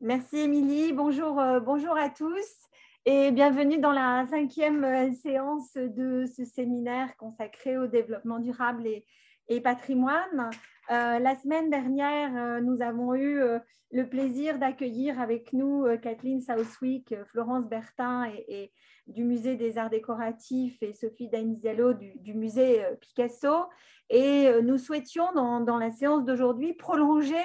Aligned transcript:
Merci 0.00 0.36
Émilie, 0.36 0.92
bonjour, 0.92 1.40
euh, 1.40 1.58
bonjour 1.58 1.96
à 1.96 2.08
tous 2.08 2.46
et 3.04 3.32
bienvenue 3.32 3.78
dans 3.78 3.90
la 3.90 4.24
cinquième 4.30 4.84
euh, 4.84 5.10
séance 5.10 5.74
de 5.74 6.24
ce 6.24 6.44
séminaire 6.44 7.16
consacré 7.16 7.76
au 7.76 7.88
développement 7.88 8.38
durable 8.38 8.86
et, 9.48 9.60
patrimoine. 9.60 10.50
Euh, 10.92 11.18
la 11.18 11.34
semaine 11.34 11.68
dernière, 11.68 12.62
nous 12.62 12.80
avons 12.80 13.16
eu 13.16 13.40
le 13.90 14.08
plaisir 14.08 14.60
d'accueillir 14.60 15.20
avec 15.20 15.52
nous 15.52 15.84
Kathleen 16.00 16.40
Southwick, 16.42 17.16
Florence 17.24 17.68
Bertin 17.68 18.30
et, 18.46 18.70
du 19.08 19.24
musée 19.24 19.56
des 19.56 19.78
arts 19.78 19.90
décoratifs 19.90 20.80
et 20.80 20.92
Sophie 20.92 21.28
Daniziello 21.28 21.94
du, 21.94 22.12
du, 22.20 22.34
musée 22.34 22.84
Picasso. 23.00 23.64
Et 24.10 24.48
nous 24.62 24.78
souhaitions 24.78 25.32
dans 25.32 25.78
la 25.78 25.90
séance 25.90 26.24
d'aujourd'hui 26.24 26.74
prolonger 26.74 27.42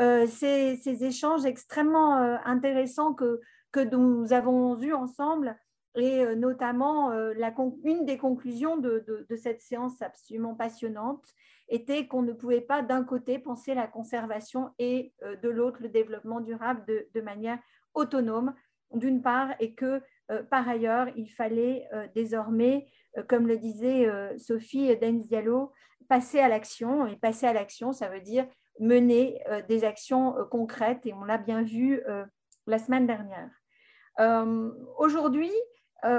euh, 0.00 0.26
ces, 0.26 1.04
échanges 1.04 1.44
extrêmement 1.44 2.18
euh, 2.18 2.36
intéressants 2.44 3.14
que, 3.14 3.40
nous 3.90 4.32
avons 4.32 4.80
eus 4.80 4.94
ensemble 4.94 5.56
et 5.96 6.24
euh, 6.24 6.36
notamment 6.36 7.12
une 7.82 8.04
des 8.04 8.18
conclusions 8.18 8.76
de, 8.76 9.26
cette 9.36 9.60
séance 9.60 10.00
absolument 10.00 10.54
passionnante 10.54 11.24
était 11.68 12.06
qu'on 12.06 12.22
ne 12.22 12.32
pouvait 12.32 12.60
pas 12.60 12.82
d'un 12.82 13.02
côté 13.02 13.40
penser 13.40 13.74
la 13.74 13.88
conservation 13.88 14.70
et 14.78 15.12
de 15.42 15.48
l'autre 15.48 15.78
le 15.82 15.88
développement 15.88 16.40
durable 16.40 16.84
de, 16.86 17.20
manière 17.20 17.58
autonome, 17.94 18.54
d'une 18.92 19.22
part, 19.22 19.54
et 19.58 19.74
que 19.74 20.02
par 20.50 20.68
ailleurs, 20.68 21.08
il 21.16 21.28
fallait 21.28 21.88
désormais, 22.14 22.86
comme 23.28 23.48
le 23.48 23.56
disait 23.56 24.08
Sophie 24.38 24.94
Denzialo, 24.96 25.72
passer 26.08 26.38
à 26.38 26.48
l'action. 26.48 27.06
Et 27.06 27.16
passer 27.16 27.46
à 27.46 27.54
l'action, 27.54 27.92
ça 27.92 28.08
veut 28.08 28.20
dire 28.20 28.46
mener 28.80 29.40
euh, 29.48 29.62
des 29.68 29.84
actions 29.84 30.36
euh, 30.36 30.44
concrètes 30.44 31.06
et 31.06 31.12
on 31.12 31.24
l'a 31.24 31.38
bien 31.38 31.62
vu 31.62 32.00
euh, 32.08 32.24
la 32.66 32.78
semaine 32.78 33.06
dernière. 33.06 33.50
Aujourd'hui, 34.96 35.50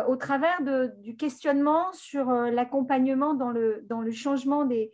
au 0.08 0.18
travers 0.18 0.62
du 0.98 1.16
questionnement 1.16 1.94
sur 1.94 2.30
l'accompagnement 2.30 3.34
dans 3.34 3.52
le, 3.52 4.12
changement 4.12 4.66
des, 4.66 4.92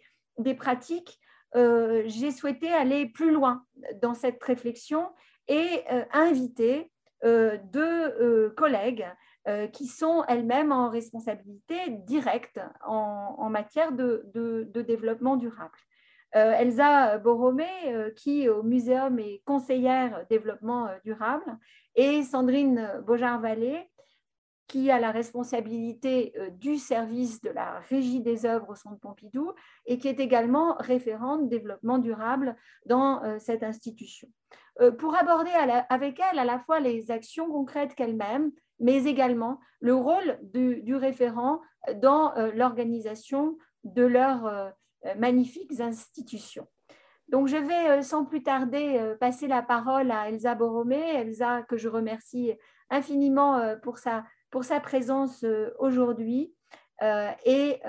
pratiques, 0.54 1.20
j'ai 1.56 2.30
souhaité 2.30 2.72
aller 2.72 3.08
plus 3.08 3.32
loin 3.32 3.66
dans 4.04 4.14
cette 4.14 4.42
réflexion 4.44 5.10
et 5.48 5.84
inviter 6.14 6.92
deux 7.24 8.54
collègues 8.56 9.08
qui 9.74 9.88
sont 9.88 10.24
elles-mêmes 10.28 10.72
en 10.72 10.92
responsabilité 10.92 11.90
directe 12.06 12.60
en, 12.86 13.50
matière 13.50 13.94
de, 13.94 14.70
développement 14.76 15.38
durable. 15.38 15.78
Euh, 16.36 16.54
Elsa 16.54 17.18
Borromé, 17.18 17.68
euh, 17.88 18.10
qui 18.12 18.48
au 18.48 18.64
Muséum 18.64 19.20
est 19.20 19.42
conseillère 19.46 20.26
développement 20.30 20.88
euh, 20.88 20.98
durable, 21.04 21.58
et 21.96 22.24
Sandrine 22.24 22.90
Beaujard-Vallée, 23.06 23.90
qui 24.68 24.90
a 24.90 25.02
la 25.02 25.12
responsabilité 25.12 26.34
du 26.54 26.78
service 26.78 27.42
de 27.42 27.50
la 27.50 27.82
régie 27.90 28.22
des 28.22 28.46
œuvres 28.46 28.70
au 28.70 28.76
Centre 28.76 29.02
Pompidou 29.02 29.52
et 29.86 29.98
qui 29.98 30.08
est 30.08 30.22
également 30.22 30.78
référente 30.80 31.50
développement 31.50 31.98
durable 31.98 32.56
dans 32.86 33.38
cette 33.38 33.64
institution. 33.64 34.30
Pour 34.98 35.18
aborder 35.18 35.50
avec 35.90 36.22
elle 36.22 36.40
à 36.40 36.46
la 36.46 36.58
fois 36.58 36.80
les 36.80 37.12
actions 37.12 37.52
concrètes 37.52 37.96
qu'elle-même, 37.96 38.54
mais 38.80 39.04
également 39.04 39.60
le 39.82 39.94
rôle 39.94 40.40
du, 40.42 40.82
du 40.84 40.96
référent 40.96 41.60
dans 41.96 42.34
l'organisation 42.56 43.58
de 43.84 44.04
leur 44.04 44.74
magnifiques 45.18 45.80
institutions. 45.80 46.68
Donc, 47.32 47.48
je 47.48 47.56
vais 47.56 47.90
euh, 47.90 48.02
sans 48.02 48.26
plus 48.26 48.44
tarder 48.44 48.98
euh, 49.00 49.16
passer 49.16 49.48
la 49.48 49.62
parole 49.62 50.12
à 50.12 50.30
Elsa 50.30 50.54
Borromé. 50.54 51.00
Elsa, 51.16 51.64
que 51.64 51.78
je 51.78 51.88
remercie 51.88 52.54
infiniment 52.90 53.62
pour 53.84 53.98
sa, 53.98 54.26
pour 54.50 54.66
sa 54.66 54.82
présence 54.82 55.46
aujourd'hui 55.80 56.54
et 57.46 57.80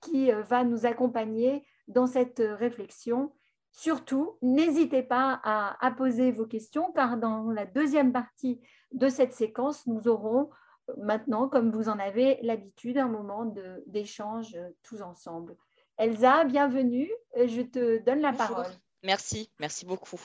qui 0.00 0.32
va 0.32 0.64
nous 0.64 0.86
accompagner 0.86 1.64
dans 1.86 2.08
cette 2.08 2.42
réflexion. 2.44 3.32
Surtout, 3.70 4.38
n'hésitez 4.42 5.04
pas 5.04 5.40
à, 5.44 5.76
à, 5.86 5.92
poser 5.92 6.32
vos 6.32 6.46
questions 6.46 6.90
car 6.96 7.16
dans 7.16 7.52
la 7.52 7.64
deuxième 7.64 8.12
partie 8.12 8.60
de 8.90 9.08
cette 9.08 9.34
séquence, 9.34 9.86
nous 9.86 10.08
aurons 10.08 10.50
maintenant, 10.96 11.48
comme 11.48 11.70
vous 11.70 11.88
en 11.88 12.00
avez 12.00 12.40
l'habitude, 12.42 12.98
un 12.98 13.06
moment 13.06 13.54
d'échange 13.86 14.58
tous 14.82 15.00
ensemble. 15.00 15.56
Elsa, 15.98 16.44
bienvenue. 16.44 17.10
Je 17.36 17.62
te 17.62 17.98
donne 18.04 18.20
la 18.20 18.32
parole. 18.32 18.66
Merci, 19.02 19.50
merci 19.58 19.84
beaucoup. 19.84 20.20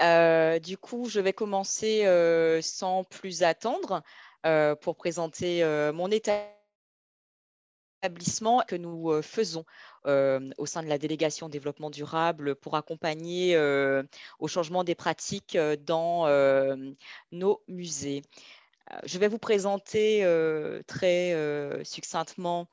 Euh, 0.00 0.58
du 0.58 0.76
coup, 0.76 1.08
je 1.08 1.20
vais 1.20 1.32
commencer 1.32 2.04
euh, 2.06 2.60
sans 2.60 3.04
plus 3.04 3.44
attendre 3.44 4.02
euh, 4.46 4.74
pour 4.74 4.96
présenter 4.96 5.64
mon 5.94 6.10
établissement 8.02 8.64
que 8.66 8.74
nous 8.74 9.22
faisons 9.22 9.64
au 10.04 10.66
sein 10.66 10.82
de 10.82 10.88
la 10.88 10.98
délégation 10.98 11.48
développement 11.48 11.90
durable 11.90 12.56
pour 12.56 12.74
accompagner 12.74 13.56
au 14.40 14.48
changement 14.48 14.82
des 14.82 14.96
pratiques 14.96 15.56
dans 15.86 16.26
nos 17.30 17.62
musées. 17.68 18.22
Je 19.04 19.18
vais 19.18 19.28
vous 19.28 19.38
présenter 19.38 20.20
très 20.86 21.34
succinctement 21.84 22.68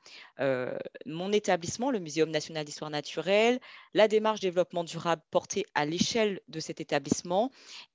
mon 1.06 1.32
établissement, 1.32 1.90
le 1.90 1.98
Muséum 1.98 2.30
national 2.30 2.64
d'histoire 2.64 2.90
naturelle, 2.90 3.58
la 3.94 4.06
démarche 4.06 4.40
développement 4.40 4.84
durable 4.84 5.22
portée 5.30 5.64
à 5.74 5.86
l'échelle 5.86 6.40
de 6.48 6.60
cet 6.60 6.80
établissement 6.80 7.50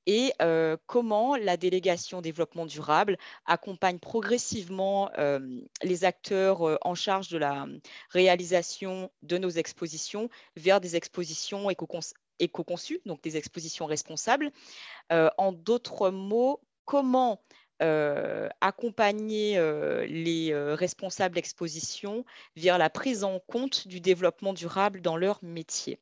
et 0.08 0.34
comment 0.88 1.36
la 1.36 1.56
délégation 1.58 2.22
développement 2.22 2.66
durable 2.66 3.18
accompagne 3.46 4.00
progressivement 4.00 5.12
les 5.84 6.04
acteurs 6.04 6.80
en 6.82 6.96
charge 6.96 7.30
de 7.30 7.38
la 7.38 7.68
réalisation 8.10 9.12
de 9.22 9.38
nos 9.38 9.50
expositions 9.50 10.30
vers 10.56 10.82
des 10.82 10.96
expositions 10.96 11.70
éco-conçues, 12.40 13.02
donc 13.06 13.22
des 13.22 13.38
expositions 13.38 13.86
responsables. 13.86 14.52
en 15.12 15.52
d'autres 15.52 16.10
mots, 16.10 16.60
comment 16.86 17.42
euh, 17.82 18.48
accompagner 18.62 19.58
euh, 19.58 20.06
les 20.06 20.54
euh, 20.54 20.76
responsables 20.76 21.36
d'exposition 21.36 22.24
vers 22.56 22.78
la 22.78 22.90
prise 22.90 23.26
en 23.26 23.40
compte 23.40 23.90
du 23.90 24.00
développement 24.00 24.54
durable 24.54 25.02
dans 25.02 25.18
leur 25.18 25.44
métier. 25.44 26.00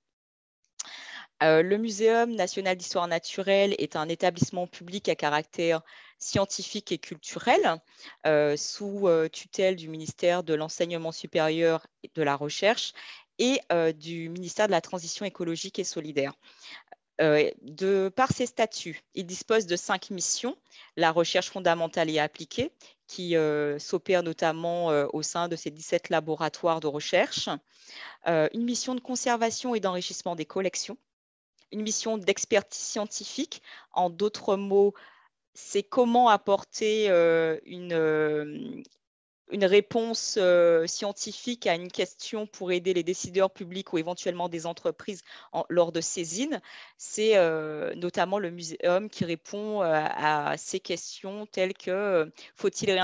le 1.41 1.75
Muséum 1.77 2.35
national 2.35 2.77
d'histoire 2.77 3.07
naturelle 3.07 3.73
est 3.79 3.95
un 3.95 4.07
établissement 4.07 4.67
public 4.67 5.09
à 5.09 5.15
caractère 5.15 5.81
scientifique 6.19 6.91
et 6.91 6.99
culturel 6.99 7.81
sous 8.55 9.09
tutelle 9.31 9.75
du 9.75 9.89
ministère 9.89 10.43
de 10.43 10.53
l'Enseignement 10.53 11.11
supérieur 11.11 11.85
et 12.03 12.11
de 12.15 12.21
la 12.21 12.35
Recherche 12.35 12.93
et 13.39 13.59
du 13.97 14.29
ministère 14.29 14.67
de 14.67 14.71
la 14.71 14.79
Transition 14.79 15.25
écologique 15.25 15.79
et 15.79 15.83
solidaire. 15.83 16.33
Euh, 17.21 17.51
de 17.61 18.11
par 18.15 18.31
ses 18.31 18.47
statuts, 18.47 19.03
il 19.13 19.25
dispose 19.25 19.67
de 19.67 19.75
cinq 19.75 20.09
missions, 20.09 20.57
la 20.97 21.11
recherche 21.11 21.51
fondamentale 21.51 22.09
et 22.09 22.19
appliquée, 22.19 22.71
qui 23.07 23.35
euh, 23.35 23.77
s'opère 23.77 24.23
notamment 24.23 24.89
euh, 24.89 25.05
au 25.13 25.21
sein 25.21 25.47
de 25.47 25.55
ces 25.55 25.69
17 25.69 26.09
laboratoires 26.09 26.79
de 26.79 26.87
recherche, 26.87 27.49
une 28.25 28.63
mission 28.63 28.95
de 28.95 28.99
conservation 28.99 29.75
et 29.75 29.79
d'enrichissement 29.79 30.35
des 30.35 30.45
collections, 30.45 30.97
une 31.71 31.81
mission 31.81 32.17
d'expertise 32.17 32.81
scientifique, 32.81 33.61
en 33.91 34.09
d'autres 34.09 34.55
mots, 34.55 34.93
c'est 35.53 35.83
comment 35.83 36.29
apporter 36.29 37.09
une, 37.65 38.83
une 39.51 39.65
réponse 39.65 40.37
euh, 40.39 40.87
scientifique 40.87 41.67
à 41.67 41.75
une 41.75 41.91
question 41.91 42.47
pour 42.47 42.71
aider 42.71 42.93
les 42.93 43.03
décideurs 43.03 43.51
publics 43.51 43.91
ou 43.93 43.97
éventuellement 43.97 44.49
des 44.49 44.65
entreprises 44.65 45.21
lors 45.69 45.91
de 45.91 46.01
saisines, 46.01 46.61
c'est 46.97 47.35
euh, 47.35 47.93
notamment 47.95 48.39
le 48.39 48.51
muséum 48.51 49.09
qui 49.09 49.25
répond 49.25 49.81
euh, 49.81 49.93
à 49.93 50.55
ces 50.57 50.79
questions 50.79 51.45
telles 51.45 51.73
que 51.73 52.31
faut-il 52.55 52.97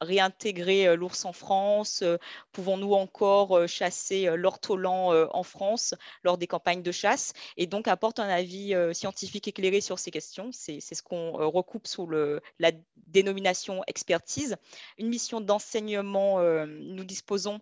réintégrer 0.00 0.96
l'ours 0.96 1.24
en 1.24 1.32
France 1.32 2.02
Pouvons-nous 2.52 2.94
encore 2.94 3.68
chasser 3.68 4.28
l'ortolan 4.36 5.28
en 5.32 5.42
France 5.42 5.94
lors 6.22 6.38
des 6.38 6.46
campagnes 6.46 6.82
de 6.82 6.92
chasse 6.92 7.32
Et 7.56 7.66
donc 7.66 7.88
apporte 7.88 8.18
un 8.18 8.28
avis 8.28 8.74
scientifique 8.92 9.48
éclairé 9.48 9.80
sur 9.80 9.98
ces 9.98 10.10
questions. 10.10 10.50
C'est 10.52 10.80
ce 10.80 11.02
qu'on 11.02 11.32
recoupe 11.32 11.86
sous 11.86 12.06
le, 12.06 12.40
la 12.58 12.72
dénomination 13.06 13.82
expertise. 13.86 14.56
Une 14.98 15.08
mission 15.08 15.40
d'enseignement 15.40 15.73
euh, 15.76 16.66
nous 16.66 17.04
disposons 17.04 17.60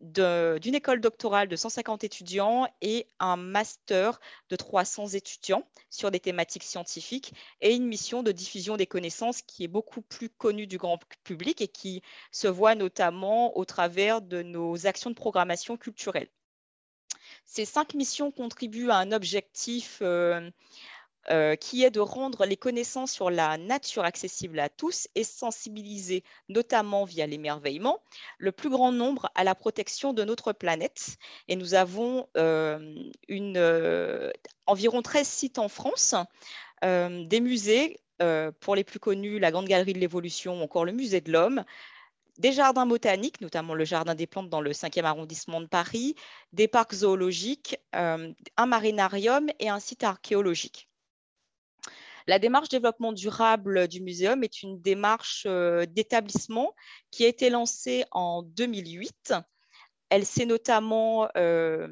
d'une 0.00 0.74
école 0.74 1.00
doctorale 1.00 1.46
de 1.46 1.54
150 1.54 2.02
étudiants 2.02 2.66
et 2.80 3.06
un 3.20 3.36
master 3.36 4.18
de 4.48 4.56
300 4.56 5.08
étudiants 5.08 5.64
sur 5.90 6.10
des 6.10 6.18
thématiques 6.18 6.64
scientifiques 6.64 7.32
et 7.60 7.74
une 7.74 7.86
mission 7.86 8.24
de 8.24 8.32
diffusion 8.32 8.76
des 8.76 8.86
connaissances 8.86 9.42
qui 9.42 9.62
est 9.62 9.68
beaucoup 9.68 10.02
plus 10.02 10.28
connue 10.28 10.66
du 10.66 10.76
grand 10.76 10.98
public 11.22 11.60
et 11.60 11.68
qui 11.68 12.02
se 12.32 12.48
voit 12.48 12.74
notamment 12.74 13.56
au 13.56 13.64
travers 13.64 14.22
de 14.22 14.42
nos 14.42 14.86
actions 14.88 15.10
de 15.10 15.14
programmation 15.14 15.76
culturelle. 15.76 16.28
Ces 17.44 17.64
cinq 17.64 17.94
missions 17.94 18.32
contribuent 18.32 18.90
à 18.90 18.96
un 18.96 19.12
objectif 19.12 19.98
euh, 20.02 20.50
euh, 21.30 21.54
qui 21.54 21.84
est 21.84 21.90
de 21.92 22.00
rendre 22.00 22.44
les 22.46 22.56
connaissances 22.56 23.12
sur 23.12 23.30
la 23.30 23.56
nature 23.56 24.02
accessibles 24.02 24.58
à 24.58 24.68
tous 24.68 25.06
et 25.14 25.22
sensibiliser, 25.22 26.24
notamment 26.48 27.04
via 27.04 27.28
l'émerveillement, 27.28 28.00
le 28.38 28.50
plus 28.50 28.70
grand 28.70 28.90
nombre 28.90 29.30
à 29.36 29.44
la 29.44 29.54
protection 29.54 30.12
de 30.14 30.24
notre 30.24 30.52
planète. 30.52 31.18
Et 31.46 31.54
nous 31.54 31.74
avons 31.74 32.28
euh, 32.36 32.96
euh, 33.30 34.32
environ 34.66 35.00
13 35.00 35.28
sites 35.28 35.58
en 35.60 35.68
France, 35.68 36.16
des 36.82 37.40
musées, 37.40 38.00
pour 38.58 38.74
les 38.74 38.82
plus 38.82 38.98
connus, 38.98 39.38
la 39.38 39.52
Grande 39.52 39.68
Galerie 39.68 39.92
de 39.92 40.00
l'Évolution 40.00 40.60
ou 40.60 40.64
encore 40.64 40.84
le 40.84 40.90
Musée 40.90 41.20
de 41.20 41.30
l'Homme, 41.30 41.64
des 42.38 42.50
jardins 42.50 42.86
botaniques, 42.86 43.40
notamment 43.40 43.74
le 43.74 43.84
Jardin 43.84 44.16
des 44.16 44.26
plantes 44.26 44.48
dans 44.48 44.60
le 44.60 44.72
5e 44.72 45.04
arrondissement 45.04 45.60
de 45.60 45.66
Paris, 45.66 46.16
des 46.52 46.66
parcs 46.66 46.94
zoologiques, 46.94 47.78
un 47.92 48.66
marinarium 48.66 49.48
et 49.60 49.68
un 49.68 49.78
site 49.78 50.02
archéologique. 50.02 50.88
La 52.26 52.38
démarche 52.38 52.68
développement 52.68 53.12
durable 53.12 53.88
du 53.88 54.00
muséum 54.00 54.44
est 54.44 54.62
une 54.62 54.80
démarche 54.80 55.44
euh, 55.46 55.86
d'établissement 55.86 56.74
qui 57.10 57.24
a 57.24 57.28
été 57.28 57.50
lancée 57.50 58.04
en 58.10 58.42
2008. 58.42 59.34
Elle 60.14 60.26
s'est 60.26 60.44
notamment, 60.44 61.26
euh, 61.38 61.88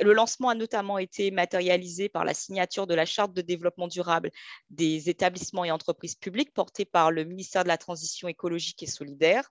le 0.00 0.12
lancement 0.14 0.48
a 0.48 0.54
notamment 0.54 0.96
été 0.96 1.30
matérialisé 1.30 2.08
par 2.08 2.24
la 2.24 2.32
signature 2.32 2.86
de 2.86 2.94
la 2.94 3.04
charte 3.04 3.34
de 3.34 3.42
développement 3.42 3.88
durable 3.88 4.30
des 4.70 5.10
établissements 5.10 5.66
et 5.66 5.70
entreprises 5.70 6.14
publiques 6.14 6.54
portée 6.54 6.86
par 6.86 7.10
le 7.10 7.24
ministère 7.24 7.64
de 7.64 7.68
la 7.68 7.76
Transition 7.76 8.26
écologique 8.26 8.82
et 8.82 8.86
solidaire. 8.86 9.50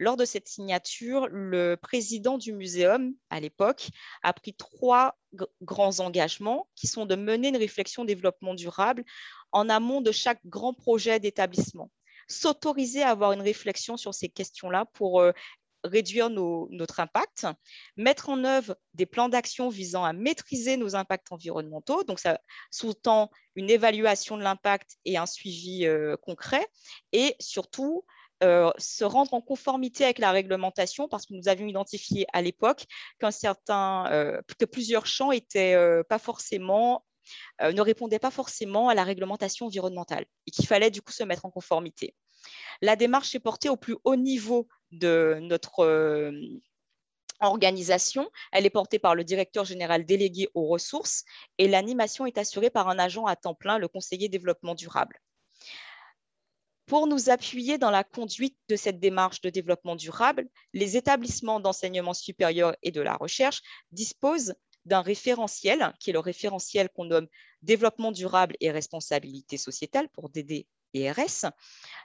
Lors 0.00 0.16
de 0.16 0.24
cette 0.24 0.48
signature, 0.48 1.28
le 1.30 1.76
président 1.76 2.36
du 2.36 2.52
muséum, 2.52 3.14
à 3.30 3.38
l'époque, 3.38 3.90
a 4.24 4.32
pris 4.32 4.54
trois 4.54 5.16
grands 5.62 6.00
engagements 6.00 6.68
qui 6.74 6.88
sont 6.88 7.06
de 7.06 7.14
mener 7.14 7.50
une 7.50 7.56
réflexion 7.56 8.04
développement 8.04 8.54
durable 8.54 9.04
en 9.52 9.68
amont 9.68 10.00
de 10.00 10.10
chaque 10.10 10.44
grand 10.46 10.74
projet 10.74 11.20
d'établissement. 11.20 11.92
S'autoriser 12.26 13.02
à 13.02 13.10
avoir 13.10 13.32
une 13.32 13.42
réflexion 13.42 13.96
sur 13.96 14.14
ces 14.14 14.28
questions-là 14.28 14.86
pour 14.94 15.20
euh, 15.20 15.30
réduire 15.84 16.30
notre 16.30 17.00
impact, 17.00 17.46
mettre 17.96 18.28
en 18.28 18.44
œuvre 18.44 18.76
des 18.94 19.06
plans 19.06 19.28
d'action 19.28 19.68
visant 19.68 20.04
à 20.04 20.12
maîtriser 20.12 20.76
nos 20.76 20.96
impacts 20.96 21.32
environnementaux. 21.32 22.04
Donc, 22.04 22.20
ça 22.20 22.40
sous-tend 22.70 23.30
une 23.54 23.70
évaluation 23.70 24.36
de 24.36 24.42
l'impact 24.42 24.96
et 25.04 25.16
un 25.16 25.26
suivi 25.26 25.86
euh, 25.86 26.16
concret. 26.16 26.66
Et 27.12 27.34
surtout, 27.40 28.04
euh, 28.42 28.70
se 28.78 29.04
rendre 29.04 29.34
en 29.34 29.40
conformité 29.40 30.04
avec 30.04 30.18
la 30.18 30.32
réglementation 30.32 31.08
parce 31.08 31.26
que 31.26 31.34
nous 31.34 31.48
avions 31.48 31.66
identifié 31.66 32.26
à 32.32 32.42
l'époque 32.42 32.86
certain, 33.30 34.40
que 34.58 34.64
plusieurs 34.64 35.06
champs 35.06 35.30
étaient 35.30 35.76
pas 36.08 36.18
forcément 36.18 37.04
euh, 37.60 37.72
ne 37.72 37.80
répondait 37.80 38.18
pas 38.18 38.30
forcément 38.30 38.88
à 38.88 38.94
la 38.94 39.04
réglementation 39.04 39.66
environnementale 39.66 40.24
et 40.46 40.50
qu'il 40.50 40.66
fallait 40.66 40.90
du 40.90 41.02
coup 41.02 41.12
se 41.12 41.22
mettre 41.24 41.44
en 41.44 41.50
conformité. 41.50 42.14
La 42.80 42.96
démarche 42.96 43.34
est 43.34 43.40
portée 43.40 43.68
au 43.68 43.76
plus 43.76 43.96
haut 44.04 44.16
niveau 44.16 44.68
de 44.90 45.38
notre 45.40 45.80
euh, 45.80 46.32
organisation. 47.40 48.30
Elle 48.52 48.66
est 48.66 48.70
portée 48.70 48.98
par 48.98 49.14
le 49.14 49.24
directeur 49.24 49.64
général 49.64 50.04
délégué 50.04 50.48
aux 50.54 50.66
ressources 50.66 51.24
et 51.58 51.68
l'animation 51.68 52.26
est 52.26 52.38
assurée 52.38 52.70
par 52.70 52.88
un 52.88 52.98
agent 52.98 53.26
à 53.26 53.36
temps 53.36 53.54
plein, 53.54 53.78
le 53.78 53.88
conseiller 53.88 54.28
développement 54.28 54.74
durable. 54.74 55.20
Pour 56.86 57.06
nous 57.06 57.30
appuyer 57.30 57.78
dans 57.78 57.90
la 57.90 58.04
conduite 58.04 58.56
de 58.68 58.76
cette 58.76 59.00
démarche 59.00 59.40
de 59.40 59.50
développement 59.50 59.96
durable, 59.96 60.48
les 60.74 60.96
établissements 60.96 61.60
d'enseignement 61.60 62.12
supérieur 62.12 62.76
et 62.82 62.90
de 62.90 63.00
la 63.00 63.16
recherche 63.16 63.62
disposent 63.92 64.54
d'un 64.84 65.00
référentiel, 65.00 65.92
qui 66.00 66.10
est 66.10 66.12
le 66.12 66.18
référentiel 66.18 66.88
qu'on 66.90 67.04
nomme 67.04 67.28
développement 67.62 68.12
durable 68.12 68.56
et 68.60 68.70
responsabilité 68.70 69.56
sociétale 69.56 70.08
pour 70.08 70.28
DDRS. 70.28 70.66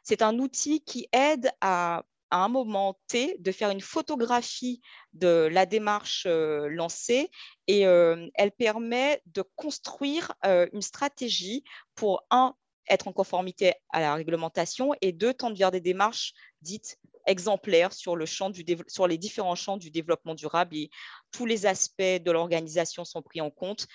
C'est 0.04 0.22
un 0.22 0.40
outil 0.40 0.82
qui 0.82 1.08
aide 1.12 1.52
à, 1.62 2.04
un 2.30 2.50
moment 2.50 3.00
T 3.08 3.38
de 3.40 3.52
faire 3.54 3.70
une 3.70 3.80
photographie 3.80 4.82
de 5.14 5.48
la 5.50 5.66
démarche 5.66 6.26
euh, 6.28 6.68
lancée 6.68 7.32
et 7.68 7.88
euh, 7.88 8.28
elle 8.36 8.52
permet 8.52 9.22
de 9.28 9.44
construire 9.56 10.34
euh, 10.46 10.68
une 10.74 10.82
stratégie 10.82 11.64
pour, 11.96 12.26
un, 12.30 12.54
être 12.90 13.08
en 13.08 13.14
conformité 13.14 13.76
à 13.92 14.02
la 14.02 14.14
réglementation 14.16 14.92
et 15.00 15.14
deux, 15.14 15.34
tendre 15.34 15.58
vers 15.58 15.72
des 15.72 15.80
démarches 15.80 16.34
dites 16.62 16.98
exemplaires 17.28 17.94
sur, 17.94 18.16
les 18.16 19.18
différents 19.18 19.56
champs 19.56 19.78
du 19.78 19.92
développement 19.92 20.36
durable 20.36 20.76
et 20.76 20.90
tous 21.32 21.46
les 21.46 21.66
aspects 21.66 22.02
de 22.02 22.32
l'organisation 22.32 23.06
sont 23.06 23.22
pris 23.22 23.42
en 23.42 23.52
compte 23.52 23.88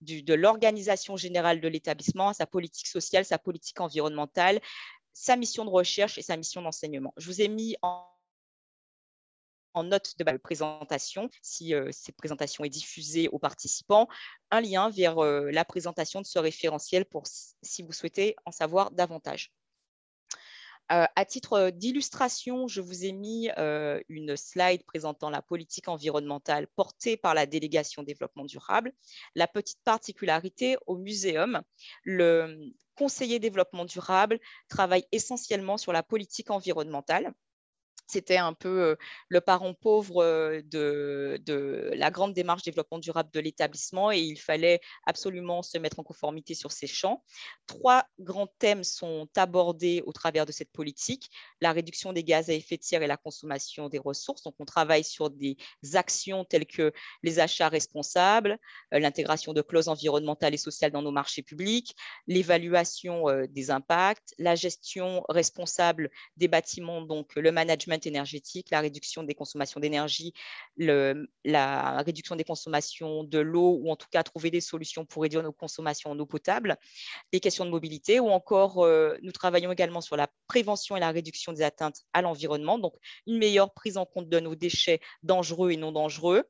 de 0.00 0.34
l'organisation 0.34 1.16
générale 1.16 1.60
de 1.60 1.68
l'établissement, 1.68 2.32
sa 2.32 2.46
politique 2.46 2.86
sociale, 2.86 3.24
sa 3.24 3.38
politique 3.38 3.80
environnementale, 3.80 4.60
sa 5.12 5.36
mission 5.36 5.64
de 5.64 5.70
recherche 5.70 6.18
et 6.18 6.22
sa 6.22 6.36
mission 6.36 6.62
d'enseignement. 6.62 7.12
Je 7.16 7.26
vous 7.26 7.40
ai 7.40 7.48
mis 7.48 7.76
en 7.82 8.06
note 9.84 10.14
de 10.18 10.24
ma 10.24 10.38
présentation, 10.38 11.28
si 11.42 11.74
euh, 11.74 11.90
cette 11.92 12.16
présentation 12.16 12.64
est 12.64 12.70
diffusée 12.70 13.28
aux 13.28 13.38
participants, 13.38 14.08
un 14.50 14.60
lien 14.60 14.90
vers 14.90 15.18
euh, 15.18 15.50
la 15.50 15.64
présentation 15.64 16.20
de 16.20 16.26
ce 16.26 16.38
référentiel 16.38 17.04
pour 17.04 17.24
si 17.26 17.82
vous 17.82 17.92
souhaitez 17.92 18.36
en 18.46 18.52
savoir 18.52 18.90
davantage. 18.90 19.52
Euh, 20.92 21.04
à 21.16 21.24
titre 21.24 21.70
d'illustration, 21.70 22.68
je 22.68 22.80
vous 22.80 23.04
ai 23.04 23.12
mis 23.12 23.48
une 24.08 24.36
slide 24.36 24.84
présentant 24.84 25.30
la 25.30 25.42
politique 25.42 25.88
environnementale 25.88 26.66
portée 26.76 27.16
par 27.16 27.34
la 27.34 27.46
délégation 27.46 28.02
développement 28.02 28.44
durable. 28.44 28.92
La 29.34 29.48
petite 29.48 29.80
particularité 29.84 30.76
au 30.86 30.96
muséum, 30.96 31.62
le 32.04 32.72
conseiller 32.94 33.38
développement 33.38 33.84
durable 33.84 34.38
travaille 34.68 35.04
essentiellement 35.12 35.76
sur 35.76 35.92
la 35.92 36.02
politique 36.02 36.50
environnementale 36.50 37.32
c'était 38.06 38.36
un 38.36 38.52
peu 38.52 38.96
le 39.28 39.40
parent 39.40 39.74
pauvre 39.74 40.60
de, 40.62 41.40
la 41.94 42.10
grande 42.10 42.34
démarche 42.34 42.62
développement 42.62 42.98
durable 42.98 43.30
de 43.32 43.40
l'établissement 43.40 44.12
et 44.12 44.20
il 44.20 44.38
fallait 44.38 44.80
absolument 45.04 45.62
se 45.62 45.78
mettre 45.78 45.98
en 45.98 46.02
conformité 46.02 46.54
sur 46.54 46.72
ces 46.72 46.86
champs. 46.86 47.22
Trois 47.66 48.04
grands 48.18 48.48
thèmes 48.58 48.84
sont 48.84 49.28
abordés 49.36 50.02
au 50.06 50.12
travers 50.12 50.46
de 50.46 50.52
cette 50.52 50.70
politique, 50.72 51.30
la 51.60 51.72
réduction 51.72 52.12
des 52.12 52.24
gaz 52.24 52.50
à 52.50 52.54
effet 52.54 52.76
de 52.76 52.82
serre 52.82 53.02
et 53.02 53.06
la 53.06 53.16
consommation 53.16 53.88
des 53.88 53.98
ressources. 53.98 54.42
Donc, 54.42 54.54
on 54.58 54.64
travaille 54.64 55.04
sur 55.04 55.30
des 55.30 55.56
actions 55.94 56.44
telles 56.44 56.66
que 56.66 56.92
les 57.22 57.38
achats 57.38 57.68
responsables, 57.68 58.58
l'intégration 58.92 59.52
de 59.52 59.62
clauses 59.62 59.88
environnementales 59.88 60.54
et 60.54 60.58
sociales 60.58 60.92
dans 60.92 61.02
nos 61.02 61.10
marchés 61.10 61.42
publics, 61.42 61.94
l'évaluation 62.26 63.24
des 63.48 63.70
impacts, 63.70 64.34
la 64.38 64.54
gestion 64.54 65.24
responsable 65.28 66.10
des 66.36 66.48
bâtiments, 66.48 67.02
donc 67.02 67.34
le 67.36 67.52
management 67.52 67.95
énergétique, 68.04 68.70
la 68.70 68.80
réduction 68.80 69.22
des 69.22 69.34
consommations 69.34 69.80
d'énergie, 69.80 70.34
la 70.76 72.02
réduction 72.04 72.36
des 72.36 72.44
consommations 72.44 73.24
de 73.24 73.38
l'eau, 73.38 73.78
ou 73.80 73.90
en 73.90 73.96
tout 73.96 74.08
cas 74.10 74.22
trouver 74.22 74.50
des 74.50 74.60
solutions 74.60 75.04
pour 75.06 75.22
réduire 75.22 75.42
nos 75.42 75.52
consommations 75.52 76.10
en 76.10 76.18
eau 76.18 76.26
potable, 76.26 76.76
les 77.32 77.40
questions 77.40 77.64
de 77.64 77.70
mobilité, 77.70 78.20
ou 78.20 78.28
encore 78.28 78.84
euh, 78.84 79.16
nous 79.22 79.32
travaillons 79.32 79.72
également 79.72 80.00
sur 80.00 80.16
la 80.16 80.28
prévention 80.48 80.96
et 80.96 81.00
la 81.00 81.10
réduction 81.10 81.52
des 81.52 81.62
atteintes 81.62 82.02
à 82.12 82.22
l'environnement, 82.22 82.78
donc 82.78 82.94
une 83.26 83.38
meilleure 83.38 83.72
prise 83.72 83.96
en 83.96 84.04
compte 84.04 84.28
de 84.28 84.40
nos 84.40 84.54
déchets 84.54 85.00
dangereux 85.22 85.70
et 85.70 85.76
non 85.76 85.92
dangereux, 85.92 86.44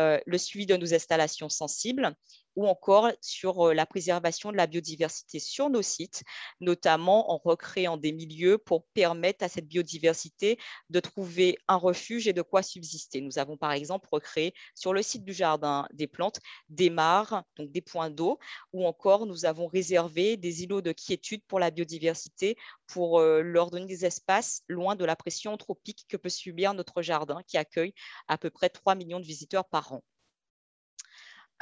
euh, 0.00 0.18
le 0.26 0.38
suivi 0.38 0.66
de 0.66 0.76
nos 0.76 0.94
installations 0.94 1.48
sensibles 1.48 2.14
ou 2.56 2.66
encore 2.66 3.10
sur 3.20 3.68
euh, 3.68 3.74
la 3.74 3.86
préservation 3.86 4.52
de 4.52 4.56
la 4.56 4.66
biodiversité 4.66 5.38
sur 5.38 5.70
nos 5.70 5.82
sites, 5.82 6.22
notamment 6.60 7.32
en 7.32 7.38
recréant 7.38 7.96
des 7.96 8.12
milieux 8.12 8.58
pour 8.58 8.84
permettre 8.94 9.44
à 9.44 9.48
cette 9.48 9.68
biodiversité 9.68 10.58
de 10.90 11.00
trouver 11.00 11.58
un 11.68 11.76
refuge 11.76 12.28
et 12.28 12.32
de 12.32 12.42
quoi 12.42 12.62
subsister. 12.62 13.20
Nous 13.20 13.38
avons 13.38 13.56
par 13.56 13.72
exemple 13.72 14.08
recréé 14.10 14.54
sur 14.74 14.92
le 14.92 15.02
site 15.02 15.24
du 15.24 15.32
Jardin 15.32 15.86
des 15.92 16.06
plantes 16.06 16.40
des 16.68 16.90
mares, 16.90 17.44
donc 17.56 17.70
des 17.70 17.80
points 17.80 18.10
d'eau, 18.10 18.38
ou 18.72 18.86
encore 18.86 19.26
nous 19.26 19.44
avons 19.44 19.66
réservé 19.66 20.36
des 20.36 20.62
îlots 20.62 20.82
de 20.82 20.92
quiétude 20.92 21.42
pour 21.46 21.60
la 21.60 21.70
biodiversité 21.70 22.56
pour 22.86 23.20
euh, 23.20 23.42
leur 23.42 23.70
donner 23.70 23.86
des 23.86 24.04
espaces 24.04 24.62
loin 24.68 24.96
de 24.96 25.04
la 25.04 25.16
pression 25.16 25.52
anthropique 25.52 26.06
que 26.08 26.16
peut 26.16 26.28
subir 26.28 26.74
notre 26.74 27.02
jardin 27.02 27.42
qui 27.46 27.56
accueille 27.56 27.94
à 28.28 28.38
peu 28.38 28.50
près 28.50 28.68
3 28.68 28.94
millions 28.94 29.20
de 29.20 29.26
visiteurs 29.26 29.66
par 29.66 29.92
an. 29.92 30.02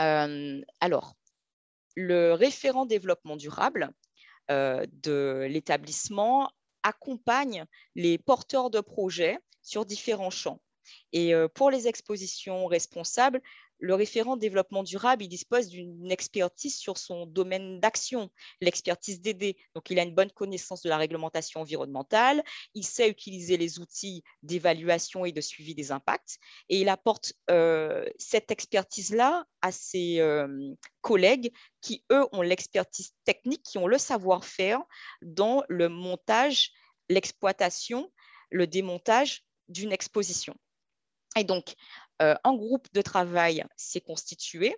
Euh, 0.00 0.60
alors, 0.80 1.14
le 1.96 2.32
référent 2.32 2.86
développement 2.86 3.36
durable 3.36 3.90
euh, 4.50 4.84
de 5.02 5.46
l'établissement 5.48 6.50
accompagne 6.82 7.64
les 7.94 8.18
porteurs 8.18 8.70
de 8.70 8.80
projets 8.80 9.38
sur 9.62 9.84
différents 9.84 10.30
champs. 10.30 10.60
Et 11.12 11.34
euh, 11.34 11.48
pour 11.48 11.70
les 11.70 11.88
expositions 11.88 12.66
responsables, 12.66 13.42
le 13.78 13.95
référent 13.95 14.37
développement 14.37 14.83
durable, 14.83 15.26
dispose 15.26 15.68
d'une 15.68 16.11
expertise 16.11 16.76
sur 16.76 16.99
son 16.99 17.26
domaine 17.26 17.80
d'action, 17.80 18.30
l'expertise 18.61 19.21
d'aider. 19.21 19.56
Donc, 19.75 19.90
il 19.90 19.99
a 19.99 20.02
une 20.02 20.14
bonne 20.14 20.30
connaissance 20.30 20.83
de 20.83 20.88
la 20.88 20.97
réglementation 20.97 21.61
environnementale, 21.61 22.42
il 22.75 22.85
sait 22.85 23.09
utiliser 23.09 23.56
les 23.56 23.78
outils 23.78 24.23
d'évaluation 24.42 25.25
et 25.25 25.33
de 25.33 25.40
suivi 25.40 25.75
des 25.75 25.92
impacts, 25.92 26.38
et 26.68 26.80
il 26.80 26.88
apporte 26.88 27.35
euh, 27.50 28.09
cette 28.18 28.50
expertise-là 28.50 29.45
à 29.62 29.73
ses 29.73 30.21
euh, 30.21 30.75
collègues 31.00 31.52
qui, 31.80 32.04
eux, 32.12 32.26
ont 32.33 32.42
l'expertise 32.42 33.12
technique, 33.25 33.62
qui 33.62 33.78
ont 33.78 33.87
le 33.87 33.99
savoir-faire 33.99 34.80
dans 35.23 35.62
le 35.68 35.88
montage, 35.88 36.73
l'exploitation, 37.09 38.11
le 38.50 38.66
démontage 38.66 39.45
d'une 39.68 39.92
exposition. 39.92 40.54
Et 41.37 41.45
donc, 41.45 41.75
un 42.20 42.54
groupe 42.54 42.87
de 42.92 43.02
travail 43.02 43.64
s'est 43.76 44.00
constitué. 44.00 44.75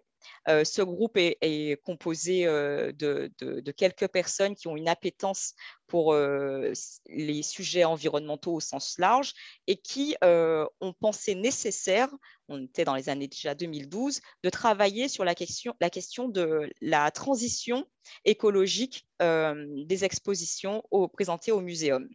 Euh, 0.49 0.65
ce 0.65 0.83
groupe 0.83 1.17
est, 1.17 1.83
composé 1.85 2.47
euh, 2.47 2.93
de, 2.93 3.71
quelques 3.73 4.09
personnes 4.09 4.55
qui 4.55 4.69
ont 4.69 4.77
une 4.77 4.89
appétence 4.89 5.55
pour 5.87 6.15
les 6.15 7.43
sujets 7.43 7.85
environnementaux 7.85 8.55
au 8.55 8.61
sens 8.61 8.99
large 8.99 9.33
et 9.67 9.77
qui 9.77 10.17
ont 10.23 10.93
pensé 11.01 11.35
nécessaire, 11.35 12.11
on 12.49 12.63
était 12.65 12.85
dans 12.85 12.95
les 12.95 13.09
années 13.09 13.29
déjà 13.29 13.55
2012, 13.55 14.21
de 14.43 14.51
travailler 14.51 15.09
sur 15.09 15.25
la 15.25 15.35
question, 15.35 15.75
la 15.81 15.89
question 15.89 16.29
de 16.29 16.71
la 16.83 17.11
transition 17.11 17.87
écologique 18.27 19.07
des 19.21 20.05
expositions 20.05 20.83
présentées 21.15 21.53
au 21.53 21.61
muséum. 21.61 22.07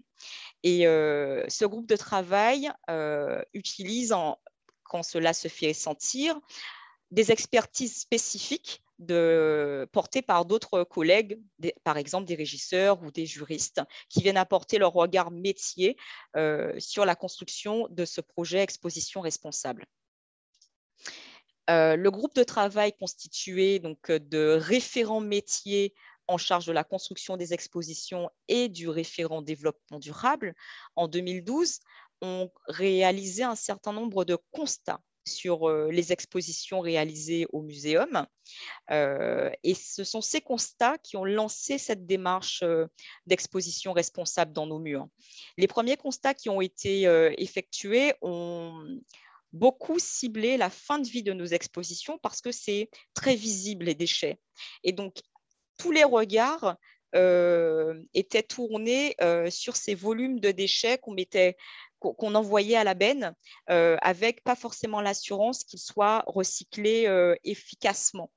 Et 0.61 0.81
ce 0.83 1.65
groupe 1.65 1.87
de 1.87 1.95
travail 1.95 2.71
utilise 3.53 4.13
en, 4.13 4.37
quand 4.93 5.01
cela 5.01 5.33
se 5.33 5.47
fait 5.47 5.73
sentir, 5.73 6.39
des 7.09 7.31
expertises 7.31 7.97
spécifiques 7.99 8.83
portées 9.91 10.21
par 10.21 10.45
d'autres 10.45 10.83
collègues, 10.83 11.41
par 11.83 11.97
exemple 11.97 12.27
des 12.27 12.35
régisseurs 12.35 13.01
ou 13.01 13.09
des 13.09 13.25
juristes, 13.25 13.81
qui 14.07 14.21
viennent 14.21 14.37
apporter 14.37 14.77
leur 14.77 14.93
regard 14.93 15.31
métier 15.31 15.97
euh, 16.35 16.79
sur 16.79 17.05
la 17.05 17.15
construction 17.15 17.87
de 17.89 18.05
ce 18.05 18.21
projet 18.21 18.59
exposition 18.59 19.21
responsable. 19.21 19.87
Euh, 21.71 21.95
le 21.95 22.11
groupe 22.11 22.35
de 22.35 22.43
travail 22.43 22.93
constitué 22.93 23.79
donc, 23.79 24.11
de 24.11 24.59
référents 24.61 25.21
métiers 25.21 25.95
en 26.27 26.37
charge 26.37 26.67
de 26.67 26.71
la 26.71 26.83
construction 26.83 27.35
des 27.35 27.51
expositions 27.53 28.29
et 28.47 28.69
du 28.69 28.89
référent 28.89 29.41
développement 29.41 29.97
durable 29.99 30.53
en 30.95 31.07
2012 31.07 31.79
ont 32.23 32.49
réalisé 32.67 33.43
un 33.43 33.55
certain 33.55 33.93
nombre 33.93 34.25
de 34.25 34.37
constats 34.51 35.01
sur 35.25 35.69
euh, 35.69 35.89
les 35.91 36.11
expositions 36.11 36.79
réalisées 36.79 37.45
au 37.51 37.61
muséum. 37.61 38.25
Euh, 38.91 39.49
et 39.63 39.73
ce 39.73 40.03
sont 40.03 40.21
ces 40.21 40.41
constats 40.41 40.97
qui 40.97 41.17
ont 41.17 41.25
lancé 41.25 41.77
cette 41.77 42.05
démarche 42.05 42.61
euh, 42.63 42.87
d'exposition 43.25 43.93
responsable 43.93 44.53
dans 44.53 44.65
nos 44.65 44.79
murs. 44.79 45.07
Les 45.57 45.67
premiers 45.67 45.97
constats 45.97 46.33
qui 46.33 46.49
ont 46.49 46.61
été 46.61 47.03
effectués 47.37 48.13
ont 48.21 48.99
beaucoup 49.51 49.99
ciblé 49.99 50.57
la 50.57 50.69
fin 50.69 50.99
de 50.99 51.07
vie 51.07 51.23
de 51.23 51.33
nos 51.33 51.45
expositions 51.45 52.17
parce 52.17 52.41
que 52.41 52.51
c'est 52.51 52.89
très 53.13 53.35
visible 53.35 53.85
les 53.85 53.95
déchets. 53.95 54.39
Et 54.83 54.91
donc, 54.91 55.17
tous 55.77 55.91
les 55.91 56.03
regards 56.03 56.77
étaient 57.13 58.43
tournés 58.43 59.15
sur 59.49 59.75
ces 59.75 59.95
volumes 59.95 60.39
de 60.39 60.51
déchets 60.51 60.97
qu'on 60.97 61.13
mettait 61.13 61.55
qu'on 62.11 62.35
envoyait 62.35 62.75
à 62.75 62.83
la 62.83 62.93
benne 62.93 63.33
euh, 63.69 63.97
avec 64.01 64.43
pas 64.43 64.55
forcément 64.55 65.01
l'assurance 65.01 65.63
qu'il 65.63 65.79
soit 65.79 66.23
recyclé 66.27 67.07
euh, 67.07 67.35
efficacement. 67.43 68.29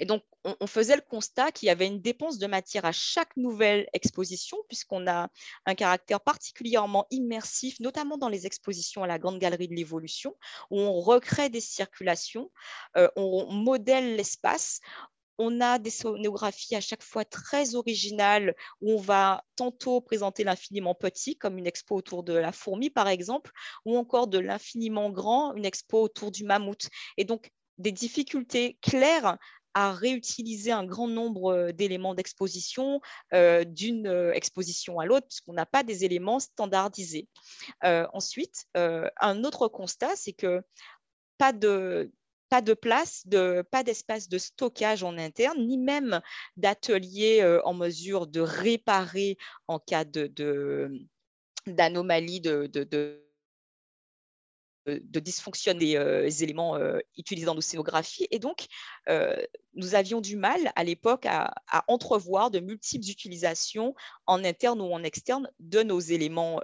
Et 0.00 0.06
donc, 0.06 0.22
on, 0.44 0.66
faisait 0.66 0.96
le 0.96 1.02
constat 1.02 1.50
qu'il 1.50 1.66
y 1.66 1.70
avait 1.70 1.86
une 1.86 2.00
dépense 2.00 2.38
de 2.38 2.46
matière 2.46 2.84
à 2.84 2.92
chaque 2.92 3.36
nouvelle 3.36 3.88
exposition, 3.92 4.56
puisqu'on 4.68 5.06
a 5.06 5.28
un 5.66 5.74
caractère 5.74 6.20
particulièrement 6.20 7.06
immersif, 7.10 7.80
notamment 7.80 8.16
dans 8.16 8.28
les 8.28 8.46
expositions 8.46 9.02
à 9.02 9.06
la 9.06 9.18
Grande 9.18 9.38
Galerie 9.38 9.68
de 9.68 9.74
l'Évolution, 9.74 10.36
où 10.70 10.78
on 10.80 11.00
recrée 11.00 11.48
des 11.48 11.60
circulations, 11.60 12.50
euh, 12.96 13.08
on 13.16 13.52
modèle 13.52 14.16
l'espace, 14.16 14.80
on 15.38 15.60
a 15.60 15.78
des 15.78 15.90
sonographies 15.90 16.74
à 16.74 16.80
chaque 16.80 17.02
fois 17.02 17.24
très 17.24 17.74
originales 17.74 18.54
où 18.80 18.92
on 18.92 19.00
va 19.00 19.44
tantôt 19.56 20.00
présenter 20.00 20.44
l'infiniment 20.44 20.94
petit, 20.94 21.36
comme 21.36 21.58
une 21.58 21.66
expo 21.66 21.96
autour 21.96 22.24
de 22.24 22.34
la 22.34 22.52
fourmi 22.52 22.90
par 22.90 23.08
exemple, 23.08 23.52
ou 23.84 23.96
encore 23.96 24.26
de 24.26 24.38
l'infiniment 24.38 25.10
grand, 25.10 25.54
une 25.54 25.64
expo 25.64 26.02
autour 26.02 26.30
du 26.30 26.44
mammouth. 26.44 26.88
Et 27.16 27.24
donc 27.24 27.52
des 27.78 27.92
difficultés 27.92 28.76
claires 28.82 29.38
à 29.74 29.92
réutiliser 29.92 30.72
un 30.72 30.84
grand 30.84 31.06
nombre 31.06 31.52
euh, 31.52 31.72
d'éléments 31.72 32.14
d'exposition 32.14 33.00
euh, 33.32 33.62
d'une 33.62 34.08
euh, 34.08 34.32
exposition 34.32 34.98
à 34.98 35.06
l'autre, 35.06 35.28
puisqu'on 35.28 35.52
n'a 35.52 35.66
pas 35.66 35.84
des 35.84 36.04
éléments 36.04 36.40
standardisés. 36.40 37.28
ensuite, 37.82 38.66
un 38.74 39.44
autre 39.44 39.68
constat, 39.68 40.16
c'est 40.16 40.32
que 40.32 40.62
pas 41.38 41.52
de, 41.52 42.10
pas 42.48 42.62
de 42.62 42.74
place, 42.74 43.26
de, 43.26 43.62
pas 43.70 43.82
d'espace 43.82 44.28
de 44.28 44.38
stockage 44.38 45.02
en 45.02 45.18
interne, 45.18 45.66
ni 45.66 45.78
même 45.78 46.20
d'atelier 46.56 47.40
euh, 47.42 47.60
en 47.64 47.74
mesure 47.74 48.26
de 48.26 48.40
réparer 48.40 49.36
en 49.66 49.78
cas 49.78 50.04
d'anomalie 51.66 52.40
de, 52.40 52.66
de 52.66 52.84
de 52.84 53.27
dysfonctionner 54.96 55.78
des 55.78 55.96
euh, 55.96 56.30
éléments 56.42 56.76
euh, 56.76 56.98
utilisés 57.16 57.46
dans 57.46 57.54
nos 57.54 57.60
scénographies. 57.60 58.26
Et 58.30 58.38
donc, 58.38 58.66
euh, 59.08 59.36
nous 59.74 59.94
avions 59.94 60.20
du 60.20 60.36
mal 60.36 60.72
à 60.76 60.84
l'époque 60.84 61.26
à, 61.26 61.54
entrevoir 61.86 62.50
de 62.50 62.60
multiples 62.60 63.08
utilisations 63.08 63.94
en 64.26 64.44
interne 64.44 64.80
ou 64.80 64.92
en 64.92 65.02
externe 65.02 65.50
de 65.60 65.82
nos 65.82 66.00
éléments 66.00 66.60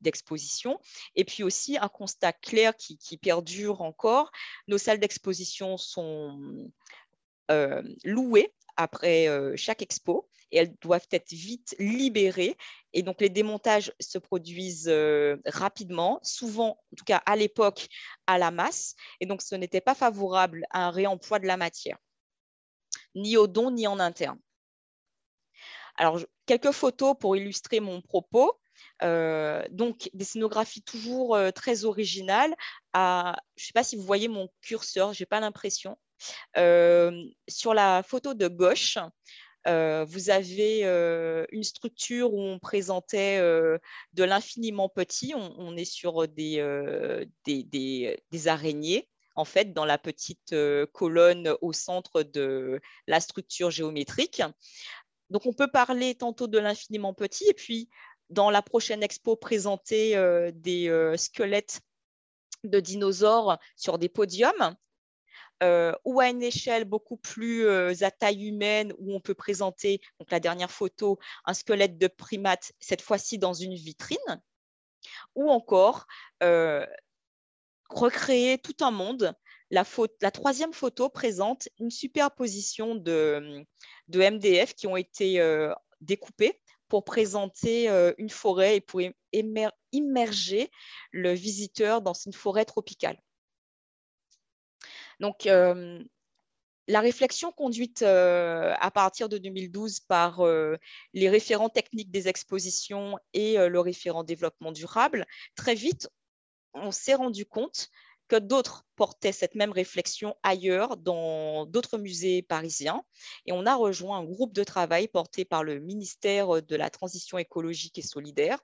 d'exposition. 0.00 0.80
Et 1.14 1.24
puis 1.24 1.42
aussi, 1.42 1.76
un 1.78 1.88
constat 1.88 2.32
clair 2.32 2.74
qui 2.76 3.16
perdure 3.18 3.82
encore, 3.82 4.30
nos 4.66 4.78
salles 4.78 5.00
d'exposition 5.00 5.76
sont 5.76 6.70
louées 8.04 8.54
après 8.76 9.28
chaque 9.56 9.82
expo 9.82 10.27
et 10.50 10.58
elles 10.58 10.74
doivent 10.80 11.08
être 11.10 11.32
vite 11.32 11.74
libérées. 11.78 12.56
Et 12.92 13.02
donc, 13.02 13.20
les 13.20 13.28
démontages 13.28 13.92
se 14.00 14.18
produisent 14.18 14.88
euh, 14.88 15.36
rapidement, 15.46 16.20
souvent, 16.22 16.80
en 16.92 16.96
tout 16.96 17.04
cas 17.04 17.22
à 17.26 17.36
l'époque, 17.36 17.88
à 18.26 18.38
la 18.38 18.50
masse. 18.50 18.94
Et 19.20 19.26
donc, 19.26 19.42
ce 19.42 19.54
n'était 19.54 19.80
pas 19.80 19.94
favorable 19.94 20.64
à 20.70 20.86
un 20.86 20.90
réemploi 20.90 21.38
de 21.38 21.46
la 21.46 21.56
matière, 21.56 21.98
ni 23.14 23.36
au 23.36 23.46
don, 23.46 23.70
ni 23.70 23.86
en 23.86 23.98
interne. 23.98 24.38
Alors, 25.96 26.20
quelques 26.46 26.72
photos 26.72 27.16
pour 27.18 27.36
illustrer 27.36 27.80
mon 27.80 28.00
propos. 28.00 28.58
Euh, 29.02 29.64
donc, 29.70 30.08
des 30.14 30.24
scénographies 30.24 30.82
toujours 30.82 31.34
euh, 31.34 31.50
très 31.50 31.84
originales. 31.84 32.54
je 32.94 33.00
ne 33.00 33.34
sais 33.56 33.72
pas 33.74 33.82
si 33.82 33.96
vous 33.96 34.02
voyez 34.02 34.28
mon 34.28 34.48
curseur, 34.60 35.12
je 35.12 35.22
n'ai 35.22 35.26
pas 35.26 35.40
l'impression. 35.40 35.98
sur 36.54 37.74
la 37.74 38.02
photo 38.02 38.34
de 38.34 38.48
gauche, 38.48 38.98
euh, 39.68 40.04
vous 40.08 40.30
avez 40.30 40.84
euh, 40.84 41.44
une 41.52 41.64
structure 41.64 42.32
où 42.32 42.40
on 42.40 42.58
présentait 42.58 43.38
euh, 43.38 43.78
de 44.14 44.24
l'infiniment 44.24 44.88
petit. 44.88 45.34
On, 45.34 45.76
est 45.76 45.84
sur 45.84 46.26
des, 46.28 47.26
des, 47.44 48.48
araignées, 48.48 49.08
en 49.36 49.44
fait, 49.44 49.72
dans 49.72 49.84
la 49.84 49.98
petite 49.98 50.54
colonne 50.92 51.54
au 51.60 51.72
centre 51.72 52.22
de 52.22 52.80
la 53.06 53.20
structure 53.20 53.70
géométrique. 53.70 54.42
Donc, 55.30 55.44
on 55.44 55.52
peut 55.52 55.70
parler 55.70 56.14
tantôt 56.14 56.46
de 56.46 56.58
l'infiniment 56.58 57.12
petit, 57.12 57.46
et 57.48 57.54
puis 57.54 57.90
dans 58.30 58.50
la 58.50 58.62
prochaine 58.62 59.02
expo, 59.02 59.36
présenter 59.36 60.16
des 60.54 61.14
squelettes 61.16 61.80
de 62.64 62.80
dinosaures 62.80 63.58
sur 63.76 63.98
des 63.98 64.08
podiums. 64.08 64.76
Euh, 65.62 65.92
ou 66.04 66.20
à 66.20 66.28
une 66.28 66.42
échelle 66.42 66.84
beaucoup 66.84 67.16
plus 67.16 67.66
euh, 67.66 67.92
à 68.02 68.10
taille 68.10 68.46
humaine, 68.46 68.92
où 68.98 69.12
on 69.14 69.20
peut 69.20 69.34
présenter, 69.34 70.00
donc 70.20 70.30
la 70.30 70.38
dernière 70.38 70.70
photo, 70.70 71.18
un 71.44 71.54
squelette 71.54 71.98
de 71.98 72.06
primate, 72.06 72.72
cette 72.78 73.02
fois-ci 73.02 73.38
dans 73.38 73.54
une 73.54 73.74
vitrine, 73.74 74.42
ou 75.34 75.50
encore 75.50 76.06
euh, 76.44 76.86
recréer 77.88 78.58
tout 78.58 78.76
un 78.80 78.92
monde. 78.92 79.34
La, 79.70 79.84
troisième 80.30 80.72
photo 80.72 81.08
présente 81.08 81.68
une 81.78 81.90
superposition 81.90 82.94
de, 82.94 83.64
de 84.06 84.20
MDF 84.20 84.74
qui 84.74 84.86
ont 84.86 84.96
été 84.96 85.42
découpés 86.00 86.58
pour 86.88 87.04
présenter 87.04 87.90
une 88.16 88.30
forêt 88.30 88.76
et 88.76 88.80
pour 88.80 89.02
immerger 89.92 90.70
le 91.12 91.32
visiteur 91.34 92.00
dans 92.00 92.14
une 92.14 92.32
forêt 92.32 92.64
tropicale. 92.64 93.18
Donc, 95.20 95.46
euh, 95.46 96.02
la 96.86 97.00
réflexion 97.00 97.52
conduite 97.52 98.02
euh, 98.02 98.74
à 98.78 98.90
partir 98.90 99.28
de 99.28 99.36
2012 99.38 100.00
par 100.00 100.40
euh, 100.40 100.76
les 101.12 101.28
référents 101.28 101.68
techniques 101.68 102.10
des 102.10 102.28
expositions 102.28 103.18
et 103.34 103.56
le 103.56 103.80
référent 103.80 104.24
développement 104.24 104.72
durable, 104.72 105.26
très 105.54 105.74
vite, 105.74 106.08
on 106.74 106.90
s'est 106.90 107.14
rendu 107.14 107.44
compte 107.44 107.88
que 108.28 108.36
d'autres 108.36 108.84
portaient 108.94 109.32
cette 109.32 109.54
même 109.54 109.72
réflexion 109.72 110.36
ailleurs, 110.42 110.98
dans 110.98 111.64
d'autres 111.64 111.96
musées 111.96 112.42
parisiens. 112.42 113.02
Et 113.46 113.52
on 113.52 113.64
a 113.64 113.74
rejoint 113.74 114.18
un 114.18 114.24
groupe 114.24 114.52
de 114.52 114.64
travail 114.64 115.08
porté 115.08 115.46
par 115.46 115.64
le 115.64 115.80
ministère 115.80 116.62
de 116.62 116.76
la 116.76 116.90
Transition 116.90 117.38
écologique 117.38 117.96
et 117.96 118.02
solidaire 118.02 118.58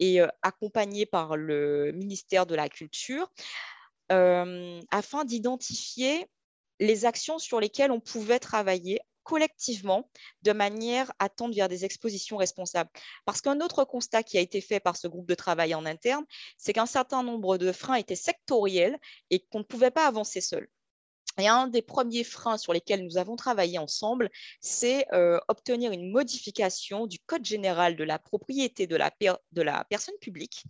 et 0.00 0.20
accompagné 0.42 1.06
par 1.06 1.38
le 1.38 1.92
ministère 1.92 2.44
de 2.44 2.54
la 2.54 2.68
Culture 2.68 3.30
afin 4.10 5.24
d'identifier 5.24 6.26
les 6.80 7.04
actions 7.04 7.38
sur 7.38 7.60
lesquelles 7.60 7.90
on 7.90 8.00
pouvait 8.00 8.38
travailler 8.38 9.00
collectivement 9.26 10.08
de 10.42 10.52
manière 10.52 11.12
à 11.18 11.28
tendre 11.28 11.54
vers 11.54 11.68
des 11.68 11.84
expositions 11.84 12.36
responsables. 12.36 12.90
Parce 13.24 13.40
qu'un 13.40 13.60
autre 13.60 13.84
constat 13.84 14.22
qui 14.22 14.38
a 14.38 14.40
été 14.40 14.60
fait 14.60 14.78
par 14.78 14.96
ce 14.96 15.08
groupe 15.08 15.26
de 15.26 15.34
travail 15.34 15.74
en 15.74 15.84
interne, 15.84 16.24
c'est 16.56 16.72
qu'un 16.72 16.86
certain 16.86 17.24
nombre 17.24 17.58
de 17.58 17.72
freins 17.72 17.96
étaient 17.96 18.14
sectoriels 18.14 18.96
et 19.30 19.40
qu'on 19.40 19.58
ne 19.58 19.64
pouvait 19.64 19.90
pas 19.90 20.06
avancer 20.06 20.40
seul. 20.40 20.68
Et 21.38 21.48
un 21.48 21.66
des 21.68 21.82
premiers 21.82 22.24
freins 22.24 22.56
sur 22.56 22.72
lesquels 22.72 23.04
nous 23.04 23.18
avons 23.18 23.36
travaillé 23.36 23.78
ensemble, 23.78 24.30
c'est 24.60 25.06
euh, 25.12 25.38
obtenir 25.48 25.92
une 25.92 26.10
modification 26.10 27.06
du 27.06 27.18
Code 27.18 27.44
général 27.44 27.96
de 27.96 28.04
la 28.04 28.18
propriété 28.18 28.86
de 28.86 28.96
la, 28.96 29.84
personne 29.84 30.16
publique 30.20 30.64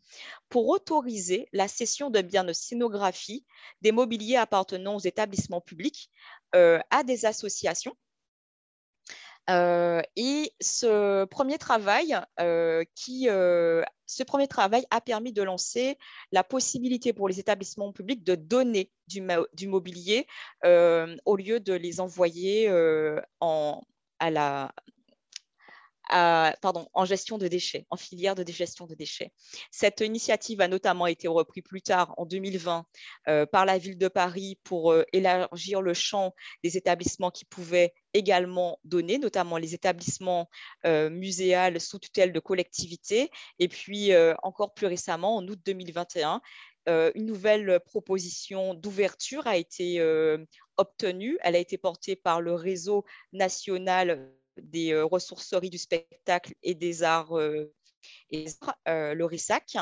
pour 0.49 0.69
autoriser 0.69 1.49
la 1.53 1.69
cession 1.69 2.11
de 2.11 2.21
biens 2.21 2.45
de 2.45 2.53
scénographie 2.53 3.45
des 3.83 3.93
mobiliers 3.93 4.37
appartenant 4.37 4.97
aux 4.97 5.01
établissements 5.01 5.61
publics 5.61 6.11
euh, 6.55 6.81
à 6.91 7.05
des 7.05 7.27
associations 7.27 7.97
euh, 9.49 10.03
et 10.17 10.53
ce 10.61 11.25
premier 11.27 11.59
travail, 11.59 12.19
euh, 12.41 12.85
qui, 12.95 13.29
euh, 13.29 13.83
ce 14.07 14.23
premier 14.23 14.49
travail 14.49 14.85
a 14.91 15.01
permis 15.01 15.33
de 15.33 15.43
lancer 15.43 15.99
la 16.33 16.43
possibilité 16.43 17.13
pour 17.13 17.29
les 17.29 17.39
établissements 17.39 17.93
publics 17.93 18.25
de 18.25 18.35
donner 18.35 18.91
du, 19.09 19.23
du 19.55 19.69
mobilier 19.69 20.27
au 20.65 21.37
lieu 21.37 21.61
de 21.61 21.73
les 21.73 22.01
envoyer 22.01 22.71
en, 23.41 23.81
à 24.19 24.31
la, 24.31 24.73
pardon, 26.09 26.89
en 26.95 27.05
gestion 27.05 27.39
de 27.39 27.49
déchets, 27.49 27.87
en 27.91 27.97
filière 27.97 28.35
de 28.35 28.45
gestion 28.51 28.87
de 28.87 28.95
déchets. 28.95 29.33
Cette 29.71 30.01
initiative 30.01 30.61
a 30.61 30.69
notamment 30.69 31.07
été 31.07 31.29
reprise 31.29 31.63
plus 31.65 31.83
tard, 31.83 32.15
en 32.17 32.27
2020, 32.27 32.87
euh, 33.29 33.47
par 33.47 33.65
la 33.65 33.79
ville 33.79 33.99
de 33.99 34.09
Paris 34.09 34.59
pour 34.65 34.93
euh, 34.93 35.05
élargir 35.13 35.83
le 35.83 35.95
champ 35.95 36.35
des 36.63 36.77
établissements 36.77 37.31
qui 37.31 37.45
pouvaient 37.45 37.93
également 38.15 38.79
donner, 38.85 39.19
notamment 39.19 39.59
les 39.59 39.75
établissements 39.75 40.49
euh, 40.87 41.11
muséals 41.11 41.81
sous 41.81 41.99
tutelle 41.99 42.33
de 42.33 42.41
collectivités. 42.41 43.31
Et 43.59 43.69
puis, 43.69 44.13
encore 44.43 44.75
plus 44.75 44.87
récemment, 44.87 45.37
en 45.37 45.47
août 45.47 45.59
2021, 45.65 46.41
une 46.87 47.27
nouvelle 47.27 47.81
proposition 47.85 48.75
d'ouverture 48.75 49.47
a 49.47 49.57
été 49.57 50.01
obtenue. 50.77 51.37
Elle 51.43 51.57
a 51.57 51.59
été 51.59 51.77
portée 51.77 52.17
par 52.17 52.41
le 52.41 52.55
réseau 52.55 53.05
national 53.33 54.33
des 54.63 54.93
euh, 54.93 55.05
ressourceries 55.05 55.71
du 55.71 55.79
spectacle 55.79 56.55
et 56.63 56.75
des 56.75 57.03
arts, 57.03 57.39
euh, 57.39 57.73
et, 58.31 58.47
euh, 58.89 59.15
le 59.15 59.25
RISAC, 59.25 59.77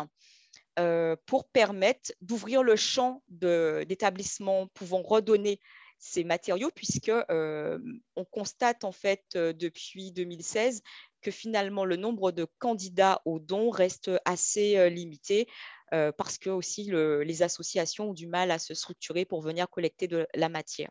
pour 1.26 1.48
permettre 1.48 2.12
d'ouvrir 2.20 2.62
le 2.64 2.74
champ 2.74 3.22
d'établissements 3.28 4.66
pouvant 4.68 5.02
redonner 5.02 5.60
ces 5.98 6.24
matériaux, 6.24 6.70
puisque 6.74 7.12
on 7.28 8.24
constate 8.32 8.82
en 8.82 8.90
fait 8.90 9.22
depuis 9.36 10.10
2016 10.10 10.82
que 11.22 11.30
finalement 11.30 11.84
le 11.84 11.94
nombre 11.94 12.32
de 12.32 12.48
candidats 12.58 13.22
aux 13.24 13.38
dons 13.38 13.70
reste 13.70 14.10
assez 14.24 14.90
limité 14.90 15.46
parce 15.90 16.38
que 16.38 16.50
aussi 16.50 16.90
les 16.90 17.42
associations 17.44 18.10
ont 18.10 18.14
du 18.14 18.26
mal 18.26 18.50
à 18.50 18.58
se 18.58 18.74
structurer 18.74 19.24
pour 19.24 19.42
venir 19.42 19.70
collecter 19.70 20.08
de 20.08 20.26
la 20.34 20.48
matière. 20.48 20.90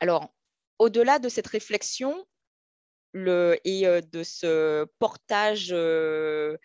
Alors, 0.00 0.32
au-delà 0.78 1.18
de 1.18 1.28
cette 1.28 1.46
réflexion 1.46 2.26
et 3.14 3.86
euh, 3.86 4.00
de 4.12 4.22
ce 4.22 4.86
portage 4.98 5.68
euh, 5.72 6.56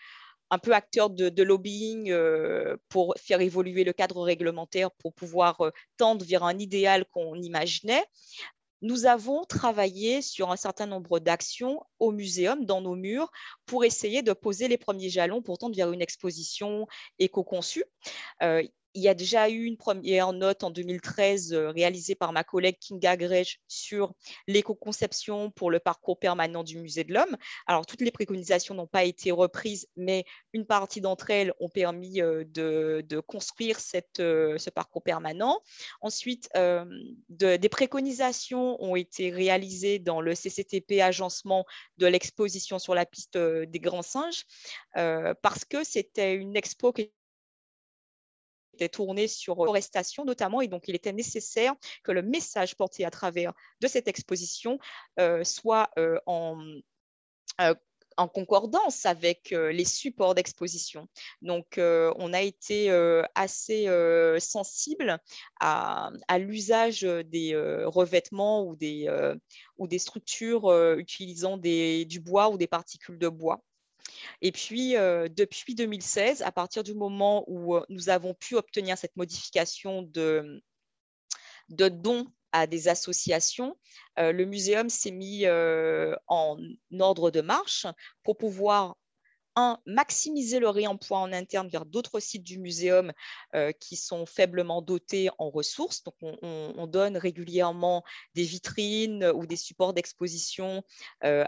un 0.50 0.60
peu 0.60 0.74
acteur 0.74 1.10
de, 1.10 1.44
lobbying 1.44 2.12
euh, 2.12 2.78
pour 2.90 3.16
faire 3.18 3.42
évoluer 3.42 3.84
le 3.84 3.94
cadre 3.94 4.22
réglementaire 4.22 4.92
pour 4.92 5.14
pouvoir 5.14 5.72
tendre 5.98 6.24
vers 6.26 6.44
un 6.44 6.60
idéal 6.60 7.06
qu'on 7.12 7.36
imaginait, 7.36 8.06
nous 8.82 9.06
avons 9.06 9.46
travaillé 9.46 10.22
sur 10.22 10.52
un 10.52 10.58
certain 10.58 10.86
nombre 10.86 11.20
d'actions 11.20 11.82
au 12.00 12.12
muséum, 12.12 12.66
dans 12.66 12.82
nos 12.82 12.96
murs, 12.96 13.32
pour 13.66 13.86
essayer 13.86 14.22
de 14.22 14.34
poser 14.34 14.68
les 14.68 14.78
premiers 14.78 15.10
jalons 15.10 15.42
pour 15.42 15.58
tendre 15.58 15.76
vers 15.76 15.92
une 15.92 16.02
exposition 16.02 16.86
éco-conçue 17.18 17.86
il 18.96 19.02
y 19.02 19.08
a 19.08 19.14
déjà 19.14 19.50
eu 19.50 19.64
une 19.64 19.78
première 19.78 20.34
note 20.34 20.64
en 20.64 20.70
2013 20.70 21.54
euh, 21.54 21.70
réalisée 21.72 22.16
par 22.16 22.32
ma 22.32 22.44
collègue 22.44 22.78
Kinga 22.80 23.18
Grech 23.18 23.60
sur 23.68 24.14
l'éco-conception 24.48 25.52
pour 25.52 25.72
le 25.72 25.80
parcours 25.80 26.20
permanent 26.20 26.64
du 26.64 26.78
Musée 26.78 27.04
de 27.04 27.14
l'Homme. 27.14 27.36
Alors, 27.66 27.86
toutes 27.86 28.02
les 28.02 28.12
préconisations 28.12 28.76
n'ont 28.76 28.88
pas 28.88 29.04
été 29.04 29.32
reprises, 29.32 29.88
mais 29.96 30.26
une 30.54 30.66
partie 30.66 31.02
d'entre 31.02 31.32
elles 31.32 31.54
ont 31.60 31.70
permis 31.70 32.22
euh, 32.22 32.44
de, 32.46 33.20
construire 33.26 33.78
euh, 34.20 34.58
ce 34.58 34.70
parcours 34.70 35.02
permanent. 35.02 35.60
Ensuite, 36.02 36.50
des 37.30 37.70
préconisations 37.70 38.82
ont 38.84 38.96
été 38.96 39.32
réalisées 39.32 40.00
dans 40.00 40.22
le 40.22 40.36
CCTP 40.36 41.02
agencement 41.02 41.66
de 41.98 42.08
l'exposition 42.08 42.80
sur 42.80 42.96
la 42.96 43.06
piste 43.06 43.38
des 43.38 43.80
grands 43.80 44.02
singes, 44.02 44.46
parce 44.94 45.66
que 45.66 45.84
c'était 45.84 46.36
une 46.36 46.56
expo 46.56 46.92
qui 46.92 47.12
était 48.74 48.90
tourné 48.90 49.28
sur 49.28 49.62
euh, 49.62 49.66
forestation 49.66 50.26
notamment, 50.26 50.62
et 50.62 50.68
donc 50.68 50.88
il 50.88 50.96
était 50.96 51.14
nécessaire 51.14 51.74
que 52.04 52.12
le 52.12 52.22
message 52.22 52.76
porté 52.76 53.06
à 53.06 53.12
travers 53.12 53.54
de 53.82 53.88
cette 53.88 54.08
exposition 54.08 54.80
euh, 55.20 55.44
soit 55.44 55.90
euh, 55.98 56.20
en, 56.26 56.58
concordance 58.34 59.06
avec 59.06 59.50
les 59.50 59.86
supports 59.86 60.36
d'exposition. 60.36 61.08
Donc, 61.42 61.80
on 61.80 62.34
a 62.34 62.42
été 62.42 62.92
assez 63.34 63.88
sensible 64.40 65.20
à, 65.60 66.12
l'usage 66.38 67.02
des 67.02 67.56
revêtements 67.86 68.66
ou 68.66 68.76
des, 68.76 69.10
structures 69.98 70.96
utilisant 70.98 71.58
du 71.58 72.20
bois 72.20 72.50
ou 72.50 72.58
des 72.58 72.68
particules 72.68 73.18
de 73.18 73.30
bois. 73.30 73.64
Et 74.42 74.52
puis, 74.52 74.96
euh, 74.98 75.28
depuis 75.30 75.76
2016, 75.76 76.42
à 76.42 76.52
partir 76.52 76.84
du 76.84 76.94
moment 76.94 77.44
où 77.48 77.76
euh, 77.76 77.86
nous 77.90 78.10
avons 78.10 78.34
pu 78.34 78.56
obtenir 78.56 78.98
cette 78.98 79.16
modification 79.16 80.02
de, 80.02 80.62
dons 81.70 82.28
à 82.52 82.68
des 82.68 82.88
associations, 82.88 83.76
euh, 84.20 84.32
le 84.32 84.46
muséum 84.46 84.90
s'est 84.90 85.12
mis 85.12 85.46
en 85.48 86.58
ordre 87.00 87.32
de 87.32 87.42
marche 87.42 87.88
pour 88.24 88.38
pouvoir 88.38 88.96
un, 89.56 89.78
maximiser 89.86 90.60
le 90.60 90.70
réemploi 90.70 91.20
en 91.20 91.32
interne 91.34 91.68
vers 91.68 91.86
d'autres 91.86 92.20
sites 92.20 92.44
du 92.44 92.60
muséum 92.60 93.12
euh, 93.56 93.72
qui 93.72 93.96
sont 93.96 94.26
faiblement 94.26 94.82
dotés 94.82 95.30
en 95.38 95.50
ressources. 95.50 96.04
Donc, 96.04 96.16
on, 96.22 96.88
donne 96.88 97.18
régulièrement 97.18 98.04
des 98.36 98.44
vitrines 98.44 99.26
ou 99.34 99.48
des 99.48 99.56
supports 99.56 99.94
d'exposition 99.94 100.84
euh, 101.24 101.46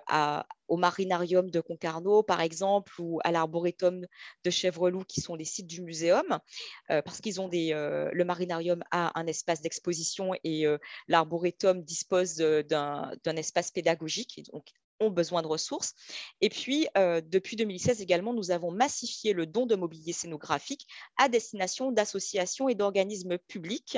au 0.67 0.77
marinarium 0.77 1.51
de 1.51 1.59
Concarneau, 1.59 2.23
par 2.23 2.41
exemple, 2.41 2.93
ou 2.99 3.19
à 3.23 3.31
l'arboretum 3.31 4.05
de 4.43 4.49
Chèvreloup, 4.49 5.03
qui 5.03 5.21
sont 5.21 5.35
les 5.35 5.45
sites 5.45 5.67
du 5.67 5.81
muséum, 5.81 6.39
euh, 6.89 7.01
parce 7.01 7.21
qu'ils 7.21 7.41
ont 7.41 7.47
des. 7.47 7.71
le 7.73 8.23
marinarium 8.23 8.83
a 8.91 9.19
un 9.19 9.27
espace 9.27 9.61
d'exposition 9.61 10.31
et 10.43 10.65
l'arboretum 11.07 11.83
dispose 11.83 12.37
d'un 12.37 13.35
espace 13.35 13.71
pédagogique. 13.71 14.41
Ont 14.99 15.09
besoin 15.09 15.41
de 15.41 15.47
ressources. 15.47 15.93
Et 16.41 16.49
puis, 16.49 16.87
euh, 16.97 17.21
depuis 17.21 17.55
2016 17.55 18.01
également, 18.01 18.33
nous 18.33 18.51
avons 18.51 18.71
massifié 18.71 19.33
le 19.33 19.45
don 19.45 19.65
de 19.65 19.75
mobilier 19.75 20.13
scénographique 20.13 20.87
à 21.17 21.29
destination 21.29 21.91
d'associations 21.91 22.69
et 22.69 22.75
d'organismes 22.75 23.37
publics. 23.37 23.97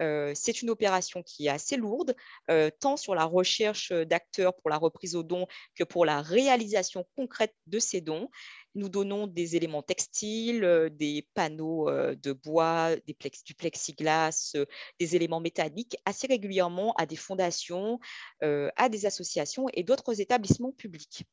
Euh, 0.00 0.32
c'est 0.34 0.62
une 0.62 0.70
opération 0.70 1.22
qui 1.22 1.46
est 1.46 1.50
assez 1.50 1.76
lourde, 1.76 2.14
euh, 2.50 2.70
tant 2.80 2.96
sur 2.96 3.14
la 3.14 3.24
recherche 3.24 3.92
d'acteurs 3.92 4.56
pour 4.56 4.70
la 4.70 4.78
reprise 4.78 5.14
au 5.16 5.22
don 5.22 5.46
que 5.74 5.84
pour 5.84 6.04
la 6.04 6.22
réalisation 6.22 7.06
concrète 7.16 7.54
de 7.66 7.78
ces 7.78 8.00
dons. 8.00 8.28
Nous 8.74 8.88
donnons 8.88 9.26
des 9.26 9.56
éléments 9.56 9.82
textiles, 9.82 10.64
euh, 10.64 10.88
des 10.88 11.28
panneaux 11.34 11.88
euh, 11.88 12.14
de 12.14 12.32
bois, 12.32 12.94
des 13.06 13.16
du 13.44 13.54
plexiglas, 13.54 14.52
euh, 14.54 14.64
des 14.98 15.16
éléments 15.16 15.40
métalliques 15.40 15.96
assez 16.04 16.26
régulièrement 16.26 16.94
à 16.94 17.06
des 17.06 17.16
fondations, 17.16 17.98
à 18.40 18.88
des 18.88 19.06
associations 19.06 19.66
et 19.74 19.82
d'autres 19.82 20.20
établissements 20.20 20.72
publics. 20.72 21.24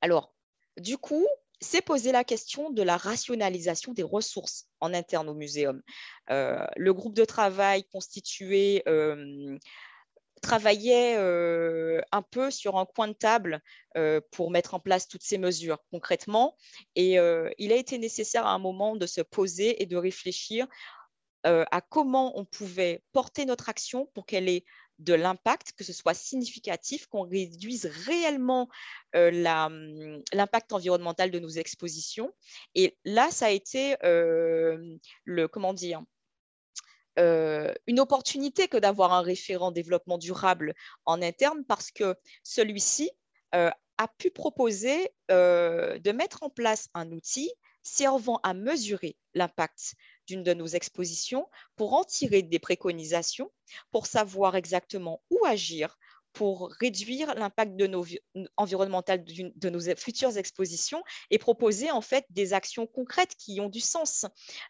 Alors, 0.00 0.34
du 0.76 0.96
coup, 0.98 1.26
c'est 1.60 1.82
poser 1.82 2.12
la 2.12 2.24
question 2.24 2.70
de 2.70 2.82
la 2.82 2.96
rationalisation 2.96 3.92
des 3.92 4.02
ressources 4.02 4.66
en 4.80 4.94
interne 4.94 5.28
au 5.28 5.34
muséum. 5.34 5.82
le 6.28 6.90
groupe 6.90 7.14
de 7.14 7.24
travail 7.24 7.84
constitué 7.84 8.82
travaillait 10.40 11.16
euh, 11.18 12.00
un 12.12 12.22
peu 12.22 12.50
sur 12.50 12.78
un 12.78 12.86
coin 12.86 13.08
de 13.08 13.12
table 13.12 13.60
euh, 13.96 14.20
pour 14.30 14.50
mettre 14.50 14.74
en 14.74 14.80
place 14.80 15.06
toutes 15.06 15.22
ces 15.22 15.38
mesures 15.38 15.78
concrètement. 15.90 16.56
Et 16.96 17.18
euh, 17.18 17.50
il 17.58 17.72
a 17.72 17.76
été 17.76 17.98
nécessaire 17.98 18.46
à 18.46 18.52
un 18.52 18.58
moment 18.58 18.96
de 18.96 19.06
se 19.06 19.20
poser 19.20 19.82
et 19.82 19.86
de 19.86 19.96
réfléchir 19.96 20.66
à 21.42 21.80
comment 21.80 22.38
on 22.38 22.44
pouvait 22.44 23.02
porter 23.12 23.46
notre 23.46 23.70
action 23.70 24.10
pour 24.12 24.26
qu'elle 24.26 24.46
ait 24.46 24.66
de 24.98 25.14
l'impact, 25.14 25.72
que 25.72 25.84
ce 25.84 25.94
soit 25.94 26.12
significatif, 26.12 27.06
qu'on 27.06 27.22
réduise 27.22 27.86
réellement 27.86 28.68
hum, 29.14 30.22
l'impact 30.34 30.74
environnemental 30.74 31.30
de 31.30 31.38
nos 31.38 31.48
expositions. 31.48 32.30
Et 32.74 32.98
là, 33.06 33.30
ça 33.30 33.46
a 33.46 33.50
été 33.50 33.96
le, 34.02 35.48
comment 35.48 35.72
dire, 35.72 36.02
une 37.16 38.00
opportunité 38.00 38.68
que 38.68 38.76
d'avoir 38.76 39.12
un 39.12 39.22
référent 39.22 39.70
développement 39.70 40.18
durable 40.18 40.74
en 41.04 41.20
interne 41.22 41.64
parce 41.66 41.90
que 41.90 42.14
celui-ci 42.42 43.10
a 43.52 44.08
pu 44.18 44.30
proposer 44.30 45.12
de 45.28 46.12
mettre 46.12 46.42
en 46.42 46.50
place 46.50 46.88
un 46.94 47.10
outil 47.12 47.52
servant 47.82 48.40
à 48.42 48.54
mesurer 48.54 49.16
l'impact 49.34 49.94
d'une 50.26 50.42
de 50.42 50.54
nos 50.54 50.66
expositions 50.66 51.48
pour 51.76 51.94
en 51.94 52.04
tirer 52.04 52.42
des 52.42 52.58
préconisations, 52.58 53.50
pour 53.90 54.06
savoir 54.06 54.56
exactement 54.56 55.22
où 55.30 55.44
agir 55.46 55.98
pour 56.32 56.70
réduire 56.80 57.34
l'impact 57.34 57.76
de 57.76 57.86
nos, 57.86 58.04
environnemental 58.56 59.24
de 59.24 59.68
nos 59.68 59.80
futures 59.96 60.36
expositions 60.36 61.02
et 61.30 61.38
proposer 61.38 61.90
en 61.90 62.00
fait 62.00 62.24
des 62.30 62.52
actions 62.52 62.86
concrètes 62.86 63.34
qui 63.36 63.60
ont 63.60 63.68
du 63.68 63.80
sens. 63.80 64.26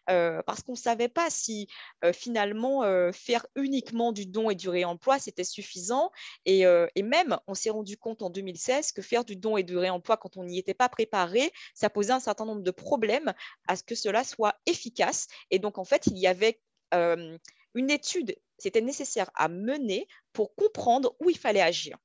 Euh, 0.09 0.41
parce 0.45 0.61
qu'on 0.63 0.73
ne 0.73 0.77
savait 0.77 1.09
pas 1.09 1.29
si 1.29 1.67
euh, 2.03 2.13
finalement 2.13 2.83
euh, 2.83 3.11
faire 3.11 3.45
uniquement 3.55 4.11
du 4.11 4.25
don 4.25 4.49
et 4.49 4.55
du 4.55 4.69
réemploi, 4.69 5.19
c'était 5.19 5.43
suffisant. 5.43 6.11
Et, 6.45 6.63
et, 6.95 7.03
même, 7.03 7.37
on 7.47 7.53
s'est 7.53 7.69
rendu 7.69 7.97
compte 7.97 8.21
en 8.21 8.29
2016 8.29 8.91
que 8.91 9.01
faire 9.01 9.25
du 9.25 9.35
don 9.35 9.57
et 9.57 9.63
du 9.63 9.77
réemploi 9.77 10.17
quand 10.17 10.37
on 10.37 10.43
n'y 10.43 10.57
était 10.57 10.73
pas 10.73 10.89
préparé, 10.89 11.51
ça 11.73 11.89
posait 11.89 12.13
un 12.13 12.19
certain 12.19 12.45
nombre 12.45 12.61
de 12.61 12.71
problèmes 12.71 13.33
à 13.67 13.75
ce 13.75 13.83
que 13.83 13.95
cela 13.95 14.23
soit 14.23 14.55
efficace. 14.65 15.27
Et 15.49 15.59
donc, 15.59 15.77
en 15.77 15.83
fait, 15.83 16.07
il 16.07 16.17
y 16.17 16.27
avait 16.27 16.59
une 16.93 17.89
étude, 17.89 18.35
c'était 18.61 18.81
nécessaire 18.81 19.29
à 19.35 19.47
mener 19.47 20.07
pour 20.33 20.53
comprendre 20.55 21.15
où 21.19 21.29
il 21.29 21.37
fallait 21.37 21.61
agir. 21.61 21.97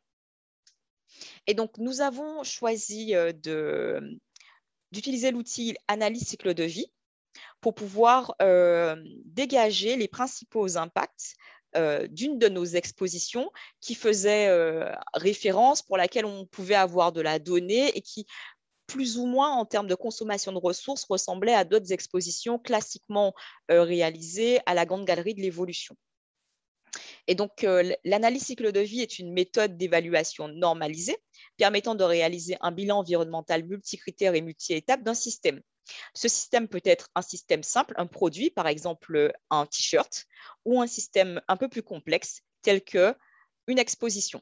Et 1.46 1.54
donc, 1.54 1.78
nous 1.78 2.00
avons 2.00 2.42
choisi 2.44 3.14
euh, 3.14 4.00
d'utiliser 4.92 5.30
l'outil 5.30 5.76
analyse 5.88 6.26
cycle 6.26 6.54
de 6.54 6.64
vie 6.64 6.90
pour 7.60 7.74
pouvoir 7.74 8.34
euh, 8.42 8.96
dégager 9.24 9.96
les 9.96 10.08
principaux 10.08 10.76
impacts 10.78 11.34
euh, 11.76 12.06
d'une 12.06 12.38
de 12.38 12.48
nos 12.48 12.64
expositions 12.64 13.50
qui 13.80 13.94
faisait 13.94 14.50
référence, 15.14 15.82
pour 15.82 15.96
laquelle 15.96 16.24
on 16.24 16.46
pouvait 16.46 16.74
avoir 16.74 17.12
de 17.12 17.20
la 17.20 17.38
donnée 17.38 17.96
et 17.96 18.00
qui 18.00 18.26
plus 18.86 19.18
ou 19.18 19.26
moins 19.26 19.50
en 19.50 19.64
termes 19.64 19.88
de 19.88 19.96
consommation 19.96 20.52
de 20.52 20.58
ressources 20.58 21.04
ressemblait 21.04 21.54
à 21.54 21.64
d'autres 21.64 21.92
expositions 21.92 22.58
classiquement 22.58 23.34
réalisées 23.68 24.60
à 24.64 24.74
la 24.74 24.86
Grande 24.86 25.04
Galerie 25.04 25.34
de 25.34 25.40
l'Évolution. 25.40 25.96
Et 27.28 27.34
donc, 27.34 27.64
euh, 27.64 27.92
l'analyse 28.04 28.44
cycle 28.44 28.72
de 28.72 28.80
vie 28.80 29.00
est 29.00 29.18
une 29.18 29.32
méthode 29.32 29.76
d'évaluation 29.76 30.48
normalisée 30.48 31.16
permettant 31.56 31.94
de 31.94 32.04
réaliser 32.04 32.56
un 32.60 32.72
bilan 32.72 32.98
environnemental 32.98 33.64
multicritère 33.64 34.34
et 34.34 34.40
multi-étapes 34.40 35.02
d'un 35.02 35.14
système. 35.14 35.60
Ce 36.14 36.28
système 36.28 36.68
peut 36.68 36.82
être 36.84 37.08
un 37.14 37.22
système 37.22 37.62
simple, 37.62 37.94
un 37.96 38.06
produit, 38.06 38.50
par 38.50 38.66
exemple 38.66 39.32
un 39.50 39.66
t-shirt, 39.66 40.26
ou 40.64 40.80
un 40.80 40.86
système 40.86 41.40
un 41.48 41.56
peu 41.56 41.68
plus 41.68 41.82
complexe, 41.82 42.42
tel 42.62 42.82
que 42.82 43.14
une 43.66 43.78
exposition. 43.78 44.40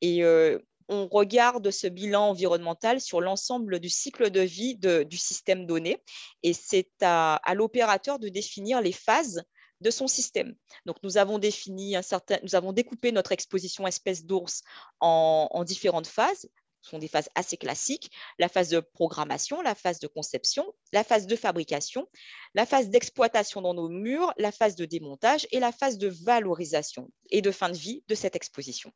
Et 0.00 0.22
euh, 0.22 0.58
on 0.88 1.08
regarde 1.08 1.70
ce 1.70 1.86
bilan 1.86 2.28
environnemental 2.28 3.00
sur 3.00 3.20
l'ensemble 3.20 3.80
du 3.80 3.88
cycle 3.88 4.30
de 4.30 4.40
vie 4.40 4.76
du 4.76 5.16
système 5.16 5.66
donné 5.66 6.02
et 6.42 6.52
c'est 6.52 6.90
à, 7.02 7.40
l'opérateur 7.54 8.18
de 8.18 8.28
définir 8.28 8.80
les 8.80 8.92
phases 8.92 9.42
de 9.80 9.90
son 9.90 10.08
système. 10.08 10.54
Donc, 10.84 10.96
nous 11.02 11.18
avons 11.18 11.38
défini 11.38 11.96
un 11.96 12.02
certain, 12.02 12.38
nous 12.42 12.54
avons 12.54 12.72
découpé 12.72 13.12
notre 13.12 13.32
exposition 13.32 13.86
espèce 13.86 14.24
d'ours 14.24 14.62
en, 15.00 15.64
différentes 15.64 16.06
phases. 16.06 16.48
Ce 16.82 16.90
sont 16.90 16.98
des 16.98 17.08
phases 17.08 17.28
assez 17.34 17.56
classiques. 17.56 18.10
La 18.38 18.48
phase 18.48 18.68
de 18.68 18.80
programmation, 18.80 19.60
la 19.60 19.74
phase 19.74 19.98
de 19.98 20.06
conception, 20.06 20.64
la 20.92 21.02
phase 21.02 21.26
de 21.26 21.34
fabrication, 21.34 22.06
la 22.54 22.64
phase 22.64 22.90
d'exploitation 22.90 23.60
dans 23.60 23.74
nos 23.74 23.88
murs, 23.88 24.32
la 24.38 24.52
phase 24.52 24.76
de 24.76 24.84
démontage 24.84 25.48
et 25.50 25.58
la 25.58 25.72
phase 25.72 25.98
de 25.98 26.08
valorisation 26.08 27.10
et 27.30 27.42
de 27.42 27.50
fin 27.50 27.70
de 27.70 27.76
vie 27.76 28.04
de 28.08 28.14
cette 28.14 28.36
exposition. 28.36 28.92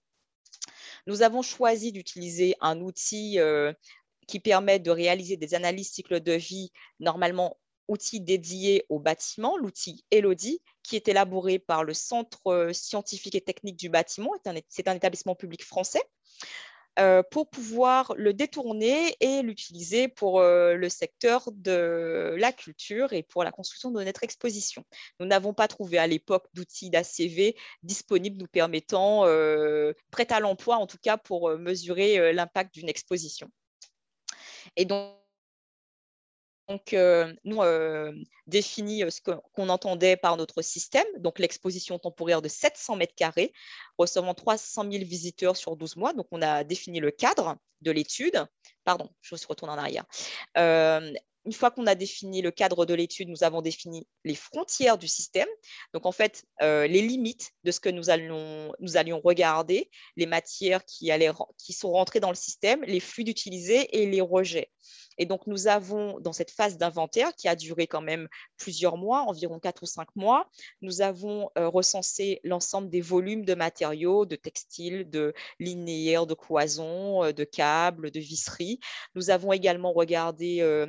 Nous 1.07 1.23
avons 1.23 1.43
choisi 1.43 1.93
d'utiliser 1.93 2.55
un 2.61 2.81
outil 2.81 3.39
euh, 3.39 3.73
qui 4.29 4.39
permet 4.39 4.79
de 4.79 4.91
réaliser 4.91 5.37
des 5.37 5.55
analyses 5.55 5.91
cycle 5.91 6.21
de 6.21 6.33
vie, 6.33 6.71
normalement 7.01 7.59
outil 7.91 8.21
dédié 8.21 8.87
au 8.89 8.99
bâtiment, 8.99 9.57
l'outil 9.59 10.05
Elodie, 10.11 10.61
qui 10.83 10.97
est 10.97 11.09
élaboré 11.09 11.59
par 11.59 11.85
le 11.85 11.95
Centre 11.95 12.47
euh, 12.47 12.73
scientifique 12.73 13.35
et 13.35 13.41
technique 13.41 13.77
du 13.77 13.89
bâtiment. 13.89 14.33
C'est 14.69 14.89
un 14.89 14.95
établissement 14.95 15.35
public 15.35 15.65
français. 15.65 16.03
Euh, 16.99 17.23
pour 17.23 17.49
pouvoir 17.49 18.13
le 18.17 18.35
détourner 18.35 19.17
et 19.21 19.43
l'utiliser 19.43 20.09
pour 20.09 20.41
euh, 20.41 20.75
le 20.75 20.89
secteur 20.89 21.49
de 21.53 22.35
la 22.37 22.53
culture 22.53 23.13
et 23.13 23.23
pour 23.23 23.45
la 23.45 23.53
construction 23.53 23.93
de 23.93 24.03
notre 24.03 24.25
exposition. 24.25 24.85
Nous 25.21 25.27
n'avons 25.27 25.55
pas 25.55 25.69
trouvé 25.69 25.99
à 25.99 26.09
l'époque 26.09 26.47
d'outils 26.53 26.91
d'ACV 26.91 27.57
disponibles 27.85 28.39
nous 28.39 28.49
permettant, 28.49 29.25
euh, 29.25 29.93
prêts 30.11 30.31
à 30.31 30.41
l'emploi 30.41 30.77
en 30.77 30.87
tout 30.87 30.99
cas, 31.01 31.17
pour 31.17 31.51
mesurer 31.57 32.33
l'impact 32.33 32.75
d'une 32.75 32.89
exposition. 32.89 33.49
Et 34.77 34.85
donc, 34.85 35.15
donc, 36.71 36.93
euh, 36.93 37.35
nous 37.43 37.61
euh, 37.63 38.13
défini 38.47 39.03
euh, 39.03 39.11
ce 39.11 39.21
qu'on 39.21 39.69
entendait 39.69 40.17
par 40.17 40.37
notre 40.37 40.63
système, 40.63 41.07
donc 41.19 41.41
l'exposition 41.41 41.99
temporaire 41.99 42.43
de 42.43 42.49
700 42.49 42.95
mètres 42.95 43.17
carrés, 43.17 43.53
recevant 43.99 44.35
300 44.35 44.85
000 44.89 45.05
visiteurs 45.05 45.57
sur 45.57 45.75
12 45.75 45.97
mois. 45.97 46.13
Donc, 46.13 46.29
on 46.31 46.41
a 46.43 46.63
défini 46.63 47.01
le 47.01 47.11
cadre 47.11 47.57
de 47.81 47.91
l'étude. 47.91 48.47
Pardon, 48.85 49.11
je 49.21 49.35
retourne 49.49 49.73
en 49.73 49.79
arrière. 49.79 50.05
Une 51.45 51.53
fois 51.53 51.71
qu'on 51.71 51.87
a 51.87 51.95
défini 51.95 52.43
le 52.43 52.51
cadre 52.51 52.87
de 52.87 52.95
l'étude, 52.95 53.29
nous 53.29 53.45
avons 53.45 53.63
défini 53.63 54.07
les 54.25 54.35
frontières 54.35 54.99
du 54.99 55.09
système. 55.09 55.49
Donc, 55.95 56.07
en 56.07 56.13
fait, 56.13 56.45
les 56.61 57.03
limites 57.03 57.53
de 57.65 57.71
ce 57.71 57.81
que 57.81 57.89
nous 57.89 58.11
allions, 58.11 58.73
nous 58.81 58.97
allions 58.97 59.21
regarder, 59.21 59.91
les 60.17 60.27
matières 60.27 60.85
qui, 60.85 61.11
allaient, 61.11 61.33
qui 61.59 61.73
sont 61.73 61.91
rentrées 61.91 62.21
dans 62.21 62.31
le 62.31 62.35
système, 62.35 62.83
les 62.85 63.01
flux 63.01 63.25
d'utilisés 63.25 64.01
et 64.01 64.07
les 64.07 64.21
rejets. 64.21 64.71
Et 65.19 65.27
donc, 65.27 65.47
nous 65.47 65.69
avons, 65.69 66.19
dans 66.21 66.33
cette 66.33 66.51
phase 66.51 66.79
d'inventaire 66.79 67.35
qui 67.35 67.47
a 67.47 67.55
duré 67.55 67.87
quand 67.87 68.01
même 68.01 68.27
plusieurs 68.57 68.97
mois, 68.97 69.23
environ 69.23 69.59
quatre 69.59 69.83
ou 69.83 69.87
cinq 69.87 70.09
mois, 70.17 70.49
nous 70.81 71.03
avons 71.03 71.51
euh, 71.59 71.69
recensé 71.69 72.41
l'ensemble 72.43 72.89
des 72.89 73.03
volumes 73.03 73.45
de 73.45 73.55
matériaux, 73.55 74.25
de 74.25 74.37
textiles, 74.37 75.11
de 75.11 75.35
linéaires, 75.59 76.27
de 76.27 76.33
cloisons, 76.33 77.25
euh, 77.25 77.33
de 77.33 77.45
câbles, 77.45 78.11
de 78.11 78.19
visseries. 78.19 78.81
Nous 79.15 79.29
avons 79.29 79.53
également 79.53 79.93
regardé 79.93 80.61
euh, 80.61 80.87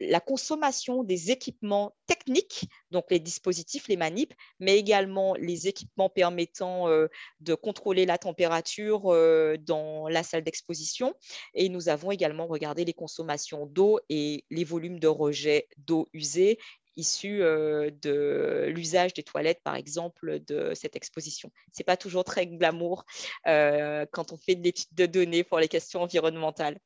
la 0.00 0.20
consommation 0.20 1.04
des 1.04 1.30
équipements 1.30 1.94
techniques, 2.06 2.68
donc 2.90 3.04
les 3.10 3.20
dispositifs, 3.20 3.86
les 3.88 3.96
manips, 3.96 4.34
mais 4.58 4.78
également 4.78 5.34
les 5.34 5.68
équipements 5.68 6.08
permettant 6.08 6.88
euh, 6.88 7.08
de 7.40 7.54
contrôler 7.54 8.06
la 8.06 8.18
température 8.18 9.12
euh, 9.12 9.56
dans 9.58 10.08
la 10.08 10.22
salle 10.22 10.42
d'exposition. 10.42 11.14
Et 11.54 11.68
nous 11.68 11.88
avons 11.88 12.10
également 12.10 12.46
regardé 12.46 12.84
les 12.84 12.94
consommations 12.94 13.66
d'eau 13.66 14.00
et 14.08 14.44
les 14.50 14.64
volumes 14.64 14.98
de 14.98 15.08
rejet 15.08 15.68
d'eau 15.76 16.08
usée 16.14 16.58
issus 16.96 17.42
euh, 17.42 17.90
de 18.02 18.66
l'usage 18.68 19.14
des 19.14 19.22
toilettes, 19.22 19.62
par 19.62 19.76
exemple, 19.76 20.40
de 20.46 20.72
cette 20.74 20.96
exposition. 20.96 21.50
Ce 21.72 21.80
n'est 21.80 21.84
pas 21.84 21.96
toujours 21.96 22.24
très 22.24 22.46
glamour 22.46 23.04
quand 23.44 24.32
on 24.32 24.36
fait 24.36 24.54
de 24.54 24.64
l'étude 24.64 24.88
de 24.92 25.06
données 25.06 25.44
pour 25.44 25.58
les 25.58 25.68
questions 25.68 26.02
environnementales. 26.02 26.78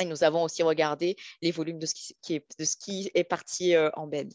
Et 0.00 0.04
nous 0.04 0.24
avons 0.24 0.42
aussi 0.42 0.62
regardé 0.62 1.16
les 1.42 1.50
volumes 1.50 1.78
de 1.78 1.86
ce 1.86 1.94
qui, 1.94 3.10
est, 3.14 3.24
parti 3.24 3.76
euh, 3.76 3.90
en 3.94 4.06
BEM. 4.06 4.28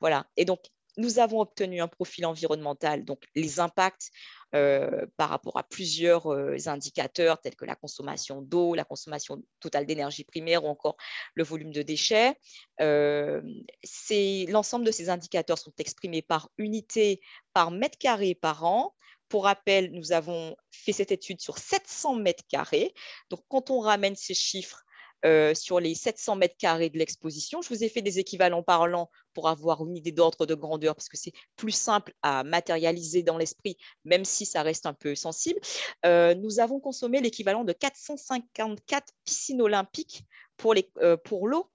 Voilà. 0.00 0.26
Et 0.36 0.44
donc, 0.44 0.60
nous 0.96 1.18
avons 1.18 1.40
obtenu 1.40 1.80
un 1.80 1.88
profil 1.88 2.24
environnemental, 2.24 3.04
donc 3.04 3.24
les 3.34 3.58
impacts 3.58 4.12
euh, 4.54 5.06
par 5.16 5.28
rapport 5.28 5.58
à 5.58 5.64
plusieurs 5.64 6.32
euh, 6.32 6.56
indicateurs 6.66 7.40
tels 7.40 7.56
que 7.56 7.64
la 7.64 7.74
consommation 7.74 8.42
d'eau, 8.42 8.76
la 8.76 8.84
consommation 8.84 9.42
totale 9.58 9.86
d'énergie 9.86 10.22
primaire 10.22 10.64
ou 10.64 10.68
encore 10.68 10.96
le 11.34 11.42
volume 11.42 11.72
de 11.72 11.82
déchets. 11.82 12.38
L'ensemble 12.78 14.84
de 14.84 14.92
ces 14.92 15.10
indicateurs 15.10 15.58
sont 15.58 15.72
exprimés 15.78 16.22
par 16.22 16.48
unité, 16.58 17.20
par 17.52 17.72
mètre 17.72 17.98
carré 17.98 18.36
par 18.36 18.62
an. 18.62 18.94
Pour 19.34 19.46
rappel, 19.46 19.90
nous 19.90 20.12
avons 20.12 20.54
fait 20.70 20.92
cette 20.92 21.10
étude 21.10 21.40
sur 21.40 21.58
700 21.58 22.14
mètres 22.14 22.44
carrés. 22.48 22.94
Donc, 23.30 23.40
quand 23.48 23.68
on 23.68 23.80
ramène 23.80 24.14
ces 24.14 24.32
chiffres 24.32 24.84
euh, 25.24 25.54
sur 25.54 25.80
les 25.80 25.96
700 25.96 26.36
mètres 26.36 26.54
carrés 26.56 26.88
de 26.88 26.98
l'exposition. 26.98 27.60
Je 27.60 27.68
vous 27.70 27.82
ai 27.82 27.88
fait 27.88 28.00
des 28.00 28.20
équivalents 28.20 28.62
parlants 28.62 29.10
pour 29.32 29.48
avoir 29.48 29.84
une 29.84 29.96
idée 29.96 30.12
d'ordre 30.12 30.46
de 30.46 30.54
grandeur, 30.54 30.94
parce 30.94 31.08
que 31.08 31.16
c'est 31.16 31.32
plus 31.56 31.72
simple 31.72 32.14
à 32.22 32.44
matérialiser 32.44 33.24
dans 33.24 33.36
l'esprit, 33.36 33.76
même 34.04 34.24
si 34.24 34.46
ça 34.46 34.62
reste 34.62 34.86
un 34.86 34.94
peu 34.94 35.16
sensible. 35.16 35.58
Euh, 36.06 36.36
nous 36.36 36.60
avons 36.60 36.78
consommé 36.78 37.20
l'équivalent 37.20 37.64
de 37.64 37.72
454 37.72 39.12
piscines 39.24 39.62
olympiques 39.62 40.22
pour 40.56 40.76
euh, 41.02 41.16
l'eau. 41.42 41.68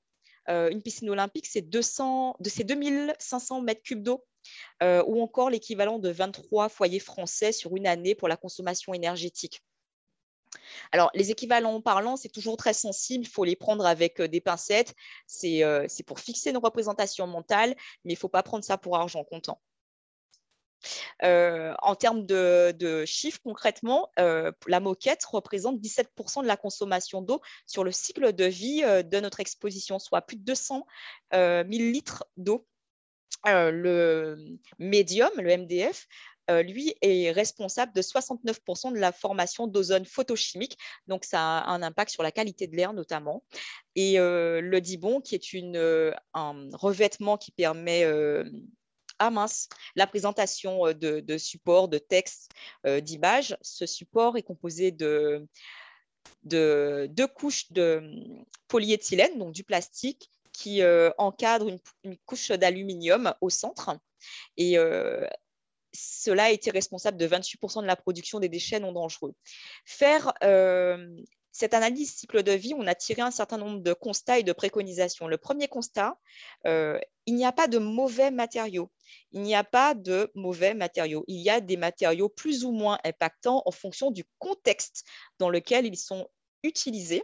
une 0.48 0.82
piscine 0.82 1.10
olympique, 1.10 1.46
c'est 1.46 1.70
2500 1.70 3.62
mètres 3.64 3.84
cubes 3.84 4.04
d'eau 4.04 4.24
ou 4.82 5.22
encore 5.22 5.50
l'équivalent 5.50 6.00
de 6.00 6.10
23 6.10 6.70
foyers 6.70 7.00
français 7.00 7.52
sur 7.52 7.76
une 7.76 7.88
année 7.88 8.16
pour 8.16 8.28
la 8.28 8.38
consommation 8.38 8.94
énergétique. 8.94 9.62
Alors, 10.92 11.12
les 11.14 11.32
équivalents 11.32 11.82
parlants, 11.82 12.18
c'est 12.18 12.30
toujours 12.30 12.58
très 12.58 12.74
sensible, 12.74 13.26
il 13.26 13.30
faut 13.30 13.44
les 13.44 13.56
prendre 13.56 13.86
avec 13.86 14.22
des 14.22 14.42
pincettes. 14.42 14.96
C'est 15.28 15.64
pour 16.06 16.20
fixer 16.20 16.52
nos 16.52 16.60
représentations 16.60 17.28
mentales, 17.28 17.76
mais 18.04 18.14
il 18.14 18.16
ne 18.16 18.20
faut 18.20 18.30
pas 18.30 18.44
prendre 18.44 18.64
ça 18.64 18.78
pour 18.78 18.96
argent 18.96 19.24
comptant. 19.24 19.62
en 21.22 21.96
termes 21.96 22.26
de, 22.26 23.04
chiffres, 23.06 23.40
concrètement, 23.44 24.10
la 24.18 24.80
moquette 24.80 25.24
représente 25.26 25.80
17% 25.80 26.42
de 26.42 26.48
la 26.48 26.58
consommation 26.58 27.22
d'eau 27.22 27.42
sur 27.66 27.84
le 27.84 27.92
cycle 27.92 28.34
de 28.34 28.46
vie 28.46 28.82
de 28.82 29.20
notre 29.20 29.40
exposition, 29.40 30.00
soit 30.00 30.22
plus 30.22 30.38
de 30.38 30.44
200 30.44 30.86
000 31.34 31.66
litres 31.68 32.26
d'eau. 32.38 32.66
Le 33.46 34.58
médium, 34.80 35.32
le 35.38 35.58
MDF, 35.58 36.08
euh, 36.50 36.64
lui, 36.64 36.96
est 37.02 37.32
responsable 37.32 37.94
de 37.94 38.02
69% 38.02 38.92
de 38.92 38.98
la 38.98 39.12
formation 39.12 39.68
d'ozone 39.68 40.06
photochimique. 40.06 40.78
Donc, 41.08 41.24
ça 41.24 41.60
a 41.60 41.70
un 41.70 41.84
impact 41.84 42.12
sur 42.12 42.24
la 42.24 42.32
qualité 42.32 42.68
de 42.68 42.76
l'air 42.76 42.94
notamment. 42.94 43.44
Et 43.96 44.20
euh, 44.20 44.60
le 44.60 44.82
Dibon, 44.82 45.22
qui 45.22 45.36
est 45.36 45.56
euh, 45.76 46.12
un 46.34 46.70
revêtement 46.74 47.38
qui 47.38 47.52
permet 47.52 48.04
ah 49.22 49.30
mince, 49.30 49.68
la 49.96 50.08
présentation 50.08 50.94
de 50.94 51.38
supports, 51.38 51.90
de 51.90 51.98
textes, 51.98 52.50
d'images. 52.86 53.58
Ce 53.62 53.86
support 53.86 54.38
est 54.38 54.44
composé 54.44 54.92
de, 54.92 55.46
deux 56.44 57.28
couches 57.28 57.72
de 57.74 58.02
polyéthylène, 58.70 59.38
donc 59.38 59.52
du 59.52 59.66
plastique, 59.66 60.32
qui 60.60 60.82
encadre 61.18 61.70
une, 62.04 62.18
couche 62.26 62.52
d'aluminium 62.52 63.34
au 63.42 63.50
centre. 63.50 63.98
Et 64.58 64.78
cela 65.94 66.46
a 66.46 66.50
été 66.50 66.72
responsable 66.72 67.18
de 67.18 67.28
28% 67.28 67.82
de 67.82 67.88
la 67.88 67.96
production 67.96 68.40
des 68.40 68.50
déchets 68.50 68.80
non 68.80 68.92
dangereux. 68.92 69.34
Faire 69.86 70.34
euh, 70.44 71.08
cette 71.52 71.74
analyse 71.74 72.16
cycle 72.16 72.44
de 72.44 72.52
vie, 72.52 72.74
on 72.76 72.88
a 72.88 72.96
tiré 72.96 73.22
un 73.22 73.32
certain 73.32 73.58
nombre 73.58 73.80
de 73.80 73.94
constats 73.94 74.40
et 74.40 74.44
de 74.44 74.54
préconisations. 74.54 75.28
Le 75.28 75.38
premier 75.38 75.68
constat, 75.68 76.18
euh, 76.68 77.00
il 77.26 77.36
n'y 77.36 77.46
a 77.46 77.52
pas 77.52 77.68
de 77.68 77.80
mauvais 77.80 78.32
matériaux. 78.32 78.92
Il 79.32 79.42
n'y 79.42 79.56
a 79.56 79.64
pas 79.64 79.96
de 79.96 80.32
mauvais 80.36 80.74
matériaux. 80.74 81.24
Il 81.28 81.42
y 81.42 81.50
a 81.50 81.60
des 81.60 81.78
matériaux 81.78 82.30
plus 82.30 82.66
ou 82.66 82.72
moins 82.72 83.00
impactants 83.04 83.64
en 83.66 83.72
fonction 83.72 84.12
du 84.12 84.24
contexte 84.38 85.06
dans 85.40 85.50
lequel 85.50 85.86
ils 85.86 85.98
sont 85.98 86.30
utilisés. 86.64 87.24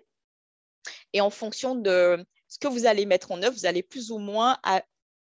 Et 1.14 1.22
en 1.22 1.30
fonction 1.30 1.76
de 1.76 2.24
ce 2.56 2.60
que 2.60 2.70
vous 2.70 2.86
allez 2.86 3.06
mettre 3.06 3.34
en 3.34 3.44
œuvre, 3.44 3.54
vous 3.54 3.66
allez 3.66 3.84
plus 3.84 4.12
ou 4.12 4.18
moins 4.18 4.58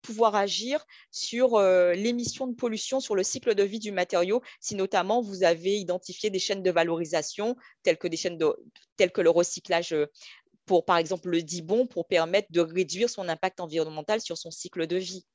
pouvoir 0.01 0.35
agir 0.35 0.85
sur 1.11 1.55
euh, 1.55 1.91
l'émission 1.93 2.47
de 2.47 2.55
pollution 2.55 3.01
sur 3.01 3.13
le 3.13 3.23
cycle 3.23 3.55
de 3.55 3.63
vie 3.63 3.79
du 3.79 3.91
matériau, 3.91 4.41
si 4.61 4.73
notamment 4.73 5.21
vous 5.21 5.43
avez 5.43 5.77
identifié 5.77 6.29
des 6.29 6.39
chaînes 6.39 6.63
de 6.63 6.71
valorisation 6.71 7.57
telles 7.83 7.97
que, 7.97 8.07
des 8.07 8.15
chaînes 8.15 8.37
de, 8.37 8.55
telles 8.95 9.11
que 9.11 9.19
le 9.19 9.31
recyclage 9.31 9.91
euh, 9.91 10.05
pour, 10.65 10.85
par 10.85 10.95
exemple, 10.95 11.27
le 11.27 11.41
Dibon, 11.41 11.87
pour 11.87 12.07
permettre 12.07 12.47
de 12.51 12.61
réduire 12.61 13.09
son 13.09 13.27
impact 13.27 13.59
environnemental 13.59 14.21
sur 14.21 14.37
son 14.37 14.49
cycle 14.49 14.87
de 14.87 14.95
vie. 14.95 15.25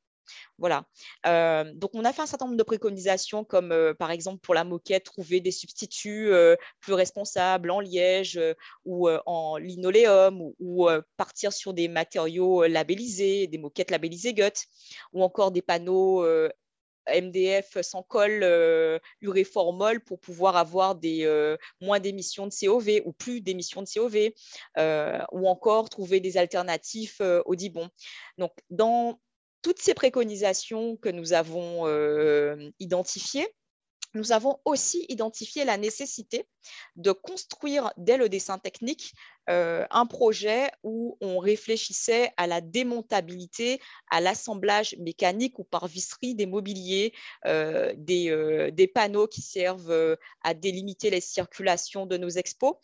Voilà. 0.60 0.84
Euh, 1.26 1.72
donc, 1.74 1.90
on 1.94 2.04
a 2.04 2.12
fait 2.12 2.22
un 2.22 2.26
certain 2.26 2.44
nombre 2.44 2.58
de 2.58 2.62
préconisations, 2.62 3.44
comme 3.44 3.72
euh, 3.72 3.94
par 3.94 4.10
exemple 4.10 4.40
pour 4.40 4.54
la 4.54 4.62
moquette, 4.62 5.04
trouver 5.04 5.40
des 5.40 5.50
substituts 5.50 6.32
euh, 6.32 6.54
plus 6.80 6.92
responsables 6.92 7.70
en 7.70 7.80
liège 7.80 8.38
ou 8.84 9.08
en 9.08 9.56
linoléum, 9.56 10.52
ou, 10.58 10.88
partir 11.16 11.52
sur 11.52 11.72
des 11.72 11.88
matériaux 11.88 12.66
labellisés, 12.66 13.46
des 13.46 13.58
moquettes 13.58 13.90
labellisées 13.90 14.34
GUT, 14.34 14.66
ou 15.12 15.22
encore 15.22 15.50
des 15.50 15.62
panneaux 15.62 16.24
MDF 17.08 17.80
sans 17.82 18.02
colle 18.02 18.44
uréformol 19.20 20.00
pour 20.00 20.20
pouvoir 20.20 20.56
avoir 20.56 20.98
moins 21.80 22.00
d'émissions 22.00 22.46
de 22.46 22.52
COV 22.52 23.02
ou 23.04 23.12
plus 23.12 23.40
d'émissions 23.40 23.82
de 23.82 23.88
COV, 23.88 24.30
ou 25.32 25.48
encore 25.48 25.88
trouver 25.88 26.20
des 26.20 26.36
alternatives 26.36 27.20
au 27.46 27.54
Dibon. 27.54 27.88
Donc, 28.38 28.52
dans 28.68 29.18
toutes 29.62 29.80
ces 29.80 29.94
préconisations 29.94 30.96
que 30.96 31.08
nous 31.08 31.32
avons 31.32 31.86
euh, 31.86 32.70
identifiées, 32.78 33.48
nous 34.14 34.32
avons 34.32 34.58
aussi 34.64 35.06
identifié 35.08 35.64
la 35.64 35.76
nécessité 35.76 36.48
de 36.96 37.12
construire 37.12 37.92
dès 37.96 38.16
le 38.16 38.28
dessin 38.28 38.58
technique 38.58 39.12
euh, 39.48 39.86
un 39.90 40.04
projet 40.04 40.68
où 40.82 41.16
on 41.20 41.38
réfléchissait 41.38 42.32
à 42.36 42.48
la 42.48 42.60
démontabilité, 42.60 43.80
à 44.10 44.20
l'assemblage 44.20 44.96
mécanique 44.98 45.60
ou 45.60 45.64
par 45.64 45.86
visserie 45.86 46.34
des 46.34 46.46
mobiliers, 46.46 47.12
euh, 47.46 47.92
des, 47.96 48.90
panneaux 48.92 49.28
qui 49.28 49.42
servent 49.42 50.18
à 50.42 50.54
délimiter 50.54 51.10
les 51.10 51.20
circulations 51.20 52.04
de 52.04 52.16
nos 52.16 52.30
expos 52.30 52.74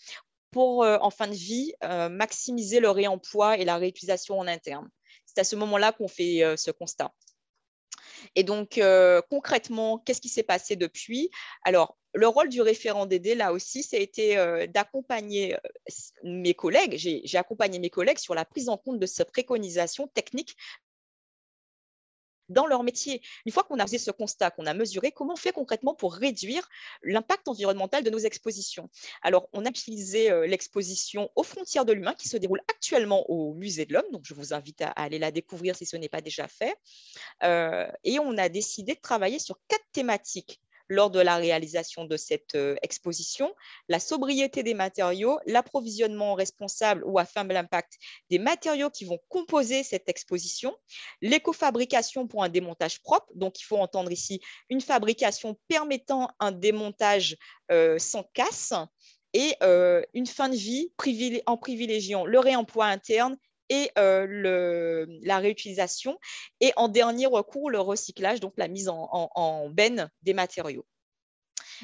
pour, 0.53 0.85
en 0.85 1.11
fin 1.11 1.27
de 1.27 1.35
vie, 1.35 1.75
maximiser 1.83 2.79
le 2.79 2.91
réemploi 2.91 3.59
et 3.59 3.65
la 3.65 3.79
réutilisation 3.79 4.39
en 4.39 4.47
interne 4.47 4.89
c'est 5.37 5.43
à 5.43 5.45
ce 5.45 5.57
moment-là 5.57 5.93
qu'on 5.93 6.09
fait 6.09 6.43
euh, 6.43 6.57
ce 6.57 6.71
constat. 6.71 7.13
Et 8.35 8.43
donc, 8.43 8.79
euh, 8.79 9.21
concrètement, 9.29 9.99
qu'est-ce 9.99 10.23
qui 10.23 10.31
s'est 10.31 10.43
passé 10.43 10.77
depuis? 10.77 11.31
Alors, 11.63 11.99
le 12.15 12.27
rôle 12.27 12.49
du 12.49 12.63
référent 12.63 13.05
d'aider, 13.05 13.35
là 13.35 13.53
aussi, 13.53 13.83
ça 13.83 13.99
euh, 14.19 14.67
d'accompagner 14.67 15.55
mes 16.23 16.55
collègues. 16.55 16.97
J'ai 16.97 17.37
accompagné 17.37 17.79
mes 17.79 17.91
collègues 17.91 18.19
sur 18.19 18.35
la 18.35 18.47
prise 18.47 18.71
en 18.71 18.79
compte 18.79 18.99
de 18.99 19.05
cette 19.05 19.31
préconisation 19.31 20.09
technique 20.09 20.57
dans 22.49 22.67
leur 22.67 22.83
métier. 22.83 23.23
Une 23.45 23.53
fois 23.53 23.65
qu'on 23.65 23.79
a 23.79 23.87
fait 23.87 23.99
ce 23.99 24.11
constat, 24.11 24.51
qu'on 24.51 24.67
a 24.67 24.75
mesuré, 24.75 25.13
comment 25.13 25.35
on 25.35 25.37
fait 25.37 25.53
concrètement 25.53 25.95
pour 25.95 26.15
réduire 26.15 26.69
l'impact 27.03 27.49
environnemental 27.49 28.05
de 28.05 28.11
nos 28.11 28.19
expositions? 28.19 28.89
Alors, 29.23 29.49
on 29.53 29.65
a 29.65 29.69
utilisé 29.69 30.31
euh, 30.31 30.47
l'exposition 30.47 31.31
aux 31.37 31.43
frontières 31.43 31.85
de 31.85 31.93
l'humain 31.93 32.15
qui 32.15 32.29
se 32.29 32.37
déroule 32.37 32.61
actuellement 32.69 33.29
au 33.31 33.55
Musée 33.55 33.87
de 33.87 33.95
l'Homme, 33.95 34.11
donc 34.13 34.25
je 34.25 34.35
vous 34.35 34.55
invite 34.55 34.83
à, 34.83 34.89
aller 34.91 35.19
la 35.19 35.31
découvrir 35.31 35.77
si 35.77 35.87
ce 35.87 35.97
n'est 35.97 36.09
pas 36.09 36.21
déjà 36.21 36.49
fait. 36.49 36.77
Euh, 37.43 37.87
et 38.05 38.19
on 38.19 38.37
a 38.39 38.49
décidé 38.49 38.95
de 38.95 39.01
travailler 39.01 39.39
sur 39.39 39.59
quatre 39.69 39.87
thématiques 39.93 40.61
lors 40.89 41.11
de 41.11 41.21
la 41.21 41.37
réalisation 41.37 42.05
de 42.05 42.17
cette 42.17 42.55
euh, 42.55 42.77
exposition, 42.83 43.55
la 43.89 44.01
sobriété 44.01 44.63
des 44.63 44.75
matériaux, 44.75 45.39
l'approvisionnement 45.47 46.35
responsable 46.35 47.03
ou 47.05 47.19
à 47.19 47.25
faible 47.25 47.57
impact 47.57 47.95
des 48.31 48.39
matériaux 48.39 48.91
qui 48.91 49.05
vont 49.05 49.19
composer 49.29 49.83
cette 49.83 50.09
exposition, 50.09 50.77
l'écofabrication 51.23 52.27
pour 52.27 52.45
un 52.45 52.49
démontage 52.49 53.03
propre, 53.03 53.27
donc 53.35 53.61
il 53.61 53.65
faut 53.65 53.79
entendre 53.79 54.13
ici 54.13 54.41
une 54.71 54.81
fabrication 54.81 55.57
permettant 55.69 56.31
un 56.41 56.53
démontage 56.53 57.37
euh, 57.71 57.99
sans 57.99 58.23
casse, 58.35 58.73
et 59.37 59.55
euh, 59.63 60.03
une 60.15 60.27
fin 60.27 60.49
de 60.49 60.57
vie 60.57 60.91
en 61.45 61.59
privilégiant 61.59 62.25
le 62.25 62.39
réemploi 62.39 62.87
interne 62.87 63.37
et 63.69 63.91
le, 63.97 65.07
la 65.23 65.39
réutilisation. 65.39 66.19
Et 66.61 66.73
en 66.77 66.89
dernier 66.89 67.27
recours, 67.27 67.71
le 67.71 67.81
recyclage, 67.81 68.41
donc 68.41 68.55
la 68.57 68.69
mise 68.69 68.89
en, 68.89 69.09
en, 69.11 69.69
benne 69.69 70.11
des 70.23 70.35
matériaux. 70.35 70.87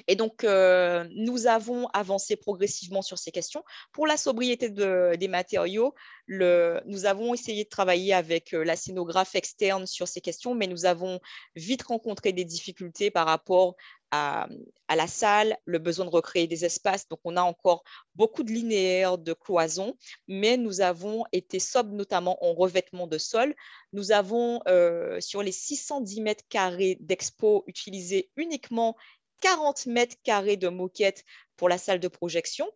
Et 0.06 0.16
donc, 0.16 0.42
nous 0.44 1.46
avons 1.46 1.86
avancé 1.88 2.36
progressivement 2.36 3.02
sur 3.02 3.18
ces 3.18 3.30
questions. 3.30 3.62
Pour 3.92 4.06
la 4.06 4.16
sobriété 4.16 4.70
des 4.70 5.28
matériaux, 5.28 5.94
nous 6.28 7.04
avons 7.04 7.34
essayé 7.34 7.64
de 7.64 7.68
travailler 7.68 8.14
avec 8.14 8.52
la 8.52 8.76
scénographe 8.76 9.34
externe 9.34 9.86
sur 9.86 10.08
ces 10.08 10.20
questions, 10.20 10.54
mais 10.54 10.66
nous 10.66 10.86
avons 10.86 11.20
vite 11.56 11.82
rencontré 11.82 12.32
des 12.32 12.44
difficultés 12.44 13.10
par 13.10 13.26
rapport 13.26 13.76
à, 14.12 14.46
la 14.94 15.06
salle, 15.06 15.56
le 15.64 15.78
besoin 15.78 16.04
de 16.04 16.10
recréer 16.10 16.46
des 16.46 16.66
espaces. 16.66 17.08
Donc, 17.08 17.18
on 17.24 17.36
a 17.36 17.42
encore 17.42 17.82
beaucoup 18.14 18.42
de 18.42 18.52
linéaires, 18.52 19.16
de 19.16 19.32
cloisons, 19.32 19.96
mais 20.28 20.58
nous 20.58 20.82
avons 20.82 21.24
été 21.32 21.58
sobres, 21.58 21.94
notamment 21.94 22.36
en 22.44 22.52
revêtement 22.52 23.06
de 23.06 23.16
sol. 23.16 23.54
Nous 23.94 24.12
avons, 24.12 24.60
euh, 24.68 25.18
sur 25.20 25.42
les 25.42 25.50
610 25.50 26.20
mètres 26.20 26.44
carrés 26.50 26.98
d'expo, 27.00 27.64
utilisé 27.66 28.30
uniquement 28.36 28.96
40 29.40 29.86
mètres 29.86 30.16
carrés 30.22 30.58
de 30.58 30.68
moquette 30.68 31.24
pour 31.56 31.70
la 31.70 31.78
salle 31.78 31.98
de 31.98 32.08
projection. 32.08 32.68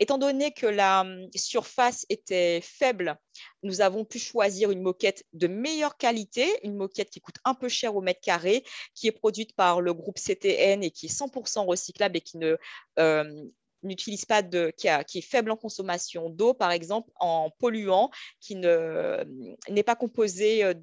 Étant 0.00 0.18
donné 0.18 0.52
que 0.52 0.66
la 0.66 1.02
hum, 1.02 1.28
surface 1.34 2.04
était 2.08 2.60
faible, 2.60 3.16
nous 3.62 3.80
avons 3.80 4.04
pu 4.04 4.18
choisir 4.18 4.70
une 4.70 4.82
moquette 4.82 5.24
de 5.32 5.46
meilleure 5.46 5.96
qualité, 5.96 6.48
une 6.64 6.76
moquette 6.76 7.10
qui 7.10 7.20
coûte 7.20 7.38
un 7.44 7.54
peu 7.54 7.68
cher 7.68 7.94
au 7.94 8.00
mètre 8.00 8.20
carré, 8.20 8.64
qui 8.94 9.06
est 9.06 9.12
produite 9.12 9.54
par 9.54 9.80
le 9.80 9.94
groupe 9.94 10.18
CTN 10.18 10.82
et 10.82 10.90
qui 10.90 11.06
est 11.06 11.16
100% 11.16 11.64
recyclable 11.66 12.16
et 12.16 12.20
qui 12.20 12.38
ne 12.38 12.56
hum, 12.96 13.50
n'utilise 13.84 14.24
pas 14.24 14.42
de, 14.42 14.72
qui, 14.76 14.88
est 14.88 15.20
faible 15.20 15.50
en 15.50 15.56
consommation 15.56 16.30
d'eau, 16.30 16.54
par 16.54 16.72
exemple, 16.72 17.10
en 17.20 17.50
polluant, 17.58 18.10
qui 18.40 18.56
n'est 18.56 19.82
pas 19.84 19.96
composé 19.96 20.74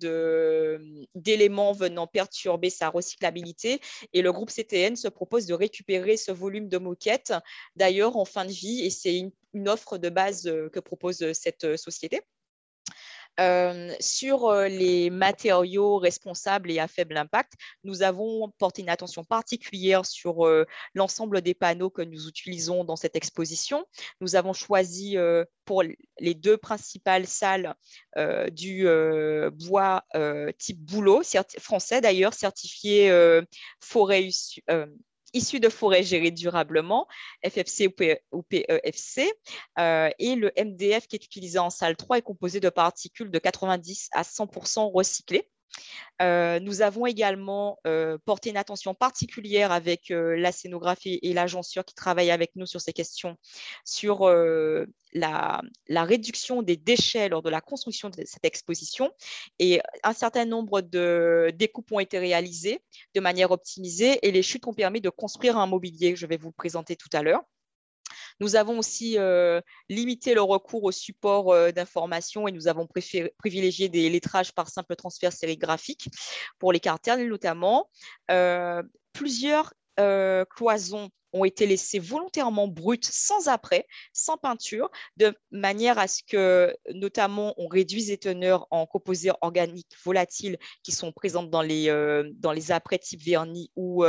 d'éléments 1.15 1.73
venant 1.73 2.07
perturber 2.07 2.69
sa 2.69 2.89
recyclabilité. 2.89 3.81
Et 4.13 4.21
le 4.21 4.31
groupe 4.31 4.51
CTN 4.51 4.95
se 4.95 5.07
propose 5.07 5.45
de 5.45 5.53
récupérer 5.53 6.17
ce 6.17 6.31
volume 6.31 6.69
de 6.69 6.77
moquettes, 6.77 7.33
d'ailleurs, 7.75 8.17
en 8.17 8.25
fin 8.25 8.45
de 8.45 8.51
vie, 8.51 8.81
et 8.85 8.89
c'est 8.89 9.17
une, 9.17 9.31
offre 9.67 9.97
de 9.97 10.09
base 10.09 10.43
que 10.71 10.79
propose 10.79 11.33
cette 11.33 11.75
société. 11.75 12.21
Euh, 13.41 13.93
sur 13.99 14.49
euh, 14.49 14.67
les 14.67 15.09
matériaux 15.09 15.97
responsables 15.97 16.69
et 16.69 16.79
à 16.79 16.87
faible 16.87 17.17
impact, 17.17 17.53
nous 17.83 18.03
avons 18.03 18.51
porté 18.59 18.83
une 18.83 18.89
attention 18.89 19.23
particulière 19.23 20.05
sur 20.05 20.45
euh, 20.45 20.65
l'ensemble 20.93 21.41
des 21.41 21.55
panneaux 21.55 21.89
que 21.89 22.03
nous 22.03 22.27
utilisons 22.27 22.83
dans 22.83 22.95
cette 22.95 23.15
exposition. 23.15 23.83
Nous 24.19 24.35
avons 24.35 24.53
choisi 24.53 25.15
pour 25.65 25.83
les 25.83 26.35
deux 26.35 26.57
principales 26.57 27.25
salles 27.25 27.73
du 28.51 28.85
bois 29.53 30.03
type 30.57 30.79
bouleau, 30.79 31.21
français 31.59 32.01
d'ailleurs, 32.01 32.33
certifié 32.33 33.11
forêt 33.79 34.29
issus 35.33 35.59
de 35.59 35.69
forêts 35.69 36.03
gérées 36.03 36.31
durablement, 36.31 37.07
FFC 37.43 37.93
ou 38.31 38.43
PEFC. 38.43 39.31
Euh, 39.79 40.09
et 40.19 40.35
le 40.35 40.51
MDF 40.57 41.07
qui 41.07 41.15
est 41.15 41.25
utilisé 41.25 41.59
en 41.59 41.69
salle 41.69 41.95
3 41.95 42.19
est 42.19 42.21
composé 42.21 42.59
de 42.59 42.69
particules 42.69 43.31
de 43.31 43.39
90 43.39 44.09
à 44.13 44.23
100% 44.23 44.91
recyclées. 44.91 45.47
Euh, 46.21 46.59
nous 46.59 46.81
avons 46.81 47.05
également 47.05 47.79
euh, 47.87 48.17
porté 48.25 48.51
une 48.51 48.57
attention 48.57 48.93
particulière 48.93 49.71
avec 49.71 50.11
euh, 50.11 50.35
la 50.37 50.51
scénographie 50.51 51.19
et 51.23 51.33
l'agenceur 51.33 51.83
qui 51.83 51.95
travaillent 51.95 52.31
avec 52.31 52.51
nous 52.55 52.65
sur 52.65 52.79
ces 52.79 52.93
questions, 52.93 53.37
sur 53.85 54.29
la, 55.13 55.61
la, 55.87 56.03
réduction 56.03 56.61
des 56.61 56.77
déchets 56.77 57.29
lors 57.29 57.41
de 57.41 57.49
la 57.49 57.61
construction 57.61 58.09
de 58.09 58.23
cette 58.25 58.45
exposition. 58.45 59.11
Et 59.59 59.81
un 60.03 60.13
certain 60.13 60.45
nombre 60.45 60.81
de 60.81 61.51
découpes 61.55 61.91
ont 61.91 61.99
été 61.99 62.19
réalisées 62.19 62.81
de 63.15 63.19
manière 63.19 63.51
optimisée 63.51 64.19
et 64.25 64.31
les 64.31 64.43
chutes 64.43 64.67
ont 64.67 64.73
permis 64.73 65.01
de 65.01 65.09
construire 65.09 65.57
un 65.57 65.67
mobilier 65.67 66.13
que 66.13 66.19
je 66.19 66.27
vais 66.27 66.37
vous 66.37 66.51
présenter 66.51 66.95
tout 66.95 67.09
à 67.13 67.23
l'heure. 67.23 67.41
Nous 68.39 68.55
avons 68.55 68.79
aussi 68.79 69.17
euh, 69.17 69.61
limité 69.89 70.33
le 70.33 70.41
recours 70.41 70.83
au 70.83 70.91
support 70.91 71.51
euh, 71.51 71.71
d'information 71.71 72.47
et 72.47 72.51
nous 72.51 72.67
avons 72.67 72.87
privilégié 73.37 73.89
des 73.89 74.09
lettrages 74.09 74.53
par 74.53 74.69
simple 74.69 74.95
transfert 74.95 75.33
sérigraphique 75.33 76.09
pour 76.59 76.71
les 76.71 76.79
cartels 76.79 77.27
notamment. 77.27 77.89
Euh, 78.29 78.83
plusieurs 79.13 79.73
cloisons 79.97 81.09
ont 81.33 81.45
été 81.45 81.65
laissées 81.65 81.99
volontairement 81.99 82.67
brutes, 82.67 83.05
sans 83.05 83.47
après, 83.47 83.87
sans 84.11 84.37
peinture, 84.37 84.89
de 85.15 85.33
manière 85.51 85.97
à 85.97 86.07
ce 86.07 86.23
que, 86.27 86.75
notamment, 86.93 87.53
on 87.57 87.67
réduise 87.67 88.09
les 88.09 88.17
teneurs 88.17 88.67
en 88.69 88.85
composés 88.85 89.31
organiques 89.39 89.95
volatiles 90.03 90.57
qui 90.83 90.91
sont 90.91 91.13
présentes 91.13 91.49
dans 91.49 91.61
les, 91.61 91.93
les 92.53 92.71
après 92.71 92.99
type 92.99 93.23
vernis 93.23 93.71
ou 93.77 94.03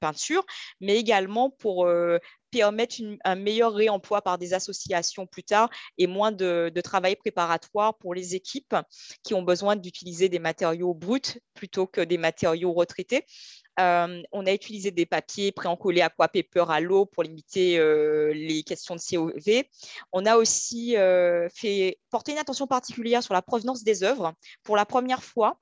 peinture, 0.00 0.44
mais 0.80 0.96
également 0.96 1.50
pour 1.50 1.88
permettre 2.50 2.96
un 3.24 3.34
meilleur 3.34 3.72
réemploi 3.72 4.22
par 4.22 4.38
des 4.38 4.54
associations 4.54 5.26
plus 5.26 5.44
tard 5.44 5.70
et 5.98 6.06
moins 6.06 6.32
de, 6.32 6.72
travail 6.82 7.14
préparatoire 7.16 7.96
pour 7.98 8.14
les 8.14 8.34
équipes 8.34 8.74
qui 9.22 9.34
ont 9.34 9.42
besoin 9.42 9.76
d'utiliser 9.76 10.28
des 10.28 10.38
matériaux 10.38 10.94
bruts 10.94 11.38
plutôt 11.54 11.86
que 11.86 12.00
des 12.00 12.18
matériaux 12.18 12.72
retraités. 12.72 13.24
Euh, 13.80 14.22
on 14.32 14.46
a 14.46 14.52
utilisé 14.52 14.90
des 14.90 15.06
papiers 15.06 15.52
pré-encollés 15.52 16.02
aquapaper 16.02 16.64
à 16.68 16.80
l'eau 16.80 17.06
pour 17.06 17.22
limiter 17.22 17.78
euh, 17.78 18.32
les 18.34 18.62
questions 18.62 18.94
de 18.94 19.00
COV. 19.00 19.64
On 20.12 20.26
a 20.26 20.36
aussi 20.36 20.96
euh, 20.96 21.48
fait 21.54 21.98
porter 22.10 22.32
une 22.32 22.38
attention 22.38 22.66
particulière 22.66 23.22
sur 23.22 23.34
la 23.34 23.42
provenance 23.42 23.82
des 23.82 24.02
œuvres 24.02 24.34
pour 24.62 24.76
la 24.76 24.84
première 24.84 25.24
fois. 25.24 25.58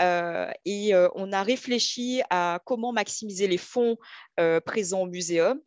et 0.00 0.92
on 1.14 1.32
a 1.32 1.42
réfléchi 1.42 2.22
à 2.30 2.60
comment 2.64 2.92
maximiser 2.92 3.46
les 3.48 3.58
fonds 3.58 3.96
présents 4.64 5.02
au 5.02 5.06
muséum 5.06 5.60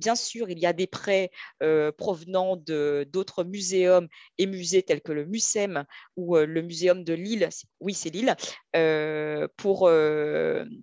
Bien 0.00 0.16
sûr, 0.16 0.48
il 0.48 0.58
y 0.58 0.64
a 0.64 0.72
des 0.72 0.86
prêts 0.86 1.30
euh, 1.62 1.92
provenant 1.92 2.56
d'autres 2.56 3.44
muséums 3.44 4.08
et 4.38 4.46
musées 4.46 4.82
tels 4.82 5.02
que 5.02 5.12
le 5.12 5.26
MUSEM 5.26 5.84
ou 6.16 6.38
euh, 6.38 6.46
le 6.46 6.62
Muséum 6.62 7.04
de 7.04 7.12
Lille, 7.12 7.50
oui 7.80 7.92
c'est 7.92 8.08
Lille, 8.08 8.34
euh, 8.76 9.46
pour, 9.58 9.90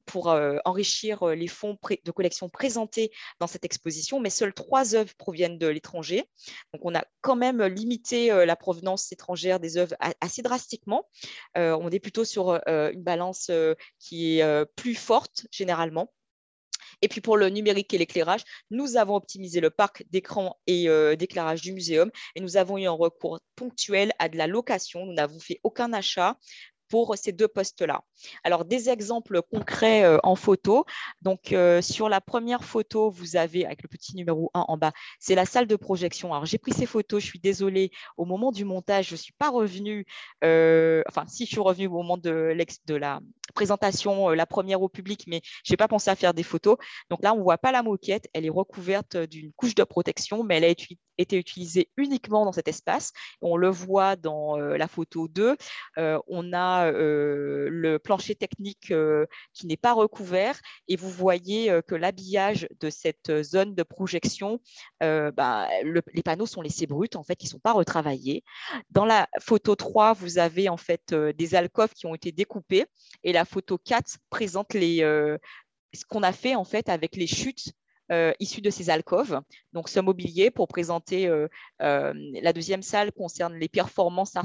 pour 0.05 0.27
enrichir 0.65 1.25
les 1.25 1.47
fonds 1.47 1.79
de 2.05 2.11
collection 2.11 2.47
présentés 2.47 3.11
dans 3.39 3.47
cette 3.47 3.65
exposition, 3.65 4.19
mais 4.19 4.29
seules 4.29 4.53
trois 4.53 4.93
œuvres 4.93 5.15
proviennent 5.17 5.57
de 5.57 5.67
l'étranger. 5.67 6.29
Donc 6.73 6.85
on 6.85 6.93
a 6.93 7.03
quand 7.21 7.35
même 7.35 7.63
limité 7.63 8.27
la 8.45 8.55
provenance 8.55 9.11
étrangère 9.11 9.59
des 9.59 9.77
œuvres 9.77 9.95
assez 10.21 10.43
drastiquement. 10.43 11.09
on 11.55 11.89
est 11.89 11.99
plutôt 11.99 12.23
sur 12.23 12.61
une 12.67 13.01
balance 13.01 13.49
qui 13.97 14.37
est 14.37 14.65
plus 14.75 14.95
forte 14.95 15.47
généralement. 15.51 16.11
Et 17.01 17.07
puis 17.07 17.21
pour 17.21 17.37
le 17.37 17.49
numérique 17.49 17.93
et 17.93 17.97
l'éclairage, 17.97 18.41
nous 18.71 18.97
avons 18.97 19.15
optimisé 19.15 19.59
le 19.59 19.69
parc 19.69 20.03
d'écran 20.09 20.57
et 20.67 20.89
euh, 20.89 21.15
d'éclairage 21.15 21.61
du 21.61 21.73
muséum 21.73 22.09
et 22.35 22.39
nous 22.39 22.57
avons 22.57 22.77
eu 22.77 22.85
un 22.85 22.91
recours 22.91 23.39
ponctuel 23.55 24.11
à 24.19 24.29
de 24.29 24.37
la 24.37 24.47
location. 24.47 25.05
Nous 25.05 25.13
n'avons 25.13 25.39
fait 25.39 25.59
aucun 25.63 25.93
achat 25.93 26.37
pour 26.89 27.15
ces 27.17 27.31
deux 27.31 27.47
postes-là. 27.47 28.01
Alors, 28.43 28.65
des 28.65 28.89
exemples 28.89 29.41
concrets 29.41 30.03
euh, 30.03 30.17
en 30.23 30.35
photo. 30.35 30.85
Donc, 31.21 31.51
euh, 31.51 31.81
sur 31.81 32.09
la 32.09 32.21
première 32.21 32.63
photo, 32.63 33.09
vous 33.09 33.35
avez, 33.35 33.65
avec 33.65 33.83
le 33.83 33.89
petit 33.89 34.15
numéro 34.15 34.51
1 34.53 34.65
en 34.67 34.77
bas, 34.77 34.91
c'est 35.19 35.35
la 35.35 35.45
salle 35.45 35.67
de 35.67 35.75
projection. 35.75 36.33
Alors, 36.33 36.45
j'ai 36.45 36.57
pris 36.57 36.73
ces 36.73 36.85
photos, 36.85 37.21
je 37.21 37.27
suis 37.27 37.39
désolée, 37.39 37.91
au 38.17 38.25
moment 38.25 38.51
du 38.51 38.65
montage, 38.65 39.07
je 39.07 39.13
ne 39.13 39.17
suis 39.17 39.33
pas 39.33 39.49
revenue, 39.49 40.05
euh, 40.43 41.03
enfin, 41.07 41.25
si 41.27 41.45
je 41.45 41.51
suis 41.51 41.59
revenue 41.59 41.87
au 41.87 41.91
moment 41.91 42.17
de, 42.17 42.55
de 42.85 42.95
la 42.95 43.19
présentation, 43.53 44.29
la 44.29 44.45
première 44.45 44.81
au 44.81 44.89
public, 44.89 45.25
mais 45.27 45.41
je 45.63 45.73
n'ai 45.73 45.77
pas 45.77 45.87
pensé 45.87 46.09
à 46.09 46.15
faire 46.15 46.33
des 46.33 46.43
photos. 46.43 46.77
Donc 47.09 47.23
là, 47.23 47.33
on 47.33 47.37
ne 47.37 47.43
voit 47.43 47.57
pas 47.57 47.71
la 47.71 47.83
moquette, 47.83 48.27
elle 48.33 48.45
est 48.45 48.49
recouverte 48.49 49.17
d'une 49.17 49.51
couche 49.53 49.75
de 49.75 49.83
protection, 49.83 50.43
mais 50.43 50.57
elle 50.57 50.63
a 50.63 50.67
été, 50.67 50.97
été 51.17 51.37
utilisée 51.37 51.89
uniquement 51.97 52.45
dans 52.45 52.51
cet 52.51 52.67
espace. 52.67 53.13
On 53.41 53.57
le 53.57 53.69
voit 53.69 54.15
dans 54.15 54.57
la 54.57 54.87
photo 54.87 55.27
2. 55.27 55.55
on 55.97 56.53
a 56.53 56.91
euh, 56.91 57.67
le 57.69 57.99
plancher 57.99 58.35
technique 58.35 58.91
euh, 58.91 59.25
qui 59.53 59.67
n'est 59.67 59.77
pas 59.77 59.93
recouvert 59.93 60.59
et 60.87 60.95
vous 60.95 61.09
voyez 61.09 61.69
euh, 61.69 61.81
que 61.81 61.95
l'habillage 61.95 62.67
de 62.79 62.89
cette 62.89 63.41
zone 63.43 63.75
de 63.75 63.83
projection, 63.83 64.59
bah, 65.01 65.67
les 65.81 66.23
panneaux 66.23 66.45
sont 66.45 66.61
laissés 66.61 66.87
bruts, 66.87 67.09
en 67.15 67.23
fait, 67.23 67.41
ils 67.43 67.47
ne 67.47 67.51
sont 67.51 67.59
pas 67.59 67.73
retravaillés. 67.73 68.43
Dans 68.89 69.05
la 69.05 69.27
photo 69.39 69.75
3, 69.75 70.13
vous 70.13 70.37
avez 70.37 70.69
en 70.69 70.77
fait 70.77 71.13
des 71.13 71.55
alcôves 71.55 71.93
qui 71.93 72.05
ont 72.05 72.15
été 72.15 72.31
découpées 72.31 72.85
et 73.23 73.33
la 73.33 73.45
photo 73.45 73.77
4 73.77 74.17
présente 74.29 74.73
ce 74.73 75.37
qu'on 76.07 76.23
a 76.23 76.31
fait 76.31 76.55
en 76.55 76.65
fait 76.65 76.89
avec 76.89 77.15
les 77.15 77.27
chutes 77.27 77.71
issues 78.39 78.61
de 78.61 78.69
ces 78.69 78.89
alcôves. 78.89 79.41
Donc, 79.73 79.89
ce 79.89 79.99
mobilier, 79.99 80.51
pour 80.51 80.67
présenter 80.67 81.29
la 81.79 82.53
deuxième 82.53 82.81
salle, 82.81 83.11
concerne 83.11 83.55
les 83.55 83.69
performances 83.69 84.35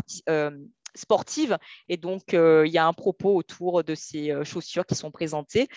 sportive. 0.94 1.59
Et 1.88 1.96
donc, 1.96 2.35
euh, 2.35 2.66
il 2.66 2.72
y 2.72 2.79
a 2.79 2.87
un 2.87 2.92
propos 2.92 3.35
autour 3.35 3.85
de 3.85 3.94
ces 3.94 4.31
euh, 4.31 4.44
chaussures 4.44 4.87
qui 4.87 4.94
sont 4.94 5.11
présentées. 5.11 5.68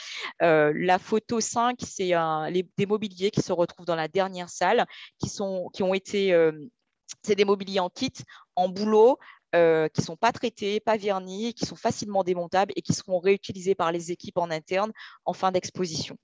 Euh, 0.41 0.73
la 0.75 0.99
photo 0.99 1.39
5, 1.39 1.77
c'est 1.81 2.13
des 2.77 2.85
mobiliers 2.85 3.31
qui 3.31 3.41
se 3.41 3.53
retrouvent 3.53 3.85
dans 3.85 3.95
la 3.95 4.07
dernière 4.07 4.49
salle, 4.49 4.85
qui, 5.19 5.29
sont, 5.29 5.69
qui 5.73 5.83
ont 5.83 5.93
été... 5.93 6.35
c'est 7.23 7.35
des 7.35 7.45
mobiliers 7.45 7.79
en 7.79 7.89
kit, 7.89 8.13
en 8.55 8.69
boulot, 8.69 9.17
qui 9.53 9.59
ne 10.01 10.05
sont 10.05 10.17
pas 10.17 10.31
traités, 10.31 10.79
pas 10.79 10.97
vernis, 10.97 11.53
qui 11.53 11.65
sont 11.65 11.75
facilement 11.75 12.23
démontables 12.23 12.73
et 12.75 12.81
qui 12.81 12.93
seront 12.93 13.19
réutilisés 13.19 13.75
par 13.75 13.91
les 13.91 14.11
équipes 14.11 14.37
en 14.37 14.51
interne 14.51 14.91
en 15.23 15.33
fin 15.33 15.51
d'exposition. 15.51 16.17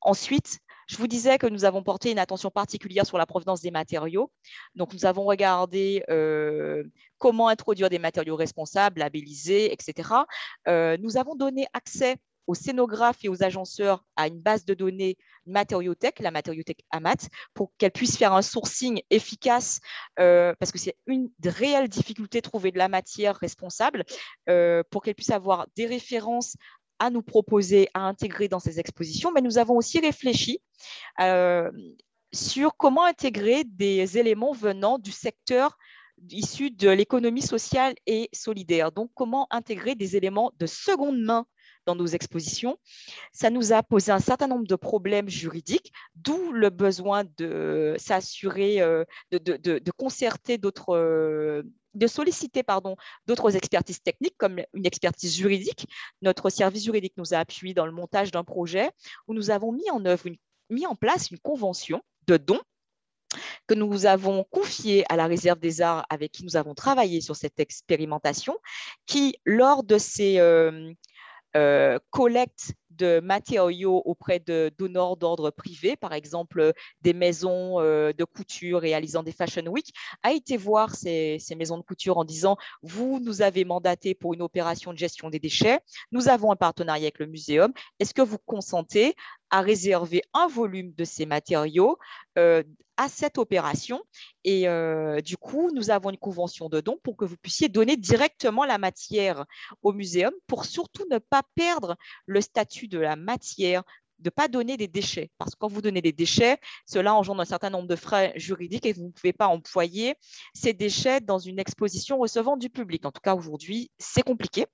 Ensuite, 0.00 0.60
je 0.86 0.96
vous 0.98 1.08
disais 1.08 1.38
que 1.38 1.46
nous 1.46 1.64
avons 1.64 1.82
porté 1.82 2.12
une 2.12 2.18
attention 2.18 2.50
particulière 2.50 3.06
sur 3.06 3.18
la 3.18 3.26
provenance 3.26 3.60
des 3.60 3.70
matériaux. 3.70 4.30
Donc, 4.76 4.92
nous 4.92 5.04
avons 5.04 5.24
regardé 5.24 6.04
euh, 6.08 6.84
comment 7.18 7.48
introduire 7.48 7.90
des 7.90 7.98
matériaux 7.98 8.36
responsables, 8.36 9.00
labellisés, 9.00 9.72
etc. 9.72 10.10
Euh, 10.68 10.96
nous 11.00 11.16
avons 11.16 11.34
donné 11.34 11.66
accès 11.72 12.16
aux 12.46 12.54
scénographes 12.54 13.24
et 13.24 13.28
aux 13.28 13.42
agenceurs 13.42 14.04
à 14.14 14.28
une 14.28 14.40
base 14.40 14.64
de 14.64 14.74
données 14.74 15.16
matériothèque, 15.46 16.20
la 16.20 16.30
matériothèque 16.30 16.84
AMAT, 16.92 17.28
pour 17.54 17.72
qu'elle 17.76 17.90
puisse 17.90 18.16
faire 18.16 18.32
un 18.32 18.42
sourcing 18.42 19.02
efficace, 19.10 19.80
euh, 20.20 20.54
parce 20.60 20.70
que 20.70 20.78
c'est 20.78 20.96
une 21.08 21.28
réelle 21.44 21.88
difficulté 21.88 22.38
de 22.38 22.42
trouver 22.42 22.70
de 22.70 22.78
la 22.78 22.86
matière 22.88 23.34
responsable, 23.34 24.04
pour 24.90 25.02
qu'elle 25.02 25.16
puisse 25.16 25.30
avoir 25.30 25.66
des 25.74 25.86
références 25.86 26.56
à 26.98 27.10
nous 27.10 27.22
proposer, 27.22 27.88
à 27.94 28.00
intégrer 28.00 28.48
dans 28.48 28.58
ces 28.58 28.80
expositions, 28.80 29.32
mais 29.32 29.40
nous 29.40 29.58
avons 29.58 29.76
aussi 29.76 30.00
réfléchi 30.00 30.60
euh, 31.20 31.70
sur 32.32 32.76
comment 32.76 33.04
intégrer 33.04 33.64
des 33.64 34.18
éléments 34.18 34.52
venant 34.52 34.98
du 34.98 35.12
secteur 35.12 35.76
issu 36.30 36.70
de 36.70 36.88
l'économie 36.88 37.42
sociale 37.42 37.94
et 38.06 38.28
solidaire. 38.32 38.92
Donc, 38.92 39.10
comment 39.14 39.46
intégrer 39.50 39.94
des 39.94 40.16
éléments 40.16 40.52
de 40.58 40.66
seconde 40.66 41.20
main 41.20 41.46
dans 41.86 41.94
nos 41.94 42.06
expositions. 42.06 42.78
Ça 43.32 43.48
nous 43.48 43.72
a 43.72 43.82
posé 43.82 44.12
un 44.12 44.18
certain 44.18 44.48
nombre 44.48 44.66
de 44.66 44.74
problèmes 44.74 45.28
juridiques, 45.28 45.92
d'où 46.16 46.52
le 46.52 46.68
besoin 46.68 47.24
de 47.38 47.94
s'assurer, 47.96 48.80
euh, 48.80 49.04
de, 49.30 49.38
de, 49.38 49.90
concerter 49.92 50.58
d'autres 50.58 50.96
euh, 50.96 51.62
de 51.96 52.06
solliciter 52.06 52.62
pardon, 52.62 52.96
d'autres 53.26 53.56
expertises 53.56 54.02
techniques 54.02 54.36
comme 54.38 54.60
une 54.74 54.86
expertise 54.86 55.36
juridique. 55.36 55.88
Notre 56.22 56.50
service 56.50 56.84
juridique 56.84 57.14
nous 57.16 57.34
a 57.34 57.38
appuyé 57.38 57.74
dans 57.74 57.86
le 57.86 57.92
montage 57.92 58.30
d'un 58.30 58.44
projet 58.44 58.90
où 59.26 59.34
nous 59.34 59.50
avons 59.50 59.72
mis 59.72 59.90
en 59.90 60.04
œuvre, 60.04 60.28
mis 60.70 60.86
en 60.86 60.94
place 60.94 61.30
une 61.30 61.38
convention 61.38 62.02
de 62.26 62.36
don 62.36 62.60
que 63.66 63.74
nous 63.74 64.06
avons 64.06 64.44
confié 64.44 65.04
à 65.10 65.16
la 65.16 65.26
Réserve 65.26 65.58
des 65.58 65.82
Arts 65.82 66.06
avec 66.10 66.32
qui 66.32 66.44
nous 66.44 66.56
avons 66.56 66.74
travaillé 66.74 67.20
sur 67.20 67.34
cette 67.36 67.58
expérimentation, 67.58 68.56
qui, 69.06 69.36
lors 69.44 69.82
de 69.82 69.98
ces 69.98 70.38
euh, 70.38 71.98
collecte 72.10 72.72
de 72.96 73.20
matériaux 73.20 74.02
auprès 74.04 74.38
de 74.40 74.72
donneurs 74.78 75.16
d'ordre 75.16 75.50
privé, 75.50 75.96
par 75.96 76.12
exemple 76.12 76.72
des 77.02 77.12
maisons 77.12 77.80
euh, 77.80 78.12
de 78.12 78.24
couture 78.24 78.80
réalisant 78.80 79.22
des 79.22 79.32
Fashion 79.32 79.66
Week, 79.66 79.92
a 80.22 80.32
été 80.32 80.56
voir 80.56 80.94
ces, 80.94 81.38
maisons 81.56 81.78
de 81.78 81.82
couture 81.82 82.18
en 82.18 82.24
disant, 82.24 82.56
vous 82.82 83.20
nous 83.20 83.42
avez 83.42 83.64
mandaté 83.64 84.14
pour 84.14 84.34
une 84.34 84.42
opération 84.42 84.92
de 84.92 84.98
gestion 84.98 85.30
des 85.30 85.38
déchets, 85.38 85.80
nous 86.12 86.28
avons 86.28 86.52
un 86.52 86.56
partenariat 86.56 87.04
avec 87.04 87.18
le 87.18 87.26
muséum, 87.26 87.72
est-ce 87.98 88.14
que 88.14 88.22
vous 88.22 88.38
consentez 88.38 89.14
à 89.50 89.60
réserver 89.60 90.22
un 90.34 90.48
volume 90.48 90.92
de 90.94 91.04
ces 91.04 91.26
matériaux 91.26 91.98
euh, 92.38 92.62
à 92.96 93.08
cette 93.08 93.38
opération. 93.38 94.02
Et 94.44 94.68
euh, 94.68 95.20
du 95.20 95.36
coup, 95.36 95.70
nous 95.74 95.90
avons 95.90 96.10
une 96.10 96.18
convention 96.18 96.68
de 96.68 96.80
don 96.80 96.98
pour 97.02 97.16
que 97.16 97.24
vous 97.24 97.36
puissiez 97.36 97.68
donner 97.68 97.96
directement 97.96 98.64
la 98.64 98.78
matière 98.78 99.44
au 99.82 99.92
muséum 99.92 100.32
pour 100.46 100.64
surtout 100.64 101.04
ne 101.10 101.18
pas 101.18 101.42
perdre 101.54 101.96
le 102.26 102.40
statut 102.40 102.88
de 102.88 102.98
la 102.98 103.16
matière 103.16 103.82
de 104.18 104.28
ne 104.28 104.30
pas 104.30 104.48
donner 104.48 104.76
des 104.76 104.88
déchets. 104.88 105.30
Parce 105.36 105.52
que 105.52 105.58
quand 105.58 105.68
vous 105.68 105.82
donnez 105.82 106.00
des 106.00 106.12
déchets, 106.12 106.58
cela 106.86 107.14
engendre 107.14 107.42
un 107.42 107.46
certain 107.46 107.68
nombre 107.68 107.88
de 107.88 107.96
frais 107.96 108.32
juridiques 108.36 108.86
et 108.86 108.94
vous 108.94 109.04
ne 109.04 109.10
pouvez 109.10 109.34
pas 109.34 109.46
employer 109.48 110.14
ces 110.54 110.72
déchets 110.72 111.20
dans 111.20 111.38
une 111.38 111.58
exposition 111.58 112.18
recevant 112.18 112.56
du 112.56 112.70
public. 112.70 113.04
En 113.04 113.12
tout 113.12 113.20
cas, 113.20 113.34
aujourd'hui, 113.34 113.90
c'est 113.98 114.22
compliqué. 114.22 114.66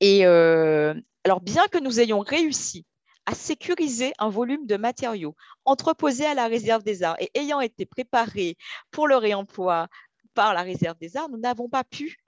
Et 0.00 0.24
euh, 0.26 0.94
alors, 1.24 1.40
bien 1.40 1.66
que 1.68 1.78
nous 1.78 2.00
ayons 2.00 2.20
réussi 2.20 2.86
à 3.26 3.34
sécuriser 3.34 4.12
un 4.18 4.28
volume 4.28 4.66
de 4.66 4.76
matériaux 4.76 5.36
entreposés 5.64 6.26
à 6.26 6.34
la 6.34 6.48
réserve 6.48 6.82
des 6.82 7.02
arts 7.02 7.16
et 7.20 7.30
ayant 7.34 7.60
été 7.60 7.86
préparés 7.86 8.56
pour 8.90 9.06
le 9.06 9.16
réemploi 9.16 9.88
par 10.34 10.54
la 10.54 10.62
réserve 10.62 10.98
des 10.98 11.16
arts, 11.16 11.28
nous 11.28 11.38
n'avons 11.38 11.68
pas 11.68 11.84
pu 11.84 12.18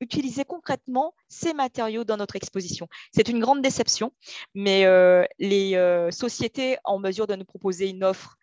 utiliser 0.00 0.44
concrètement 0.44 1.14
ces 1.28 1.54
matériaux 1.54 2.04
dans 2.04 2.16
notre 2.16 2.36
exposition. 2.36 2.88
C'est 3.12 3.28
une 3.28 3.38
grande 3.38 3.62
déception, 3.62 4.12
mais 4.54 4.84
euh, 4.84 5.24
les 5.38 5.76
euh, 5.76 6.10
sociétés 6.10 6.76
en 6.84 6.98
mesure 6.98 7.26
de 7.26 7.36
nous 7.36 7.44
proposer 7.44 7.88
une 7.88 8.04
offre 8.04 8.36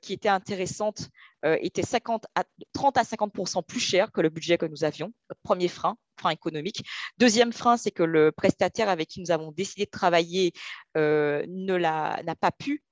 qui 0.00 0.12
était 0.12 0.28
intéressante 0.28 1.08
était 1.44 1.82
50 1.82 2.26
à, 2.34 2.44
30 2.72 2.96
à 2.96 3.02
50% 3.02 3.64
plus 3.64 3.80
cher 3.80 4.10
que 4.10 4.20
le 4.20 4.30
budget 4.30 4.58
que 4.58 4.66
nous 4.66 4.84
avions. 4.84 5.12
Premier 5.42 5.68
frein, 5.68 5.96
frein 6.18 6.30
économique. 6.30 6.82
Deuxième 7.18 7.52
frein, 7.52 7.76
c'est 7.76 7.90
que 7.90 8.02
le 8.02 8.32
prestataire 8.32 8.88
avec 8.88 9.08
qui 9.08 9.20
nous 9.20 9.30
avons 9.30 9.52
décidé 9.52 9.84
de 9.84 9.90
travailler 9.90 10.52
n'a 10.94 12.34
pas 12.40 12.52
pu 12.52 12.82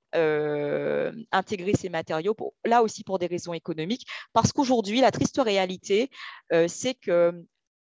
intégrer 1.31 1.73
ces 1.73 1.89
matériaux, 1.89 2.35
là 2.63 2.81
aussi 2.83 3.03
pour 3.03 3.19
des 3.19 3.27
raisons 3.27 3.53
économiques, 3.53 4.07
parce 4.33 4.51
qu'aujourd'hui, 4.53 5.01
la 5.01 5.11
triste 5.11 5.41
réalité, 5.43 6.09
c'est 6.67 6.93
que 6.93 7.33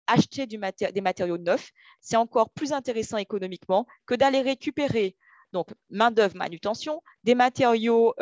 acheter 0.07 0.47
des 0.47 1.01
matériaux 1.01 1.39
neufs, 1.39 1.71
c'est 2.01 2.17
encore 2.17 2.51
plus 2.51 2.73
intéressant 2.73 3.19
économiquement 3.19 3.87
que 4.07 4.15
d'aller 4.15 4.41
récupérer 4.41 5.17
donc 5.53 5.69
main-d'œuvre, 5.91 6.37
manutention, 6.37 7.03
des 7.25 7.35
matériaux 7.35 8.15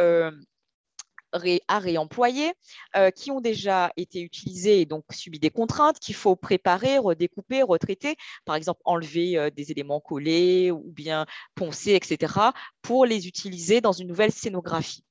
euh, 1.36 1.58
à 1.68 1.78
réemployer, 1.78 2.52
euh, 2.96 3.10
qui 3.10 3.30
ont 3.30 3.40
déjà 3.40 3.92
été 3.96 4.20
utilisés 4.20 4.80
et 4.80 4.86
donc 4.86 5.04
subi 5.10 5.38
des 5.38 5.50
contraintes 5.50 5.98
qu'il 5.98 6.14
faut 6.14 6.36
préparer, 6.36 6.98
redécouper, 6.98 7.62
retraiter, 7.62 8.16
par 8.44 8.56
exemple 8.56 8.80
enlever 8.84 9.38
euh, 9.38 9.50
des 9.50 9.70
éléments 9.70 10.00
collés 10.00 10.70
ou 10.70 10.92
bien 10.92 11.26
poncer, 11.54 11.92
etc., 11.92 12.34
pour 12.82 13.06
les 13.06 13.26
utiliser 13.28 13.80
dans 13.80 13.92
une 13.92 14.08
nouvelle 14.08 14.32
scénographie. 14.32 15.04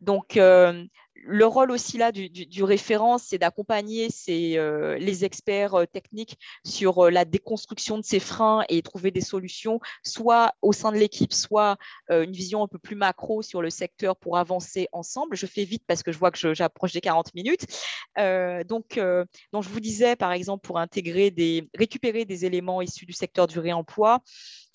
Donc, 0.00 0.38
le 1.16 1.46
rôle 1.46 1.70
aussi 1.70 1.96
là 1.96 2.12
du, 2.12 2.62
référent, 2.62 3.18
c'est 3.18 3.38
d'accompagner 3.38 4.08
euh, 4.28 4.98
les 4.98 5.24
experts 5.24 5.74
euh, 5.74 5.86
techniques 5.86 6.38
sur 6.64 7.06
euh, 7.06 7.10
la 7.10 7.24
déconstruction 7.24 7.98
de 7.98 8.04
ces 8.04 8.20
freins 8.20 8.64
et 8.68 8.82
trouver 8.82 9.10
des 9.10 9.20
solutions, 9.20 9.80
soit 10.02 10.54
au 10.60 10.72
sein 10.72 10.92
de 10.92 10.96
l'équipe, 10.96 11.32
soit 11.32 11.76
une 12.10 12.32
vision 12.32 12.62
un 12.62 12.68
peu 12.68 12.78
plus 12.78 12.96
macro 12.96 13.42
sur 13.42 13.62
le 13.62 13.70
secteur 13.70 14.16
pour 14.16 14.36
avancer 14.38 14.88
ensemble. 14.92 15.36
Je 15.36 15.46
fais 15.46 15.64
vite 15.64 15.84
parce 15.86 16.02
que 16.02 16.12
je 16.12 16.18
vois 16.18 16.30
que 16.30 16.54
j'approche 16.54 16.92
des 16.92 17.00
40 17.00 17.34
minutes. 17.34 17.66
donc, 18.16 18.98
donc, 19.52 19.62
je 19.62 19.68
vous 19.68 19.80
disais, 19.80 20.16
par 20.16 20.32
exemple, 20.32 20.66
pour 20.66 20.78
intégrer 20.78 21.30
des, 21.30 21.68
récupérer 21.76 22.24
des 22.24 22.44
éléments 22.44 22.82
issus 22.82 23.06
du 23.06 23.12
secteur 23.12 23.46
du 23.46 23.58
réemploi, 23.58 24.20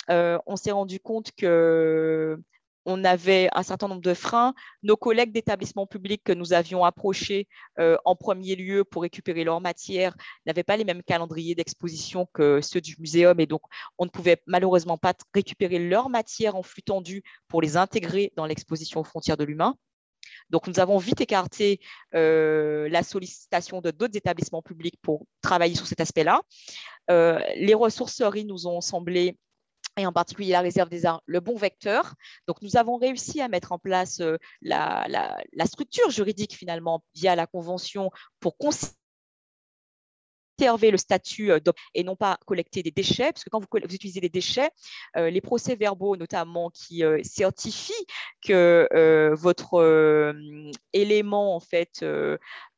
on 0.09 0.55
s'est 0.55 0.71
rendu 0.71 0.99
compte 0.99 1.31
que 1.37 2.39
on 2.85 3.03
avait 3.03 3.49
un 3.53 3.63
certain 3.63 3.87
nombre 3.87 4.01
de 4.01 4.13
freins. 4.13 4.53
Nos 4.83 4.97
collègues 4.97 5.31
d'établissements 5.31 5.87
publics 5.87 6.23
que 6.23 6.33
nous 6.33 6.53
avions 6.53 6.83
approchés 6.83 7.47
euh, 7.79 7.97
en 8.05 8.15
premier 8.15 8.55
lieu 8.55 8.83
pour 8.83 9.01
récupérer 9.01 9.43
leur 9.43 9.61
matière 9.61 10.15
n'avaient 10.45 10.63
pas 10.63 10.77
les 10.77 10.85
mêmes 10.85 11.03
calendriers 11.03 11.55
d'exposition 11.55 12.27
que 12.33 12.61
ceux 12.61 12.81
du 12.81 12.95
muséum 12.99 13.39
et 13.39 13.45
donc 13.45 13.61
on 13.97 14.05
ne 14.05 14.09
pouvait 14.09 14.41
malheureusement 14.47 14.97
pas 14.97 15.13
récupérer 15.33 15.79
leur 15.79 16.09
matière 16.09 16.55
en 16.55 16.63
flux 16.63 16.83
tendu 16.83 17.23
pour 17.47 17.61
les 17.61 17.77
intégrer 17.77 18.33
dans 18.35 18.45
l'exposition 18.45 19.01
aux 19.01 19.05
frontières 19.05 19.37
de 19.37 19.43
l'humain. 19.43 19.75
Donc, 20.49 20.67
nous 20.67 20.79
avons 20.79 20.97
vite 20.97 21.21
écarté 21.21 21.79
euh, 22.15 22.89
la 22.89 23.03
sollicitation 23.03 23.81
de 23.81 23.91
d'autres 23.91 24.17
établissements 24.17 24.61
publics 24.61 24.97
pour 25.01 25.25
travailler 25.41 25.75
sur 25.75 25.87
cet 25.87 26.01
aspect-là. 26.01 26.41
Euh, 27.11 27.39
les 27.55 27.73
ressourceries 27.73 28.45
nous 28.45 28.67
ont 28.67 28.81
semblé 28.81 29.37
et 29.99 30.05
en 30.05 30.13
particulier 30.13 30.51
la 30.51 30.61
réserve 30.61 30.89
des 30.89 31.05
arts, 31.05 31.21
le 31.25 31.39
bon 31.39 31.55
vecteur. 31.55 32.15
Donc, 32.47 32.61
nous 32.61 32.77
avons 32.77 32.97
réussi 32.97 33.41
à 33.41 33.47
mettre 33.47 33.71
en 33.71 33.79
place 33.79 34.21
euh, 34.21 34.37
la, 34.61 35.37
structure 35.65 36.09
juridique 36.09 36.55
finalement 36.55 37.03
via 37.13 37.35
la 37.35 37.45
convention 37.45 38.09
pour 38.39 38.57
conserver 38.57 38.91
le 40.91 40.97
statut 40.97 41.51
euh, 41.51 41.59
et 41.93 42.03
non 42.03 42.15
pas 42.15 42.37
collecter 42.45 42.81
des 42.81 42.91
déchets, 42.91 43.31
parce 43.31 43.43
que 43.43 43.49
quand 43.49 43.59
vous, 43.59 43.67
utilisez 43.93 44.21
des 44.21 44.29
déchets, 44.29 44.69
euh, 45.17 45.29
les 45.29 45.41
procès-verbaux 45.41 46.15
notamment 46.15 46.69
qui 46.69 47.03
certifient 47.23 48.05
que 48.41 48.87
votre 49.35 50.33
élément 50.93 51.55
en 51.55 51.59
fait 51.59 52.03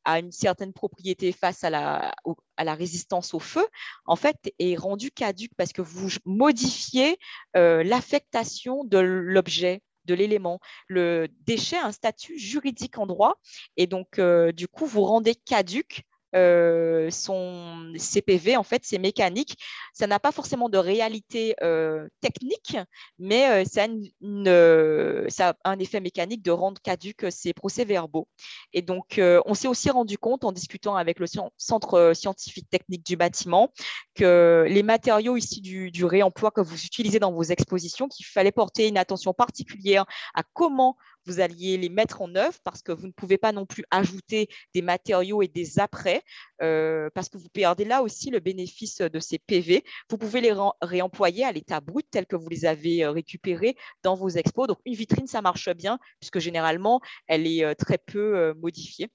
à 0.04 0.18
une 0.18 0.32
certaine 0.32 0.72
propriété 0.72 1.32
face 1.32 1.64
à 1.64 1.70
la, 1.70 2.12
résistance 2.58 3.34
au 3.34 3.40
feu, 3.40 3.66
en 4.06 4.16
fait, 4.16 4.36
est 4.58 4.76
rendu 4.76 5.10
caduque 5.10 5.52
parce 5.56 5.72
que 5.72 5.82
vous 5.82 6.08
modifiez 6.24 7.18
euh, 7.56 7.82
l'affectation 7.82 8.84
de 8.84 8.98
l'objet 8.98 9.82
de 10.04 10.14
l'élément. 10.14 10.58
Le 10.88 11.28
déchet 11.46 11.76
a 11.76 11.86
un 11.86 11.92
statut 11.92 12.38
juridique 12.38 12.98
en 12.98 13.06
droit 13.06 13.36
et 13.76 13.86
donc, 13.86 14.18
euh, 14.18 14.52
du 14.52 14.68
coup, 14.68 14.86
vous 14.86 15.04
rendez 15.04 15.34
caduque 15.34 16.02
euh, 16.34 17.10
son 17.10 17.92
CPV, 17.96 18.56
en 18.56 18.62
fait, 18.62 18.82
c'est 18.84 18.98
mécanique. 18.98 19.56
Ça 19.92 20.06
n'a 20.06 20.18
pas 20.18 20.32
forcément 20.32 20.68
de 20.68 20.78
réalité 20.78 21.54
euh, 21.62 22.08
technique, 22.20 22.76
mais 23.18 23.64
euh, 23.64 25.24
ça, 25.28 25.48
a 25.50 25.70
un 25.70 25.78
effet 25.78 26.00
mécanique 26.00 26.42
de 26.42 26.50
rendre 26.50 26.80
caduque 26.80 27.26
ces 27.30 27.52
procès-verbaux. 27.52 28.28
Et 28.72 28.82
donc, 28.82 29.20
on 29.46 29.54
s'est 29.54 29.68
aussi 29.68 29.90
rendu 29.90 30.18
compte 30.18 30.44
en 30.44 30.52
discutant 30.52 30.96
avec 30.96 31.18
le 31.18 31.26
Centre 31.56 32.12
scientifique 32.14 32.68
technique 32.70 33.04
du 33.04 33.16
bâtiment 33.16 33.72
que 34.14 34.66
les 34.68 34.82
matériaux 34.82 35.36
du, 35.60 35.90
du 35.90 36.04
réemploi 36.04 36.50
que 36.50 36.60
vous 36.60 36.84
utilisez 36.84 37.18
dans 37.18 37.32
vos 37.32 37.42
expositions, 37.42 38.08
qu'il 38.08 38.26
fallait 38.26 38.52
porter 38.52 38.88
une 38.88 38.98
attention 38.98 39.34
particulière 39.34 40.04
à 40.34 40.42
comment 40.54 40.96
vous 41.26 41.40
alliez 41.40 41.76
les 41.76 41.88
mettre 41.88 42.22
en 42.22 42.34
œuvre 42.34 42.58
parce 42.64 42.82
que 42.82 42.92
vous 42.92 43.06
ne 43.06 43.12
pouvez 43.12 43.38
pas 43.38 43.52
non 43.52 43.66
plus 43.66 43.84
ajouter 43.90 44.48
des 44.74 44.82
matériaux 44.82 45.42
et 45.42 45.48
des 45.48 45.78
après 45.78 46.22
euh, 46.62 47.10
parce 47.14 47.28
que 47.28 47.38
vous 47.38 47.48
perdez 47.48 47.84
là 47.84 48.02
aussi 48.02 48.30
le 48.30 48.40
bénéfice 48.40 48.98
de 48.98 49.20
ces 49.20 49.38
PV. 49.38 49.84
Vous 50.10 50.18
pouvez 50.18 50.40
les 50.40 50.54
réemployer 50.80 51.44
à 51.44 51.52
l'état 51.52 51.80
brut 51.80 52.06
tel 52.10 52.26
que 52.26 52.36
vous 52.36 52.48
les 52.48 52.64
avez 52.64 53.04
euh, 53.04 53.10
récupérés 53.10 53.76
dans 54.02 54.14
vos 54.14 54.28
expos. 54.28 54.68
Donc 54.68 54.78
une 54.84 54.94
vitrine, 54.94 55.26
ça 55.26 55.42
marche 55.42 55.70
bien 55.70 55.98
puisque 56.20 56.38
généralement, 56.38 57.00
elle 57.26 57.46
est 57.46 57.64
euh, 57.64 57.74
très 57.74 57.98
peu 57.98 58.54
modifiée. 58.54 59.08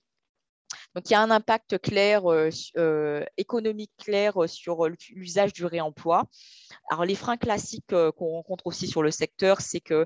Donc, 0.96 1.10
il 1.10 1.14
y 1.14 1.16
a 1.16 1.22
un 1.22 1.32
impact 1.32 1.80
clair, 1.80 2.24
économique 3.38 3.92
clair 3.98 4.34
sur 4.48 4.88
l'usage 5.10 5.54
du 5.54 5.66
réemploi. 5.66 6.26
Alors, 6.90 7.06
les 7.06 7.16
freins 7.16 7.38
classiques 7.38 7.86
qu'on 7.88 8.32
rencontre 8.32 8.68
aussi 8.68 8.88
sur 8.88 9.04
le 9.04 9.12
secteur, 9.12 9.62
c'est 9.62 9.80
que 9.80 10.06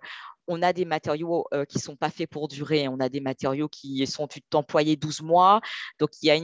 on 0.52 0.62
a 0.62 0.74
des 0.74 0.86
matériaux 0.86 1.46
euh, 1.54 1.66
qui 1.66 1.78
ne 1.78 1.82
sont 1.82 1.96
pas 1.96 2.10
faits 2.10 2.30
pour 2.30 2.48
durer. 2.48 2.88
On 2.88 3.00
a 3.00 3.10
des 3.10 3.22
matériaux 3.22 3.70
qui 3.70 4.06
sont 4.06 4.28
employés 4.54 4.96
12 4.96 5.22
mois. 5.22 5.62
Donc, 6.00 6.10
il 6.22 6.28
y 6.28 6.32
a 6.32 6.40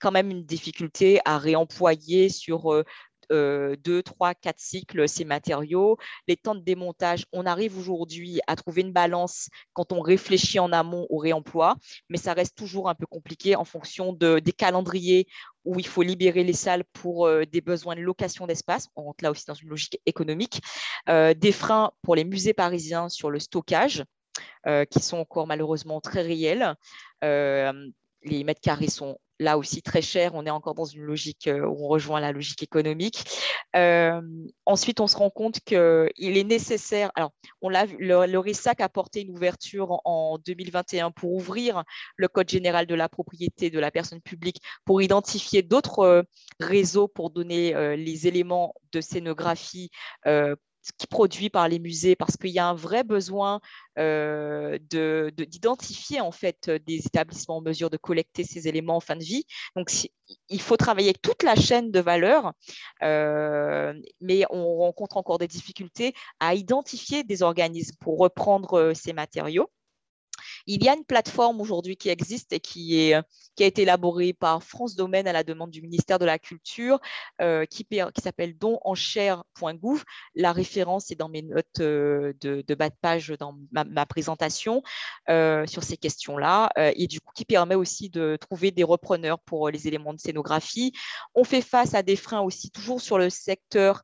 quand 0.00 0.10
même 0.10 0.30
une 0.30 0.44
difficulté 0.44 1.20
à 1.24 1.38
réemployer 1.38 2.28
sur 2.28 2.72
euh, 2.72 2.84
euh, 3.30 3.76
deux, 3.84 4.02
trois, 4.02 4.34
quatre 4.34 4.58
cycles 4.58 5.08
ces 5.08 5.24
matériaux. 5.24 5.98
Les 6.26 6.36
temps 6.36 6.54
de 6.54 6.60
démontage, 6.60 7.26
on 7.32 7.44
arrive 7.46 7.78
aujourd'hui 7.78 8.40
à 8.46 8.56
trouver 8.56 8.80
une 8.82 8.92
balance 8.92 9.48
quand 9.74 9.92
on 9.92 10.00
réfléchit 10.00 10.58
en 10.58 10.72
amont 10.72 11.06
au 11.10 11.18
réemploi, 11.18 11.76
mais 12.08 12.16
ça 12.16 12.32
reste 12.32 12.56
toujours 12.56 12.88
un 12.88 12.94
peu 12.94 13.06
compliqué 13.06 13.54
en 13.54 13.64
fonction 13.64 14.12
de, 14.14 14.38
des 14.38 14.52
calendriers 14.52 15.26
où 15.68 15.78
il 15.78 15.86
faut 15.86 16.02
libérer 16.02 16.44
les 16.44 16.52
salles 16.54 16.84
pour 16.92 17.26
euh, 17.26 17.44
des 17.44 17.60
besoins 17.60 17.94
de 17.94 18.00
location 18.00 18.46
d'espace. 18.46 18.88
On 18.96 19.04
rentre 19.04 19.22
là 19.22 19.30
aussi 19.30 19.44
dans 19.46 19.54
une 19.54 19.68
logique 19.68 20.00
économique. 20.06 20.62
Euh, 21.08 21.34
des 21.34 21.52
freins 21.52 21.92
pour 22.02 22.14
les 22.14 22.24
musées 22.24 22.54
parisiens 22.54 23.08
sur 23.08 23.30
le 23.30 23.38
stockage. 23.38 24.04
qui 24.90 25.00
sont 25.00 25.18
encore 25.18 25.46
malheureusement 25.46 26.00
très 26.00 26.22
réels. 26.22 26.74
les 27.22 28.44
mètres 28.44 28.60
carrés 28.60 28.88
sont 28.88 29.18
là 29.38 29.58
aussi 29.58 29.82
très 29.82 30.02
cher. 30.02 30.32
On 30.34 30.46
est 30.46 30.50
encore 30.50 30.74
dans 30.74 30.84
une 30.84 31.02
logique 31.02 31.46
euh, 31.46 31.66
où 31.66 31.84
on 31.84 31.88
rejoint 31.88 32.20
la 32.20 32.32
logique 32.32 32.62
économique. 32.62 33.24
Euh, 33.76 34.20
ensuite, 34.66 35.00
on 35.00 35.06
se 35.06 35.16
rend 35.16 35.30
compte 35.30 35.60
qu'il 35.60 35.76
est 36.18 36.44
nécessaire. 36.44 37.10
Alors, 37.14 37.32
on 37.62 37.68
l'a 37.68 37.86
vu, 37.86 37.96
le, 37.98 38.38
RISAC 38.38 38.80
a 38.80 38.88
porté 38.88 39.22
une 39.22 39.30
ouverture 39.30 40.00
en 40.04 40.38
2021 40.38 41.10
pour 41.10 41.32
ouvrir 41.32 41.84
le 42.16 42.28
Code 42.28 42.48
général 42.48 42.86
de 42.86 42.94
la 42.94 43.08
propriété 43.08 43.70
de 43.70 43.78
la 43.78 43.90
personne 43.90 44.20
publique 44.20 44.60
pour 44.84 45.02
identifier 45.02 45.62
d'autres 45.62 46.00
euh, 46.00 46.22
réseaux 46.60 47.08
pour 47.08 47.30
donner 47.30 47.96
les 47.96 48.26
éléments 48.26 48.74
de 48.92 49.00
scénographie 49.00 49.90
qui 50.96 51.06
produit 51.06 51.50
par 51.50 51.68
les 51.68 51.78
musées 51.78 52.16
parce 52.16 52.36
qu'il 52.36 52.50
y 52.50 52.58
a 52.58 52.66
un 52.66 52.74
vrai 52.74 53.04
besoin 53.04 53.60
euh, 53.98 54.78
d'identifier 54.90 56.20
en 56.20 56.32
fait 56.32 56.70
des 56.86 57.06
établissements 57.06 57.58
en 57.58 57.60
mesure 57.60 57.90
de 57.90 57.96
collecter 57.96 58.44
ces 58.44 58.68
éléments 58.68 58.96
en 58.96 59.00
fin 59.00 59.16
de 59.16 59.24
vie. 59.24 59.44
Donc, 59.76 59.90
il 60.48 60.60
faut 60.60 60.76
travailler 60.76 61.08
avec 61.08 61.22
toute 61.22 61.42
la 61.42 61.54
chaîne 61.54 61.90
de 61.90 62.00
valeur, 62.00 62.52
euh, 63.02 63.92
mais 64.20 64.44
on 64.50 64.76
rencontre 64.76 65.16
encore 65.16 65.38
des 65.38 65.48
difficultés 65.48 66.14
à 66.40 66.54
identifier 66.54 67.24
des 67.24 67.42
organismes 67.42 67.96
pour 68.00 68.18
reprendre 68.18 68.74
euh, 68.74 68.94
ces 68.94 69.12
matériaux. 69.12 69.70
Il 70.70 70.84
y 70.84 70.88
a 70.90 70.94
une 70.94 71.04
plateforme 71.04 71.62
aujourd'hui 71.62 71.96
qui 71.96 72.10
existe 72.10 72.52
et 72.52 72.60
qui, 72.60 73.00
est, 73.00 73.18
qui 73.56 73.64
a 73.64 73.66
été 73.66 73.82
élaborée 73.82 74.34
par 74.34 74.62
France 74.62 74.96
Domaine 74.96 75.26
à 75.26 75.32
la 75.32 75.42
demande 75.42 75.70
du 75.70 75.80
ministère 75.80 76.18
de 76.18 76.26
la 76.26 76.38
Culture, 76.38 77.00
euh, 77.40 77.64
qui, 77.64 77.86
s'appelle 78.22 78.58
donenchère.gouv. 78.58 80.04
La 80.34 80.52
référence 80.52 81.10
est 81.10 81.14
dans 81.14 81.30
mes 81.30 81.40
notes 81.40 81.80
euh, 81.80 82.34
de, 82.42 82.74
bas 82.74 82.90
de 82.90 82.94
page 83.00 83.32
dans 83.40 83.56
ma, 83.72 84.04
présentation 84.04 84.82
euh, 85.30 85.64
sur 85.66 85.82
ces 85.82 85.96
questions-là, 85.96 86.70
et 86.76 87.06
du 87.06 87.22
coup 87.22 87.32
qui 87.34 87.46
permet 87.46 87.74
aussi 87.74 88.10
de 88.10 88.36
trouver 88.38 88.70
des 88.70 88.84
repreneurs 88.84 89.38
pour 89.40 89.70
les 89.70 89.88
éléments 89.88 90.12
de 90.12 90.20
scénographie. 90.20 90.92
On 91.34 91.44
fait 91.44 91.62
face 91.62 91.94
à 91.94 92.02
des 92.02 92.16
freins 92.16 92.42
aussi 92.42 92.70
toujours 92.70 93.00
sur 93.00 93.16
le 93.16 93.30
secteur 93.30 94.02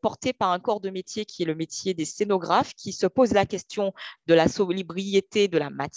porté 0.00 0.32
par 0.32 0.52
un 0.52 0.60
corps 0.60 0.80
de 0.80 0.90
métier 0.90 1.24
qui 1.24 1.42
est 1.42 1.46
le 1.46 1.56
métier 1.56 1.94
des 1.94 2.04
scénographes, 2.04 2.74
qui 2.74 2.92
se 2.92 3.06
pose 3.06 3.32
la 3.32 3.44
question 3.44 3.92
de 4.26 4.34
la 4.34 4.46
sobriété 4.46 5.48
de 5.48 5.58
la 5.58 5.70
matière, 5.70 5.95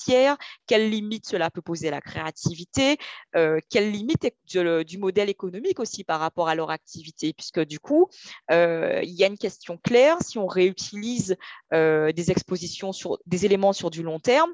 quelles 0.68 0.90
limites 0.90 1.28
cela 1.28 1.50
peut 1.50 1.62
poser 1.62 1.90
à 1.90 1.92
la 1.92 2.02
créativité, 2.02 2.98
euh, 3.36 3.60
quelles 3.70 3.92
limites 3.92 4.28
du, 4.46 4.98
modèle 4.98 5.30
économique 5.30 5.80
aussi 5.80 6.04
par 6.04 6.20
rapport 6.20 6.50
à 6.50 6.56
leur 6.56 6.72
activité, 6.72 7.34
puisque 7.34 7.62
du 7.62 7.80
coup, 7.80 8.10
euh, 8.52 9.02
il 9.04 9.12
y 9.12 9.24
a 9.24 9.28
une 9.28 9.38
question 9.38 9.78
claire, 9.78 10.18
si 10.22 10.38
on 10.38 10.48
réutilise 10.48 11.38
euh, 11.74 12.12
des 12.12 12.32
expositions 12.32 12.92
sur 12.92 13.18
des 13.26 13.46
éléments 13.46 13.74
sur 13.74 13.90
du 13.90 14.04
long 14.04 14.20
terme, 14.20 14.54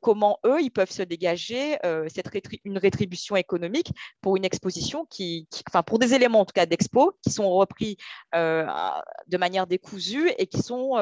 comment 0.00 0.38
eux, 0.44 0.60
ils 0.60 0.70
peuvent 0.70 0.90
se 0.90 1.02
dégager 1.02 1.76
cette 2.08 2.30
une 2.64 2.78
rétribution 2.78 3.36
économique 3.36 3.92
pour 4.20 4.36
une 4.36 4.44
exposition 4.44 5.06
qui, 5.06 5.48
enfin 5.68 5.82
pour 5.82 5.98
des 5.98 6.14
éléments 6.14 6.40
en 6.40 6.44
tout 6.44 6.52
cas 6.52 6.66
d'expo 6.66 7.16
qui 7.22 7.30
sont 7.30 7.48
repris 7.50 7.96
de 8.32 9.36
manière 9.36 9.66
décousue 9.66 10.30
et 10.38 10.46
qui 10.46 10.62
sont 10.62 10.96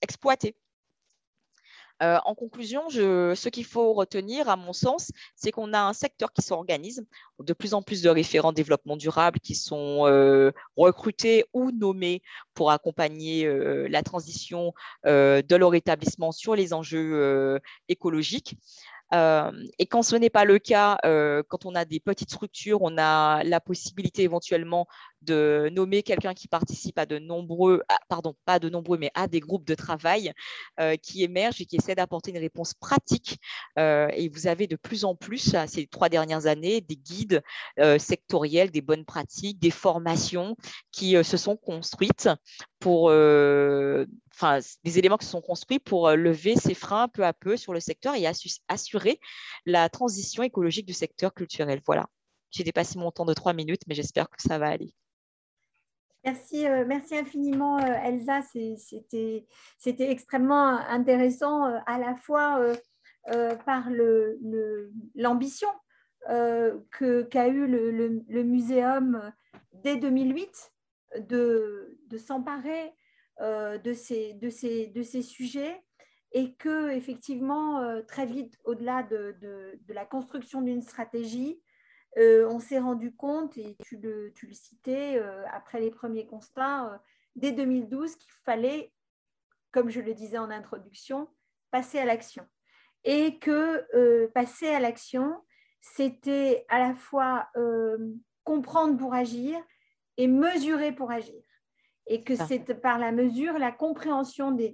exploités. 0.00 0.56
Euh, 2.02 2.18
en 2.24 2.34
conclusion, 2.34 2.88
ce 2.90 3.48
qu'il 3.48 3.64
faut 3.64 3.92
retenir, 3.92 4.48
à 4.48 4.56
mon 4.56 4.72
sens, 4.72 5.12
c'est 5.36 5.52
qu'on 5.52 5.72
a 5.72 5.80
un 5.80 5.92
secteur 5.92 6.32
qui 6.32 6.42
s'organise, 6.42 7.06
de 7.38 7.52
plus 7.52 7.74
en 7.74 7.82
plus 7.82 8.02
de 8.02 8.10
référents 8.10 8.52
développement 8.52 8.96
durable 8.96 9.38
qui 9.38 9.54
sont 9.54 10.06
euh, 10.06 10.50
recrutés 10.76 11.44
ou 11.52 11.70
nommés 11.70 12.22
pour 12.54 12.72
accompagner 12.72 13.44
euh, 13.46 13.86
la 13.88 14.02
transition 14.02 14.72
de 15.04 15.56
leur 15.56 15.74
établissement 15.74 16.32
sur 16.32 16.56
les 16.56 16.72
enjeux 16.72 17.60
écologiques. 17.88 18.56
Et 19.12 19.86
quand 19.86 20.02
ce 20.02 20.16
n'est 20.16 20.30
pas 20.30 20.44
le 20.44 20.58
cas, 20.58 20.98
quand 21.48 21.66
on 21.66 21.74
a 21.74 21.84
des 21.84 22.00
petites 22.00 22.30
structures, 22.30 22.78
on 22.82 22.96
a 22.98 23.44
la 23.44 23.60
possibilité 23.60 24.22
éventuellement 24.22 24.86
de 25.24 25.70
nommer 25.72 26.02
quelqu'un 26.02 26.34
qui 26.34 26.48
participe 26.48 26.98
à 26.98 27.06
de 27.06 27.18
nombreux, 27.18 27.82
pardon, 28.08 28.34
pas 28.44 28.58
de 28.58 28.68
nombreux, 28.68 28.98
mais 28.98 29.10
à 29.14 29.28
des 29.28 29.40
groupes 29.40 29.66
de 29.66 29.74
travail 29.74 30.32
euh, 30.80 30.96
qui 30.96 31.22
émergent 31.22 31.60
et 31.60 31.66
qui 31.66 31.76
essaient 31.76 31.94
d'apporter 31.94 32.30
une 32.30 32.38
réponse 32.38 32.74
pratique. 32.74 33.38
et 33.76 34.28
vous 34.32 34.46
avez 34.46 34.66
de 34.66 34.76
plus 34.76 35.04
en 35.04 35.14
plus, 35.14 35.54
ces 35.66 35.86
trois 35.86 36.08
dernières 36.08 36.46
années, 36.46 36.80
des 36.80 36.96
guides 36.96 37.42
sectoriels, 37.98 38.70
des 38.70 38.80
bonnes 38.80 39.04
pratiques, 39.04 39.58
des 39.58 39.70
formations 39.70 40.56
qui 40.90 41.22
se 41.24 41.36
sont 41.36 41.56
construites 41.56 42.28
pour, 42.78 43.04
enfin, 43.04 44.58
des 44.84 44.98
éléments 44.98 45.18
qui 45.18 45.26
sont 45.26 45.40
construits 45.40 45.78
pour 45.78 46.10
lever 46.10 46.56
ces 46.56 46.74
freins 46.74 47.08
peu 47.08 47.24
à 47.24 47.32
peu 47.32 47.56
sur 47.56 47.72
le 47.72 47.80
secteur 47.80 48.14
et 48.14 48.26
assurer 48.68 49.20
la 49.66 49.88
transition 49.88 50.42
écologique 50.42 50.86
du 50.86 50.92
secteur 50.92 51.34
culturel. 51.34 51.80
Voilà. 51.86 52.06
J'ai 52.50 52.64
dépassé 52.64 52.98
mon 52.98 53.10
temps 53.10 53.24
de 53.24 53.34
trois 53.34 53.52
minutes, 53.52 53.82
mais 53.86 53.94
j'espère 53.94 54.28
que 54.28 54.42
ça 54.42 54.58
va 54.58 54.68
aller. 54.68 54.94
Merci, 56.24 56.64
merci 56.86 57.16
infiniment, 57.16 57.78
Elsa. 57.78 58.42
C'était 58.42 60.10
extrêmement 60.10 60.78
intéressant 60.88 61.64
à 61.86 61.98
la 61.98 62.14
fois 62.14 62.64
par 63.66 63.88
l'ambition 65.14 65.68
qu'a 66.26 67.48
eu 67.48 67.66
le, 67.66 68.42
muséum 68.42 69.32
dès 69.72 69.96
2008 69.96 70.72
de, 71.28 71.98
s'emparer 72.16 72.92
euh, 73.40 73.78
de, 73.78 73.92
ces, 73.92 75.22
sujets 75.22 75.82
et 76.32 76.54
que 76.54 76.90
effectivement 76.90 77.80
euh, 77.80 78.02
très 78.02 78.26
vite 78.26 78.58
au-delà 78.64 79.02
de, 79.02 79.36
de, 79.40 79.94
la 79.94 80.04
construction 80.04 80.62
d'une 80.62 80.82
stratégie 80.82 81.60
euh, 82.18 82.46
on 82.50 82.58
s'est 82.58 82.78
rendu 82.78 83.14
compte 83.14 83.56
et 83.56 83.76
tu 83.84 83.96
le, 83.96 84.32
tu 84.34 84.46
le 84.46 84.54
citais 84.54 85.22
après 85.52 85.80
les 85.80 85.90
premiers 85.90 86.26
constats 86.26 87.00
dès 87.36 87.52
2012 87.52 88.16
qu'il 88.16 88.32
fallait 88.44 88.92
comme 89.70 89.88
je 89.88 90.00
le 90.00 90.12
disais 90.12 90.38
en 90.38 90.50
introduction 90.50 91.28
passer 91.70 91.98
à 91.98 92.04
l'action 92.04 92.46
et 93.04 93.38
que 93.38 94.26
passer 94.34 94.68
à 94.68 94.80
l'action 94.80 95.42
c'était 95.80 96.66
à 96.68 96.78
la 96.78 96.94
fois 96.94 97.50
comprendre 98.44 98.98
pour 98.98 99.14
agir 99.14 99.58
et 100.16 100.26
mesurer 100.26 100.92
pour 100.92 101.10
agir. 101.10 101.42
Et 102.06 102.22
que 102.22 102.34
c'est 102.34 102.74
par 102.80 102.98
la 102.98 103.12
mesure, 103.12 103.58
la 103.58 103.70
compréhension 103.70 104.50
des, 104.50 104.70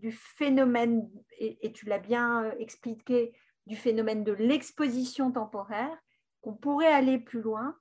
du, 0.00 0.12
phénomène, 0.12 1.08
et, 1.38 1.72
tu 1.72 1.86
l'as 1.86 1.98
bien 1.98 2.44
euh, 2.44 2.52
expliqué, 2.58 3.32
du 3.66 3.76
phénomène 3.76 4.24
de 4.24 4.32
l'exposition 4.32 5.32
temporaire, 5.32 5.96
qu'on 6.44 6.54
pourrait 6.54 6.92
aller 6.92 7.18
plus 7.18 7.40
loin 7.40 7.76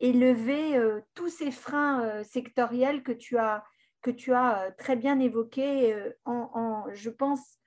et 0.00 0.12
lever 0.12 0.76
euh, 0.76 1.00
tous 1.14 1.28
ces 1.28 1.50
freins 1.50 2.02
euh, 2.02 2.24
sectoriels 2.24 3.02
que 3.02 3.12
tu 3.12 3.38
as, 3.38 3.64
que 4.02 4.10
tu 4.10 4.32
as 4.32 4.72
très 4.78 4.96
bien 4.96 5.20
évoqués 5.20 5.94
en, 6.24 6.84
je 6.92 7.10
pense, 7.10 7.58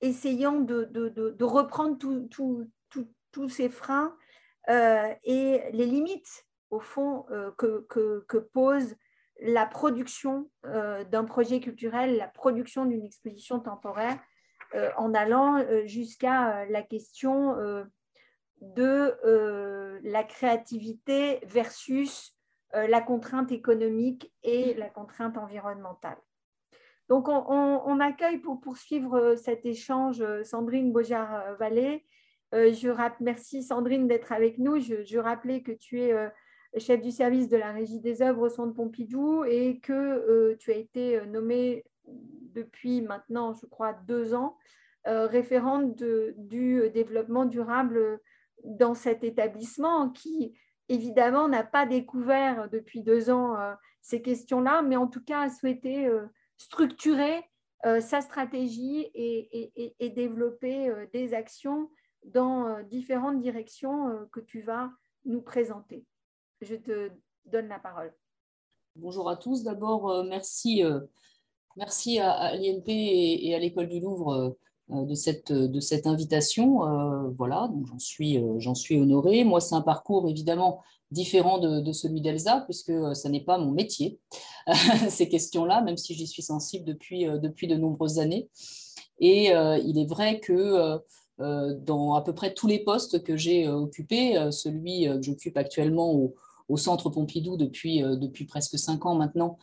essayant 0.00 0.60
de, 0.60 0.84
de, 0.84 1.08
de, 1.08 1.44
reprendre 1.44 1.96
tous 1.98 3.48
ces 3.48 3.68
freins 3.68 4.16
et 4.68 5.62
les 5.72 5.86
limites 5.86 6.46
au 6.72 6.80
fond, 6.80 7.26
euh, 7.30 7.50
que, 7.58 7.86
que, 8.26 8.38
pose 8.38 8.96
la 9.40 9.66
production 9.66 10.50
euh, 10.64 11.04
d'un 11.04 11.24
projet 11.24 11.60
culturel, 11.60 12.16
la 12.16 12.28
production 12.28 12.86
d'une 12.86 13.04
exposition 13.04 13.60
temporaire, 13.60 14.18
euh, 14.74 14.90
en 14.96 15.12
allant 15.12 15.62
jusqu'à 15.84 16.64
la 16.64 16.82
question 16.82 17.54
de 18.62 20.00
la 20.02 20.24
créativité 20.24 21.40
versus 21.44 22.36
la 22.72 23.00
contrainte 23.00 23.52
économique 23.52 24.32
et 24.42 24.74
la 24.74 24.88
contrainte 24.88 25.36
environnementale. 25.36 26.16
Donc, 27.08 27.28
on, 27.28 28.00
accueille 28.00 28.38
pour 28.38 28.60
poursuivre 28.60 29.34
cet 29.34 29.66
échange 29.66 30.24
Sandrine 30.44 30.92
Bojar-Vallée. 30.92 32.06
je 32.52 33.22
merci 33.22 33.62
Sandrine 33.62 34.08
d'être 34.08 34.32
avec 34.32 34.58
nous. 34.58 34.78
Je, 34.78 35.18
rappelais 35.18 35.62
que 35.62 35.72
tu 35.72 36.00
es 36.00 36.14
chef 36.78 37.00
du 37.02 37.10
service 37.10 37.48
de 37.48 37.56
la 37.56 37.72
Régie 37.72 38.00
des 38.00 38.22
œuvres 38.22 38.42
au 38.42 38.48
Centre 38.48 38.74
Pompidou 38.74 39.44
et 39.44 39.78
que 39.80 39.92
euh, 39.92 40.56
tu 40.58 40.72
as 40.72 40.76
été 40.76 41.18
euh, 41.18 41.26
nommée 41.26 41.84
depuis 42.06 43.02
maintenant, 43.02 43.52
je 43.54 43.66
crois, 43.66 43.92
deux 43.92 44.34
ans, 44.34 44.56
euh, 45.06 45.26
référente 45.26 45.96
du 45.96 46.90
développement 46.90 47.44
durable 47.44 48.20
dans 48.64 48.94
cet 48.94 49.24
établissement 49.24 50.10
qui, 50.10 50.54
évidemment, 50.88 51.48
n'a 51.48 51.64
pas 51.64 51.86
découvert 51.86 52.68
depuis 52.70 53.02
deux 53.02 53.30
ans 53.30 53.56
ces 54.00 54.22
questions-là, 54.22 54.82
mais 54.82 54.96
en 54.96 55.06
tout 55.06 55.22
cas 55.22 55.42
a 55.42 55.50
souhaité 55.50 56.10
structurer 56.56 57.42
sa 57.84 58.20
stratégie 58.20 59.10
et, 59.14 60.12
développer 60.14 60.92
des 61.12 61.34
actions 61.34 61.90
dans 62.24 62.82
différentes 62.84 63.40
directions 63.40 64.28
que 64.32 64.40
tu 64.40 64.62
vas 64.62 64.90
nous 65.24 65.42
présenter 65.42 66.04
je 66.62 66.76
te 66.76 67.10
donne 67.44 67.68
la 67.68 67.78
parole. 67.78 68.14
Bonjour 68.96 69.28
à 69.28 69.36
tous. 69.36 69.64
D'abord, 69.64 70.10
euh, 70.10 70.22
merci 70.24 70.84
euh, 70.84 71.00
Merci 71.76 72.18
à, 72.18 72.54
l'INP 72.54 72.88
et, 72.88 73.54
à 73.54 73.58
l'École 73.58 73.88
du 73.88 73.98
Louvre 73.98 74.58
de 74.88 75.14
cette, 75.14 75.52
de 75.52 75.80
cette 75.80 76.06
invitation. 76.06 76.80
voilà, 77.36 77.68
donc 77.72 77.86
j'en 77.86 78.74
suis, 78.74 78.98
honorée. 78.98 79.44
Moi, 79.44 79.60
c'est 79.60 79.74
un 79.74 79.80
parcours 79.80 80.28
évidemment 80.28 80.82
différent 81.12 81.58
de, 81.58 81.92
celui 81.92 82.20
d'Elsa, 82.20 82.62
puisque 82.62 82.90
euh, 82.90 83.14
ce 83.14 83.28
n'est 83.28 83.44
pas 83.44 83.58
mon 83.58 83.70
métier, 83.70 84.18
ces 85.08 85.28
questions-là, 85.28 85.82
même 85.82 85.96
si 85.96 86.14
j'y 86.14 86.26
suis 86.26 86.42
sensible 86.42 86.84
depuis, 86.84 87.28
euh, 87.28 87.38
de 87.38 87.74
nombreuses 87.76 88.18
années. 88.18 88.48
Et 89.20 89.54
euh, 89.54 89.78
il 89.78 89.98
est 89.98 90.06
vrai 90.06 90.40
que 90.40 90.98
dans 91.38 92.14
à 92.14 92.22
peu 92.22 92.34
près 92.34 92.54
tous 92.54 92.66
les 92.68 92.80
postes 92.80 93.24
que 93.24 93.36
j'ai 93.36 93.68
occupés, 93.68 94.36
celui 94.52 95.06
que 95.06 95.22
j'occupe 95.22 95.56
actuellement 95.56 96.12
au, 96.12 96.34
Centre 96.76 97.10
Pompidou 97.10 97.56
depuis 97.56 98.46
presque 98.48 98.78
cinq 98.78 99.04
ans 99.06 99.14
maintenant, 99.14 99.58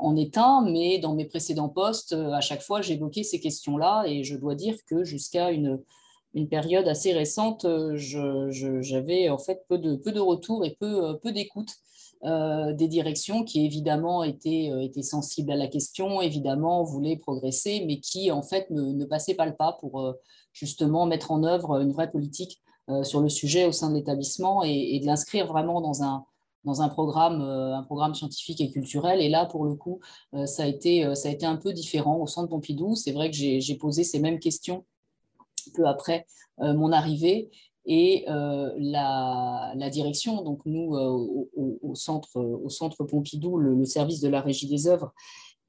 en 0.00 0.16
est 0.16 0.36
mais 0.64 0.98
dans 0.98 1.14
mes 1.14 1.24
précédents 1.24 1.68
postes, 1.68 2.12
à 2.12 2.40
chaque 2.40 2.62
fois, 2.62 2.82
j'évoquais 2.82 3.22
ces 3.22 3.40
questions-là, 3.40 4.04
et 4.06 4.24
je 4.24 4.36
dois 4.36 4.54
dire 4.54 4.76
que 4.86 5.04
jusqu'à 5.04 5.50
une 5.50 6.48
période 6.48 6.88
assez 6.88 7.12
récente, 7.12 7.64
euh, 7.64 7.96
j'avais 8.80 9.28
en 9.28 9.38
fait 9.38 9.64
peu 9.68 9.78
de, 9.78 9.96
peu 9.96 10.18
retours 10.20 10.64
et 10.64 10.76
peu, 10.78 11.04
euh, 11.04 11.32
d'écoute 11.32 11.70
euh, 12.24 12.72
des 12.72 12.88
directions 12.88 13.44
qui 13.44 13.64
évidemment 13.64 14.24
étaient, 14.24 14.70
étaient, 14.82 15.02
sensibles 15.02 15.52
à 15.52 15.56
la 15.56 15.68
question, 15.68 16.20
évidemment 16.20 16.82
voulaient 16.82 17.16
progresser, 17.16 17.84
mais 17.86 18.00
qui 18.00 18.30
en 18.30 18.42
fait 18.42 18.70
ne, 18.70 19.04
passaient 19.04 19.34
pas 19.34 19.46
le 19.46 19.54
pas 19.54 19.76
pour 19.80 20.14
justement 20.52 21.06
mettre 21.06 21.30
en 21.30 21.44
œuvre 21.44 21.80
une 21.80 21.92
vraie 21.92 22.10
politique 22.10 22.60
sur 23.02 23.20
le 23.20 23.28
sujet 23.28 23.66
au 23.66 23.72
sein 23.72 23.90
de 23.90 23.94
l'établissement 23.94 24.62
et, 24.64 24.98
de 25.00 25.06
l'inscrire 25.06 25.46
vraiment 25.46 25.80
dans 25.80 26.02
un, 26.02 26.24
dans 26.68 26.82
un 26.82 26.88
programme, 26.88 27.40
un 27.40 27.82
programme 27.82 28.14
scientifique 28.14 28.60
et 28.60 28.70
culturel. 28.70 29.20
Et 29.20 29.28
là, 29.28 29.46
pour 29.46 29.64
le 29.64 29.74
coup, 29.74 30.00
ça, 30.44 30.62
a 30.62 30.66
été, 30.66 31.14
ça 31.14 31.28
a 31.28 31.32
été 31.32 31.46
un 31.46 31.56
peu 31.56 31.72
différent 31.72 32.18
au 32.18 32.26
Centre 32.26 32.48
Pompidou. 32.48 32.94
C'est 32.94 33.12
vrai 33.12 33.30
que 33.30 33.36
j'ai 33.36 33.74
posé 33.74 34.04
ces 34.04 34.20
mêmes 34.20 34.38
questions 34.38 34.84
peu 35.70 35.86
après 35.86 36.26
euh, 36.60 36.74
mon 36.74 36.92
arrivée 36.92 37.50
et 37.86 38.26
euh, 38.28 38.70
la, 38.76 39.72
direction, 39.90 40.42
donc 40.42 40.60
nous 40.66 40.94
euh, 40.94 41.48
au, 41.56 41.94
centre, 41.94 42.38
au 42.38 42.68
centre 42.68 43.04
Pompidou, 43.04 43.56
le, 43.56 43.84
service 43.84 44.20
de 44.20 44.28
la 44.28 44.42
régie 44.42 44.66
des 44.66 44.88
œuvres, 44.88 45.14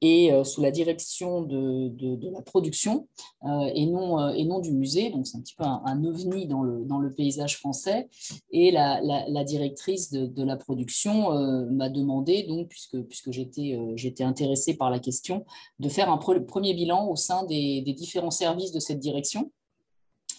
et 0.01 0.31
sous 0.43 0.61
la 0.61 0.71
direction 0.71 1.41
de, 1.41 2.29
la 2.31 2.41
production 2.41 3.07
et, 3.43 3.85
non, 3.85 4.29
et 4.29 4.45
non 4.45 4.59
du 4.59 4.71
musée. 4.71 5.09
Donc, 5.09 5.27
c'est 5.27 5.37
un 5.37 5.41
petit 5.41 5.55
peu 5.55 5.65
un, 5.65 6.03
ovni 6.05 6.47
dans 6.47 6.61
le, 6.63 7.13
paysage 7.13 7.57
français. 7.57 8.09
Et 8.51 8.71
la, 8.71 9.43
directrice 9.43 10.11
de, 10.11 10.43
la 10.43 10.55
production 10.55 11.31
m'a 11.71 11.89
demandé, 11.89 12.43
donc, 12.43 12.69
puisque, 12.69 13.31
j'étais, 13.31 14.23
intéressée 14.23 14.77
par 14.77 14.89
la 14.89 14.99
question, 14.99 15.45
de 15.79 15.89
faire 15.89 16.09
un 16.09 16.17
premier 16.17 16.73
bilan 16.73 17.09
au 17.09 17.15
sein 17.15 17.43
des, 17.45 17.81
des 17.81 17.93
différents 17.93 18.31
services 18.31 18.71
de 18.71 18.79
cette 18.79 18.99
direction 18.99 19.51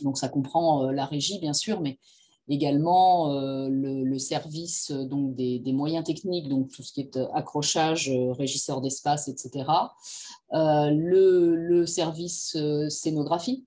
donc 0.02 0.18
ça 0.18 0.28
comprend 0.28 0.86
euh, 0.86 0.92
la 0.92 1.06
régie, 1.06 1.38
bien 1.38 1.52
sûr, 1.52 1.80
mais 1.80 1.98
également 2.48 3.32
euh, 3.32 3.68
le, 3.70 4.18
service 4.18 4.90
euh, 4.90 5.04
donc 5.04 5.34
des, 5.34 5.62
moyens 5.72 6.04
techniques, 6.04 6.48
donc 6.48 6.70
tout 6.70 6.82
ce 6.82 6.92
qui 6.92 7.00
est 7.00 7.18
accrochage, 7.34 8.10
régisseur 8.32 8.80
d'espace, 8.80 9.28
etc. 9.28 9.64
le, 10.52 11.84
service 11.86 12.56
scénographie. 12.88 13.64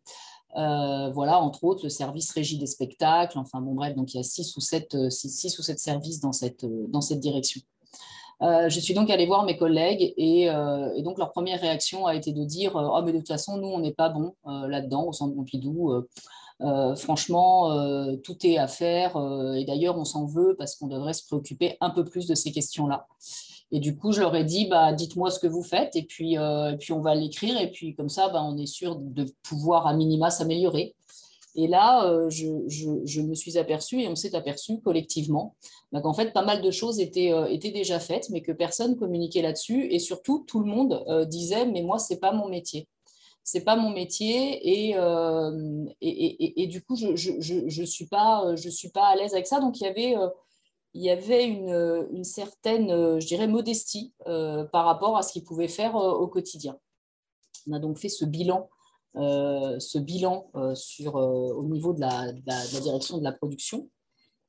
voilà, 0.53 1.41
entre 1.41 1.63
autres, 1.63 1.84
le 1.84 1.89
service 1.89 2.32
régie 2.32 2.57
des 2.57 2.67
spectacles. 2.67 3.39
Enfin, 3.39 3.61
bon, 3.61 3.74
bref, 3.74 3.95
donc 3.95 4.13
il 4.13 4.17
y 4.17 4.19
a 4.19 4.24
six 4.24 4.55
ou 4.57 4.61
sept, 4.61 5.09
six, 5.09 5.57
ou 5.57 5.63
sept 5.63 5.80
services 5.80 6.19
dans 6.19 6.34
cette, 6.34 6.65
dans 6.65 7.01
cette 7.01 7.19
direction. 7.19 7.61
je 8.41 8.80
suis 8.80 8.93
donc 8.93 9.09
allée 9.09 9.26
voir 9.26 9.45
mes 9.45 9.57
collègues 9.57 10.13
et, 10.17 10.47
donc 11.03 11.17
leur 11.17 11.32
première 11.32 11.59
réaction 11.61 12.05
a 12.05 12.15
été 12.15 12.34
de 12.34 12.43
dire 12.43 12.76
oh, 12.76 13.01
mais 13.03 13.13
de 13.13 13.19
toute 13.19 13.30
façon, 13.30 13.57
nous, 13.57 13.69
on 13.69 13.80
n'est 13.80 13.93
pas 13.93 14.09
bon 14.09 14.36
là-dedans 14.45 15.07
au 15.07 15.13
centre 15.13 15.36
Pompidou. 15.36 16.05
Euh, 16.64 16.95
franchement, 16.95 17.72
euh, 17.72 18.16
tout 18.16 18.38
est 18.45 18.57
à 18.57 18.68
faire. 18.68 19.18
Euh, 19.18 19.53
et 19.53 19.66
d'ailleurs, 19.66 19.97
on 19.97 20.05
s'en 20.05 20.26
veut 20.26 20.55
parce 20.57 20.76
qu'on 20.76 20.88
devrait 20.88 21.14
se 21.14 21.26
préoccuper 21.26 21.78
un 21.82 21.89
peu 21.89 22.05
plus 22.05 22.26
de 22.28 22.36
ces 22.36 22.51
questions-là. 22.51 23.07
Et 23.72 23.80
du 23.80 23.97
coup, 23.97 24.11
je 24.11 24.22
leur 24.22 24.36
ai 24.36 24.43
dit, 24.43 24.68
bah, 24.68 24.93
dites-moi 24.93 25.30
ce 25.32 25.39
que 25.39 25.47
vous 25.47 25.64
faites, 25.64 25.95
et 25.95 26.03
puis, 26.03 26.38
puis 26.80 26.93
on 26.93 27.01
va 27.01 27.16
l'écrire, 27.16 27.59
et 27.59 27.72
puis 27.72 27.95
comme 27.95 28.09
ça, 28.09 28.30
bah, 28.30 28.43
on 28.43 28.55
est 28.55 28.68
sûr 28.68 28.97
de 28.97 29.26
pouvoir 29.41 29.88
à 29.88 29.95
minima 29.95 30.30
s'améliorer. 30.30 30.95
Et 31.55 31.68
là, 31.68 32.30
je, 32.30 33.22
me 33.22 33.34
suis 33.34 33.57
aperçue, 33.57 34.01
et 34.01 34.07
on 34.07 34.16
s'est 34.16 34.36
aperçu 34.36 34.80
collectivement, 34.80 35.55
bah, 35.91 36.01
qu'en 36.01 36.14
fait, 36.14 36.34
pas 36.34 36.45
mal 36.45 36.61
de 36.61 36.70
choses 36.70 36.99
étaient, 36.99 37.32
étaient 37.49 37.72
déjà 37.72 37.99
faites, 37.99 38.30
mais 38.30 38.41
que 38.41 38.51
personne 38.51 38.95
communiquait 38.95 39.41
là-dessus, 39.41 39.88
et 39.91 39.97
surtout, 39.97 40.45
tout 40.47 40.59
le 40.59 40.68
monde 40.68 41.03
disait, 41.28 41.66
mais 41.66 41.82
moi, 41.82 41.97
ce 41.97 42.14
n'est 42.14 42.20
pas 42.20 42.32
mon 42.32 42.49
métier 42.49 42.88
c'est 43.43 43.63
pas 43.63 43.75
mon 43.75 43.89
métier 43.89 44.95
euh, 44.97 45.85
et, 46.01 46.09
et, 46.09 46.63
et, 46.63 46.67
du 46.67 46.81
coup 46.81 46.95
je 46.95 47.15
je, 47.15 47.67
je, 47.67 47.83
suis 47.83 48.07
pas 48.07 48.55
je 48.55 48.69
suis 48.69 48.89
pas 48.89 49.07
à 49.07 49.15
l'aise 49.15 49.33
avec 49.33 49.47
ça. 49.47 49.59
Donc 49.59 49.79
il 49.79 49.83
y 49.83 49.87
avait 49.87 50.17
euh, 50.17 50.29
il 50.93 51.03
y 51.03 51.09
avait 51.09 51.45
une, 51.45 52.07
une 52.11 52.23
certaine 52.23 53.19
je 53.19 53.27
dirais 53.27 53.47
modestie 53.47 54.13
euh, 54.27 54.63
par 54.65 54.85
rapport 54.85 55.17
à 55.17 55.23
ce 55.23 55.33
qu'il 55.33 55.43
pouvait 55.43 55.67
faire 55.67 55.95
au 55.95 56.27
quotidien. 56.27 56.77
On 57.67 57.73
a 57.73 57.79
donc 57.79 57.97
fait 57.97 58.09
ce 58.09 58.25
bilan 58.25 58.69
ce 59.15 59.97
bilan 59.99 60.49
sur 60.75 61.15
au 61.15 61.63
niveau 61.65 61.93
de 61.93 61.99
la, 61.99 62.31
direction 62.81 63.17
de 63.17 63.23
la 63.23 63.31
production. 63.31 63.89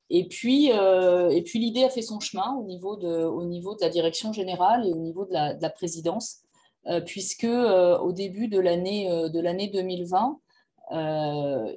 Et 0.09 0.27
puis, 0.27 0.67
et 0.69 1.43
puis 1.43 1.59
l'idée 1.59 1.83
a 1.83 1.89
fait 1.89 2.01
son 2.01 2.19
chemin 2.19 2.55
au 2.55 2.63
niveau, 2.63 2.95
de, 2.95 3.23
au 3.25 3.43
niveau 3.45 3.75
de 3.75 3.81
la 3.81 3.89
direction 3.89 4.33
générale 4.33 4.87
et 4.87 4.93
au 4.93 4.99
niveau 4.99 5.25
de 5.25 5.33
la, 5.33 5.53
de 5.53 5.61
la 5.61 5.69
présidence. 5.69 6.44
euh, 6.44 6.44
puisque 7.05 7.45
euh, 7.45 7.97
au 7.99 8.11
début 8.11 8.47
de 8.47 8.59
l'année 8.59 9.09
euh, 9.09 9.29
de 9.29 9.39
l'année 9.39 9.67
2020, 9.67 10.39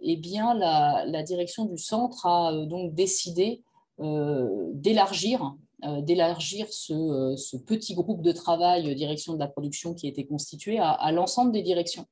eh 0.03 0.17
bien, 0.17 0.53
la, 0.55 1.23
direction 1.23 1.65
du 1.65 1.79
centre 1.79 2.27
a 2.27 2.53
donc 2.67 2.95
décidé 2.95 3.63
d'élargir 3.99 5.55
d'élargir 6.03 6.67
ce, 6.71 7.57
petit 7.57 7.95
groupe 7.95 8.21
de 8.21 8.33
travail 8.33 8.95
direction 8.95 9.33
de 9.33 9.39
la 9.39 9.49
production 9.49 9.95
qui 9.95 10.09
était 10.09 10.27
constitué 10.27 10.79
à, 10.79 11.11
l'ensemble 11.11 11.53
des 11.53 11.63
directions 11.63 12.05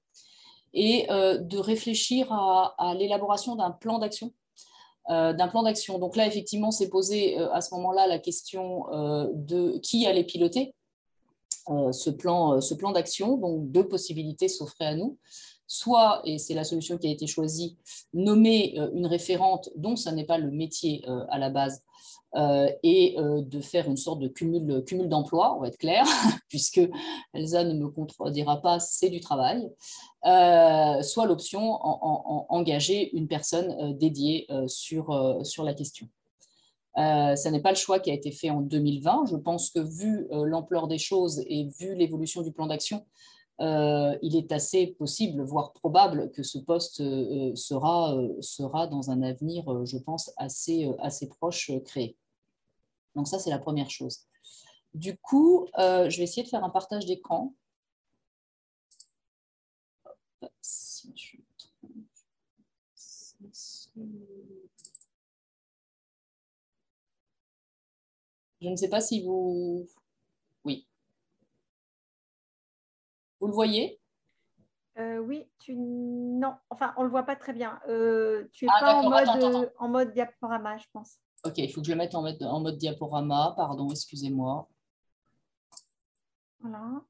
et 0.72 1.06
de 1.10 1.58
réfléchir 1.58 2.32
à, 2.32 2.94
l'élaboration 2.98 3.56
d'un 3.56 3.72
plan 3.72 3.98
d'action. 3.98 4.32
Donc 5.06 6.16
là, 6.16 6.26
effectivement, 6.26 6.70
s'est 6.70 6.88
posé 6.88 7.36
à 7.36 7.60
ce 7.60 7.74
moment-là 7.74 8.06
la 8.06 8.18
question 8.18 8.86
de 9.34 9.76
qui 9.80 10.06
allait 10.06 10.24
piloter 10.24 10.72
euh, 10.72 10.75
ce 11.92 12.10
plan, 12.10 12.54
euh, 12.54 12.60
ce 12.60 12.74
plan 12.74 12.92
d'action. 12.92 13.36
Donc, 13.36 13.70
deux 13.70 13.86
possibilités 13.86 14.48
s'offraient 14.48 14.86
à 14.86 14.94
nous. 14.94 15.18
Soit, 15.68 16.22
et 16.24 16.38
c'est 16.38 16.54
la 16.54 16.62
solution 16.62 16.96
qui 16.96 17.08
a 17.08 17.10
été 17.10 17.26
choisie, 17.26 17.76
nommer 18.14 18.78
euh, 18.78 18.90
une 18.94 19.06
référente 19.06 19.68
dont 19.74 19.96
ce 19.96 20.08
n'est 20.10 20.24
pas 20.24 20.38
le 20.38 20.50
métier 20.50 21.04
à 21.28 21.38
la 21.38 21.50
base, 21.50 21.82
et 22.82 23.16
de 23.16 23.60
faire 23.62 23.88
une 23.88 23.96
sorte 23.96 24.20
de 24.20 24.28
cumul, 24.28 24.84
cumul 24.84 25.08
d'emploi, 25.08 25.56
on 25.56 25.60
va 25.60 25.68
être 25.68 25.78
clair, 25.78 26.04
puisque 26.50 26.82
Elsa 27.32 27.64
ne 27.64 27.72
me 27.72 27.88
contredira 27.88 28.60
pas, 28.60 28.78
c'est 28.78 29.08
du 29.08 29.20
travail, 29.20 29.66
soit 30.22 31.24
l'option 31.26 31.78
en, 31.80 32.46
engager 32.50 33.16
une 33.16 33.26
personne 33.26 33.96
dédiée 33.96 34.46
sur, 34.66 35.40
sur 35.44 35.64
la 35.64 35.72
question. 35.72 36.10
Euh, 36.98 37.36
ce 37.36 37.48
n'est 37.48 37.60
pas 37.60 37.70
le 37.70 37.76
choix 37.76 38.00
qui 38.00 38.10
a 38.10 38.14
été 38.14 38.30
fait 38.30 38.50
en 38.50 38.60
2020. 38.60 39.26
Je 39.26 39.36
pense 39.36 39.70
que 39.70 39.80
vu 39.80 40.26
euh, 40.32 40.46
l'ampleur 40.46 40.88
des 40.88 40.98
choses 40.98 41.42
et 41.46 41.68
vu 41.78 41.94
l'évolution 41.94 42.42
du 42.42 42.52
plan 42.52 42.66
d'action, 42.66 43.06
euh, 43.60 44.16
il 44.22 44.36
est 44.36 44.52
assez 44.52 44.88
possible, 44.88 45.42
voire 45.42 45.72
probable, 45.72 46.30
que 46.32 46.42
ce 46.42 46.58
poste 46.58 47.02
sera, 47.54 48.16
sera 48.40 48.86
dans 48.86 49.10
un 49.10 49.22
avenir, 49.22 49.64
je 49.84 49.98
pense, 49.98 50.32
assez, 50.36 50.90
assez 50.98 51.28
proche 51.28 51.70
créé. 51.84 52.16
Donc 53.14 53.28
ça, 53.28 53.38
c'est 53.38 53.50
la 53.50 53.58
première 53.58 53.90
chose. 53.90 54.20
Du 54.94 55.16
coup, 55.18 55.66
je 55.76 56.16
vais 56.16 56.24
essayer 56.24 56.42
de 56.42 56.48
faire 56.48 56.64
un 56.64 56.70
partage 56.70 57.06
d'écran. 57.06 57.54
Si 60.60 61.12
je... 61.14 61.36
Je 68.60 68.68
ne 68.68 68.76
sais 68.76 68.88
pas 68.88 69.00
si 69.00 69.22
vous... 69.22 69.86
Oui. 70.64 70.88
Vous 73.40 73.46
le 73.48 73.52
voyez? 73.52 74.00
Euh, 74.98 75.18
Oui, 75.18 75.46
tu... 75.58 75.74
non, 75.76 76.54
enfin, 76.70 76.94
on 76.96 77.02
ne 77.02 77.06
le 77.06 77.10
voit 77.10 77.24
pas 77.24 77.36
très 77.36 77.52
bien. 77.52 77.80
Euh, 77.88 78.48
tu 78.52 78.64
n'es 78.64 78.72
ah, 78.74 78.80
pas 78.80 78.94
en 78.94 79.10
mode, 79.10 79.72
en 79.78 79.88
mode 79.88 80.12
diaporama, 80.12 80.78
je 80.78 80.86
pense. 80.92 81.18
Ok, 81.44 81.58
il 81.58 81.70
faut 81.70 81.80
que 81.80 81.86
je 81.86 81.92
le 81.92 81.98
mette 81.98 82.14
en 82.14 82.22
mode, 82.22 82.42
en 82.42 82.60
mode 82.60 82.78
diaporama. 82.78 83.52
Pardon, 83.56 83.90
excusez-moi. 83.90 84.68
Voilà. 86.60 87.02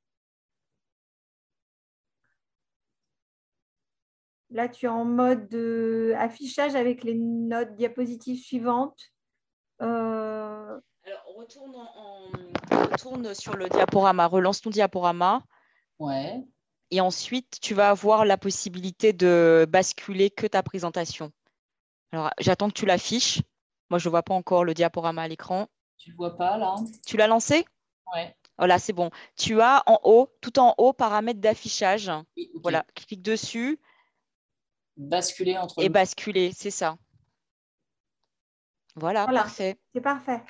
Là, 4.51 4.69
tu 4.69 4.87
es 4.87 4.89
en 4.89 5.05
mode 5.05 5.53
euh, 5.55 6.15
affichage 6.17 6.75
avec 6.75 7.05
les 7.05 7.15
notes 7.15 7.75
diapositives 7.75 8.43
suivantes. 8.43 9.01
Alors, 9.79 10.81
retourne, 11.37 13.35
sur 13.35 13.57
le 13.57 13.69
diaporama, 13.69 14.27
relance 14.27 14.61
ton 14.61 14.71
diaporama. 14.71 15.43
Ouais. 15.99 16.45
Et 16.91 17.01
ensuite, 17.01 17.59
tu 17.61 17.75
vas 17.75 17.91
avoir 17.91 18.25
la 18.25 18.39
possibilité 18.39 19.13
de 19.13 19.67
basculer 19.69 20.31
que 20.31 20.47
ta 20.47 20.63
présentation. 20.63 21.33
Alors, 22.13 22.31
j'attends 22.39 22.69
que 22.69 22.75
tu 22.75 22.87
l'affiches. 22.87 23.43
Moi, 23.91 23.99
je 23.99 24.09
ne 24.09 24.11
vois 24.11 24.23
pas 24.23 24.35
encore 24.35 24.65
le 24.65 24.75
diaporama 24.75 25.23
à 25.23 25.29
l'écran. 25.29 25.69
Tu 25.97 26.11
ne 26.11 26.15
le 26.15 26.17
vois 26.17 26.37
pas 26.37 26.57
là? 26.57 26.77
Tu 27.07 27.17
l'as 27.17 27.27
lancé? 27.27 27.65
Ouais. 28.15 28.37
Voilà, 28.59 28.79
c'est 28.79 28.93
bon. 28.93 29.11
Tu 29.37 29.61
as 29.61 29.83
en 29.87 29.99
haut, 30.05 30.33
tout 30.41 30.59
en 30.59 30.75
haut, 30.79 30.93
paramètres 30.93 31.41
d'affichage. 31.41 32.11
Voilà, 32.63 32.85
clique 32.95 33.23
dessus. 33.23 33.79
Basculer 34.97 35.59
entre. 35.59 35.83
Et 35.83 35.89
basculer, 35.89 36.53
c'est 36.53 36.71
ça. 36.71 36.97
Voilà, 38.95 39.27
parfait. 39.27 39.79
C'est 39.95 40.01
parfait. 40.01 40.43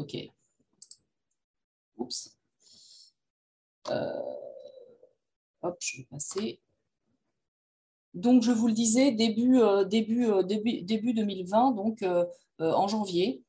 OK. 0.00 0.16
Oups. 1.98 2.34
Euh, 3.90 4.22
hop, 5.62 5.76
je 5.80 5.98
vais 5.98 6.04
passer. 6.04 6.60
Donc, 8.14 8.42
je 8.42 8.50
vous 8.50 8.66
le 8.66 8.72
disais, 8.72 9.12
début, 9.12 9.60
euh, 9.60 9.84
début, 9.84 10.26
euh, 10.26 10.42
début, 10.42 10.80
début 10.82 11.12
2020, 11.12 11.72
donc 11.72 12.02
en 12.58 12.88
janvier. 12.88 13.42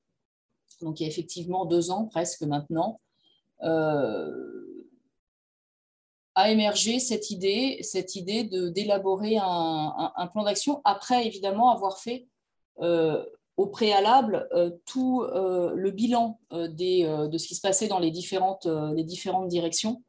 Donc, 0.82 1.00
il 1.00 1.04
y 1.04 1.06
a 1.06 1.10
effectivement 1.10 1.66
deux 1.66 1.90
ans 1.90 2.06
presque 2.08 2.42
maintenant. 2.42 3.00
a 6.36 6.50
émergé 6.50 7.00
cette 7.00 7.30
idée, 7.30 7.80
cette 7.82 8.16
idée 8.16 8.44
d'élaborer 8.44 9.38
un, 9.38 10.12
un, 10.16 10.28
plan 10.28 10.44
d'action 10.44 10.82
après 10.84 11.26
évidemment 11.26 11.72
avoir 11.72 12.00
fait 12.00 12.28
au 13.62 13.68
préalable 13.68 14.48
euh, 14.54 14.72
tout 14.86 15.22
euh, 15.22 15.74
le 15.76 15.92
bilan 15.92 16.40
euh, 16.52 16.68
des, 16.68 17.04
de 17.04 17.38
ce 17.38 17.48
qui 17.48 17.54
se 17.54 17.62
passait 17.62 17.88
dans 17.88 18.00
les 18.00 18.10
différentes, 18.10 18.66
les 18.96 19.04
différentes 19.04 19.48
directions 19.48 20.02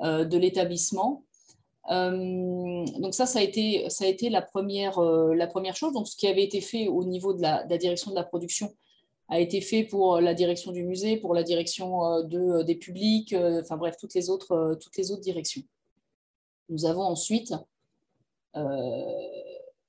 de 0.00 0.38
l'établissement. 0.38 1.24
donc 1.90 3.14
ça, 3.14 3.26
ça 3.26 3.40
a 3.40 3.42
été, 3.42 3.90
ça 3.90 4.04
a 4.04 4.06
été 4.06 4.30
la, 4.30 4.42
première, 4.42 5.00
la 5.00 5.48
première 5.48 5.74
chose. 5.74 5.92
Donc 5.92 6.06
ce 6.06 6.16
qui 6.16 6.28
avait 6.28 6.44
été 6.44 6.60
fait 6.60 6.86
au 6.86 7.02
niveau 7.02 7.32
de 7.34 7.42
la, 7.42 7.64
direction 7.78 8.12
de 8.12 8.16
la 8.16 8.22
production 8.22 8.72
a 9.28 9.40
été 9.40 9.60
fait 9.60 9.82
pour 9.82 10.20
la 10.20 10.34
direction 10.34 10.70
du 10.70 10.84
musée, 10.84 11.16
pour 11.16 11.34
la 11.34 11.42
direction 11.42 12.22
de, 12.22 12.62
des 12.62 12.76
publics, 12.76 13.34
enfin 13.60 13.76
bref, 13.76 13.96
toutes 13.98 14.14
les, 14.14 14.30
autres, 14.30 14.78
toutes 14.80 14.96
les 14.96 15.10
autres 15.10 15.22
directions. 15.22 15.62
Nous 16.68 16.84
avons 16.84 17.02
ensuite 17.02 17.52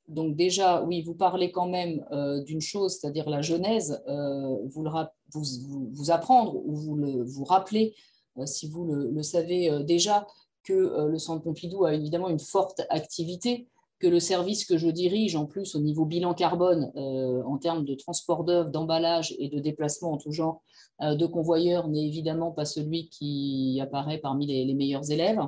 donc 0.10 0.36
déjà, 0.36 0.84
oui, 0.84 1.01
vous 1.03 1.14
parlez 1.14 1.51
quand 1.51 1.68
même 1.68 2.03
euh, 2.12 2.41
d'une 2.43 2.62
chose, 2.62 2.97
c'est-à-dire 2.97 3.30
la 3.30 3.43
genèse, 3.43 4.01
euh, 4.07 4.57
vous, 4.66 4.84
vous, 5.32 6.12
apprendre 6.12 6.55
ou 6.66 6.76
vous, 6.76 6.95
le, 6.95 7.24
rappeler, 7.47 7.93
euh, 8.38 8.45
si 8.47 8.68
vous 8.68 8.86
le, 8.86 9.22
savez 9.22 9.84
déjà, 9.84 10.26
que 10.64 11.07
le 11.07 11.18
Centre 11.18 11.43
Pompidou 11.43 11.86
a 11.86 11.93
évidemment 11.93 12.30
une 12.30 12.39
forte 12.39 12.82
activité, 12.89 13.68
que 13.99 14.07
le 14.07 14.20
service 14.20 14.66
que 14.66 14.78
je 14.78 14.88
dirige, 14.88 15.36
en 15.36 15.45
plus 15.45 15.76
au 15.76 15.80
niveau 15.80 16.05
bilan 16.05 16.34
carbone, 16.34 16.91
en 16.95 17.57
termes 17.57 17.86
de 17.86 17.95
transport 17.95 18.43
d'œuvres, 18.43 18.70
d'emballage 18.70 19.36
et 19.39 19.49
de 19.49 19.60
déplacement 19.60 20.14
en 20.14 20.18
tout 20.18 20.32
genre 20.32 20.62
de 21.01 21.26
convoyeurs, 21.26 21.88
n'est 21.88 22.05
évidemment 22.05 22.51
pas 22.51 22.66
celui 22.66 23.10
qui 23.10 23.80
apparaît 23.82 24.20
parmi 24.20 24.45
les 24.47 24.74
meilleurs 24.74 25.12
élèves. 25.12 25.39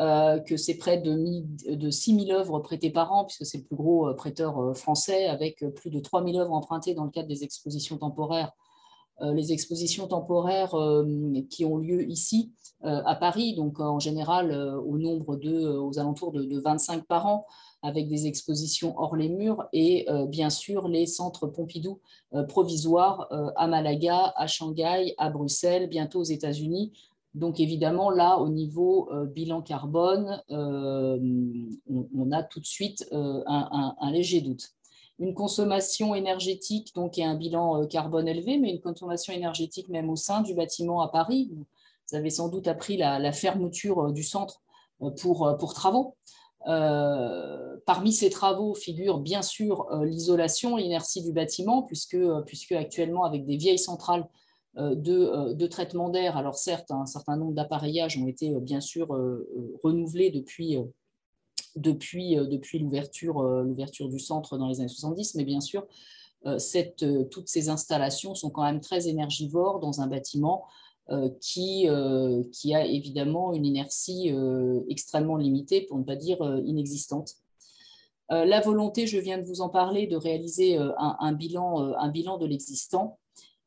Euh, 0.00 0.38
que 0.38 0.56
c'est 0.56 0.76
près 0.76 0.98
de, 0.98 1.42
de 1.74 1.90
6 1.90 2.26
000 2.26 2.38
œuvres 2.38 2.60
prêtées 2.60 2.90
par 2.90 3.12
an, 3.12 3.24
puisque 3.24 3.44
c'est 3.44 3.58
le 3.58 3.64
plus 3.64 3.74
gros 3.74 4.08
euh, 4.08 4.14
prêteur 4.14 4.56
euh, 4.58 4.72
français, 4.72 5.26
avec 5.26 5.64
plus 5.74 5.90
de 5.90 5.98
3 5.98 6.24
000 6.24 6.38
œuvres 6.38 6.52
empruntées 6.52 6.94
dans 6.94 7.02
le 7.02 7.10
cadre 7.10 7.26
des 7.26 7.42
expositions 7.42 7.98
temporaires. 7.98 8.52
les 9.20 9.52
expositions 9.52 10.06
temporaires 10.06 10.76
qui 11.50 11.64
ont 11.64 11.76
lieu 11.76 12.08
ici, 12.08 12.52
à 12.84 13.16
Paris, 13.16 13.56
donc 13.56 13.80
en 13.80 13.98
général 13.98 14.52
au 14.86 14.96
nombre 14.96 15.34
de, 15.34 15.66
aux 15.76 15.98
alentours 15.98 16.30
de, 16.30 16.60
25 16.60 17.04
par 17.04 17.26
an, 17.26 17.44
avec 17.82 18.08
des 18.08 18.28
expositions 18.28 18.94
hors 18.96 19.16
les 19.16 19.28
murs, 19.28 19.66
et 19.72 20.06
bien 20.28 20.50
sûr 20.50 20.86
les 20.86 21.06
centres 21.06 21.48
Pompidou 21.48 22.00
provisoires 22.46 23.26
à 23.56 23.66
Malaga, 23.66 24.32
à 24.36 24.46
Shanghai, 24.46 25.14
à 25.18 25.30
Bruxelles, 25.30 25.88
bientôt 25.88 26.20
aux 26.20 26.30
États-Unis, 26.38 26.92
donc 27.34 27.60
évidemment, 27.60 28.10
là, 28.10 28.38
au 28.38 28.48
niveau 28.48 29.08
euh, 29.12 29.26
bilan 29.26 29.62
carbone, 29.62 30.42
euh, 30.50 31.18
on, 31.88 32.32
a 32.32 32.42
tout 32.42 32.60
de 32.60 32.66
suite 32.66 33.06
euh, 33.12 33.42
un, 33.46 34.10
léger 34.10 34.40
doute. 34.40 34.70
Une 35.18 35.34
consommation 35.34 36.14
énergétique 36.14 36.94
donc, 36.94 37.18
et 37.18 37.24
un 37.24 37.34
bilan 37.34 37.86
carbone 37.86 38.28
élevé, 38.28 38.58
mais 38.58 38.70
une 38.70 38.80
consommation 38.80 39.32
énergétique 39.32 39.88
même 39.88 40.10
au 40.10 40.16
sein 40.16 40.42
du 40.42 40.54
bâtiment 40.54 41.00
à 41.00 41.08
Paris. 41.08 41.50
Vous 41.52 42.16
avez 42.16 42.30
sans 42.30 42.48
doute 42.48 42.68
appris 42.68 42.96
la, 42.96 43.32
fermeture 43.32 44.12
du 44.12 44.22
centre 44.22 44.62
pour, 45.20 45.56
travaux. 45.74 46.16
parmi 46.64 48.12
ces 48.12 48.30
travaux 48.30 48.74
figure 48.74 49.18
bien 49.18 49.42
sûr 49.42 49.88
l'isolation, 50.04 50.76
l'inertie 50.76 51.22
du 51.22 51.32
bâtiment, 51.32 51.82
puisque 51.82 52.16
actuellement, 52.70 53.24
avec 53.24 53.44
des 53.44 53.56
vieilles 53.56 53.78
centrales 53.78 54.28
euh, 54.78 54.94
euh, 55.08 55.54
de, 55.54 55.66
traitement 55.66 56.08
d'air. 56.08 56.36
Alors 56.36 56.56
certes, 56.56 56.92
un 56.92 57.06
certain 57.06 57.36
nombre 57.36 57.52
d'appareillages 57.52 58.16
ont 58.16 58.28
été 58.28 58.54
euh, 58.54 58.60
bien 58.60 58.80
sûr 58.80 59.08
renouvelés 59.82 60.30
depuis, 60.30 60.76
depuis, 61.74 62.36
depuis 62.36 62.78
l'ouverture 62.78 64.08
du 64.08 64.20
centre 64.20 64.56
dans 64.56 64.68
les 64.68 64.78
années 64.78 64.88
70, 64.88 65.34
mais 65.34 65.44
bien 65.44 65.60
sûr, 65.60 65.86
toutes 67.30 67.48
ces 67.48 67.68
installations 67.68 68.34
sont 68.34 68.50
quand 68.50 68.62
même 68.62 68.80
très 68.80 69.08
énergivores 69.08 69.80
dans 69.80 70.00
un 70.00 70.06
bâtiment 70.06 70.64
qui, 71.40 71.88
qui 72.52 72.74
a 72.74 72.86
évidemment 72.86 73.52
une 73.52 73.66
inertie 73.66 74.32
extrêmement 74.88 75.36
limitée, 75.36 75.82
pour 75.82 75.98
ne 75.98 76.04
pas 76.04 76.16
dire 76.16 76.38
inexistante. 76.64 77.34
la 78.30 78.60
volonté, 78.60 79.06
je 79.06 79.18
viens 79.18 79.38
de 79.38 79.44
vous 79.44 79.60
en 79.60 79.68
parler, 79.68 80.06
de 80.06 80.16
réaliser 80.16 80.76
un, 80.76 81.32
bilan, 81.32 81.94
un 81.94 82.08
bilan 82.08 82.38
de 82.38 82.46
l'existant 82.46 83.18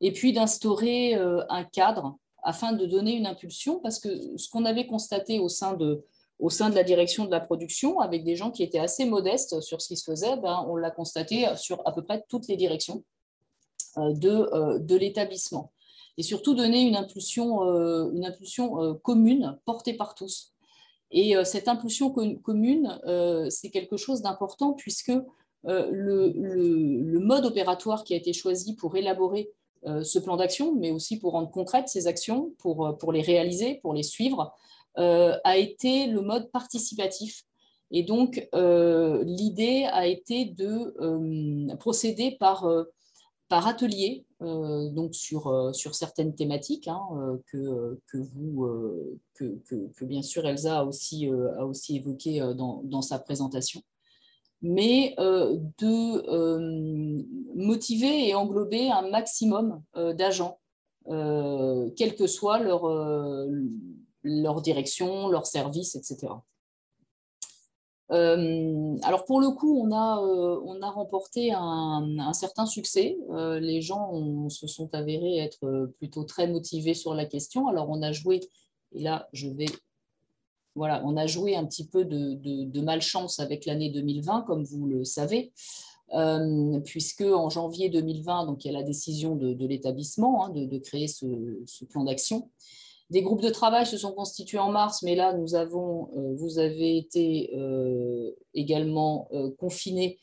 et 0.02 0.12
puis 0.12 0.32
d'instaurer 0.32 1.14
euh, 1.14 1.42
un 1.48 1.64
cadre 1.64 2.18
afin 2.42 2.72
de 2.72 2.84
donner 2.86 3.12
une 3.12 3.26
impulsion, 3.26 3.78
parce 3.78 4.00
que 4.00 4.36
ce 4.36 4.50
qu'on 4.50 4.64
avait 4.64 4.86
constaté 4.86 5.38
au 5.38 5.48
sein 5.48 5.74
de, 5.74 6.04
au 6.40 6.50
sein 6.50 6.70
de 6.70 6.74
la 6.74 6.82
direction 6.82 7.24
de 7.24 7.30
la 7.30 7.38
production, 7.38 8.00
avec 8.00 8.24
des 8.24 8.34
gens 8.34 8.50
qui 8.50 8.64
étaient 8.64 8.80
assez 8.80 9.04
modestes 9.04 9.60
sur 9.60 9.80
ce 9.80 9.86
qui 9.86 9.96
se 9.96 10.10
faisait, 10.10 10.36
ben, 10.36 10.66
on 10.68 10.74
l'a 10.74 10.90
constaté 10.90 11.46
sur 11.56 11.86
à 11.86 11.92
peu 11.92 12.02
près 12.02 12.24
toutes 12.28 12.48
les 12.48 12.56
directions 12.56 13.04
euh, 13.96 14.12
de, 14.12 14.48
euh, 14.52 14.78
de 14.80 14.96
l'établissement. 14.96 15.72
Et 16.18 16.24
surtout 16.24 16.54
donner 16.54 16.82
une 16.82 16.96
impulsion, 16.96 17.62
une 18.12 18.26
impulsion 18.26 18.94
commune 18.96 19.58
portée 19.64 19.94
par 19.94 20.14
tous. 20.14 20.52
Et 21.10 21.34
cette 21.46 21.68
impulsion 21.68 22.10
commune, 22.10 23.00
c'est 23.48 23.70
quelque 23.70 23.96
chose 23.96 24.20
d'important 24.20 24.74
puisque 24.74 25.14
le, 25.64 26.32
le, 26.34 27.18
mode 27.18 27.46
opératoire 27.46 28.04
qui 28.04 28.12
a 28.12 28.18
été 28.18 28.34
choisi 28.34 28.76
pour 28.76 28.94
élaborer 28.94 29.54
ce 29.84 30.18
plan 30.18 30.36
d'action, 30.36 30.74
mais 30.74 30.90
aussi 30.90 31.18
pour 31.18 31.32
rendre 31.32 31.50
concrètes 31.50 31.88
ces 31.88 32.06
actions, 32.06 32.54
pour, 32.58 32.86
euh, 32.86 32.92
pour 32.92 33.12
les 33.12 33.22
réaliser, 33.22 33.80
pour 33.82 33.94
les 33.94 34.02
suivre, 34.02 34.54
euh, 34.98 35.36
a 35.44 35.56
été 35.56 36.06
le 36.06 36.20
mode 36.20 36.50
participatif. 36.50 37.44
Et 37.90 38.02
donc, 38.02 38.48
l'idée 38.54 39.84
a 39.92 40.06
été 40.06 40.46
de 40.46 41.74
procéder 41.76 42.38
par, 42.40 42.66
par 43.50 43.66
atelier, 43.66 44.24
donc 44.40 45.14
sur, 45.14 45.74
sur 45.74 45.94
certaines 45.94 46.34
thématiques 46.34 46.88
hein, 46.88 47.02
que, 47.48 48.00
que, 48.06 48.16
vous, 48.16 48.66
que, 49.34 50.04
bien 50.06 50.22
sûr 50.22 50.46
Elsa 50.46 50.78
a 50.78 50.84
aussi, 50.84 51.28
a 51.28 51.66
aussi 51.66 51.96
évoqué 51.96 52.40
dans, 52.56 52.80
dans 52.82 53.02
sa 53.02 53.18
présentation 53.18 53.82
mais 54.62 55.14
euh, 55.18 55.58
de 55.78 56.28
euh, 56.28 57.22
motiver 57.54 58.28
et 58.28 58.34
englober 58.34 58.90
un 58.90 59.10
maximum 59.10 59.82
euh, 59.96 60.14
d'agents, 60.14 60.58
quelle 61.04 62.14
que 62.14 62.28
soit 62.28 62.60
leur, 62.60 62.86
direction, 64.62 65.28
leur 65.28 65.46
service, 65.46 65.96
etc. 65.96 66.32
alors 68.08 69.24
pour 69.24 69.40
le 69.40 69.50
coup, 69.50 69.84
on 69.84 69.90
a, 69.90 70.20
on 70.20 70.80
a 70.80 70.90
remporté 70.90 71.52
un 71.52 72.32
certain 72.34 72.66
succès. 72.66 73.18
les 73.60 73.80
gens 73.80 74.48
se 74.48 74.68
sont 74.68 74.94
avérés 74.94 75.38
être 75.38 75.90
plutôt 75.98 76.22
très 76.22 76.46
motivés 76.46 76.94
sur 76.94 77.14
la 77.14 77.26
question. 77.26 77.66
Alors 77.66 77.90
on 77.90 78.00
a 78.00 78.12
joué, 78.12 78.38
et 78.92 79.02
là 79.02 79.28
je 79.32 79.48
vais 79.48 79.66
voilà, 80.74 81.02
on 81.04 81.16
a 81.16 81.26
joué 81.26 81.54
un 81.54 81.66
petit 81.66 81.86
peu 81.86 82.04
de, 82.04 82.80
malchance 82.80 83.40
avec 83.40 83.66
l'année 83.66 83.90
2020, 83.90 84.42
comme 84.42 84.64
vous 84.64 84.86
le 84.86 85.04
savez, 85.04 85.52
euh, 86.14 86.80
puisque 86.80 87.22
en 87.22 87.50
janvier 87.50 87.88
2020, 87.90 88.46
donc, 88.46 88.64
il 88.64 88.72
y 88.72 88.74
a 88.74 88.78
la 88.78 88.84
décision 88.84 89.36
de, 89.36 89.66
l'établissement 89.66 90.46
hein, 90.46 90.50
de, 90.50 90.78
créer 90.78 91.08
ce, 91.08 91.84
plan 91.84 92.04
d'action. 92.04 92.50
Des 93.10 93.22
groupes 93.22 93.42
de 93.42 93.50
travail 93.50 93.84
se 93.84 93.98
sont 93.98 94.12
constitués 94.12 94.58
en 94.58 94.70
mars, 94.70 95.02
mais 95.02 95.14
là, 95.14 95.34
nous 95.34 95.54
avons, 95.54 96.08
euh, 96.16 96.34
vous 96.36 96.58
avez 96.58 96.96
été 96.96 97.50
euh, 97.54 98.30
également 98.54 99.28
confinés 99.58 100.18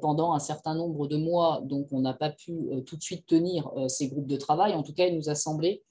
pendant 0.00 0.32
un 0.32 0.38
certain 0.38 0.74
nombre 0.74 1.06
de 1.06 1.18
mois, 1.18 1.60
donc 1.62 1.88
on 1.92 2.00
n'a 2.00 2.14
pas 2.14 2.30
pu 2.30 2.70
tout 2.86 2.96
de 2.96 3.02
suite 3.02 3.26
tenir 3.26 3.70
ces 3.88 4.08
groupes 4.08 4.26
de 4.26 4.38
travail. 4.38 4.72
En 4.72 4.82
tout 4.82 4.94
cas, 4.94 5.06
il 5.06 5.14
nous 5.14 5.28
a 5.28 5.34
semblé, 5.34 5.82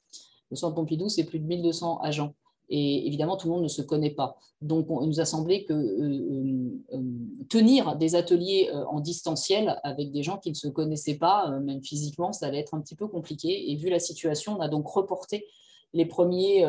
le 0.49 0.55
Centre 0.55 0.73
Pompidou, 0.73 1.07
c'est 1.07 1.23
plus 1.23 1.37
de 1.37 1.45
1200 1.45 1.99
agents. 2.01 2.33
Et 2.69 3.07
évidemment, 3.07 3.37
tout 3.37 3.47
le 3.47 3.53
monde 3.53 3.63
ne 3.63 3.67
se 3.67 3.81
connaît 3.81 4.11
pas. 4.11 4.37
Donc, 4.61 4.87
il 5.01 5.07
nous 5.07 5.19
a 5.19 5.25
semblé 5.25 5.65
que 5.65 5.73
euh, 5.73 6.69
euh, 6.93 7.01
tenir 7.49 7.95
des 7.95 8.15
ateliers 8.15 8.69
euh, 8.73 8.85
en 8.85 8.99
distanciel 8.99 9.79
avec 9.83 10.11
des 10.11 10.23
gens 10.23 10.37
qui 10.37 10.49
ne 10.49 10.55
se 10.55 10.67
connaissaient 10.67 11.17
pas, 11.17 11.49
même 11.59 11.83
physiquement, 11.83 12.33
ça 12.33 12.47
allait 12.47 12.59
être 12.59 12.73
un 12.73 12.81
petit 12.81 12.95
peu 12.95 13.07
compliqué. 13.07 13.71
Et 13.71 13.75
vu 13.75 13.89
la 13.89 13.99
situation, 13.99 14.57
on 14.57 14.61
a 14.61 14.67
donc 14.67 14.87
reporté 14.87 15.45
les 15.93 16.05
premiers, 16.05 16.65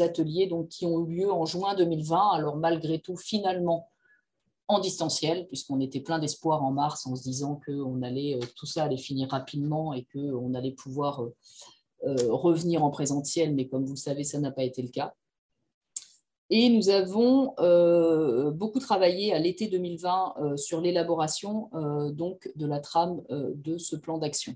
ateliers 0.00 0.46
donc, 0.46 0.68
qui 0.68 0.84
ont 0.84 1.06
eu 1.06 1.20
lieu 1.20 1.32
en 1.32 1.46
juin 1.46 1.74
2020. 1.74 2.30
Alors, 2.32 2.56
malgré 2.56 2.98
tout, 2.98 3.16
finalement, 3.16 3.88
en 4.70 4.78
distanciel, 4.78 5.48
puisqu'on 5.48 5.80
était 5.80 6.00
plein 6.00 6.20
d'espoir 6.20 6.62
en 6.62 6.70
mars 6.70 7.04
en 7.06 7.16
se 7.16 7.24
disant 7.24 7.56
que 7.56 7.72
on 7.72 8.02
allait, 8.02 8.38
tout 8.54 8.66
ça 8.66 8.84
allait 8.84 8.96
finir 8.96 9.28
rapidement 9.30 9.92
et 9.92 10.06
qu'on 10.12 10.54
allait 10.54 10.70
pouvoir 10.70 11.24
euh, 11.24 11.34
revenir 12.02 12.84
en 12.84 12.90
présentiel, 12.90 13.54
mais 13.54 13.66
comme 13.68 13.84
vous 13.84 13.94
le 13.94 13.98
savez, 13.98 14.24
ça 14.24 14.38
n'a 14.38 14.50
pas 14.50 14.62
été 14.62 14.82
le 14.82 14.88
cas. 14.88 15.14
Et 16.52 16.68
nous 16.68 16.88
avons 16.88 17.54
euh, 17.60 18.50
beaucoup 18.50 18.80
travaillé 18.80 19.32
à 19.32 19.38
l'été 19.38 19.68
2020 19.68 20.34
euh, 20.36 20.56
sur 20.56 20.80
l'élaboration 20.80 21.70
donc 22.12 22.50
de 22.56 22.66
la 22.66 22.80
trame 22.80 23.22
de 23.30 23.78
ce 23.78 23.96
plan 23.96 24.18
d'action. 24.18 24.54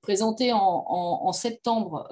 Présenté 0.00 0.52
en, 0.52 1.32
septembre 1.32 2.06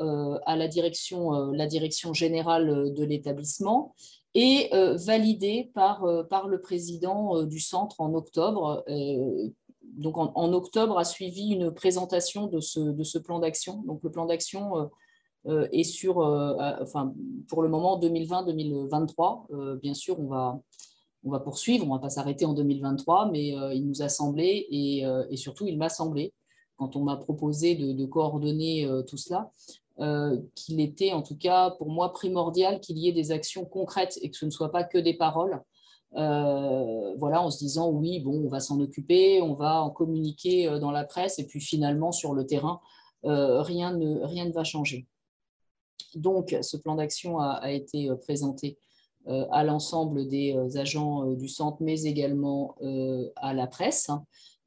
à 0.46 0.56
la 0.56 0.66
direction, 0.66 2.12
générale 2.14 2.94
de 2.94 3.04
l'établissement 3.04 3.94
et 4.34 4.70
validé 4.72 5.70
par 5.74 6.02
le 6.06 6.58
président 6.58 7.42
du 7.42 7.60
centre 7.60 8.00
en 8.00 8.14
octobre, 8.14 8.82
donc 9.92 10.16
en, 10.16 10.52
octobre 10.52 10.98
a 10.98 11.04
suivi 11.04 11.50
une 11.50 11.70
présentation 11.70 12.46
de 12.46 12.60
ce, 12.60 13.18
plan 13.18 13.38
d'action. 13.38 13.82
Donc 13.86 14.02
le 14.02 14.10
plan 14.10 14.26
d'action 14.26 14.78
euh, 14.78 14.86
euh, 15.46 15.68
est 15.72 15.84
sur, 15.84 16.20
euh, 16.20 16.56
enfin, 16.80 17.14
pour 17.48 17.62
le 17.62 17.68
moment 17.68 17.98
2020-2023. 18.00 19.78
bien 19.80 19.94
sûr, 19.94 20.18
on 20.18 20.28
va, 20.28 20.60
on 21.24 21.30
va 21.30 21.40
poursuivre, 21.40 21.84
on 21.84 21.88
ne 21.88 21.94
va 21.94 22.00
pas 22.00 22.10
s'arrêter 22.10 22.44
en 22.44 22.54
2023, 22.54 23.30
mais 23.30 23.48
il 23.74 23.86
nous 23.86 24.02
a 24.02 24.08
semblé, 24.08 24.66
et, 24.70 25.36
surtout 25.36 25.66
il 25.66 25.76
m'a 25.76 25.88
semblé, 25.88 26.32
quand 26.76 26.96
on 26.96 27.04
m'a 27.04 27.16
proposé 27.16 27.74
de, 27.74 28.06
coordonner 28.06 28.88
tout 29.06 29.18
cela, 29.18 29.50
qu'il 30.54 30.80
était 30.80 31.12
en 31.12 31.22
tout 31.22 31.36
cas 31.36 31.70
pour 31.70 31.90
moi 31.90 32.12
primordial 32.12 32.80
qu'il 32.80 32.98
y 32.98 33.08
ait 33.08 33.12
des 33.12 33.30
actions 33.30 33.64
concrètes 33.66 34.18
et 34.22 34.30
que 34.30 34.36
ce 34.36 34.46
ne 34.46 34.50
soit 34.50 34.72
pas 34.72 34.84
que 34.84 34.98
des 34.98 35.14
paroles 35.14 35.60
euh, 36.16 37.14
voilà, 37.16 37.42
en 37.42 37.50
se 37.50 37.58
disant 37.58 37.90
oui, 37.90 38.20
bon, 38.20 38.44
on 38.44 38.48
va 38.48 38.60
s'en 38.60 38.80
occuper, 38.80 39.40
on 39.40 39.54
va 39.54 39.82
en 39.82 39.90
communiquer 39.90 40.68
euh, 40.68 40.78
dans 40.78 40.90
la 40.90 41.04
presse, 41.04 41.38
et 41.38 41.46
puis 41.46 41.60
finalement 41.60 42.12
sur 42.12 42.34
le 42.34 42.46
terrain, 42.46 42.80
euh, 43.24 43.62
rien, 43.62 43.96
ne, 43.96 44.52
va 44.52 44.64
changer. 44.64 45.06
Donc, 46.14 46.56
ce 46.60 46.76
plan 46.76 46.96
d'action 46.96 47.38
a, 47.38 47.70
été 47.70 48.10
présenté 48.20 48.76
à 49.26 49.64
l'ensemble 49.64 50.28
des 50.28 50.54
agents 50.76 51.24
du 51.32 51.48
centre, 51.48 51.78
mais 51.80 52.02
également 52.02 52.74
à 53.36 53.54
la 53.54 53.66
presse, 53.66 54.10
hein, 54.10 54.26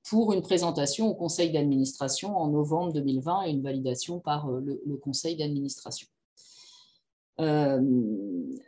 pour 0.09 0.33
une 0.33 0.41
présentation 0.41 1.07
au 1.07 1.13
conseil 1.13 1.51
d'administration 1.51 2.35
en 2.35 2.47
novembre 2.47 2.93
2020 2.93 3.43
et 3.43 3.51
une 3.51 3.61
validation 3.61 4.19
par 4.19 4.47
le 4.49 4.97
conseil 4.97 5.35
d'administration. 5.35 6.07
Euh, 7.39 7.81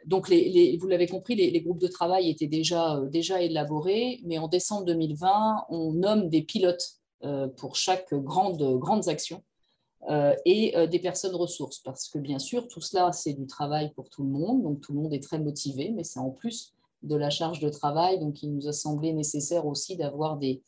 donc, 0.05 0.30
vous 0.30 0.88
l'avez 0.88 1.07
compris, 1.07 1.36
les, 1.36 1.61
groupes 1.61 1.80
de 1.80 1.88
travail 1.88 2.30
étaient 2.30 2.47
déjà, 2.47 2.97
euh, 2.97 3.38
élaborés, 3.39 4.22
mais 4.26 4.38
en 4.38 4.47
décembre 4.47 4.86
2020, 4.86 5.65
on 5.70 5.93
nomme 5.93 6.30
des 6.30 6.41
pilotes 6.41 6.99
euh, 7.24 7.47
pour 7.47 7.76
chaque 7.76 8.13
grande, 8.13 8.61
action 9.07 9.43
et 10.45 10.74
des 10.89 10.99
personnes 10.99 11.36
ressources, 11.36 11.80
parce 11.80 12.07
que 12.07 12.18
bien 12.18 12.39
sûr, 12.39 12.70
tout 12.70 12.80
cela, 12.80 13.11
c'est 13.11 13.34
du 13.34 13.45
travail 13.45 13.91
pour 13.93 14.09
tout 14.09 14.24
le 14.24 14.30
monde, 14.30 14.61
donc 14.61 14.80
tout 14.80 14.93
le 14.93 14.99
monde 15.01 15.13
est 15.13 15.24
très 15.24 15.38
motivé, 15.38 15.89
mais 15.89 16.05
c'est 16.05 16.20
en 16.20 16.30
plus 16.30 16.74
de 17.03 17.15
la 17.15 17.30
charge 17.30 17.59
de 17.59 17.68
travail, 17.68 18.18
donc 18.20 18.41
il 18.41 18.53
nous 18.53 18.70
a 18.70 18.74
semblé 18.74 19.11
nécessaire 19.11 19.65
aussi 19.65 19.97
d'avoir 19.97 20.38
des 20.38 20.61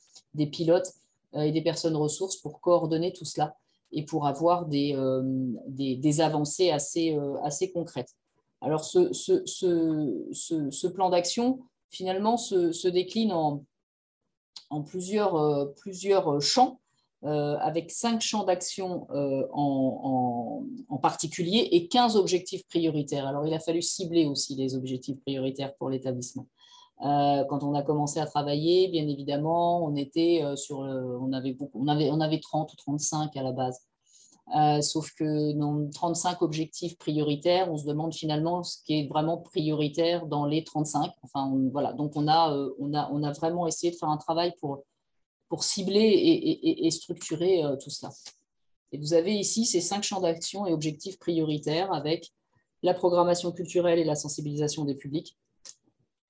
pilotes 0.52 0.92
et 1.36 1.54
des 1.54 1.62
personnes 1.62 1.96
ressources 1.96 2.36
pour 2.36 2.60
coordonner 2.60 3.14
tout 3.14 3.24
cela 3.24 3.56
et 3.92 4.04
pour 4.06 4.28
avoir 4.28 4.66
des, 4.66 4.94
euh, 4.96 5.22
des, 5.68 6.22
avancées 6.22 6.70
assez, 6.70 7.16
euh, 7.16 7.36
assez 7.44 7.72
concrètes. 7.72 8.16
Alors, 8.62 8.84
ce, 8.84 9.14
ce, 9.14 9.44
ce, 10.34 10.88
plan 10.88 11.10
d'action, 11.10 11.60
finalement, 11.90 12.38
se, 12.38 12.88
décline 12.88 13.32
en, 13.32 13.64
en 14.70 14.82
plusieurs, 14.82 15.36
euh, 15.36 15.66
plusieurs 15.78 16.42
champs, 16.42 16.80
avec 17.22 17.92
cinq 17.92 18.22
champs 18.22 18.46
d'action 18.46 19.06
en, 19.12 20.64
en, 20.88 20.98
particulier 21.00 21.68
et 21.72 21.90
15 21.90 22.16
objectifs 22.16 22.66
prioritaires. 22.68 23.28
Alors, 23.28 23.46
il 23.46 23.54
a 23.54 23.60
fallu 23.60 23.82
cibler 23.82 24.26
aussi 24.26 24.56
les 24.56 24.74
objectifs 24.74 25.20
prioritaires 25.20 25.76
pour 25.76 25.90
l'établissement. 25.90 26.48
Quand 27.02 27.64
on 27.64 27.74
a 27.76 27.82
commencé 27.82 28.20
à 28.20 28.26
travailler, 28.26 28.90
bien 28.90 29.08
évidemment, 29.08 29.84
on 29.86 29.96
était 29.96 30.44
sur, 30.56 30.80
on 30.80 31.32
avait 31.32 31.58
on 31.74 31.88
avait, 31.88 32.10
on 32.12 32.20
avait 32.20 32.40
30 32.40 32.74
ou 32.74 32.76
35 32.76 33.36
à 33.38 33.44
la 33.44 33.52
base. 33.52 33.80
Euh, 34.56 34.82
sauf 34.82 35.14
que 35.14 35.52
dans 35.54 35.90
35 35.92 36.42
objectifs 36.42 36.98
prioritaires, 36.98 37.72
on 37.72 37.78
se 37.78 37.86
demande 37.86 38.16
finalement 38.16 38.64
ce 38.64 38.78
qui 38.84 39.00
est 39.00 39.08
vraiment 39.08 39.38
prioritaire 39.38 40.26
dans 40.26 40.46
les 40.46 40.64
35. 40.64 41.12
Enfin, 41.22 41.54
voilà. 41.72 41.94
Donc, 41.94 42.14
on 42.16 42.28
a, 42.28 42.56
euh, 42.56 42.74
on, 42.80 42.94
a, 42.96 43.10
on 43.12 43.22
a 43.24 43.32
vraiment 43.32 43.68
essayé 43.68 43.92
de 43.92 43.98
faire 43.98 44.10
un 44.10 44.18
travail 44.18 44.54
pour, 44.60 44.84
pour 45.50 45.64
cibler 45.64 46.02
et, 46.02 46.92
structurer 46.92 47.64
euh, 47.64 47.76
tout 47.76 47.92
cela. 47.92 48.12
Et 48.92 48.98
vous 48.98 49.14
avez 49.14 49.36
ici 49.36 49.66
ces 49.66 49.82
cinq 49.82 50.04
champs 50.04 50.22
d'action 50.22 50.66
et 50.66 50.74
objectifs 50.74 51.20
prioritaires 51.20 51.94
avec 51.94 52.32
la 52.82 52.96
programmation 52.96 53.52
culturelle 53.52 54.00
et 54.00 54.04
la 54.04 54.16
sensibilisation 54.16 54.84
des 54.84 54.96
publics, 54.96 55.38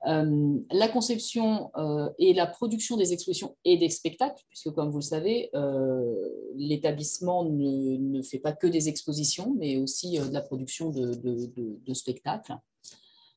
euh, 0.07 0.59
la 0.71 0.87
conception 0.87 1.71
euh, 1.75 2.09
et 2.17 2.33
la 2.33 2.47
production 2.47 2.95
des 2.95 3.11
expositions 3.11 3.57
et 3.65 3.77
des 3.77 3.89
spectacles, 3.89 4.41
puisque 4.47 4.71
comme 4.71 4.89
vous 4.89 4.99
le 4.99 5.03
savez, 5.03 5.49
euh, 5.55 6.15
l'établissement 6.55 7.43
ne, 7.43 8.21
fait 8.21 8.39
pas 8.39 8.53
que 8.53 8.67
des 8.67 8.87
expositions, 8.87 9.53
mais 9.57 9.77
aussi 9.77 10.17
de 10.17 10.31
la 10.31 10.41
production 10.41 10.89
de, 10.89 11.93
spectacles. 11.93 12.55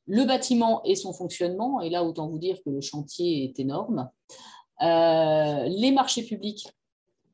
Le 0.07 0.25
bâtiment 0.25 0.83
et 0.85 0.95
son 0.95 1.13
fonctionnement, 1.13 1.81
et 1.81 1.91
là 1.91 2.05
autant 2.05 2.29
vous 2.29 2.39
dire 2.39 2.59
que 2.65 2.71
le 2.71 2.81
chantier 2.81 3.45
est 3.45 3.59
énorme. 3.59 4.09
les 4.81 5.93
marchés 5.93 6.25
publics 6.25 6.69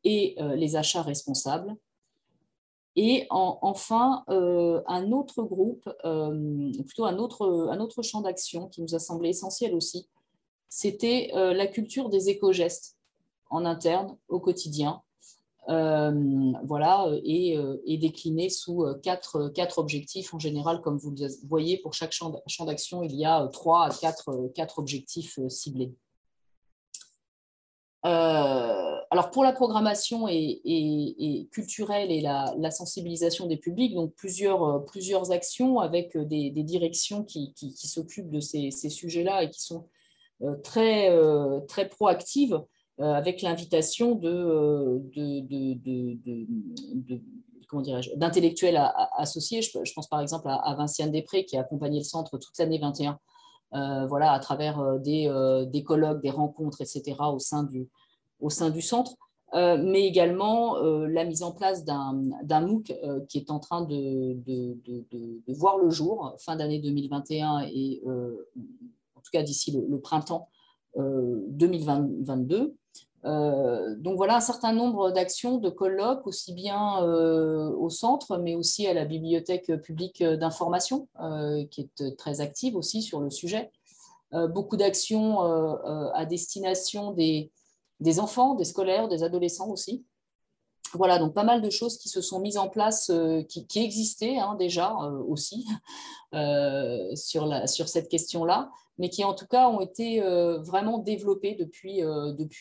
et 0.05 0.37
les 0.57 0.76
achats 0.76 1.03
responsables, 1.03 1.74
et 2.97 3.26
enfin, 3.30 4.24
euh, 4.28 4.82
un 4.86 5.12
autre 5.12 5.43
groupe, 5.43 5.89
euh, 6.05 6.72
plutôt 6.84 7.05
un 7.05 7.18
autre, 7.18 7.68
un 7.70 7.80
autre 7.80 8.03
champ 8.03 8.22
d'action 8.22 8.68
qui 8.68 8.82
nous 8.82 8.95
a 8.95 8.99
semblé 8.99 9.28
essentiel 9.28 9.74
aussi, 9.74 10.09
c'était 10.68 11.30
euh, 11.34 11.55
la 11.55 11.66
culture 11.66 12.09
des 12.09 12.28
éco-gestes 12.28 12.97
en 13.51 13.64
interne, 13.64 14.16
au 14.28 14.41
quotidien. 14.41 15.03
voilà, 15.68 17.09
et, 17.24 17.57
et, 17.84 17.99
décliné 17.99 18.49
sous 18.49 18.84
quatre, 19.03 19.49
quatre, 19.49 19.78
objectifs 19.78 20.32
en 20.34 20.39
général, 20.39 20.80
comme 20.80 20.99
vous 20.99 21.11
le 21.11 21.28
voyez, 21.47 21.78
pour 21.78 21.93
chaque 21.95 22.12
champ 22.12 22.64
d'action, 22.64 23.03
il 23.03 23.14
y 23.14 23.24
a 23.26 23.47
trois 23.49 23.84
à 23.86 23.91
quatre, 23.91 24.51
quatre 24.55 24.78
objectifs 24.78 25.39
ciblés. 25.49 25.95
Euh, 28.05 28.88
alors 29.11 29.30
pour 29.30 29.42
la 29.44 29.52
programmation 29.52 30.28
et, 30.28 31.48
culturelle 31.52 32.11
et 32.11 32.20
la, 32.20 32.70
sensibilisation 32.70 33.46
des 33.46 33.56
publics, 33.56 33.94
donc 33.94 34.14
plusieurs, 34.14 34.62
euh, 34.64 35.30
actions 35.30 35.78
avec 35.78 36.16
euh, 36.16 36.24
des, 36.24 36.50
directions 36.50 37.24
qui, 37.24 37.54
s'occupent 37.76 38.30
de 38.30 38.40
ces, 38.40 38.70
sujets-là 38.70 39.44
et 39.44 39.50
qui 39.50 39.62
sont 39.62 39.86
très, 40.62 41.11
très 41.66 41.88
proactives 41.88 42.62
avec 42.98 43.42
l'invitation 43.42 44.14
d'intellectuels 48.16 48.80
associés. 49.16 49.62
Je, 49.62 49.92
pense 49.94 50.09
par 50.09 50.20
exemple 50.20 50.48
à, 50.48 50.56
à 50.56 50.74
Vinciane 50.74 51.11
Després 51.11 51.44
qui 51.44 51.56
a 51.56 51.61
accompagné 51.61 51.98
le 51.98 52.04
centre 52.04 52.38
toute 52.38 52.56
l'année 52.59 52.78
21 52.78 53.18
euh, 53.74 54.06
voilà, 54.06 54.32
à 54.32 54.38
travers 54.38 54.80
euh, 54.80 54.98
euh, 55.06 55.64
des, 55.66 55.82
colloques, 55.82 56.22
des 56.22 56.30
rencontres, 56.30 56.80
etc., 56.80 57.16
au 57.20 57.38
sein 57.38 57.64
du, 57.64 57.88
au 58.41 58.51
sein 58.51 58.70
du 58.70 58.82
centre, 58.82 59.14
mais 59.55 60.07
également 60.07 60.78
la 60.78 61.24
mise 61.24 61.43
en 61.43 61.53
place 61.53 61.84
d'un 61.84 62.12
MOOC 62.61 62.93
qui 63.28 63.39
est 63.39 63.51
en 63.51 63.59
train 63.59 63.82
de, 63.82 64.34
de, 64.45 65.53
voir 65.55 65.78
le 65.78 65.91
jour 65.91 66.34
fin 66.39 66.57
d'année 66.57 66.80
2021 66.80 67.61
et 67.72 68.03
en 68.07 69.20
tout 69.20 69.30
cas 69.32 69.43
d'ici 69.43 69.72
le, 69.72 70.01
printemps 70.01 70.49
2022. 70.97 72.74
donc 73.24 74.16
voilà 74.16 74.36
un 74.36 74.41
certain 74.41 74.72
nombre 74.72 75.12
d'actions, 75.12 75.57
de 75.57 75.70
colloques, 75.70 76.26
aussi 76.26 76.53
bien 76.53 76.99
au 77.01 77.89
centre, 77.89 78.36
mais 78.36 78.55
aussi 78.55 78.86
à 78.86 78.93
la 78.93 79.07
bibliothèque 79.07 79.74
publique 79.80 80.22
d'information, 80.22 81.09
qui 81.70 81.80
est 81.80 82.16
très 82.18 82.43
active 82.43 82.76
aussi 82.76 83.01
sur 83.01 83.20
le 83.22 83.30
sujet. 83.30 83.72
beaucoup 84.51 84.76
d'actions 84.76 85.41
à 85.41 86.26
destination 86.26 87.12
des, 87.12 87.51
des 88.01 88.20
enfants, 88.20 88.55
des 88.55 88.64
scolaires, 88.64 89.09
des 89.09 89.22
adolescents 89.22 89.70
aussi. 89.70 90.05
Voilà, 90.94 91.18
donc 91.18 91.34
pas 91.34 91.44
mal 91.44 91.61
de 91.61 91.70
choses 91.70 91.99
qui 91.99 92.09
se 92.09 92.20
sont 92.22 92.40
mises 92.40 92.57
en 92.57 92.68
place, 92.68 93.11
euh, 93.11 93.42
qui, 93.42 93.66
existaient 93.76 94.38
hein, 94.38 94.57
déjà 94.59 94.96
euh, 95.03 95.22
aussi 95.28 95.66
euh, 96.34 97.14
sur, 97.14 97.88
cette 97.88 98.09
question-là, 98.09 98.70
mais 98.99 99.11
qui 99.11 99.22
en 99.24 99.34
tout 99.34 99.46
cas 99.46 99.68
ont 99.68 99.80
été 99.80 100.20
vraiment 100.20 100.99
développées 100.99 101.55
depuis, 101.55 102.01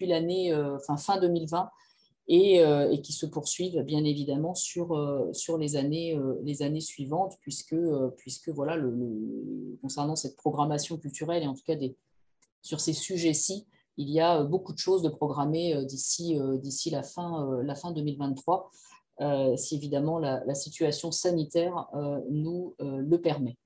l'année 0.07 0.53
enfin, 0.53 0.97
fin 0.97 1.19
2020 1.19 1.69
et, 2.27 2.61
qui 3.01 3.11
se 3.13 3.25
poursuivent 3.25 3.81
bien 3.81 4.03
évidemment 4.03 4.53
sur, 4.53 4.95
les, 5.57 5.75
années, 5.77 6.81
suivantes, 6.81 7.37
puisque, 7.41 7.73
voilà, 8.49 8.77
concernant 9.81 10.15
cette 10.15 10.35
programmation 10.35 10.97
culturelle 10.97 11.41
et 11.41 11.47
en 11.47 11.55
tout 11.55 11.63
cas 11.65 11.75
sur 12.61 12.81
ces 12.81 12.93
sujets-ci, 12.93 13.65
il 13.97 14.09
y 14.09 14.19
a 14.19 14.39
euh, 14.39 14.43
beaucoup 14.43 14.73
de 14.73 14.77
choses 14.77 15.01
de 15.01 15.09
programmer 15.09 15.75
euh, 15.75 15.83
d'ici 15.83 16.39
euh, 16.39 16.57
d'ici 16.57 16.89
la 16.89 17.03
fin, 17.03 17.61
la 17.63 17.75
fin 17.75 17.91
2023, 17.91 18.71
si 19.55 19.75
évidemment 19.75 20.19
la, 20.19 20.53
situation 20.53 21.11
sanitaire 21.11 21.87
nous 22.29 22.75
le 22.77 23.17
permet. 23.17 23.57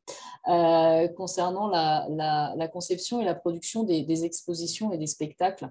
concernant 1.18 1.68
la, 1.68 2.70
conception 2.72 3.20
et 3.20 3.26
la 3.26 3.36
production 3.36 3.84
des, 3.84 4.24
expositions 4.24 4.94
et 4.94 4.98
des 4.98 5.08
spectacles, 5.08 5.70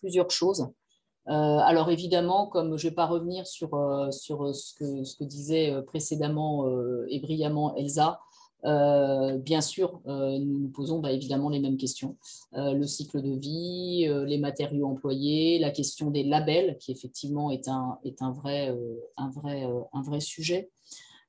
plusieurs 0.00 0.32
choses. 0.32 0.66
alors 1.26 1.90
évidemment, 1.90 2.48
comme 2.48 2.76
je 2.76 2.86
ne 2.86 2.90
vais 2.90 2.96
pas 2.96 3.06
revenir 3.06 3.46
sur, 3.46 3.70
sur 4.10 4.52
ce, 4.52 4.74
que, 4.74 5.04
ce 5.04 5.14
que 5.14 5.22
disait 5.22 5.80
précédemment 5.86 6.66
et 7.08 7.20
brillamment 7.20 7.76
Elsa, 7.76 8.18
euh, 8.64 9.38
bien 9.38 9.60
sûr, 9.60 10.00
euh, 10.06 10.38
nous 10.38 10.60
nous 10.60 10.68
posons 10.68 11.00
bah, 11.00 11.12
évidemment 11.12 11.48
les 11.48 11.58
mêmes 11.58 11.76
questions. 11.76 12.16
Euh, 12.54 12.72
le 12.72 12.86
cycle 12.86 13.20
de 13.20 13.32
vie, 13.32 14.08
les 14.26 14.38
matériaux 14.38 14.86
employés, 14.86 15.58
la 15.58 15.70
question 15.70 16.10
des 16.10 16.22
labels, 16.22 16.76
qui 16.78 16.92
effectivement 16.92 17.50
est 17.50 17.68
un, 17.68 17.98
vrai, 18.30 18.70
sujet. 20.20 20.70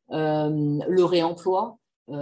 le 0.09 1.03
réemploi, 1.03 1.77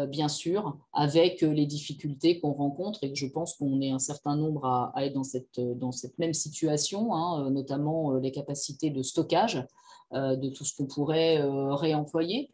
bien 0.07 0.28
sûr, 0.28 0.78
avec 0.93 1.41
les 1.41 1.66
difficultés 1.66 2.39
qu'on 2.39 2.53
rencontre 2.53 3.03
et 3.03 3.14
je 3.16 3.26
pense 3.26 3.55
qu'on 3.55 3.82
est 3.82 3.91
un 3.91 3.99
certain 3.99 4.36
nombre 4.36 4.66
à, 4.66 4.93
être 5.05 5.14
dans 5.14 5.91
cette, 5.91 6.18
même 6.20 6.34
situation, 6.34 7.14
hein, 7.16 7.49
notamment 7.49 8.14
les 8.14 8.32
capacités 8.32 8.91
de 8.91 9.01
stockage 9.01 9.66
de 10.14 10.49
tout 10.49 10.66
ce 10.66 10.76
qu'on 10.76 10.86
pourrait 10.86 11.41
réemployer, 11.41 12.49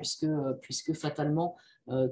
puisque, 0.62 0.94
fatalement, 0.94 1.56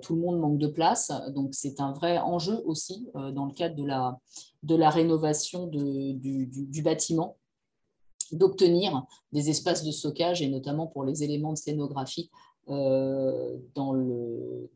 tout 0.01 0.15
le 0.15 0.21
monde 0.21 0.39
manque 0.39 0.57
de 0.57 0.67
place. 0.67 1.11
Donc, 1.29 1.53
c'est 1.53 1.81
un 1.81 1.91
vrai 1.91 2.17
enjeu 2.17 2.61
aussi 2.65 3.07
euh, 3.15 3.31
dans 3.31 3.45
le 3.45 3.53
cadre 3.53 3.75
de 3.75 4.75
la, 4.75 4.89
rénovation 4.89 5.67
du, 5.67 6.81
bâtiment, 6.81 7.37
d'obtenir 8.31 9.05
des 9.33 9.49
espaces 9.49 9.83
de 9.83 9.91
stockage 9.91 10.41
et 10.41 10.47
notamment 10.47 10.87
pour 10.87 11.03
les 11.03 11.23
éléments 11.23 11.51
de 11.51 11.57
scénographie 11.57 12.31
euh, 12.69 13.57
dans, 13.73 13.91
le, 13.91 14.69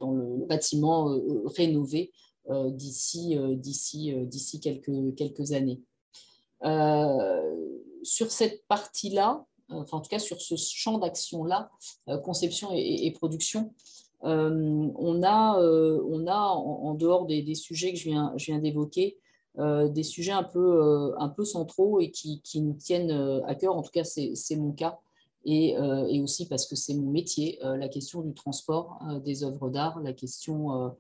bâtiment 0.47 1.17
rénové 1.45 2.11
d'ici 2.71 3.37
quelques, 4.61 5.15
quelques 5.15 5.51
années. 5.53 5.81
sur 8.03 8.31
cette 8.31 8.65
partie-là, 8.67 9.45
enfin 9.69 9.97
en 9.97 10.01
tout 10.01 10.09
cas 10.09 10.19
sur 10.19 10.41
ce 10.41 10.55
champ 10.55 10.97
d'action-là, 10.97 11.69
conception 12.23 12.69
et 12.73 13.11
production, 13.11 13.71
euh, 13.71 14.08
on 14.21 15.23
a, 15.23 15.59
euh, 15.59 16.01
on 16.09 16.27
a 16.27 16.37
en, 16.37 16.93
dehors 16.93 17.25
des, 17.25 17.55
sujets 17.55 17.93
que 17.93 17.99
je 17.99 18.09
viens, 18.09 18.33
je 18.37 18.45
viens 18.45 18.59
d'évoquer, 18.59 19.17
euh, 19.57 19.87
des 19.87 20.03
sujets 20.03 20.31
un 20.31 20.43
peu, 20.43 21.13
un 21.17 21.29
peu 21.29 21.45
centraux 21.45 21.99
et 21.99 22.11
qui, 22.11 22.41
nous 22.55 22.73
tiennent 22.73 23.11
à 23.45 23.55
cœur. 23.55 23.75
En 23.75 23.81
tout 23.81 23.91
cas, 23.91 24.03
c'est 24.03 24.55
mon 24.55 24.71
cas. 24.71 24.99
Et, 25.45 25.77
aussi 26.21 26.47
parce 26.47 26.67
que 26.67 26.75
c'est 26.75 26.93
mon 26.93 27.09
métier, 27.09 27.59
la 27.61 27.87
question 27.87 28.21
du 28.21 28.33
transport 28.33 28.99
des 29.23 29.43
œuvres 29.43 29.69
d'art, 29.69 29.99
la 30.01 30.13
question 30.13 30.91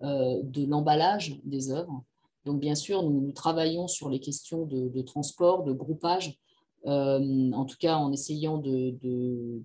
de 0.00 0.66
l'emballage 0.66 1.40
des 1.44 1.70
œuvres. 1.70 2.02
Donc, 2.44 2.58
bien 2.58 2.74
sûr, 2.74 3.02
nous, 3.02 3.30
travaillons 3.32 3.86
sur 3.86 4.08
les 4.08 4.18
questions 4.18 4.64
de 4.66 5.02
transport, 5.02 5.62
de 5.62 5.72
groupage, 5.72 6.38
euh, 6.38 6.51
en 6.84 7.64
tout 7.64 7.76
cas 7.78 7.96
en 7.96 8.12
essayant 8.12 8.58
de, 8.58 8.96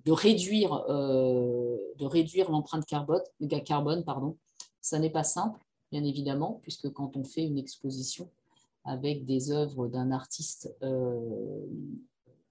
réduire, 0.06 0.84
euh, 0.88 1.76
de 1.98 2.04
réduire 2.04 2.50
l'empreinte 2.50 2.86
carbone, 2.86 3.22
carbone 3.64 4.04
pardon. 4.04 4.36
Ça 4.80 4.98
n'est 4.98 5.10
pas 5.10 5.24
simple, 5.24 5.60
bien 5.90 6.04
évidemment, 6.04 6.60
puisque 6.62 6.90
quand 6.90 7.16
on 7.16 7.24
fait 7.24 7.44
une 7.44 7.58
exposition 7.58 8.30
avec 8.84 9.24
des 9.24 9.50
œuvres 9.50 9.88
d'un 9.88 10.12
artiste 10.12 10.74
euh, 10.82 11.66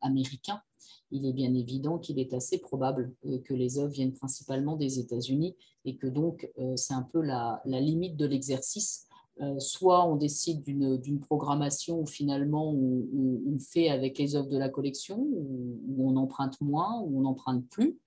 américain, 0.01 0.61
il 1.09 1.25
est 1.25 1.33
bien 1.33 1.53
évident 1.53 1.97
qu'il 1.97 2.19
est 2.19 2.33
assez 2.33 2.57
probable 2.57 3.13
que 3.45 3.53
les 3.53 3.79
œuvres 3.79 3.93
viennent 3.93 4.13
principalement 4.13 4.75
des 4.75 4.99
États-Unis 4.99 5.55
et 5.85 5.95
que 5.95 6.07
donc 6.07 6.51
c'est 6.75 6.93
un 6.93 7.01
peu 7.01 7.21
la 7.21 7.61
limite 7.65 8.17
de 8.17 8.25
l'exercice 8.25 9.06
euh, 9.39 9.59
soit 9.59 10.03
on 10.07 10.15
décide 10.15 10.63
d'une 10.63 11.19
programmation 11.19 11.99
où 11.99 12.07
finalement 12.07 12.71
on, 12.71 13.59
fait 13.59 13.89
avec 13.89 14.17
les 14.17 14.35
œuvres 14.35 14.49
de 14.49 14.57
la 14.57 14.69
collection, 14.69 15.19
où, 15.19 16.09
on 16.09 16.15
emprunte 16.15 16.59
moins, 16.61 17.01
où 17.01 17.19
on 17.19 17.21
n'emprunte 17.21 17.67
plus, 17.69 17.99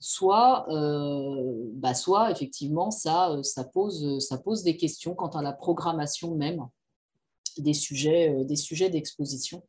soit, 0.00 0.66
euh, 0.72 1.70
bah, 1.74 1.94
soit 1.94 2.32
effectivement 2.32 2.90
ça, 2.90 3.40
pose, 3.72 4.62
des 4.64 4.76
questions 4.76 5.14
quant 5.14 5.28
à 5.28 5.42
la 5.42 5.52
programmation 5.52 6.34
même 6.34 6.66
des 7.58 7.74
sujets 7.74 8.32
euh, 8.32 8.44
des 8.44 8.56
sujets 8.56 8.88
d'exposition 8.88 9.62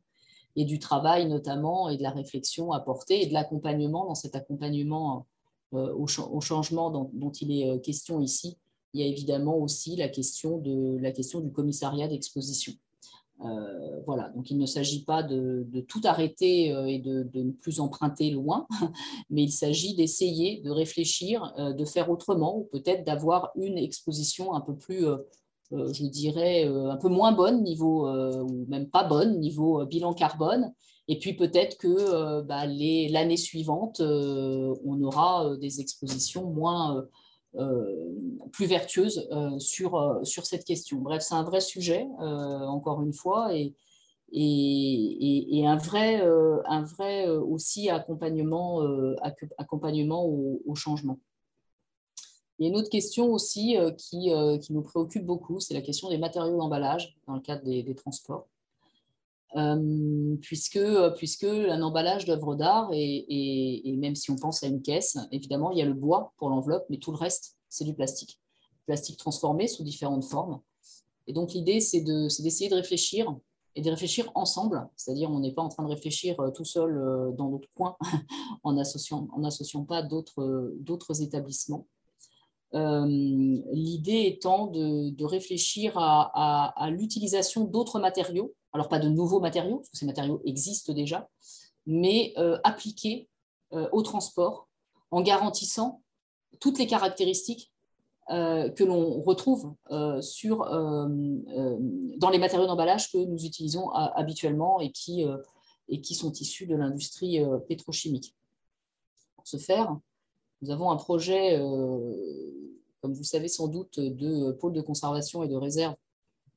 et 0.56 0.64
du 0.64 0.78
travail 0.78 1.28
notamment 1.28 1.88
et 1.88 1.96
de 1.98 2.02
la 2.02 2.10
réflexion 2.10 2.72
apportée 2.72 3.22
et 3.22 3.26
de 3.26 3.32
l'accompagnement 3.32 4.06
dans 4.06 4.14
cet 4.14 4.34
accompagnement 4.34 5.26
au, 5.72 6.06
changement 6.40 6.90
dont, 6.90 7.30
il 7.40 7.52
est 7.52 7.80
question 7.80 8.20
ici 8.20 8.58
il 8.92 9.00
y 9.00 9.04
a 9.04 9.06
évidemment 9.06 9.56
aussi 9.56 9.96
la 9.96 10.08
question, 10.08 10.58
de, 10.58 10.98
la 11.00 11.12
question 11.12 11.40
du 11.40 11.52
commissariat 11.52 12.08
d'exposition. 12.08 12.72
Euh, 13.44 14.00
voilà, 14.06 14.28
donc 14.30 14.50
il 14.50 14.58
ne 14.58 14.66
s'agit 14.66 15.02
pas 15.04 15.22
de, 15.22 15.66
tout 15.88 16.00
arrêter 16.04 16.72
euh, 16.72 16.84
et 16.84 16.98
de, 16.98 17.26
ne 17.34 17.52
plus 17.52 17.80
emprunter 17.80 18.30
loin, 18.30 18.66
mais 19.30 19.44
il 19.44 19.52
s'agit 19.52 19.94
d'essayer 19.94 20.60
de 20.60 20.70
réfléchir, 20.70 21.54
euh, 21.58 21.72
de 21.72 21.84
faire 21.84 22.10
autrement, 22.10 22.58
ou 22.58 22.64
peut-être 22.64 23.04
d'avoir 23.04 23.50
une 23.56 23.78
exposition 23.78 24.52
un 24.54 24.60
peu 24.60 24.76
plus, 24.76 25.06
je 25.72 26.04
dirais, 26.06 26.64
un 26.64 26.96
peu 26.96 27.08
moins 27.08 27.32
bonne 27.32 27.62
niveau, 27.62 28.08
ou 28.08 28.66
même 28.68 28.90
pas 28.90 29.04
bonne 29.04 29.38
niveau 29.38 29.86
bilan 29.86 30.12
carbone. 30.12 30.72
Et 31.08 31.18
puis 31.18 31.34
peut-être 31.34 31.78
que 31.78 32.42
bah, 32.42 32.66
l'année 32.66 33.36
suivante, 33.36 34.00
on 34.00 35.02
aura 35.02 35.56
des 35.58 35.80
expositions 35.80 36.50
moins 36.50 37.06
plus 38.52 38.66
vertueuse 38.66 39.28
euh, 39.32 39.58
sur, 39.58 39.96
euh, 39.96 40.24
sur 40.24 40.46
cette 40.46 40.64
question. 40.64 40.98
Bref, 40.98 41.22
c'est 41.22 41.34
un 41.34 41.42
vrai 41.42 41.60
sujet, 41.60 42.06
encore 42.18 43.02
une 43.02 43.12
fois, 43.12 43.54
et, 43.54 43.74
et, 44.32 45.66
un 45.66 45.76
vrai, 45.76 46.20
un 46.66 46.82
vrai 46.82 47.28
aussi 47.28 47.90
accompagnement, 47.90 48.80
accompagnement 49.58 50.24
au, 50.24 50.74
changement. 50.74 51.18
Il 52.58 52.64
y 52.64 52.66
a 52.66 52.70
une 52.70 52.76
autre 52.76 52.90
question 52.90 53.32
aussi 53.32 53.76
qui, 53.96 54.30
qui 54.60 54.72
nous 54.72 54.82
préoccupe 54.82 55.24
beaucoup, 55.24 55.58
c'est 55.58 55.74
la 55.74 55.80
question 55.80 56.08
des 56.10 56.18
matériaux 56.18 56.56
d'emballage 56.56 57.16
dans 57.26 57.34
le 57.34 57.40
cadre 57.40 57.64
des 57.64 57.94
transports. 57.94 58.46
Euh, 59.56 60.36
puisque, 60.40 60.80
puisque 61.16 61.44
un 61.44 61.82
emballage 61.82 62.24
d'œuvres 62.24 62.54
d'art, 62.54 62.90
et, 62.92 63.94
même 63.98 64.14
si 64.14 64.30
on 64.30 64.36
pense 64.36 64.62
à 64.62 64.68
une 64.68 64.82
caisse, 64.82 65.18
évidemment, 65.32 65.70
il 65.70 65.78
y 65.78 65.82
a 65.82 65.86
le 65.86 65.94
bois 65.94 66.32
pour 66.36 66.50
l'enveloppe, 66.50 66.86
mais 66.88 66.98
tout 66.98 67.10
le 67.10 67.16
reste, 67.16 67.56
c'est 67.68 67.84
du 67.84 67.94
plastique. 67.94 68.40
Plastique 68.86 69.18
transformé 69.18 69.66
sous 69.66 69.82
différentes 69.82 70.24
formes. 70.24 70.60
Et 71.26 71.32
donc, 71.32 71.52
l'idée, 71.52 71.80
c'est 71.80 72.00
d'essayer 72.00 72.70
de, 72.70 72.74
réfléchir 72.74 73.36
et 73.76 73.82
de 73.82 73.90
réfléchir 73.90 74.30
ensemble, 74.34 74.88
c'est-à-dire 74.96 75.30
on 75.30 75.38
n'est 75.38 75.52
pas 75.52 75.62
en 75.62 75.68
train 75.68 75.84
de 75.84 75.88
réfléchir 75.88 76.40
euh, 76.40 76.50
tout 76.50 76.64
seul 76.64 76.98
euh, 76.98 77.30
dans 77.30 77.50
notre 77.50 77.68
coin 77.74 77.96
en 78.64 78.72
n'associant 78.72 79.28
en 79.30 79.84
pas 79.84 80.02
d'autres 80.02 81.22
établissements. 81.22 81.86
L'idée 82.72 84.26
étant 84.26 84.66
de, 84.68 85.24
réfléchir 85.24 85.94
à 85.96 86.90
l'utilisation 86.90 87.64
d'autres 87.64 87.98
matériaux 88.00 88.54
alors 88.72 88.88
pas 88.88 88.98
de 88.98 89.08
nouveaux 89.08 89.40
matériaux, 89.40 89.78
parce 89.78 89.90
que 89.90 89.98
ces 89.98 90.06
matériaux 90.06 90.40
existent 90.44 90.92
déjà, 90.92 91.28
mais 91.86 92.32
euh, 92.38 92.58
appliqués 92.64 93.28
euh, 93.72 93.88
au 93.92 94.02
transport 94.02 94.68
en 95.10 95.22
garantissant 95.22 96.02
toutes 96.60 96.78
les 96.78 96.86
caractéristiques 96.86 97.72
euh, 98.30 98.68
que 98.68 98.84
l'on 98.84 99.20
retrouve 99.22 99.74
sur, 100.20 100.58
dans 100.58 102.30
les 102.30 102.38
matériaux 102.38 102.66
d'emballage 102.66 103.10
que 103.10 103.18
nous 103.18 103.44
utilisons 103.44 103.90
habituellement 103.90 104.78
et 104.80 104.92
qui, 104.92 105.24
et 105.88 106.00
qui 106.00 106.14
sont 106.14 106.32
issus 106.32 106.66
de 106.66 106.76
l'industrie 106.76 107.40
pétrochimique. 107.66 108.36
Pour 109.34 109.48
ce 109.48 109.56
faire, 109.56 109.96
nous 110.62 110.70
avons 110.70 110.90
un 110.92 110.96
projet, 110.96 111.58
comme 113.00 113.12
vous 113.12 113.24
savez 113.24 113.48
sans 113.48 113.68
doute, 113.68 113.98
de 114.00 114.52
pôle 114.52 114.72
de 114.72 114.80
conservation 114.80 115.42
et 115.42 115.48
de 115.48 115.56
réserve 115.56 115.94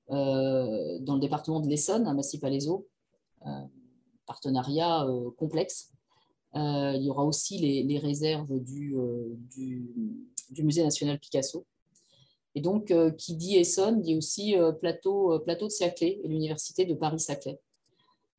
dans 0.09 1.15
le 1.15 1.19
département 1.19 1.59
de 1.59 1.67
l'Essonne, 1.67 2.07
à 2.07 2.13
Massy-Palaiseau. 2.13 2.87
partenariat 4.25 5.07
complexe. 5.37 5.91
il 6.53 7.01
y 7.01 7.09
aura 7.09 7.25
aussi 7.25 7.57
les, 7.57 7.97
réserves 7.97 8.59
du, 8.59 8.95
du, 9.55 10.63
Musée 10.63 10.83
national 10.83 11.19
Picasso. 11.19 11.65
Et 12.55 12.61
donc, 12.61 12.93
qui 13.17 13.35
dit 13.35 13.55
Essonne 13.55 14.01
dit 14.01 14.15
aussi 14.15 14.55
plateau, 14.79 15.39
plateau 15.39 15.67
de 15.67 15.71
Saclay 15.71 16.19
et 16.23 16.27
l'université 16.27 16.85
de 16.85 16.93
Paris-Saclay. 16.93 17.59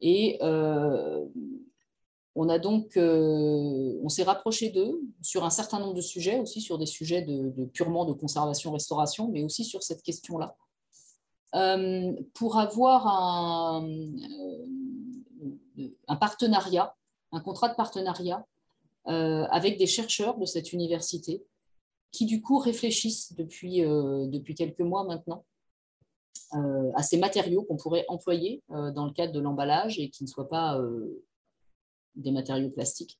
Et 0.00 0.38
euh, 2.36 4.00
on 4.02 4.08
s'est 4.08 4.24
rapproché 4.24 4.70
d'eux 4.70 5.00
sur 5.22 5.44
un 5.44 5.50
certain 5.50 5.78
nombre 5.78 5.94
de 5.94 6.00
sujets, 6.00 6.40
aussi 6.40 6.60
sur 6.60 6.78
des 6.78 6.86
sujets 6.86 7.22
de, 7.22 7.64
purement 7.66 8.04
de 8.04 8.12
conservation-restauration, 8.12 9.28
mais 9.28 9.42
aussi 9.42 9.64
sur 9.64 9.82
cette 9.82 10.02
question-là, 10.02 10.56
euh, 11.54 12.12
pour 12.34 12.58
avoir 12.58 13.06
un, 13.06 13.88
euh, 15.78 15.88
un, 16.08 16.16
partenariat, 16.16 16.96
un 17.30 17.40
contrat 17.40 17.68
de 17.68 17.74
partenariat 17.74 18.44
avec 19.06 19.76
des 19.76 19.86
chercheurs 19.86 20.38
de 20.38 20.46
cette 20.46 20.72
université 20.72 21.44
qui 22.10 22.24
du 22.24 22.40
coup 22.40 22.56
réfléchissent 22.56 23.34
depuis 23.34 24.54
quelques 24.56 24.80
mois 24.80 25.04
maintenant 25.04 25.44
à 26.52 27.02
ces 27.02 27.18
matériaux 27.18 27.64
qu'on 27.64 27.76
pourrait 27.76 28.06
employer 28.08 28.62
dans 28.70 29.04
le 29.04 29.12
cadre 29.12 29.34
de 29.34 29.40
l'emballage 29.40 29.98
et 29.98 30.08
qui 30.08 30.24
ne 30.24 30.28
soient 30.28 30.48
pas 30.48 30.80
des 32.16 32.32
matériaux 32.32 32.70
plastiques. 32.70 33.18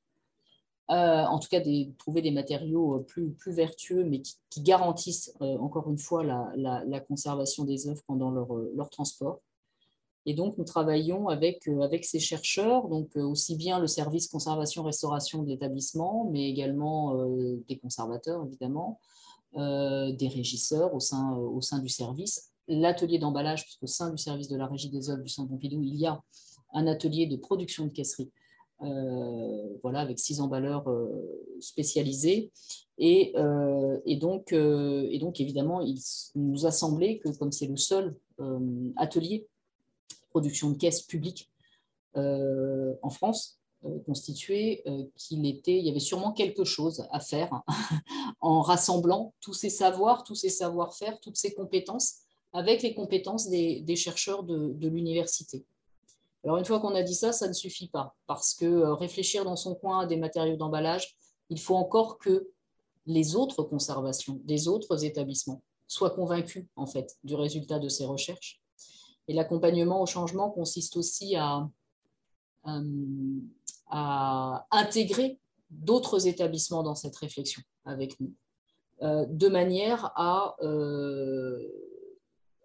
Euh, 0.91 1.25
en 1.25 1.39
tout 1.39 1.49
cas, 1.49 1.63
trouver 1.99 2.21
des 2.21 2.31
matériaux 2.31 2.97
euh, 2.97 2.99
plus, 3.01 3.31
plus 3.33 3.53
vertueux, 3.53 4.05
mais 4.05 4.21
qui, 4.21 4.61
garantissent 4.61 5.35
euh, 5.41 5.57
encore 5.59 5.89
une 5.91 5.99
fois 5.99 6.23
la, 6.23 7.01
conservation 7.01 7.65
des 7.65 7.89
œuvres 7.89 8.03
pendant 8.07 8.31
leur, 8.31 8.53
leur, 8.75 8.91
transport. 8.91 9.41
Et 10.27 10.35
donc, 10.35 10.59
nous 10.59 10.65
travaillons 10.65 11.29
avec, 11.29 11.67
avec 11.69 12.05
ces 12.05 12.21
chercheurs, 12.21 12.89
donc 12.89 13.17
aussi 13.17 13.57
bien 13.57 13.79
le 13.79 13.87
service 13.87 14.29
conservation-restauration 14.29 15.43
de 15.43 15.49
l'établissement, 15.49 16.29
mais 16.31 16.49
également 16.49 17.15
des 17.69 17.79
conservateurs, 17.79 18.43
évidemment, 18.47 19.01
des 19.55 20.29
régisseurs 20.35 20.95
au 20.95 21.01
sein, 21.01 21.37
au 21.37 21.61
sein 21.61 21.79
du 21.79 21.91
service, 21.91 22.53
l'atelier 22.69 23.19
d'emballage, 23.19 23.65
puisqu'au 23.65 23.87
sein 23.87 24.09
du 24.09 24.17
service 24.17 24.49
de 24.49 24.57
la 24.57 24.67
régie 24.67 24.89
des 24.89 25.11
œuvres 25.11 25.23
du 25.23 25.29
Centre 25.29 25.51
Pompidou, 25.51 25.83
il 25.83 25.97
y 25.97 26.07
a 26.07 26.23
un 26.73 26.87
atelier 26.87 27.27
de 27.27 27.37
production 27.37 27.85
de 27.85 27.91
caisserie 27.91 28.31
voilà, 29.83 30.01
avec 30.01 30.19
six 30.19 30.41
emballeurs 30.41 30.89
euh, 30.89 31.57
spécialisés. 31.61 32.51
Et, 32.99 33.33
euh, 33.37 33.99
et, 34.07 34.17
donc, 34.17 34.53
évidemment, 34.53 35.81
il 35.81 35.99
nous 36.35 36.67
a 36.67 36.71
semblé 36.71 37.19
que 37.19 37.29
comme 37.31 37.53
c'est 37.53 37.67
le 37.67 37.77
seul 37.77 38.17
atelier 38.97 39.47
production 40.31 40.71
de 40.71 40.77
caisses 40.77 41.03
publiques 41.03 41.51
en 42.17 43.11
France, 43.11 43.61
constitué 44.07 44.83
qu'il 45.17 45.47
était, 45.47 45.79
il 45.79 45.85
y 45.85 45.91
avait 45.91 46.01
sûrement 46.01 46.33
quelque 46.33 46.65
chose 46.65 47.07
à 47.11 47.21
faire 47.21 47.63
en 48.41 48.61
rassemblant 48.61 49.35
tous 49.41 49.53
ces 49.53 49.71
savoirs, 49.71 50.25
tous 50.25 50.35
ces 50.35 50.49
savoir-faire, 50.49 51.21
toutes 51.21 51.37
ces 51.37 51.55
compétences 51.55 52.17
avec 52.53 52.83
les 52.83 52.95
compétences 52.95 53.49
des, 53.49 53.97
chercheurs 53.97 54.43
de 54.43 54.89
l'université. 54.89 55.65
Alors 56.45 56.59
une 56.59 56.65
fois 56.65 56.79
qu'on 56.81 56.95
a 56.95 57.03
dit 57.03 57.15
ça, 57.15 57.33
ça 57.33 57.49
ne 57.49 57.53
suffit 57.55 57.89
pas, 57.89 58.15
parce 58.27 58.55
que 58.55 58.67
euh, 58.67 58.95
réfléchir 58.95 59.45
dans 59.45 59.57
son 59.57 59.75
coin 59.75 60.01
à 60.01 60.07
des 60.07 60.17
matériaux 60.17 60.57
d'emballage, 60.57 61.17
il 61.49 61.59
faut 61.59 61.75
encore 61.75 62.19
que 62.19 62.51
les 63.07 63.35
autres 63.35 63.63
conservations 63.63 64.41
des 64.45 64.69
autres 64.69 65.05
établissements 65.05 65.63
soient 65.87 66.11
convaincus 66.11 66.67
en 66.77 66.87
fait 66.87 67.17
du 67.25 67.35
résultat 67.35 67.79
de 67.79 67.89
ces 67.89 68.05
recherches. 68.05 68.61
Et 69.29 69.35
l'accompagnement 69.35 70.03
au 70.03 70.07
changement 70.07 70.51
consiste 70.51 70.97
aussi 70.97 71.35
à, 71.37 71.69
euh, 72.67 73.39
intégrer 74.71 75.39
d'autres 75.71 76.27
établissements 76.27 76.83
dans 76.83 76.95
cette 76.95 77.17
réflexion 77.17 77.63
avec 77.85 78.21
nous, 78.21 78.33
euh, 79.03 79.25
de 79.29 79.49
manière 79.49 80.13
à 80.15 80.57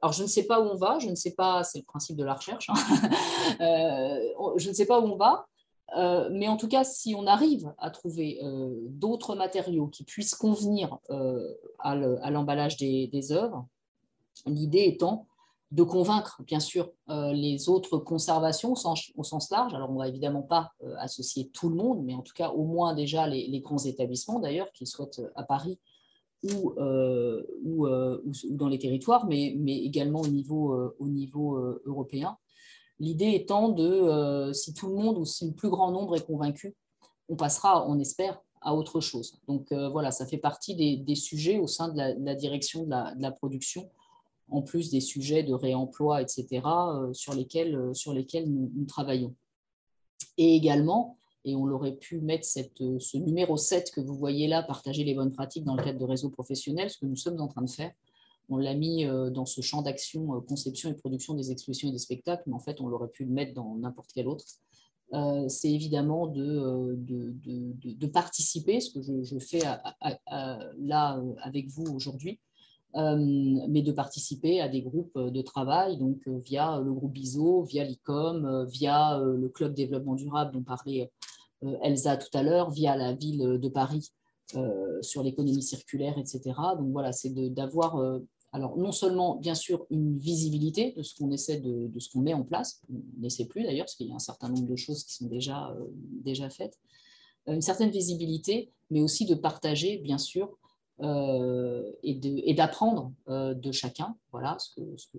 alors, 0.02 0.14
je 0.14 0.24
ne 0.24 0.28
sais 0.28 0.44
pas 0.44 0.62
où 0.62 0.64
on 0.64 0.76
va, 0.76 1.00
je 1.00 1.10
ne 1.10 1.16
sais 1.16 1.34
pas, 1.34 1.64
c'est 1.64 1.80
le 1.80 1.86
principe 1.86 2.16
de 2.16 2.24
la 2.24 2.34
recherche, 2.34 2.70
hein. 2.70 2.74
euh, 3.62 4.54
je 4.58 4.70
ne 4.70 4.74
sais 4.74 4.86
pas 4.86 5.00
où 5.00 5.04
on 5.04 5.18
va, 5.18 5.48
euh, 5.98 6.30
mais 6.32 6.48
en 6.48 6.56
tout 6.56 6.68
cas, 6.68 6.84
si 6.84 7.16
on 7.16 7.28
arrive 7.28 7.74
à 7.78 7.90
trouver 7.90 8.40
euh, 8.44 8.76
d'autres 8.88 9.36
matériaux 9.36 9.88
qui 9.88 10.04
puissent 10.04 10.36
convenir 10.36 10.98
à 11.80 11.96
l'emballage 11.96 12.78
des, 12.78 13.32
œuvres, 13.32 13.68
l'idée 14.46 14.86
étant 14.86 15.26
de 15.72 15.84
convaincre, 15.84 16.42
bien 16.48 16.60
sûr, 16.60 16.92
les 17.08 17.70
autres 17.70 17.98
conservations 18.00 18.74
au 18.74 19.24
sens, 19.24 19.50
large. 19.52 19.74
Alors, 19.76 19.92
on 19.92 19.94
ne 19.94 20.00
va 20.00 20.08
évidemment 20.08 20.42
pas 20.42 20.72
associer 20.98 21.50
tout 21.50 21.70
le 21.70 21.76
monde, 21.76 22.04
mais 22.04 22.16
en 22.16 22.22
tout 22.22 22.34
cas, 22.34 22.50
au 22.50 22.64
moins 22.64 22.96
déjà 22.96 23.28
les, 23.28 23.48
les 23.48 23.60
grands 23.60 23.84
établissements, 23.84 24.40
d'ailleurs, 24.40 24.72
qu'ils 24.72 24.88
soient 24.88 25.12
à 25.36 25.44
Paris 25.44 25.78
ou, 26.44 26.74
euh, 26.78 27.44
euh, 27.66 28.22
ou, 28.24 28.34
dans 28.52 28.68
les 28.68 28.80
territoires, 28.80 29.26
mais, 29.28 29.54
également 29.68 30.22
au 30.22 30.28
niveau, 30.28 30.74
euh, 30.74 30.96
niveau 31.02 31.58
européen. 31.86 32.38
L'idée 33.00 33.32
étant 33.34 33.70
de, 33.70 34.52
si 34.54 34.74
tout 34.74 34.88
le 34.88 34.96
monde 34.96 35.18
ou 35.18 35.26
si 35.26 35.48
le 35.48 35.54
plus 35.54 35.70
grand 35.70 35.92
nombre 35.92 36.18
est 36.18 36.26
convaincu, 36.26 36.76
on 37.30 37.36
passera, 37.36 37.88
on 37.88 38.00
espère, 38.00 38.42
à 38.62 38.76
autre 38.76 39.00
chose. 39.00 39.40
Donc 39.48 39.72
voilà, 39.72 40.12
ça 40.12 40.26
fait 40.26 40.38
partie 40.38 40.76
des, 40.76 41.16
sujets 41.16 41.60
au 41.60 41.68
sein 41.68 41.88
de 41.88 41.98
la, 41.98 42.36
direction 42.36 42.84
de 42.84 42.90
la, 42.90 43.32
production, 43.32 43.90
en 44.50 44.62
plus 44.62 44.90
des 44.90 45.00
sujets 45.00 45.44
de 45.44 45.54
réemploi, 45.54 46.22
etc., 46.22 46.62
sur, 47.14 47.34
lesquels, 47.34 47.94
nous 48.50 48.86
travaillons. 48.86 49.34
Et 50.38 50.56
également, 50.58 51.19
et 51.46 51.56
on 51.56 51.66
l'aurait 51.66 51.96
pu 51.96 52.20
mettre 52.20 52.48
euh, 52.82 53.00
ce 53.00 53.18
numéro 53.18 53.58
7 53.58 53.92
que 53.92 54.02
vous 54.02 54.16
voyez 54.16 54.48
là, 54.48 54.64
partager 54.64 55.04
les 55.04 55.14
bonnes 55.14 55.32
pratiques 55.32 55.64
dans 55.64 55.76
le 55.76 55.84
cadre 55.84 56.00
de 56.00 56.06
réseaux 56.06 56.30
professionnels, 56.30 56.90
ce 56.90 56.98
que 56.98 57.06
nous 57.06 57.16
sommes 57.16 57.40
en 57.40 57.48
train 57.48 57.62
de 57.62 57.70
faire. 57.70 57.92
On 58.50 58.58
l'a 58.58 58.74
mis 58.74 59.06
euh, 59.06 59.30
dans 59.30 59.46
ce 59.46 59.62
champ 59.62 59.82
d'action 59.82 60.36
euh, 60.36 60.42
conception 60.42 60.90
et 60.90 60.94
production 60.94 61.34
des 61.34 61.52
expositions 61.52 61.90
et 61.90 61.92
des 61.92 62.00
spectacles, 62.00 62.44
mais 62.48 62.54
en 62.54 62.60
fait, 62.60 62.82
on 62.82 62.88
l'aurait 62.88 63.10
pu 63.10 63.24
le 63.24 63.32
mettre 63.32 63.54
dans 63.54 63.76
n'importe 63.76 64.12
quel 64.14 64.28
autre. 64.28 64.46
c'est 65.48 65.72
évidemment 65.72 66.28
de, 66.28 66.96
de, 66.98 67.34
de, 67.84 68.08
participer, 68.08 68.80
ce 68.80 68.92
que 68.94 69.02
je, 69.02 69.40
fais 69.40 69.62
là 70.78 71.20
avec 71.42 71.68
vous 71.68 71.86
aujourd'hui, 71.86 72.40
mais 72.96 73.82
de 73.82 73.92
participer 73.92 74.62
à 74.62 74.68
des 74.68 74.82
groupes 74.82 75.18
de 75.18 75.42
travail, 75.42 75.98
donc 75.98 76.28
via 76.28 76.80
le 76.80 76.92
groupe 76.92 77.14
BISO, 77.14 77.64
via 77.64 77.84
l'ICOM, 77.84 78.66
via 78.66 79.20
le 79.20 79.50
club 79.50 79.74
développement 79.74 80.16
durable 80.16 80.54
dont 80.54 80.64
parlait 80.64 81.12
euh, 81.64 81.78
Elsa 81.82 82.18
tout 82.18 82.36
à 82.38 82.44
l'heure, 82.44 82.72
via 82.72 82.96
la 82.96 83.14
ville 83.14 83.60
de 83.60 83.70
Paris 83.70 84.12
euh, 84.56 85.02
sur 85.02 85.24
l'économie 85.24 85.62
circulaire, 85.62 86.18
etc. 86.18 86.42
Donc 86.78 86.92
voilà, 86.92 87.12
c'est 87.12 87.30
d'avoir 87.30 87.98
euh, 87.98 88.20
alors 88.52 88.78
non 88.78 88.92
seulement 88.92 89.36
bien 89.36 89.56
sûr 89.56 89.86
une 89.90 90.18
visibilité 90.18 90.94
de 90.98 91.04
ce 91.04 91.16
qu'on 91.16 91.32
essaie 91.32 91.60
de, 91.60 91.92
ce 92.00 92.10
qu'on 92.10 92.22
met 92.22 92.34
en 92.34 92.44
place, 92.44 92.82
on 92.92 93.22
n'essaie 93.22 93.46
plus 93.46 93.64
d'ailleurs 93.64 93.86
parce 93.86 93.96
qu'il 93.96 94.08
y 94.08 94.12
a 94.12 94.16
un 94.16 94.20
certain 94.20 94.50
nombre 94.50 94.68
de 94.68 94.76
choses 94.76 95.04
qui 95.04 95.14
sont 95.14 95.28
déjà, 95.28 95.76
déjà 96.24 96.50
faites, 96.50 96.80
une 97.46 97.62
certaine 97.62 97.92
visibilité, 97.92 98.72
mais 98.90 99.02
aussi 99.02 99.26
de 99.26 99.36
partager 99.36 99.98
bien 99.98 100.18
sûr 100.18 100.58
et 101.02 102.54
d'apprendre 102.54 103.14
de 103.28 103.72
chacun, 103.72 104.16
voilà 104.32 104.58
ce 104.60 104.76
que, 104.76 104.98
ce 104.98 105.18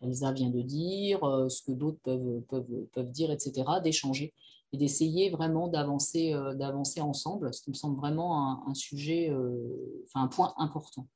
Elsa 0.00 0.32
vient 0.32 0.50
de 0.50 0.62
dire, 0.62 1.20
ce 1.48 1.62
que 1.62 1.72
d'autres 1.72 1.98
peuvent, 2.02 2.40
peuvent, 2.48 2.86
peuvent 2.92 3.10
dire, 3.10 3.30
etc., 3.30 3.64
d'échanger 3.82 4.34
et 4.72 4.78
d'essayer 4.78 5.30
vraiment 5.30 5.68
d'avancer 5.68 6.32
euh, 6.32 6.54
d'avancer 6.54 7.00
ensemble, 7.00 7.52
ce 7.52 7.62
qui 7.62 7.70
me 7.70 7.74
semble 7.74 7.96
vraiment 7.98 8.66
un, 8.66 8.74
sujet, 8.74 9.30
euh, 9.30 10.04
enfin 10.04 10.22
un 10.24 10.28
point 10.28 10.54
important. 10.56 11.06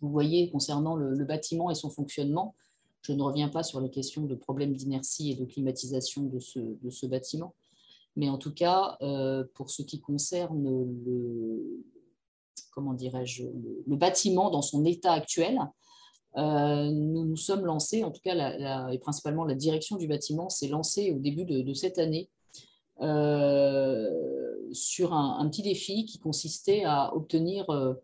Vous 0.00 0.10
voyez, 0.10 0.50
concernant 0.50 0.96
le, 0.96 1.24
bâtiment 1.24 1.70
et 1.70 1.74
son 1.74 1.90
fonctionnement, 1.90 2.54
je 3.02 3.12
ne 3.12 3.22
reviens 3.22 3.48
pas 3.48 3.62
sur 3.62 3.80
les 3.80 3.90
questions 3.90 4.24
de 4.24 4.34
problèmes 4.34 4.74
d'inertie 4.74 5.30
et 5.30 5.34
de 5.34 5.44
climatisation 5.44 6.22
de 6.22 6.38
ce, 6.38 6.58
de 6.58 6.90
ce, 6.90 7.06
bâtiment, 7.06 7.54
mais 8.16 8.28
en 8.28 8.38
tout 8.38 8.52
cas, 8.52 8.96
euh, 9.02 9.44
pour 9.54 9.70
ce 9.70 9.82
qui 9.82 10.00
concerne 10.00 10.64
le, 11.04 11.84
comment 12.72 12.94
dirais-je, 12.94 13.44
le, 13.86 13.96
bâtiment 13.96 14.50
dans 14.50 14.62
son 14.62 14.84
état 14.84 15.12
actuel, 15.12 15.58
nous 16.36 17.24
nous 17.24 17.36
sommes 17.36 17.66
lancés, 17.66 18.04
en 18.04 18.10
tout 18.10 18.20
cas, 18.24 18.88
et 18.90 18.98
principalement 18.98 19.44
la 19.44 19.54
direction 19.54 19.96
du 19.96 20.08
bâtiment 20.08 20.48
s'est 20.48 20.68
lancée 20.68 21.12
au 21.12 21.18
début 21.18 21.44
de, 21.44 21.72
cette 21.74 21.98
année 21.98 22.30
euh, 23.00 24.10
sur 24.72 25.12
un, 25.12 25.46
petit 25.48 25.62
défi 25.62 26.04
qui 26.06 26.18
consistait 26.18 26.84
à 26.84 27.14
obtenir 27.14 27.68
euh, 27.70 27.94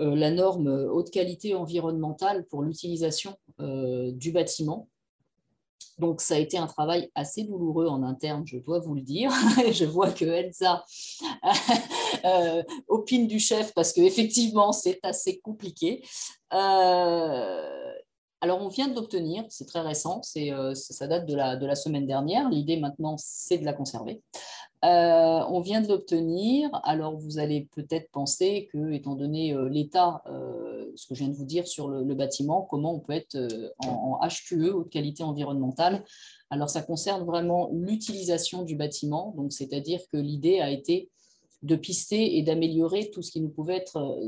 euh, 0.00 0.14
la 0.14 0.30
norme 0.30 0.68
haute 0.68 1.10
qualité 1.10 1.54
environnementale 1.54 2.46
pour 2.46 2.62
l'utilisation 2.62 3.36
du 3.58 4.32
bâtiment. 4.32 4.88
Donc, 6.02 6.20
ça 6.20 6.34
a 6.34 6.38
été 6.38 6.58
un 6.58 6.66
travail 6.66 7.08
assez 7.14 7.44
douloureux 7.44 7.86
en 7.86 8.02
interne, 8.02 8.42
je 8.44 8.58
dois 8.58 8.80
vous 8.80 8.96
le 8.96 9.02
dire. 9.02 9.30
je 9.72 9.84
vois 9.84 10.10
que 10.10 10.24
Elsa 10.24 10.84
opine 12.88 13.28
du 13.28 13.38
chef 13.38 13.72
parce 13.72 13.92
qu'effectivement, 13.92 14.72
c'est 14.72 14.98
assez 15.04 15.38
compliqué. 15.38 16.02
alors, 16.50 17.06
on 18.42 18.66
vient 18.66 18.88
de 18.88 18.96
l'obtenir, 18.96 19.44
c'est 19.48 19.66
très 19.66 19.80
récent, 19.80 20.20
euh, 20.36 20.74
ça 20.74 21.06
date 21.06 21.24
de 21.24 21.36
la, 21.36 21.54
de 21.54 21.66
la 21.66 21.76
semaine 21.76 22.08
dernière. 22.08 22.48
L'idée 22.50 22.78
maintenant, 22.78 23.14
c'est 23.16 23.58
de 23.58 23.64
la 23.64 23.72
conserver. 23.72 24.20
Euh, 24.84 25.44
on 25.48 25.60
vient 25.60 25.80
de 25.80 25.88
l'obtenir. 25.88 26.68
Alors, 26.84 27.16
vous 27.16 27.38
allez 27.38 27.68
peut-être 27.74 28.10
penser 28.10 28.68
que, 28.72 28.92
étant 28.92 29.14
donné 29.14 29.54
euh, 29.54 29.68
l'état, 29.68 30.22
ce 30.96 31.06
que 31.06 31.14
je 31.14 31.20
viens 31.20 31.28
de 31.28 31.36
vous 31.36 31.44
dire 31.44 31.66
sur 31.66 31.88
le, 31.88 32.14
bâtiment, 32.14 32.62
comment 32.62 32.94
on 32.94 33.00
peut 33.00 33.12
être 33.12 33.36
en, 33.78 34.18
HQE, 34.26 34.70
haute 34.74 34.90
qualité 34.90 35.22
environnementale. 35.22 36.04
Alors, 36.50 36.68
ça 36.68 36.82
concerne 36.82 37.24
vraiment 37.24 37.70
l'utilisation 37.72 38.62
du 38.62 38.76
bâtiment. 38.76 39.32
Donc, 39.36 39.52
c'est-à-dire 39.52 40.00
que 40.12 40.16
l'idée 40.16 40.60
a 40.60 40.70
été 40.70 41.10
de 41.62 41.76
pister 41.76 42.36
et 42.38 42.42
d'améliorer 42.42 43.10
tout 43.10 43.22
ce 43.22 43.30
qui 43.30 43.40
nous 43.40 43.48
pouvait 43.48 43.76
être, 43.76 44.18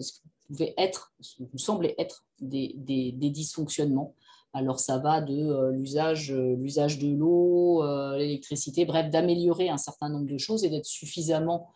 pouvaient 0.46 0.74
être, 0.78 1.12
ce 1.20 1.36
qui 1.36 1.48
nous 1.52 1.58
semblait 1.58 1.94
être 1.98 2.24
des, 2.40 3.12
dysfonctionnements. 3.16 4.14
Alors 4.56 4.78
ça 4.78 4.98
va 4.98 5.20
de 5.20 5.34
euh, 5.34 5.72
l'usage, 5.72 6.30
euh, 6.30 6.54
l'usage 6.54 7.00
de 7.00 7.08
l'eau, 7.08 7.82
euh, 7.82 8.16
l'électricité, 8.16 8.84
bref, 8.84 9.10
d'améliorer 9.10 9.68
un 9.68 9.76
certain 9.76 10.08
nombre 10.08 10.26
de 10.26 10.38
choses 10.38 10.64
et 10.64 10.70
d'être 10.70 10.86
suffisamment 10.86 11.68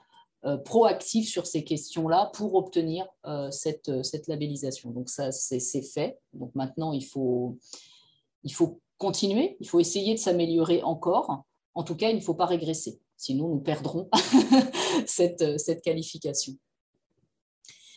proactif 0.65 1.29
sur 1.29 1.49
ces 1.49 1.65
questions-là 1.65 2.31
pour 2.33 2.55
obtenir 2.55 3.09
cette, 3.51 4.05
cette, 4.05 4.29
labellisation. 4.29 4.93
Donc 4.93 5.09
ça, 5.09 5.33
c'est, 5.33 5.83
fait. 5.83 6.21
Donc 6.33 6.55
maintenant, 6.55 6.93
il 6.93 7.05
faut, 7.05 7.59
il 8.45 8.55
faut 8.55 8.81
continuer, 8.99 9.57
il 9.59 9.69
faut 9.69 9.81
essayer 9.81 10.15
de 10.15 10.19
s'améliorer 10.21 10.81
encore. 10.85 11.43
En 11.75 11.83
tout 11.83 11.97
cas, 11.97 12.11
il 12.11 12.15
ne 12.15 12.21
faut 12.21 12.35
pas 12.35 12.47
régresser, 12.47 13.01
sinon 13.17 13.49
nous 13.49 13.59
perdrons 13.59 14.09
cette, 15.07 15.59
cette 15.59 15.83
qualification. 15.83 16.55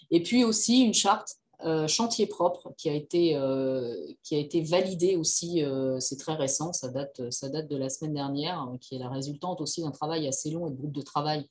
Et 0.09 0.23
puis 0.23 0.43
aussi 0.43 0.81
une 0.81 0.95
charte 0.95 1.40
euh, 1.63 1.87
chantier 1.87 2.25
propre 2.25 2.73
qui 2.75 2.89
a 2.89 2.93
été, 2.93 3.35
euh, 3.35 3.95
qui 4.23 4.35
a 4.35 4.39
été 4.39 4.61
validée 4.61 5.15
aussi, 5.15 5.63
euh, 5.63 5.99
c'est 5.99 6.17
très 6.17 6.33
récent, 6.33 6.73
ça 6.73 6.89
date, 6.89 7.29
ça 7.29 7.49
date 7.49 7.67
de 7.69 7.77
la 7.77 7.89
semaine 7.89 8.13
dernière, 8.15 8.57
hein, 8.59 8.77
qui 8.81 8.95
est 8.95 8.99
la 8.99 9.09
résultante 9.09 9.61
aussi 9.61 9.81
d'un 9.81 9.91
travail 9.91 10.27
assez 10.27 10.49
long 10.49 10.67
et 10.67 10.71
de 10.71 10.75
groupe 10.75 10.93
de 10.93 11.01
travail 11.01 11.47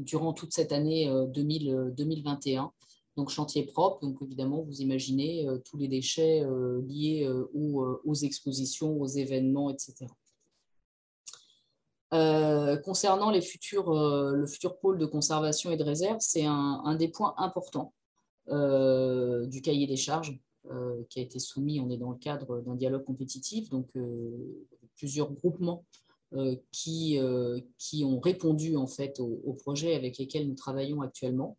durant 0.00 0.34
toute 0.34 0.52
cette 0.52 0.70
année 0.70 1.10
2021. 1.32 2.70
Donc 3.16 3.30
chantier 3.30 3.62
propre, 3.62 4.02
donc 4.02 4.18
évidemment 4.20 4.60
vous 4.60 4.82
imaginez 4.82 5.48
tous 5.64 5.78
les 5.78 5.88
déchets 5.88 6.44
liés 6.86 7.26
aux, 7.54 8.14
expositions, 8.14 9.00
aux 9.00 9.06
événements, 9.06 9.70
etc. 9.70 10.08
concernant 12.84 13.30
les 13.30 13.40
futurs, 13.40 13.94
le 13.94 14.46
futur 14.46 14.78
pôle 14.78 14.98
de 14.98 15.06
conservation 15.06 15.70
et 15.70 15.78
de 15.78 15.84
réserve, 15.84 16.18
c'est 16.20 16.44
un, 16.44 16.94
des 16.96 17.08
points 17.08 17.32
importants 17.38 17.94
du 18.46 19.62
cahier 19.62 19.86
des 19.86 19.96
charges 19.96 20.38
euh, 20.70 21.02
qui 21.08 21.20
a 21.20 21.22
été 21.22 21.38
soumis. 21.38 21.80
On 21.80 21.90
est 21.90 21.96
dans 21.96 22.10
le 22.10 22.18
cadre 22.18 22.60
d'un 22.60 22.74
dialogue 22.74 23.04
compétitif, 23.04 23.70
donc 23.70 23.88
euh, 23.96 24.66
plusieurs 24.96 25.32
groupements 25.32 25.84
qui, 26.70 27.18
ont 28.04 28.20
répondu 28.20 28.76
en 28.76 28.86
fait 28.86 29.18
aux, 29.18 29.52
projets 29.54 29.96
avec 29.96 30.16
lesquels 30.16 30.46
nous 30.46 30.54
travaillons 30.54 31.00
actuellement. 31.00 31.58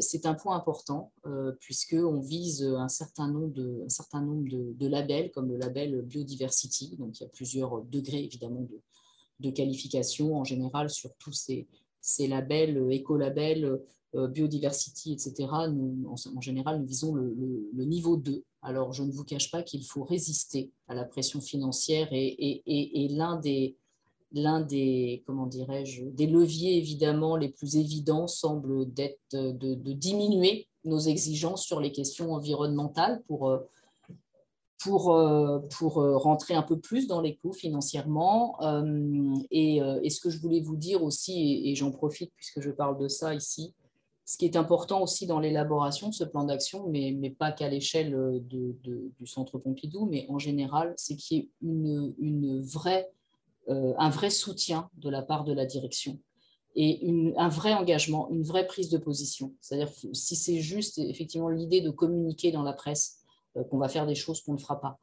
c'est 0.00 0.26
un 0.26 0.34
point 0.34 0.56
important 0.56 1.12
puisque 1.60 1.90
puisqu'on 1.90 2.18
vise 2.18 2.64
un 2.64 2.88
certain 2.88 3.28
nombre, 3.28 3.52
de, 3.54 4.86
labels, 4.88 5.30
comme 5.30 5.48
le 5.48 5.58
label 5.58 6.02
Biodiversity. 6.02 6.96
Donc, 6.96 7.20
il 7.20 7.22
y 7.22 7.26
a 7.26 7.28
plusieurs 7.28 7.82
degrés, 7.82 8.24
évidemment, 8.24 8.62
de, 8.62 8.80
de 9.38 9.50
qualification 9.50 10.36
en 10.36 10.42
général 10.42 10.90
sur 10.90 11.14
tous 11.16 11.32
ces, 11.32 11.68
ces 12.00 12.26
labels, 12.26 12.86
écolabels, 12.90 13.64
euh, 13.64 13.86
biodiversity, 14.14 15.12
etc., 15.12 15.48
nous, 15.72 16.04
en, 16.08 16.40
général, 16.40 16.80
nous 16.80 16.86
visons 16.86 17.14
le, 17.14 17.84
niveau 17.84 18.16
2. 18.16 18.42
Alors, 18.62 18.92
je 18.92 19.02
ne 19.02 19.12
vous 19.12 19.24
cache 19.24 19.50
pas 19.50 19.62
qu'il 19.62 19.84
faut 19.84 20.04
résister 20.04 20.70
à 20.88 20.94
la 20.94 21.04
pression 21.04 21.40
financière 21.40 22.08
et, 22.12 23.08
l'un 23.10 23.38
des, 23.38 23.76
l'un 24.32 24.60
des, 24.60 25.22
comment 25.26 25.46
dirais-je, 25.46 26.04
des 26.04 26.26
leviers 26.26 26.76
évidemment 26.76 27.36
les 27.36 27.48
plus 27.48 27.76
évidents 27.76 28.26
semble 28.26 28.92
d'être 28.92 29.18
de, 29.32 29.74
diminuer 29.92 30.68
nos 30.84 30.98
exigences 30.98 31.64
sur 31.64 31.80
les 31.80 31.92
questions 31.92 32.32
environnementales 32.32 33.22
pour, 33.28 33.48
euh, 33.48 33.58
pour, 34.82 35.14
euh, 35.14 35.60
pour 35.78 35.94
rentrer 35.94 36.54
un 36.54 36.62
peu 36.62 36.78
plus 36.78 37.06
dans 37.06 37.20
les 37.20 37.36
coûts 37.36 37.52
financièrement. 37.52 38.58
Et, 39.50 39.80
ce 40.10 40.20
que 40.20 40.30
je 40.30 40.40
voulais 40.40 40.60
vous 40.60 40.76
dire 40.76 41.02
aussi, 41.02 41.62
et 41.64 41.74
j'en 41.74 41.92
profite 41.92 42.32
puisque 42.36 42.60
je 42.60 42.70
parle 42.70 42.98
de 42.98 43.08
ça 43.08 43.34
ici, 43.34 43.72
ce 44.30 44.36
qui 44.36 44.44
est 44.44 44.54
important 44.54 45.02
aussi 45.02 45.26
dans 45.26 45.40
l'élaboration 45.40 46.10
de 46.10 46.14
ce 46.14 46.22
plan 46.22 46.44
d'action, 46.44 46.86
mais, 46.88 47.12
mais, 47.18 47.30
pas 47.30 47.50
qu'à 47.50 47.68
l'échelle 47.68 48.14
euh, 48.14 48.38
de, 48.38 48.76
du 49.18 49.26
Centre 49.26 49.58
Pompidou, 49.58 50.06
mais 50.06 50.24
en 50.28 50.38
général, 50.38 50.94
c'est 50.96 51.16
qu'il 51.16 51.36
y 51.36 51.40
ait 51.40 51.48
une, 51.62 52.14
une 52.16 52.60
vraie, 52.60 53.10
euh, 53.70 53.92
un 53.98 54.08
vrai 54.08 54.30
soutien 54.30 54.88
de 54.98 55.10
la 55.10 55.22
part 55.22 55.42
de 55.42 55.52
la 55.52 55.66
direction 55.66 56.16
et 56.76 57.00
un 57.36 57.48
vrai 57.48 57.74
engagement, 57.74 58.30
une 58.30 58.44
vraie 58.44 58.68
prise 58.68 58.88
de 58.88 58.98
position. 58.98 59.52
C'est-à-dire 59.60 59.92
si 60.12 60.36
c'est 60.36 60.60
juste 60.60 60.98
effectivement 60.98 61.48
l'idée 61.48 61.80
de 61.80 61.90
communiquer 61.90 62.52
dans 62.52 62.62
la 62.62 62.72
presse 62.72 63.24
euh, 63.56 63.64
qu'on 63.64 63.78
va 63.78 63.88
faire 63.88 64.06
des 64.06 64.14
choses 64.14 64.42
qu'on 64.42 64.52
ne 64.52 64.58
fera 64.58 64.80
pas, 64.80 65.00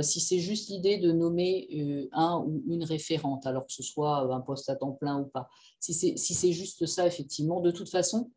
si 0.00 0.20
c'est 0.20 0.38
juste 0.38 0.70
l'idée 0.70 0.98
de 0.98 1.10
nommer 1.10 2.08
un 2.12 2.38
ou 2.38 2.62
une 2.68 2.84
référente, 2.84 3.46
alors 3.48 3.66
que 3.66 3.72
ce 3.72 3.82
soit 3.82 4.32
un 4.32 4.40
poste 4.40 4.68
à 4.68 4.76
temps 4.76 4.92
plein 4.92 5.18
ou 5.18 5.24
pas, 5.24 5.48
si 5.80 5.92
c'est 5.92 6.16
si 6.16 6.52
juste 6.52 6.86
ça, 6.86 7.04
effectivement, 7.04 7.58
de 7.58 7.72
toute 7.72 7.88
façon, 7.88 8.30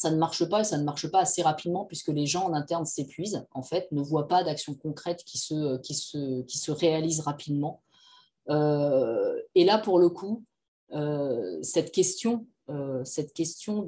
ça 0.00 0.10
ne 0.10 0.16
marche 0.16 0.48
pas 0.48 0.60
et 0.62 0.64
ça 0.64 0.78
ne 0.78 0.84
marche 0.84 1.08
pas 1.10 1.20
assez 1.20 1.42
rapidement 1.42 1.84
puisque 1.84 2.08
les 2.08 2.24
gens 2.24 2.48
en 2.48 2.54
interne 2.54 2.86
s'épuisent, 2.86 3.44
en 3.52 3.62
fait, 3.62 3.92
ne 3.92 4.00
voient 4.00 4.28
pas 4.28 4.42
d'action 4.42 4.72
concrète 4.74 5.24
qui 5.24 5.36
se, 5.36 5.76
qui, 5.82 5.92
se, 5.92 6.40
qui 6.44 6.56
se 6.56 6.72
réalise 6.72 7.20
rapidement. 7.20 7.82
Euh, 8.48 9.38
et 9.54 9.64
là, 9.64 9.76
pour 9.76 9.98
le 9.98 10.08
coup, 10.08 10.42
euh, 10.92 11.58
cette 11.60 11.92
question, 11.92 12.46
euh, 12.70 13.04
cette 13.04 13.34
question 13.34 13.86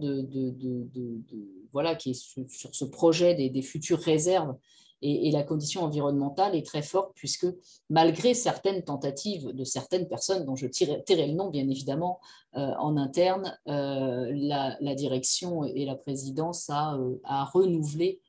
voilà, 1.72 1.94
qui 1.94 2.10
est 2.10 2.14
sur, 2.14 2.44
ce 2.74 2.84
projet 2.84 3.34
des 3.34 3.62
futures 3.62 4.01
réserves 4.01 4.55
et, 5.02 5.30
la 5.32 5.42
condition 5.42 5.82
environnementale 5.82 6.54
est 6.54 6.64
très 6.64 6.82
forte 6.82 7.12
puisque 7.14 7.46
malgré 7.90 8.34
certaines 8.34 8.82
tentatives 8.84 9.52
de 9.52 9.64
certaines 9.64 10.06
personnes, 10.06 10.44
dont 10.44 10.54
je 10.54 10.66
tairai 10.68 11.26
le 11.26 11.34
nom 11.34 11.50
bien 11.50 11.68
évidemment 11.68 12.20
euh, 12.56 12.72
en 12.78 12.96
interne, 12.96 13.58
euh, 13.68 14.30
la, 14.32 14.94
direction 14.94 15.64
et 15.64 15.84
la 15.84 15.96
présidence 15.96 16.70
a, 16.70 16.94
euh, 16.96 17.18
renouvelé 17.52 18.20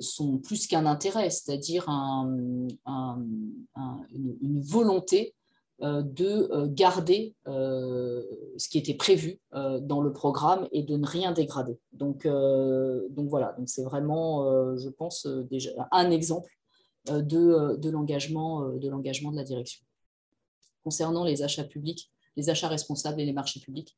son 0.00 0.36
plus 0.36 0.66
qu'un 0.66 0.84
intérêt, 0.84 1.30
c'est-à-dire 1.30 1.88
une, 1.88 2.68
volonté 4.60 5.34
de 5.80 6.50
euh, 6.52 6.66
garder 6.68 7.34
euh, 7.46 8.22
ce 8.56 8.68
qui 8.68 8.78
était 8.78 8.94
prévu 8.94 9.40
dans 9.52 10.00
le 10.00 10.12
programme 10.12 10.68
et 10.72 10.82
de 10.82 10.96
ne 10.96 11.06
rien 11.06 11.32
dégrader. 11.32 11.78
Donc, 11.92 12.26
donc 12.26 13.28
voilà, 13.28 13.54
donc 13.58 13.68
c'est 13.68 13.84
vraiment, 13.84 14.76
je 14.76 14.88
pense, 14.88 15.26
déjà 15.26 15.70
un 15.92 16.10
exemple 16.10 16.50
de, 17.06 17.76
de 17.76 17.90
l'engagement 17.90 18.68
de, 18.70 18.78
de 18.78 19.36
la 19.36 19.44
direction. 19.44 19.84
Concernant 20.82 21.24
les 21.24 21.42
achats 21.42 21.64
publics, 21.64 22.10
les 22.36 22.50
achats 22.50 22.68
responsables 22.68 23.20
et 23.20 23.26
les 23.26 23.32
marchés 23.32 23.60
publics, 23.60 23.96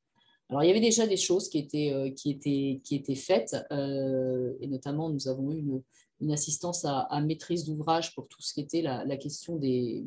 alors, 0.48 0.64
il 0.64 0.66
y 0.66 0.70
avait 0.70 0.80
déjà 0.80 1.06
des 1.06 1.16
choses 1.16 1.48
qui 1.48 1.58
étaient, 1.58 2.12
qui 2.16 2.32
étaient, 2.32 2.80
qui 2.82 2.96
étaient 2.96 3.14
faites, 3.14 3.56
et 3.70 4.66
notamment, 4.66 5.08
nous 5.08 5.28
avons 5.28 5.52
eu 5.52 5.58
une, 5.58 5.82
une 6.20 6.32
assistance 6.32 6.84
à, 6.84 7.20
maîtrise 7.20 7.64
d'ouvrage 7.64 8.14
pour 8.14 8.28
tout 8.28 8.42
ce 8.42 8.52
qui 8.52 8.60
était 8.60 8.82
la, 8.82 9.16
question 9.16 9.56
des, 9.56 10.04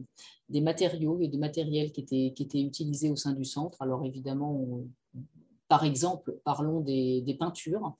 matériaux 0.49 1.19
et 1.22 1.27
des 1.27 1.38
matériels 1.38 1.91
qui 1.91 2.02
étaient, 2.02 2.61
utilisés 2.61 3.10
au 3.10 3.15
sein 3.15 3.34
du 3.34 3.45
centre. 3.45 3.81
Alors 3.81 4.06
évidemment, 4.06 4.81
par 5.68 5.84
exemple, 5.84 6.40
parlons 6.44 6.81
des, 6.81 7.35
peintures. 7.40 7.95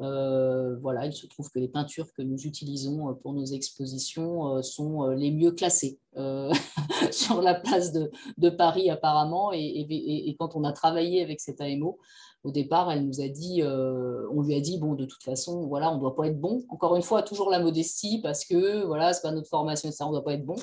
Euh, 0.00 0.76
voilà, 0.78 1.06
il 1.06 1.12
se 1.12 1.26
trouve 1.26 1.50
que 1.50 1.58
les 1.58 1.68
peintures 1.68 2.12
que 2.14 2.22
nous 2.22 2.46
utilisons 2.46 3.14
pour 3.22 3.34
nos 3.34 3.44
expositions 3.44 4.56
euh, 4.56 4.62
sont 4.62 5.04
euh, 5.04 5.14
les 5.14 5.30
mieux 5.30 5.52
classées 5.52 5.98
sur 7.12 7.42
la 7.42 7.54
place 7.54 7.92
de, 7.92 8.50
Paris 8.50 8.90
apparemment. 8.90 9.52
Et, 9.52 9.60
et, 9.60 10.28
et, 10.28 10.36
quand 10.36 10.56
on 10.56 10.64
a 10.64 10.72
travaillé 10.72 11.22
avec 11.22 11.40
cet 11.40 11.60
AMO, 11.60 11.98
au 12.44 12.50
départ, 12.50 12.90
elle 12.90 13.06
nous 13.06 13.20
a 13.20 13.28
dit, 13.28 13.62
euh, 13.62 14.26
on 14.34 14.42
lui 14.42 14.54
a 14.54 14.60
dit, 14.60 14.78
bon, 14.78 14.94
de 14.94 15.04
toute 15.04 15.22
façon, 15.22 15.66
voilà, 15.66 15.92
on 15.92 15.96
ne 15.96 16.00
doit 16.00 16.16
pas 16.16 16.26
être 16.26 16.40
bon. 16.40 16.64
Encore 16.68 16.96
une 16.96 17.02
fois, 17.02 17.22
toujours 17.22 17.50
la 17.50 17.60
modestie, 17.60 18.20
parce 18.20 18.44
que 18.44 18.84
voilà, 18.84 19.12
ce 19.12 19.18
n'est 19.18 19.30
pas 19.30 19.32
notre 19.32 19.48
formation, 19.48 19.90
on 20.00 20.06
ne 20.06 20.12
doit 20.12 20.24
pas 20.24 20.34
être 20.34 20.44
bon. 20.44 20.56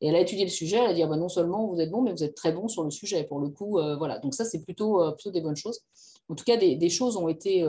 Et 0.00 0.08
elle 0.08 0.16
a 0.16 0.20
étudié 0.20 0.44
le 0.44 0.50
sujet, 0.50 0.76
elle 0.76 0.90
a 0.90 0.92
dit, 0.92 1.02
ben, 1.02 1.16
non 1.16 1.30
seulement 1.30 1.66
vous 1.66 1.80
êtes 1.80 1.90
bon, 1.90 2.02
mais 2.02 2.12
vous 2.12 2.24
êtes 2.24 2.34
très 2.34 2.52
bon 2.52 2.68
sur 2.68 2.84
le 2.84 2.90
sujet. 2.90 3.24
Pour 3.24 3.40
le 3.40 3.48
coup, 3.48 3.78
euh, 3.78 3.96
voilà. 3.96 4.18
Donc 4.18 4.34
ça, 4.34 4.44
c'est 4.44 4.62
plutôt, 4.62 5.00
euh, 5.00 5.12
plutôt 5.12 5.30
des 5.30 5.40
bonnes 5.40 5.56
choses. 5.56 5.80
En 6.28 6.34
tout 6.34 6.44
cas, 6.44 6.58
des, 6.58 6.88
choses 6.90 7.16
ont 7.16 7.28
été, 7.28 7.64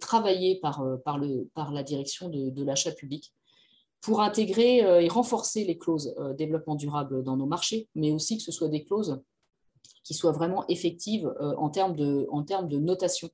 travaillées 0.00 0.60
par 0.60 0.82
la 1.72 1.82
direction 1.82 2.28
de, 2.28 2.50
de 2.50 2.64
l'achat 2.64 2.90
public 2.90 3.32
pour 4.00 4.20
intégrer 4.20 4.78
et 5.04 5.08
renforcer 5.08 5.64
les 5.64 5.78
clauses 5.78 6.12
développement 6.36 6.74
durable 6.74 7.22
dans 7.22 7.36
nos 7.36 7.46
marchés, 7.46 7.88
mais 7.94 8.10
aussi 8.10 8.36
que 8.36 8.42
ce 8.42 8.50
soit 8.50 8.66
des 8.66 8.84
clauses 8.84 9.22
qui 10.08 10.14
soit 10.14 10.32
vraiment 10.32 10.66
effective 10.68 11.30
euh, 11.38 11.54
en, 11.58 11.68
termes 11.68 11.94
de, 11.94 12.26
en 12.30 12.42
termes 12.42 12.66
de 12.66 12.78
notation. 12.78 13.28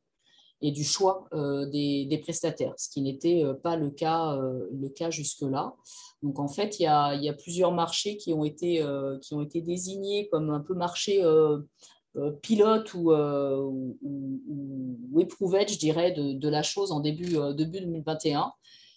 et 0.61 0.73
du 0.73 0.83
choix 0.83 1.29
des, 1.33 2.07
des, 2.07 2.19
prestataires, 2.19 2.75
ce 2.77 2.89
qui 2.89 3.01
n'était 3.01 3.45
pas 3.63 3.77
le 3.77 3.91
cas, 3.91 4.37
le 4.83 4.89
cas 4.89 5.11
jusque-là. 5.11 5.75
Donc 6.23 6.41
en 6.41 6.49
fait, 6.49 6.81
il 6.81 6.85
y, 6.85 6.87
a, 6.87 7.15
y 7.15 7.29
a, 7.29 7.33
plusieurs 7.33 7.71
marchés 7.71 8.17
qui 8.17 8.33
ont 8.33 8.45
été, 8.45 8.85
qui 9.23 9.35
ont 9.35 9.43
été 9.43 9.61
désignés 9.61 10.29
comme 10.31 10.51
un 10.51 10.61
peu 10.61 10.75
marchés 10.75 11.23
pilote 12.43 12.95
ou, 12.95 13.13
ou, 13.13 13.99
ou, 14.03 15.21
je 15.21 15.79
dirais, 15.79 16.13
de, 16.13 16.33
de, 16.33 16.49
la 16.49 16.63
chose 16.63 16.91
en 16.93 17.01
début, 17.01 17.37
début 17.55 17.81
2021. 17.81 18.53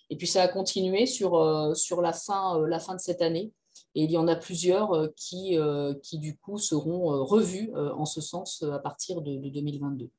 Et 0.10 0.16
puis 0.16 0.28
ça 0.28 0.42
a 0.44 0.48
continué 0.48 1.06
sur, 1.06 1.32
sur 1.76 2.02
la, 2.02 2.14
fin, 2.14 2.66
la 2.66 2.80
fin 2.80 2.96
de 2.96 3.02
cette 3.02 3.22
année. 3.22 3.52
Et 3.98 4.04
il 4.04 4.12
y 4.12 4.18
en 4.18 4.28
a 4.28 4.36
plusieurs 4.36 5.10
qui, 5.16 5.58
qui 6.04 6.20
du 6.20 6.38
coup, 6.38 6.60
seront 6.60 7.26
revus 7.26 7.72
en 7.76 8.06
ce 8.06 8.22
sens 8.22 8.64
à 8.64 8.78
partir 8.78 9.22
de, 9.22 9.38
de 9.38 9.50
2022. 9.50 10.10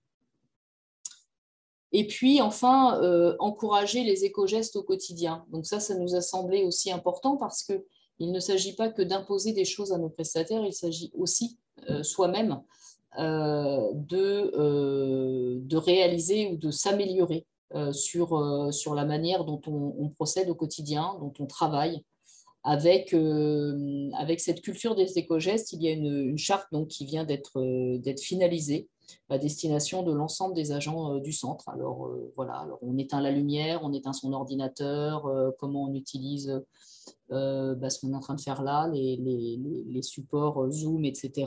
Et 1.93 2.07
puis, 2.07 2.41
enfin, 2.41 3.01
euh, 3.03 3.35
encourager 3.39 4.05
les 4.05 4.25
éco-gestes 4.25 4.77
au 4.77 4.83
quotidien. 4.83 5.45
Donc 5.51 5.67
ça, 5.67 5.81
ça 5.81 5.95
nous 5.95 6.15
a 6.15 6.21
semblé 6.21 6.65
aussi 6.65 6.91
important 6.91 7.37
parce 7.37 7.63
qu'il 7.63 8.31
ne 8.31 8.41
s'agit 8.41 8.75
pas 8.75 8.91
que 8.91 9.03
d'imposer 9.03 9.53
des 9.53 9.65
choses 9.65 9.93
à 9.93 9.99
nos 9.99 10.11
prestataires, 10.11 10.65
il 10.65 10.75
s'agit 10.75 11.11
aussi 11.15 11.57
euh, 11.89 12.03
soi-même 12.03 12.61
euh, 13.19 13.89
de, 13.95 15.61
de, 15.61 15.77
réaliser 15.77 16.51
ou 16.53 16.57
de 16.57 16.71
s'améliorer 16.71 17.47
sur, 17.93 18.73
sur 18.73 18.95
la 18.95 19.05
manière 19.05 19.45
dont 19.45 19.61
on, 19.67 20.09
procède 20.09 20.49
au 20.49 20.55
quotidien, 20.55 21.17
dont 21.21 21.33
on 21.39 21.47
travaille. 21.47 22.03
Avec, 22.71 23.15
avec 24.19 24.41
cette 24.41 24.61
culture 24.61 24.95
des 24.95 25.17
éco-gestes, 25.17 25.73
il 25.73 25.83
y 25.83 25.89
a 25.89 25.93
une, 25.93 26.37
charte 26.37 26.67
donc, 26.71 26.89
qui 26.89 27.07
vient 27.07 27.25
d'être 27.25 27.63
finalisée 28.21 28.89
à 29.29 29.39
destination 29.39 30.03
de 30.03 30.13
l'ensemble 30.13 30.55
des 30.55 30.73
agents 30.73 31.15
euh, 31.15 31.21
du 31.21 31.33
centre. 31.33 31.69
Alors 31.69 32.07
euh, 32.07 32.33
voilà, 32.37 32.55
alors 32.55 32.79
on 32.83 32.97
éteint 32.99 33.21
la 33.21 33.31
lumière, 33.31 33.81
on 33.83 33.93
éteint 33.93 34.13
son 34.13 34.33
ordinateur, 34.33 35.27
euh, 35.27 35.51
comment 35.59 35.85
on 35.85 35.95
utilise 35.95 36.63
bah, 37.31 37.91
ce 37.91 38.01
qu'on 38.01 38.13
est 38.13 38.17
en 38.17 38.21
train 38.21 38.35
de 38.35 38.41
faire 38.41 38.63
là, 38.63 38.89
les, 38.93 40.03
supports 40.03 40.71
Zoom, 40.71 41.05
etc. 41.05 41.47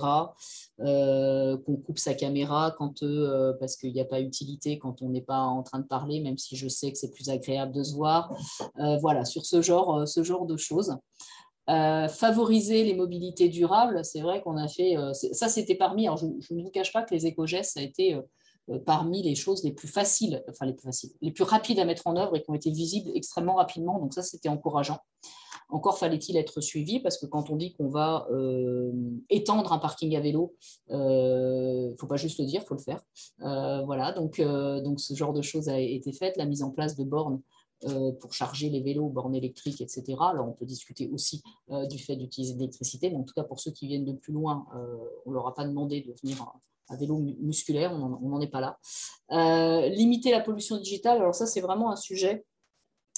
qu'on 0.78 1.76
coupe 1.86 2.00
sa 2.00 2.14
caméra 2.14 2.76
quand, 2.78 3.04
parce 3.60 3.76
qu'il 3.76 3.94
n'y 3.94 4.02
a 4.02 4.06
pas 4.06 4.22
utilité 4.22 4.78
quand 4.78 5.02
on 5.02 5.10
n'est 5.10 5.22
pas 5.22 5.40
en 5.40 5.64
train 5.64 5.80
de 5.80 5.88
parler, 5.88 6.20
même 6.20 6.38
si 6.38 6.56
je 6.56 6.68
sais 6.68 6.92
que 6.92 6.98
c'est 6.98 7.12
plus 7.12 7.30
agréable 7.30 7.74
de 7.74 7.84
se 7.84 7.96
voir. 7.96 8.36
voilà, 9.02 9.26
sur 9.26 9.46
ce 9.46 9.62
genre, 9.62 10.08
ce 10.08 10.24
genre 10.24 10.46
de 10.46 10.58
choses. 10.58 10.96
Euh, 11.70 12.08
favoriser 12.08 12.84
les 12.84 12.96
mobilités 12.96 13.48
durables, 13.48 14.04
c'est 14.04 14.22
vrai 14.22 14.42
qu'on 14.42 14.58
a 14.58 14.68
fait, 14.68 14.98
euh, 14.98 15.14
ça 15.14 15.48
c'était 15.48 15.76
parmi, 15.76 16.08
alors 16.08 16.18
je, 16.18 16.26
ne 16.26 16.64
vous 16.64 16.72
cache 16.72 16.92
pas 16.92 17.04
que 17.04 17.14
les 17.14 17.28
éco-gestes, 17.28 17.74
ça 17.76 17.80
a 17.80 17.84
été 17.84 18.16
euh, 18.16 18.80
parmi 18.80 19.22
les 19.22 19.36
choses 19.36 19.64
les 19.64 19.72
plus 19.72 19.88
faciles, 19.88 20.44
enfin 20.50 20.66
les 20.66 20.74
plus 20.74 20.86
faciles, 20.86 21.12
les 21.22 21.32
plus 21.32 21.44
rapides 21.44 21.78
à 21.78 21.86
mettre 21.86 22.08
en 22.08 22.18
œuvre 22.18 22.36
et 22.36 22.42
qui 22.42 22.50
ont 22.50 22.56
été 22.56 22.72
visibles 22.72 23.12
extrêmement 23.14 23.56
rapidement, 23.56 24.00
donc 24.00 24.14
ça 24.14 24.24
c'était 24.24 24.50
encourageant. 24.50 24.98
Encore 25.72 25.98
fallait-il 25.98 26.38
être 26.38 26.62
suivi 26.62 27.00
parce 27.00 27.18
que 27.18 27.26
quand 27.26 27.50
on 27.50 27.56
dit 27.56 27.74
qu'on 27.74 27.90
va 27.90 28.28
étendre 29.30 29.74
un 29.74 29.80
parking 29.80 30.16
à 30.16 30.20
vélo, 30.20 30.56
il 30.90 30.96
ne 30.96 31.96
faut 32.00 32.08
pas 32.08 32.18
juste 32.18 32.40
le 32.40 32.46
dire, 32.46 32.62
il 32.64 32.68
faut 32.68 32.76
le 32.76 32.82
faire. 32.82 33.02
voilà, 33.40 34.12
donc, 34.12 34.36
ce 34.38 35.14
genre 35.14 35.34
de 35.34 35.42
choses 35.42 35.70
a 35.70 35.80
été 35.80 36.12
fait, 36.14 36.36
la 36.38 36.46
mise 36.46 36.64
en 36.64 36.72
place 36.72 36.96
de 36.96 37.04
bornes 37.04 37.42
euh, 37.86 38.12
pour 38.12 38.32
charger 38.32 38.70
les 38.70 38.80
vélos, 38.82 39.10
bornes 39.10 39.34
électriques, 39.34 39.82
etc. 39.82 40.04
Alors, 40.20 40.48
on 40.48 40.52
peut 40.52 40.68
discuter 40.68 41.10
aussi 41.12 41.42
euh, 41.72 41.88
du 41.88 41.98
fait 41.98 42.16
d'utiliser 42.16 42.54
de 42.54 42.60
l'électricité, 42.60 43.10
mais 43.10 43.16
en 43.16 43.24
tout 43.24 43.34
cas, 43.34 43.44
pour 43.44 43.60
ceux 43.60 43.72
qui 43.72 43.88
viennent 43.88 44.06
de 44.06 44.14
plus 44.14 44.34
loin, 44.34 44.68
euh, 44.76 44.98
on 45.26 45.32
ne 45.32 45.36
leur 45.36 45.48
a 45.48 45.56
pas 45.56 45.66
demandé 45.66 46.02
de 46.02 46.14
venir 46.22 46.46
à 46.90 46.96
vélo 46.96 47.18
musculaire, 47.40 47.92
on 47.92 48.30
n'en 48.30 48.40
est 48.40 48.52
pas 48.52 48.60
là. 48.60 48.78
limiter 49.90 50.30
la 50.30 50.42
pollution 50.42 50.78
digitale, 50.78 51.18
alors 51.18 51.34
ça, 51.34 51.48
c'est 51.48 51.62
vraiment 51.62 51.90
un 51.90 51.96
sujet 51.96 52.46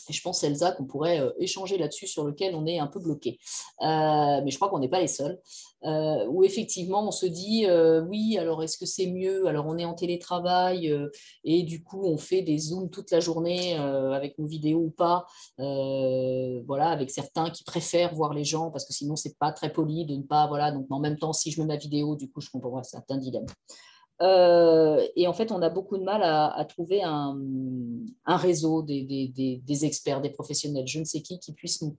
et 0.10 0.14
je 0.14 0.22
pense, 0.22 0.44
Elsa, 0.44 0.72
qu'on 0.72 0.86
pourrait 0.86 1.20
euh, 1.20 1.32
échanger 1.40 1.78
là-dessus, 1.78 2.08
sur 2.08 2.26
lequel 2.26 2.56
on 2.56 2.66
est 2.66 2.80
un 2.80 2.88
peu 2.88 3.00
bloqué. 3.00 3.40
Euh, 3.82 4.42
mais 4.44 4.52
je 4.52 4.56
crois 4.58 4.70
qu'on 4.70 4.80
n'est 4.80 4.90
pas 4.90 5.00
les 5.00 5.08
seuls. 5.08 5.40
Euh, 5.86 6.26
où 6.28 6.44
effectivement, 6.44 7.06
on 7.06 7.12
se 7.12 7.26
dit, 7.26 7.66
oui, 8.08 8.38
alors 8.38 8.64
est-ce 8.64 8.78
que 8.78 8.86
c'est 8.86 9.08
mieux? 9.08 9.48
Alors 9.48 9.66
on 9.68 9.78
est 9.78 9.84
en 9.84 9.94
télétravail 9.94 10.94
et 11.44 11.64
du 11.64 11.84
coup, 11.84 12.06
on 12.06 12.18
fait 12.18 12.42
des 12.42 12.58
zooms 12.58 12.90
toute 12.90 13.12
la 13.12 13.20
journée 13.20 13.76
avec 13.76 14.40
nos 14.40 14.46
vidéos 14.46 14.80
ou 14.80 14.92
pas. 14.92 15.26
voilà, 15.58 16.90
avec 16.90 17.12
certains 17.12 17.50
qui 17.50 17.66
préfèrent 17.66 18.16
voir 18.16 18.34
les 18.34 18.46
gens 18.46 18.72
parce 18.72 18.86
que 18.86 18.94
sinon, 18.94 19.18
c'est 19.18 19.38
pas 19.38 19.52
très 19.52 19.74
poli 19.74 20.06
de 20.06 20.16
ne 20.16 20.24
pas. 20.24 20.48
Voilà, 20.48 20.72
donc 20.72 20.86
en 20.90 21.00
même 21.00 21.18
temps, 21.18 21.34
si 21.34 21.52
je 21.52 21.60
mets 21.60 21.68
ma 21.68 21.78
vidéo, 21.78 22.16
du 22.16 22.32
coup, 22.32 22.40
je 22.40 22.50
comprends 22.50 22.82
certains 22.84 23.18
dilemmes. 23.18 23.48
Euh, 24.22 25.06
et 25.16 25.28
en 25.28 25.34
fait, 25.34 25.52
on 25.52 25.62
a 25.62 25.70
beaucoup 25.70 25.98
de 25.98 26.04
mal 26.04 26.22
à, 26.24 26.66
trouver 26.66 27.02
un, 27.04 27.38
réseau 28.26 28.82
des, 28.84 29.86
experts, 29.86 30.22
des 30.22 30.30
professionnels, 30.30 30.88
je 30.88 31.00
ne 31.00 31.06
sais 31.06 31.22
qui, 31.22 31.40
qui 31.40 31.54
puissent 31.54 31.82
nous 31.82 31.98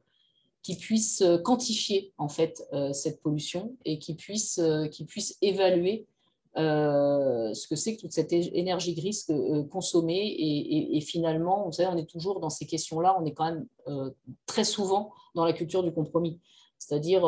qui 0.63 0.77
puisse 0.77 1.23
quantifier 1.45 2.15
en 2.17 2.31
fait 2.31 2.67
euh, 2.73 2.95
cette 2.95 3.21
pollution 3.21 3.77
et 3.85 3.99
qui 3.99 4.15
puisse, 4.15 4.59
euh, 4.59 4.87
qui 4.87 5.05
puisse 5.05 5.37
évaluer 5.43 6.07
ce 6.57 7.69
que 7.69 7.77
c'est 7.77 7.97
que 7.97 8.01
toute 8.01 8.13
cette 8.13 8.33
énergie 8.33 8.95
grise 8.95 9.27
consommée 9.73 10.37
et, 10.39 11.01
finalement, 11.01 11.65
vous 11.67 11.73
savez, 11.73 11.89
on 11.93 11.97
est 11.97 12.09
toujours 12.09 12.39
dans 12.39 12.49
ces 12.49 12.65
questions-là, 12.65 13.17
on 13.21 13.27
est 13.27 13.33
quand 13.33 13.47
même 13.47 13.67
très 14.47 14.63
souvent 14.63 15.11
dans 15.35 15.45
la 15.45 15.53
culture 15.53 15.83
du 15.83 15.93
compromis. 15.93 16.39
C'est-à-dire, 16.79 17.23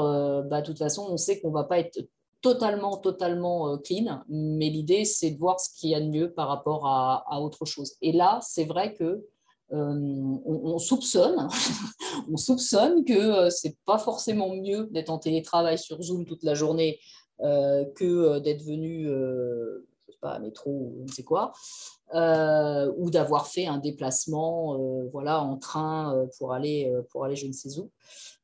bah, 0.49 0.61
de 0.61 0.67
toute 0.67 0.79
façon, 0.79 1.09
on 1.11 1.17
sait 1.17 1.41
qu'on 1.41 1.49
ne 1.49 1.55
va 1.55 1.65
pas 1.65 1.81
être 1.81 1.99
totalement, 2.47 2.97
totalement 2.97 3.73
euh, 3.73 3.77
clean, 3.79 4.23
mais 4.29 4.71
l'idée, 4.71 5.05
c'est 5.05 5.33
de 5.33 5.39
voir 5.39 5.59
ce 5.59 5.69
qu'il 5.75 5.91
y 5.91 5.97
a 5.97 6.01
de 6.01 6.07
mieux 6.07 6.33
par 6.33 6.47
rapport 6.47 6.87
à, 6.87 7.41
autre 7.41 7.65
chose. 7.65 7.95
Et 8.03 8.13
là, 8.13 8.39
c'est 8.41 8.65
vrai 8.65 8.95
que 8.95 9.27
euh, 9.73 10.37
on, 10.45 10.79
soupçonne, 10.79 11.49
on 12.33 12.37
soupçonne 12.37 13.05
que 13.05 13.15
euh, 13.15 13.51
c'est 13.51 13.77
pas 13.85 13.99
forcément 13.99 14.55
mieux 14.55 14.87
d'être 14.93 15.11
en 15.11 15.19
télétravail 15.19 15.77
sur 15.77 16.01
Zoom 16.01 16.25
toute 16.25 16.45
la 16.45 16.55
journée 16.55 17.01
que 17.39 18.39
d'être 18.39 18.63
venu, 18.63 19.09
je 19.09 20.13
sais 20.13 20.19
pas, 20.23 20.31
à 20.31 20.39
métro 20.39 20.71
ou 20.71 20.95
je 21.01 21.11
ne 21.11 21.15
sais 21.15 21.23
quoi, 21.23 21.53
ou 22.15 23.11
d'avoir 23.11 23.47
fait 23.47 23.67
un 23.67 23.77
déplacement, 23.77 24.79
voilà, 25.13 25.43
en 25.43 25.59
train 25.59 26.27
pour 26.39 26.55
aller, 26.55 26.91
pour 27.11 27.27
aller 27.27 27.37
je 27.37 27.47
ne 27.47 27.53
sais 27.53 27.79
où. 27.79 27.91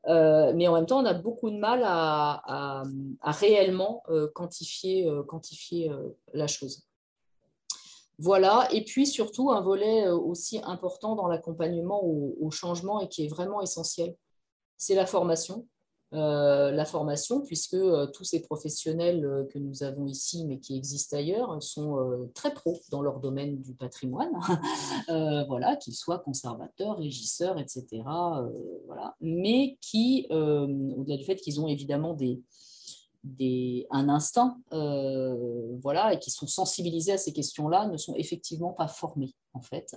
Euh, 0.09 0.53
mais 0.55 0.67
en 0.67 0.75
même 0.75 0.87
temps, 0.87 1.01
on 1.01 1.05
a 1.05 1.15
beaucoup 1.15 1.51
de 1.51 1.57
mal 1.57 1.83
à, 1.85 2.83
réellement 3.23 4.03
euh, 4.09 4.29
quantifier, 4.35 5.09
euh, 5.09 5.23
quantifier 5.23 5.91
la 6.33 6.47
chose. 6.47 6.85
Voilà, 8.19 8.69
et 8.71 8.85
puis 8.85 9.07
surtout 9.07 9.51
un 9.51 9.63
volet 9.63 10.07
aussi 10.09 10.61
important 10.65 11.17
dans 11.17 11.27
l'accompagnement 11.27 12.05
au, 12.05 12.51
changement 12.51 13.01
et 13.01 13.09
qui 13.09 13.25
est 13.25 13.29
vraiment 13.29 13.63
essentiel, 13.63 14.15
c'est 14.77 14.95
la 14.95 15.07
formation. 15.07 15.67
Euh, 16.15 16.71
la 16.73 16.85
formation, 16.85 17.41
puisque 17.41 17.73
euh, 17.73 18.07
tous 18.07 18.25
ces 18.25 18.43
professionnels 18.43 19.25
euh, 19.25 19.45
que 19.45 19.59
nous 19.59 19.83
avons 19.83 20.07
ici, 20.07 20.45
mais 20.45 20.59
qui 20.59 20.77
existent 20.77 21.17
ailleurs, 21.17 21.63
sont 21.63 22.29
très 22.35 22.53
pros 22.53 22.81
dans 22.91 23.01
leur 23.01 23.19
domaine 23.19 23.63
du 23.63 23.75
patrimoine, 23.75 24.33
voilà, 25.49 25.77
qu'ils 25.77 25.95
soient 25.95 26.19
conservateurs, 26.19 26.99
régisseurs, 26.99 27.59
etc. 27.59 28.03
voilà. 28.87 29.17
Mais 29.21 29.79
qui, 29.81 30.27
au-delà 30.31 31.17
du 31.17 31.25
fait 31.25 31.37
qu'ils 31.37 31.61
ont 31.61 31.69
évidemment 31.69 32.15
des, 32.15 32.43
des, 33.25 33.87
un 33.91 34.09
instinct, 34.09 34.59
voilà, 34.71 36.13
et 36.13 36.19
qui 36.19 36.31
sont 36.31 36.47
sensibilisés 36.47 37.13
à 37.13 37.19
ces 37.19 37.33
questions-là, 37.33 37.89
ne 37.89 37.97
sont 37.97 38.15
effectivement 38.17 38.73
pas 38.73 38.89
formés, 38.89 39.35
en 39.55 39.61
fait. 39.61 39.97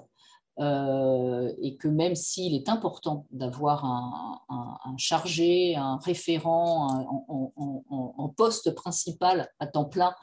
Euh, 0.57 1.53
et 1.61 1.76
que 1.76 1.90
même 1.90 2.15
s'il 2.15 2.56
est 2.56 2.69
important 2.69 3.26
d'avoir 3.32 3.84
un, 3.84 4.95
chargé, 4.98 5.76
un 5.76 5.98
référent 5.98 7.06
en, 7.27 8.30
poste 8.38 8.72
principal 8.72 9.49
à 9.60 9.68
temps 9.68 9.86
plein 9.86 10.14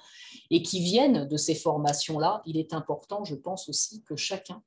et 0.50 0.62
qui 0.62 0.80
viennent 0.80 1.26
de 1.28 1.36
ces 1.36 1.54
formations-là, 1.54 2.42
il 2.46 2.56
est 2.56 2.72
important, 2.72 3.24
je 3.24 3.34
pense 3.34 3.68
aussi, 3.68 4.02
que 4.02 4.16
chacun 4.16 4.62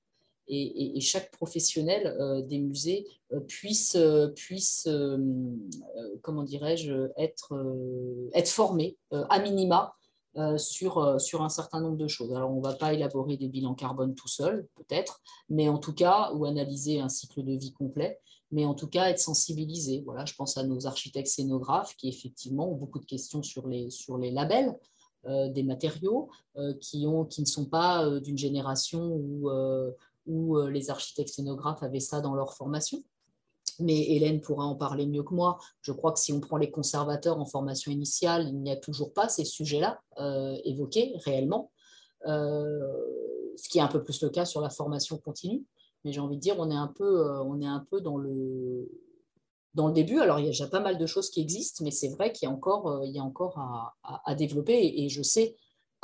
et, 0.48 1.00
chaque 1.02 1.32
professionnel 1.32 2.16
euh, 2.20 2.44
des 2.44 2.60
musées 2.60 3.08
euh, 3.34 3.40
puisse, 3.40 3.98
puisse 4.36 4.88
comment 6.22 6.44
dirais-je, 6.44 7.10
être, 7.18 7.54
être 8.34 8.50
formé 8.50 8.98
à 9.12 9.40
minima 9.40 9.96
euh, 10.38 10.58
sur, 10.58 10.98
euh, 10.98 11.18
sur 11.18 11.44
un 11.44 11.50
certain 11.50 11.80
nombre 11.80 11.96
de 11.96 12.10
choses. 12.10 12.34
Alors, 12.34 12.52
on 12.52 12.58
ne 12.58 12.64
va 12.64 12.74
pas 12.74 12.94
élaborer 12.94 13.38
des 13.38 13.48
bilans 13.48 13.74
carbone 13.74 14.16
tout 14.16 14.28
seul, 14.28 14.68
peut-être, 14.76 15.22
mais 15.48 15.70
en 15.70 15.78
tout 15.78 15.94
cas, 15.94 16.34
ou 16.34 16.44
analyser 16.44 17.00
un 17.00 17.08
cycle 17.08 17.42
de 17.42 17.54
vie 17.54 17.72
complet, 17.72 18.20
mais 18.52 18.66
en 18.66 18.74
tout 18.74 18.88
cas, 18.88 19.10
être 19.10 19.20
sensibilisé. 19.20 20.02
Voilà, 20.06 20.26
je 20.26 20.34
pense 20.36 20.58
à 20.58 20.64
nos 20.64 20.88
architectes 20.88 21.30
scénographes 21.30 21.96
qui, 21.96 22.10
effectivement, 22.10 22.70
ont 22.70 22.76
beaucoup 22.76 23.00
de 23.00 23.06
questions 23.06 23.44
sur 23.44 23.68
les, 23.70 23.90
sur 23.90 24.18
les 24.18 24.30
labels 24.30 24.78
euh, 25.26 25.48
des 25.48 25.64
matériaux, 25.64 26.30
qui, 26.82 27.08
ont, 27.08 27.24
qui 27.24 27.40
ne 27.40 27.48
sont 27.48 27.66
pas 27.66 28.20
d'une 28.20 28.38
génération 28.38 29.14
où, 29.14 29.50
où 30.26 30.62
les 30.68 30.90
architectes 30.90 31.30
scénographes 31.30 31.84
avaient 31.84 32.00
ça 32.02 32.20
dans 32.20 32.34
leur 32.34 32.54
formation 32.54 33.02
mais 33.80 34.12
Hélène 34.12 34.42
pourra 34.42 34.66
en 34.66 34.76
parler 34.76 35.06
mieux 35.06 35.24
que 35.24 35.34
moi. 35.34 35.58
Je 35.82 35.92
crois 35.92 36.12
que 36.12 36.20
si 36.20 36.32
on 36.34 36.40
prend 36.40 36.58
les 36.58 36.72
conservateurs 36.72 37.40
en 37.40 37.46
formation 37.46 37.92
initiale, 37.92 38.48
il 38.48 38.60
n'y 38.62 38.72
a 38.72 38.76
toujours 38.76 39.14
pas 39.14 39.30
ces 39.30 39.46
sujets-là 39.46 40.00
euh, 40.20 40.58
évoqués 40.64 41.14
réellement. 41.26 41.72
Euh, 42.28 42.80
ce 43.58 43.70
qui 43.70 43.78
est 43.78 43.82
un 43.82 43.88
peu 43.88 44.04
plus 44.04 44.22
le 44.22 44.30
cas 44.30 44.46
sur 44.46 44.62
la 44.62 44.70
formation 44.70 45.18
continue. 45.18 45.64
Mais 46.04 46.12
j'ai 46.12 46.20
envie 46.20 46.36
de 46.36 46.42
dire, 46.42 46.56
on 46.60 46.70
est 46.70 46.76
un 46.76 46.88
peu, 46.88 47.40
on 47.42 47.62
est 47.62 47.68
un 47.68 47.86
peu 47.90 48.02
dans, 48.02 48.18
le, 48.18 48.90
dans 49.74 49.88
le 49.88 49.94
début. 49.94 50.20
Alors, 50.20 50.40
il 50.40 50.44
y 50.44 50.48
a 50.48 50.52
déjà 50.52 50.68
pas 50.68 50.80
mal 50.80 50.98
de 50.98 51.06
choses 51.06 51.30
qui 51.30 51.42
existent, 51.42 51.84
mais 51.84 51.92
c'est 51.92 52.10
vrai 52.10 52.32
qu'il 52.32 52.48
y 52.48 52.52
a 52.52 52.54
encore, 52.54 53.02
il 53.06 53.12
y 53.12 53.20
a 53.20 53.24
encore 53.24 53.58
à, 54.04 54.36
développer. 54.36 55.04
Et, 55.04 55.10
je 55.10 55.22
sais 55.22 55.56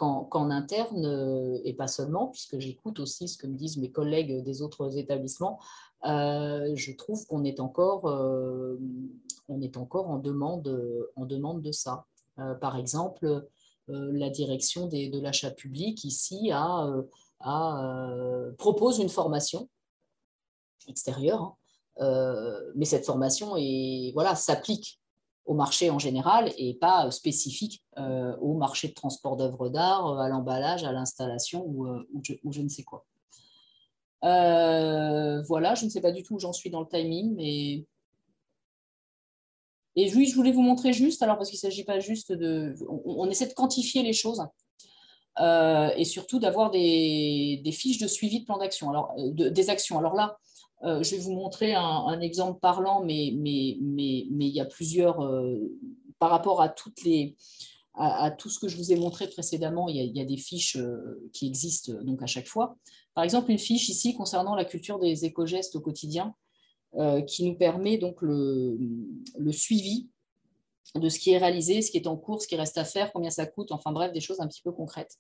qu'en 0.02 0.50
interne, 0.50 1.62
et 1.64 1.74
pas 1.74 1.88
seulement, 1.88 2.28
puisque 2.28 2.60
j'écoute 2.60 3.00
aussi 3.00 3.28
ce 3.28 3.38
que 3.38 3.48
me 3.48 3.56
disent 3.56 3.78
mes 3.78 3.92
collègues 3.92 4.44
des 4.44 4.62
autres 4.62 4.98
établissements, 4.98 5.60
je 6.04 6.96
trouve 6.98 7.26
qu'on 7.28 7.44
est 7.44 7.60
encore, 7.60 8.06
on 9.48 9.62
est 9.62 9.78
encore 9.78 10.10
en, 10.10 10.18
demande, 10.18 11.08
en 11.16 11.26
demande 11.26 11.62
de 11.62 11.72
ça. 11.72 12.06
par 12.60 12.78
exemple, 12.78 13.46
euh, 13.92 14.12
la 14.14 14.30
direction 14.30 14.88
de 14.88 15.20
l'achat 15.20 15.52
public 15.52 16.04
ici 16.04 16.52
a, 16.52 16.86
euh, 16.86 17.04
euh, 17.48 18.52
propose 18.54 19.00
une 19.00 19.10
formation 19.10 19.70
extérieure, 20.88 21.58
hein. 22.00 22.72
mais 22.76 22.86
cette 22.86 23.06
formation 23.06 23.56
voilà, 24.14 24.36
s'applique 24.36 25.01
au 25.46 25.54
marché 25.54 25.90
en 25.90 26.00
général 26.00 26.52
et 26.58 26.76
pas 26.76 27.10
spécifique 27.12 27.84
au 27.98 28.54
marché 28.54 28.88
de 28.90 28.94
transport 28.94 29.38
d'œuvres 29.38 29.70
d'art, 29.70 30.20
à 30.20 30.30
l'emballage, 30.30 30.84
à 30.84 30.92
l'installation 30.92 31.66
ou, 31.66 31.88
je, 32.24 32.62
ne 32.62 32.70
sais 32.70 32.84
quoi. 32.84 33.06
voilà, 34.22 35.76
je 35.76 35.86
ne 35.86 35.90
sais 35.90 36.02
pas 36.02 36.12
du 36.12 36.24
tout 36.24 36.36
où 36.36 36.40
j'en 36.40 36.54
suis 36.54 36.70
dans 36.70 36.82
le 36.82 36.88
timing, 36.88 37.36
mais 37.36 37.86
et 39.96 40.14
oui, 40.14 40.28
je 40.28 40.36
voulais 40.36 40.52
vous 40.52 40.62
montrer 40.62 40.94
juste, 40.94 41.22
alors 41.22 41.38
parce 41.38 41.50
qu'il 41.50 41.58
ne 41.58 41.62
s'agit 41.62 41.84
pas 41.84 42.00
juste 42.00 42.32
de... 42.32 42.76
On, 42.88 43.30
essaie 43.30 43.48
de 43.48 43.54
quantifier 43.54 44.04
les 44.04 44.14
choses 44.14 44.46
euh, 45.40 45.90
et 45.98 46.06
surtout 46.06 46.40
d'avoir 46.40 46.72
des, 46.72 47.62
fiches 47.74 48.00
de 48.00 48.08
suivi 48.08 48.42
de 48.42 48.46
plan 48.46 48.58
d'action, 48.58 48.90
alors 48.90 49.14
euh, 49.18 49.50
des 49.50 49.70
actions. 49.70 49.98
Alors 50.00 50.16
là, 50.16 50.38
euh, 50.84 51.04
je 51.04 51.16
vais 51.16 51.22
vous 51.22 51.34
montrer 51.34 51.74
un, 51.74 52.20
exemple 52.22 52.60
parlant, 52.60 53.04
mais, 53.04 53.28
il 53.28 54.40
y 54.40 54.60
a 54.60 54.66
plusieurs... 54.66 55.18
par 56.20 56.30
rapport 56.30 56.62
à 56.62 56.70
tout 56.70 58.50
ce 58.50 58.60
que 58.60 58.68
je 58.68 58.78
vous 58.78 58.92
ai 58.92 58.96
montré 58.96 59.28
précédemment, 59.28 59.90
il 59.90 60.16
y 60.16 60.22
a, 60.22 60.26
des 60.26 60.38
fiches 60.38 60.78
qui 61.34 61.48
existent 61.48 61.94
donc 62.04 62.22
à 62.24 62.28
chaque 62.28 62.48
fois. 62.48 62.76
Par 63.14 63.24
exemple, 63.24 63.52
une 63.52 63.60
fiche 63.60 63.90
ici 63.90 64.16
concernant 64.16 64.56
la 64.56 64.66
culture 64.66 65.00
des 65.00 65.26
éco-gestes 65.26 65.76
au 65.76 65.82
quotidien. 65.82 66.34
Euh, 66.98 67.22
qui 67.22 67.46
nous 67.46 67.56
permet 67.56 67.98
donc 67.98 68.22
le, 68.22 68.78
suivi 69.52 70.10
de 70.94 71.08
ce 71.08 71.20
qui 71.20 71.32
est 71.32 71.38
réalisé, 71.38 71.82
ce 71.82 71.90
qui 71.90 71.96
est 71.96 72.06
en 72.06 72.18
cours, 72.18 72.42
ce 72.42 72.48
qui 72.50 72.58
reste 72.58 72.78
à 72.78 72.84
faire, 72.84 73.14
combien 73.14 73.30
ça 73.30 73.46
coûte, 73.46 73.72
enfin 73.72 73.94
bref, 73.94 74.12
des 74.12 74.20
choses 74.20 74.42
un 74.42 74.48
petit 74.48 74.62
peu 74.62 74.74
concrètes. 74.74 75.18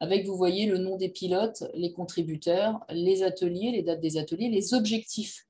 Avec, 0.00 0.26
vous 0.26 0.36
voyez, 0.36 0.66
le 0.66 0.78
nom 0.78 0.96
des 0.96 1.10
pilotes, 1.10 1.64
les 1.74 1.92
contributeurs, 1.92 2.80
les 2.88 3.22
ateliers, 3.22 3.70
les 3.70 3.82
dates 3.82 4.00
des 4.00 4.16
ateliers, 4.16 4.48
les 4.48 4.74
objectifs 4.74 5.46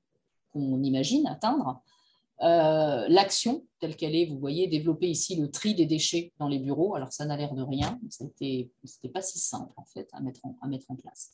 qu'on 0.51 0.83
imagine 0.83 1.25
atteindre, 1.27 1.81
euh, 2.41 3.05
l'action 3.07 3.65
telle 3.79 3.95
qu'elle 3.95 4.15
est, 4.15 4.25
vous 4.25 4.37
voyez, 4.37 4.67
développer 4.67 5.07
ici 5.07 5.35
le 5.35 5.49
tri 5.49 5.73
des 5.73 5.85
déchets 5.85 6.33
dans 6.39 6.47
les 6.47 6.59
bureaux. 6.59 6.95
Alors, 6.95 7.13
ça 7.13 7.25
n'a 7.25 7.37
l'air 7.37 7.53
de 7.53 7.61
rien, 7.61 7.99
ce 8.09 8.23
n'était 8.23 8.69
pas 9.13 9.21
si 9.21 9.39
simple 9.39 9.71
en 9.77 9.85
fait 9.85 10.09
à 10.11 10.19
mettre 10.21 10.41
en 10.89 10.95
place. 10.95 11.31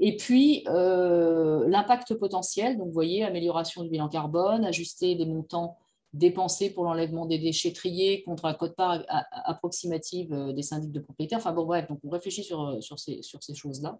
Et 0.00 0.16
puis, 0.16 0.64
euh, 0.68 1.68
l'impact 1.68 2.14
potentiel, 2.14 2.76
donc 2.76 2.86
vous 2.88 2.92
voyez, 2.92 3.24
amélioration 3.24 3.82
du 3.82 3.90
bilan 3.90 4.08
carbone, 4.08 4.64
ajuster 4.64 5.14
les 5.14 5.26
montants 5.26 5.76
dépensés 6.12 6.70
pour 6.70 6.84
l'enlèvement 6.84 7.26
des 7.26 7.38
déchets 7.38 7.72
triés 7.72 8.22
contre 8.22 8.46
un 8.46 8.54
code 8.54 8.74
part 8.74 9.04
approximative 9.08 10.32
euh, 10.32 10.52
des 10.52 10.62
syndics 10.62 10.92
de 10.92 11.00
propriété. 11.00 11.36
Enfin 11.36 11.52
bon, 11.52 11.66
bref, 11.66 11.86
donc 11.88 12.00
on 12.02 12.10
réfléchit 12.10 12.44
sur, 12.44 12.82
sur 12.82 12.98
ces, 12.98 13.22
choses-là. 13.54 13.98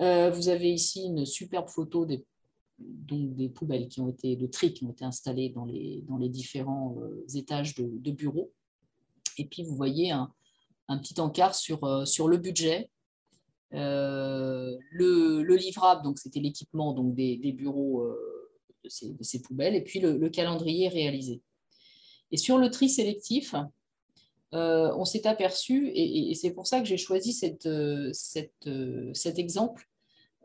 Euh, 0.00 0.30
vous 0.30 0.48
avez 0.48 0.72
ici 0.72 1.04
une 1.04 1.26
superbe 1.26 1.68
photo 1.68 2.06
des, 2.06 2.24
poubelles 3.54 3.88
qui 3.88 4.00
ont 4.00 4.08
été, 4.08 4.36
de 4.36 4.46
tri 4.46 4.72
qui 4.72 4.84
ont 4.84 4.90
été 4.90 5.04
installées 5.04 5.48
dans 5.48 5.64
les, 5.64 6.28
différents 6.28 6.96
étages 7.34 7.74
de, 7.74 8.10
bureaux. 8.10 8.52
Et 9.38 9.46
puis, 9.46 9.64
vous 9.64 9.74
voyez 9.74 10.10
un, 10.10 10.30
petit 10.98 11.18
encart 11.18 11.54
sur, 11.54 11.80
le 11.82 12.36
budget, 12.36 12.90
euh, 13.72 14.76
le, 14.90 15.56
livrable, 15.56 16.02
donc 16.02 16.18
c'était 16.18 16.40
l'équipement 16.40 16.92
des, 16.92 17.52
bureaux 17.56 18.06
euh, 18.86 19.12
de 19.12 19.22
ces, 19.22 19.42
poubelles, 19.42 19.74
et 19.74 19.82
puis 19.82 20.00
le, 20.00 20.28
calendrier 20.28 20.88
réalisé. 20.88 21.42
Et 22.32 22.36
sur 22.36 22.58
le 22.58 22.70
tri 22.70 22.88
sélectif, 22.88 23.54
euh, 24.54 24.92
on 24.96 25.04
s'est 25.04 25.26
aperçu, 25.26 25.90
et, 25.94 26.34
c'est 26.34 26.50
pour 26.50 26.66
ça 26.66 26.80
que 26.80 26.86
j'ai 26.86 26.96
choisi 26.96 27.32
cette, 27.32 27.68
cet 28.12 29.38
exemple, 29.38 29.88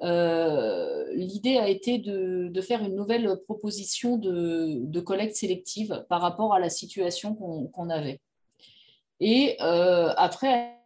l'idée 0.01 1.57
a 1.57 1.69
été 1.69 1.99
de, 1.99 2.61
faire 2.61 2.83
une 2.83 2.95
nouvelle 2.95 3.37
proposition 3.45 4.17
de, 4.17 4.99
collecte 4.99 5.35
sélective 5.35 6.05
par 6.09 6.21
rapport 6.21 6.53
à 6.53 6.59
la 6.59 6.69
situation 6.69 7.35
qu'on 7.35 7.89
avait. 7.89 8.19
Et 9.19 9.59
après 9.59 10.80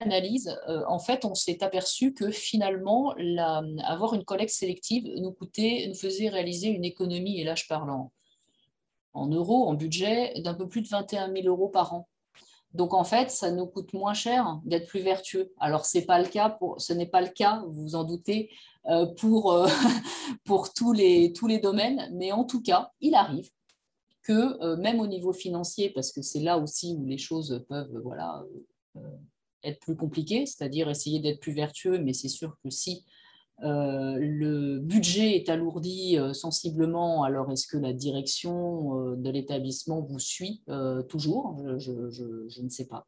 analyse, 0.00 0.56
euh, 0.68 0.82
en 0.88 0.98
fait, 0.98 1.24
on 1.24 1.34
s'est 1.34 1.62
aperçu 1.62 2.14
que 2.14 2.30
finalement, 2.30 3.14
avoir 3.84 4.14
une 4.14 4.24
collecte 4.24 4.52
sélective 4.52 5.08
nous 5.16 5.32
coûtait, 5.32 5.86
nous 5.88 5.94
faisait 5.94 6.28
réaliser 6.28 6.68
une 6.68 6.84
économie, 6.84 7.40
et 7.40 7.44
là 7.44 7.54
je 7.54 7.64
parle 7.68 7.90
en, 7.90 9.28
euros, 9.28 9.68
en 9.68 9.74
budget, 9.74 10.34
d'un 10.40 10.54
peu 10.54 10.68
plus 10.68 10.82
de 10.82 10.88
21 10.88 11.32
000 11.32 11.46
euros 11.46 11.68
par 11.68 11.94
an. 11.94 12.08
Donc 12.72 12.92
en 12.92 13.04
fait, 13.04 13.30
ça 13.30 13.52
nous 13.52 13.66
coûte 13.66 13.92
moins 13.92 14.14
cher 14.14 14.60
d'être 14.64 14.88
plus 14.88 15.00
vertueux. 15.00 15.52
Alors 15.60 15.86
ce 15.86 15.98
n'est 15.98 16.04
pas 17.06 17.22
le 17.22 17.30
cas, 17.30 17.64
vous 17.68 17.82
vous 17.82 17.94
en 17.94 18.04
doutez, 18.04 18.50
euh, 18.86 19.06
pour, 19.06 19.52
euh, 19.52 19.68
pour 20.44 20.72
tous, 20.72 20.92
les, 20.92 21.32
tous 21.32 21.46
les 21.46 21.58
domaines, 21.58 22.10
mais 22.12 22.32
en 22.32 22.44
tout 22.44 22.62
cas, 22.62 22.90
il 23.00 23.14
arrive 23.14 23.48
que 24.22 24.76
même 24.76 25.00
au 25.00 25.06
niveau 25.06 25.34
financier, 25.34 25.90
parce 25.90 26.10
que 26.10 26.22
c'est 26.22 26.40
là 26.40 26.56
aussi 26.56 26.96
où 26.98 27.04
les 27.04 27.18
choses 27.18 27.62
peuvent 27.68 28.00
voilà, 28.02 28.42
être 29.64 29.80
plus 29.80 29.96
compliqué, 29.96 30.46
c'est-à-dire 30.46 30.88
essayer 30.88 31.20
d'être 31.20 31.40
plus 31.40 31.52
vertueux, 31.52 31.98
mais 31.98 32.12
c'est 32.12 32.28
sûr 32.28 32.56
que 32.62 32.70
si 32.70 33.04
euh, 33.62 34.18
le 34.18 34.78
budget 34.80 35.36
est 35.36 35.48
alourdi 35.48 36.18
euh, 36.18 36.32
sensiblement, 36.32 37.22
alors 37.22 37.52
est-ce 37.52 37.66
que 37.68 37.76
la 37.76 37.92
direction 37.92 38.98
euh, 38.98 39.16
de 39.16 39.30
l'établissement 39.30 40.00
vous 40.00 40.18
suit 40.18 40.62
toujours? 41.08 41.56
Je, 41.78 42.62
ne 42.62 42.68
sais 42.68 42.86
pas. 42.86 43.06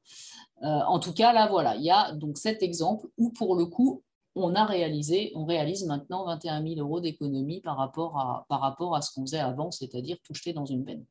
en 0.62 0.98
tout 1.00 1.12
cas, 1.12 1.32
là, 1.32 1.48
voilà, 1.48 1.76
il 1.76 1.82
y 1.82 1.90
a 1.90 2.12
donc 2.12 2.38
cet 2.38 2.62
exemple 2.62 3.08
où, 3.18 3.30
pour 3.30 3.56
le 3.56 3.66
coup, 3.66 4.02
on 4.34 4.54
a 4.54 4.64
réalisé, 4.64 5.32
on 5.34 5.44
réalise 5.46 5.84
maintenant 5.86 6.26
21 6.26 6.62
000 6.62 6.80
euros 6.80 7.00
d'économie 7.00 7.60
par 7.62 7.76
rapport 7.76 8.18
à, 8.18 8.46
par 8.48 8.60
rapport 8.60 8.94
à 8.94 9.02
ce 9.02 9.12
qu'on 9.12 9.22
faisait 9.22 9.38
avant, 9.38 9.70
c'est-à-dire 9.70 10.18
tout 10.22 10.34
jeter 10.34 10.52
dans 10.52 10.66
une 10.66 10.84
peine. 10.84 11.04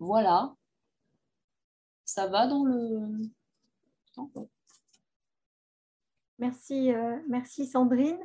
Voilà, 0.00 0.54
ça 2.08 2.26
va 2.26 2.46
dans 2.46 2.64
le... 2.64 3.00
Merci, 6.38 6.94
euh, 6.94 7.18
merci 7.28 7.66
Sandrine. 7.66 8.18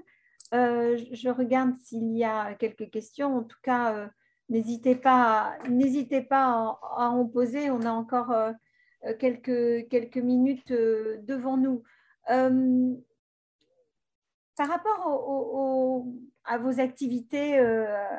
Euh, 0.53 0.97
je 1.11 1.29
regarde 1.29 1.75
s'il 1.83 2.15
y 2.15 2.23
a 2.23 2.53
quelques 2.53 2.89
questions. 2.89 3.35
En 3.35 3.43
tout 3.43 3.57
cas, 3.61 3.93
euh, 3.93 4.07
n'hésitez 4.47 4.95
pas, 4.95 5.57
n'hésitez 5.69 6.21
pas 6.21 6.79
à, 6.95 7.09
en 7.09 7.25
poser. 7.25 7.69
On 7.71 7.81
a 7.81 7.91
encore 7.91 8.33
quelques, 9.19 9.89
quelques 9.89 10.17
minutes 10.17 10.71
devant 10.71 11.57
nous. 11.57 11.83
par 12.25 12.39
rapport 14.69 16.05
à 16.45 16.57
vos 16.57 16.79
activités 16.79 17.59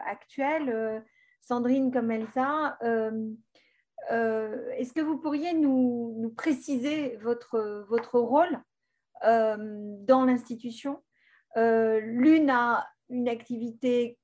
actuelles, 0.06 1.02
Sandrine 1.40 1.90
comme 1.90 2.10
Elsa, 2.10 2.76
euh, 4.10 4.70
est-ce 4.72 4.92
que 4.92 5.00
vous 5.00 5.18
pourriez 5.18 5.54
nous, 5.54 6.32
préciser 6.36 7.16
votre, 7.16 7.84
votre 7.88 8.18
rôle 8.18 8.60
euh, 9.24 9.56
dans 9.58 10.24
l'institution? 10.24 11.02
Euh, 11.56 12.00
L'une 12.00 12.50
a 12.50 12.86
une 13.08 13.28
activité 13.28 14.18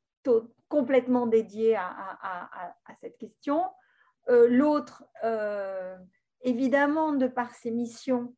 complètement 0.69 1.27
dédiée 1.27 1.77
à, 1.77 2.95
cette 3.01 3.17
question. 3.19 3.65
L'autre, 4.29 5.05
évidemment, 6.43 7.13
de 7.13 7.27
par 7.27 7.55
ses 7.55 7.71
missions 7.71 8.35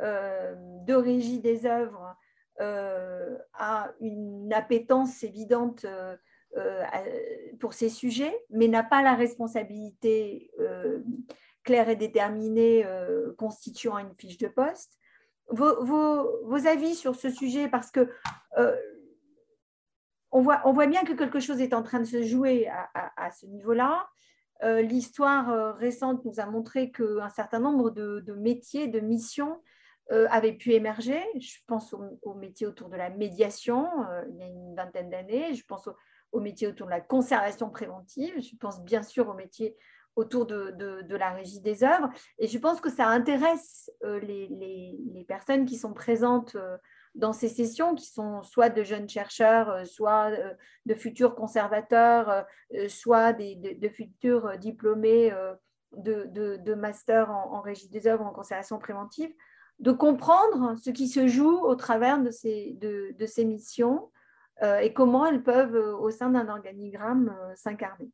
de 0.00 0.94
régie 0.94 1.40
des 1.40 1.66
œuvres, 1.66 2.16
a 2.58 3.92
une 4.00 4.52
appétence 4.52 5.22
évidente 5.22 5.86
pour 7.60 7.74
ces 7.74 7.88
sujets, 7.88 8.36
mais 8.50 8.66
n'a 8.66 8.82
pas 8.82 9.02
la 9.02 9.14
responsabilité 9.14 10.50
euh, 10.58 11.00
claire 11.62 11.88
et 11.88 11.96
déterminée 11.96 12.84
euh, 12.84 13.32
constituant 13.36 13.98
une 13.98 14.14
fiche 14.16 14.38
de 14.38 14.48
poste. 14.48 14.98
Vos, 15.50 16.66
avis 16.66 16.94
sur 16.94 17.14
ce 17.14 17.28
sujet, 17.28 17.68
parce 17.68 17.90
que 17.90 18.08
on, 20.30 20.40
voit, 20.40 20.62
on 20.64 20.72
voit 20.72 20.86
bien 20.86 21.02
que 21.02 21.12
quelque 21.12 21.40
chose 21.40 21.60
est 21.60 21.74
en 21.74 21.82
train 21.82 21.98
de 21.98 22.04
se 22.04 22.22
jouer 22.22 22.68
à, 22.94 23.30
ce 23.32 23.46
niveau-là. 23.46 24.08
L'histoire 24.62 25.76
récente 25.76 26.24
nous 26.24 26.38
a 26.38 26.46
montré 26.46 26.92
qu'un 26.92 27.30
certain 27.30 27.58
nombre 27.58 27.90
de, 27.90 28.32
métiers, 28.34 28.86
de 28.86 29.00
missions 29.00 29.60
avaient 30.08 30.52
pu 30.52 30.72
émerger. 30.72 31.20
Je 31.40 31.56
pense 31.66 31.92
au, 31.94 32.34
métier 32.34 32.68
autour 32.68 32.88
de 32.88 32.96
la 32.96 33.10
médiation 33.10 33.88
il 34.28 34.36
y 34.36 34.42
a 34.44 34.46
une 34.46 34.76
vingtaine 34.76 35.10
d'années. 35.10 35.54
Je 35.54 35.64
pense 35.66 35.88
au, 36.32 36.40
métier 36.40 36.66
autour 36.66 36.86
de 36.86 36.90
la 36.90 37.00
conservation 37.00 37.70
préventive. 37.70 38.34
Je 38.40 38.56
pense 38.56 38.82
bien 38.82 39.02
sûr 39.02 39.28
au 39.28 39.34
métier 39.34 39.76
autour 40.16 40.46
de, 40.46 41.16
la 41.16 41.30
régie 41.30 41.60
des 41.60 41.84
œuvres. 41.84 42.10
Et 42.38 42.48
je 42.48 42.58
pense 42.58 42.80
que 42.80 42.90
ça 42.90 43.06
intéresse 43.06 43.90
les, 44.02 44.48
les, 44.48 45.24
personnes 45.24 45.64
qui 45.64 45.76
sont 45.76 45.94
présentes 45.94 46.56
dans 47.14 47.32
ces 47.32 47.48
sessions 47.48 47.94
qui 47.94 48.06
sont 48.06 48.42
soit 48.42 48.70
de 48.70 48.82
jeunes 48.82 49.08
chercheurs, 49.08 49.70
euh, 49.70 49.84
soit 49.84 50.30
euh, 50.30 50.54
de 50.86 50.94
futurs 50.94 51.34
conservateurs, 51.34 52.44
euh, 52.74 52.88
soit 52.88 53.32
de, 53.32 53.88
futurs 53.88 54.56
diplômés 54.58 55.32
de, 55.96 56.74
master 56.74 57.30
en, 57.30 57.60
régie 57.60 57.88
des 57.88 58.06
œuvres 58.06 58.24
en 58.24 58.32
conservation 58.32 58.78
préventive, 58.78 59.32
de 59.80 59.92
comprendre 59.92 60.76
ce 60.78 60.90
qui 60.90 61.08
se 61.08 61.26
joue 61.26 61.58
au 61.58 61.74
travers 61.74 62.22
de 62.22 62.30
ces, 62.30 62.76
de, 62.80 63.26
ces 63.26 63.44
missions 63.44 64.10
et 64.62 64.92
comment 64.92 65.26
elles 65.26 65.42
peuvent, 65.42 65.74
au 65.74 66.10
sein 66.10 66.30
d'un 66.30 66.48
organigramme, 66.48 67.34
s'incarner? 67.56 68.10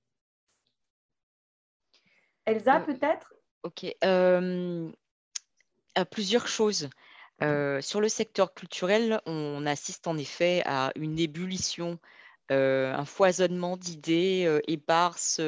Elsa, 2.45 2.81
peut-être? 2.81 3.35
Ok. 3.65 3.85
plusieurs 6.11 6.47
choses. 6.47 6.89
Euh, 7.43 7.83
sur 7.83 8.01
le 8.01 8.09
secteur 8.09 8.55
culturel, 8.55 9.21
on 9.27 9.67
assiste 9.67 10.07
en 10.07 10.17
effet 10.17 10.63
à 10.65 10.93
une 10.97 11.19
ébullition, 11.19 11.99
euh, 12.53 12.95
un 12.95 13.05
foisonnement 13.05 13.77
d'idées 13.77 14.45
euh, 14.47 14.61
éparses 14.69 15.41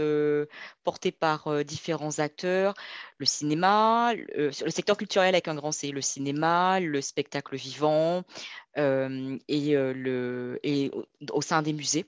portées 0.84 1.12
par 1.12 1.64
différents 1.64 2.18
acteurs. 2.18 2.74
Le 3.18 3.26
cinéma, 3.26 4.12
le 4.14 4.50
secteur 4.52 4.96
culturel 4.96 5.28
avec 5.34 5.48
un 5.48 5.54
grand 5.54 5.72
C, 5.72 5.90
le 5.90 6.00
cinéma, 6.00 6.80
le 6.80 7.00
spectacle 7.00 7.56
vivant 7.56 8.24
et, 8.76 9.72
le, 9.74 10.60
et 10.62 10.90
au 11.32 11.42
sein 11.42 11.62
des 11.62 11.72
musées 11.72 12.06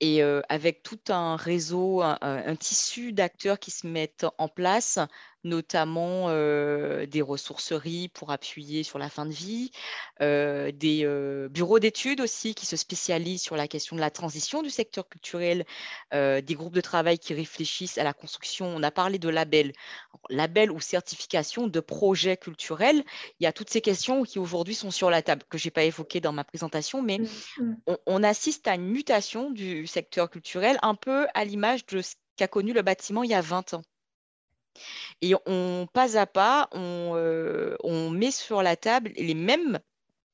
et 0.00 0.22
avec 0.22 0.82
tout 0.82 1.00
un 1.08 1.36
réseau, 1.36 2.02
un, 2.02 2.56
tissu 2.56 3.12
d'acteurs 3.12 3.58
qui 3.58 3.70
se 3.70 3.86
mettent 3.86 4.26
en 4.38 4.48
place, 4.48 4.98
notamment 5.44 6.28
des 6.28 7.22
ressourceries 7.22 8.08
pour 8.08 8.30
appuyer 8.30 8.82
sur 8.82 8.98
la 8.98 9.08
fin 9.08 9.26
de 9.26 9.32
vie, 9.32 9.70
des 10.20 11.48
bureaux 11.50 11.78
d'études 11.78 12.20
aussi 12.20 12.54
qui 12.54 12.66
se 12.66 12.76
spécialisent 12.76 13.42
sur 13.42 13.56
la 13.56 13.68
question 13.68 13.96
de 13.96 14.00
la 14.00 14.10
transition 14.10 14.62
du 14.62 14.70
secteur 14.70 15.08
culturel, 15.08 15.64
des 16.12 16.54
groupes 16.54 16.74
de 16.74 16.80
travail 16.80 17.18
qui 17.18 17.34
réfléchissent 17.34 17.98
à 17.98 18.04
la 18.04 18.12
construction. 18.12 18.66
On 18.66 18.82
a 18.82 18.90
parlé 18.90 19.18
de 19.18 19.28
labels, 19.28 19.72
labels 20.30 20.70
ou 20.70 20.80
certification 20.80 21.66
de 21.66 21.80
projets 21.80 22.36
culturels. 22.36 23.04
Il 23.40 23.44
y 23.44 23.46
a 23.46 23.52
toutes 23.52 23.70
ces 23.70 23.80
questions 23.80 24.22
qui 24.22 24.38
aujourd'hui 24.38 24.74
sont 24.74 24.90
sur 24.90 25.10
la 25.10 25.22
table, 25.22 25.42
que 25.48 25.58
je 25.58 25.66
n'ai 25.66 25.70
pas 25.70 25.84
évoquées 25.84 26.20
dans 26.20 26.32
ma 26.32 26.44
présentation, 26.44 27.02
mais 27.02 27.18
mmh, 27.18 27.62
mmh. 27.62 27.94
on 28.06 28.22
assiste 28.22 28.68
à 28.68 28.74
une 28.74 28.86
mutation 28.86 29.50
du 29.50 29.86
secteur 29.86 30.30
culturel, 30.30 30.78
un 30.82 30.94
peu 30.94 31.26
à 31.34 31.44
l'image 31.44 31.86
de 31.86 32.00
ce 32.00 32.14
qu'a 32.36 32.48
connu 32.48 32.72
le 32.72 32.82
bâtiment 32.82 33.22
il 33.22 33.30
y 33.30 33.34
a 33.34 33.40
20 33.40 33.74
ans. 33.74 33.82
Et 35.20 35.34
on, 35.46 35.86
pas 35.92 36.18
à 36.18 36.26
pas, 36.26 36.68
on, 36.72 37.12
euh, 37.16 37.76
on, 37.84 38.10
met 38.10 38.30
sur 38.30 38.62
la 38.62 38.76
table 38.76 39.12
les 39.16 39.34
mêmes 39.34 39.78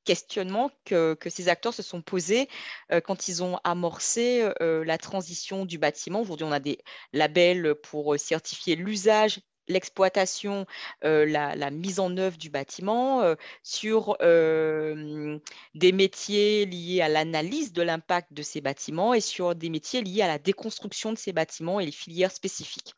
questionnements 0.05 0.71
que, 0.85 1.15
que 1.15 1.29
ces 1.29 1.49
acteurs 1.49 1.75
se 1.75 1.83
sont 1.83 2.01
posés 2.01 2.49
euh, 2.93 3.01
quand 3.01 3.29
ils 3.29 3.43
ont 3.43 3.59
amorcé 3.65 4.51
euh, 4.63 4.85
la 4.85 4.97
transition 4.97 5.67
du 5.67 5.79
bâtiment. 5.79 6.21
Aujourd'hui, 6.23 6.47
on 6.47 6.53
a 6.53 6.61
des 6.61 6.79
labels 7.13 7.75
pour 7.75 8.19
certifier 8.19 8.77
l'usage 8.77 9.41
l'exploitation, 9.69 10.67
la, 11.03 11.71
mise 11.71 12.01
en 12.01 12.17
œuvre 12.17 12.37
du 12.39 12.51
bâtiment, 12.51 13.35
sur 13.63 14.17
des 14.19 15.93
métiers 15.93 16.67
liés 16.67 17.01
à 17.01 17.09
l'analyse 17.09 17.73
de 17.73 17.83
l'impact 17.83 18.33
de 18.33 18.43
ces 18.43 18.61
bâtiments 18.61 19.15
et 19.15 19.21
sur 19.21 19.55
des 19.55 19.71
métiers 19.71 20.03
liés 20.03 20.23
à 20.23 20.29
la 20.29 20.39
déconstruction 20.39 21.13
de 21.13 21.19
ces 21.19 21.33
bâtiments 21.33 21.81
et 21.81 21.87
les 21.87 21.93
filières 21.93 22.33
spécifiques. 22.33 22.95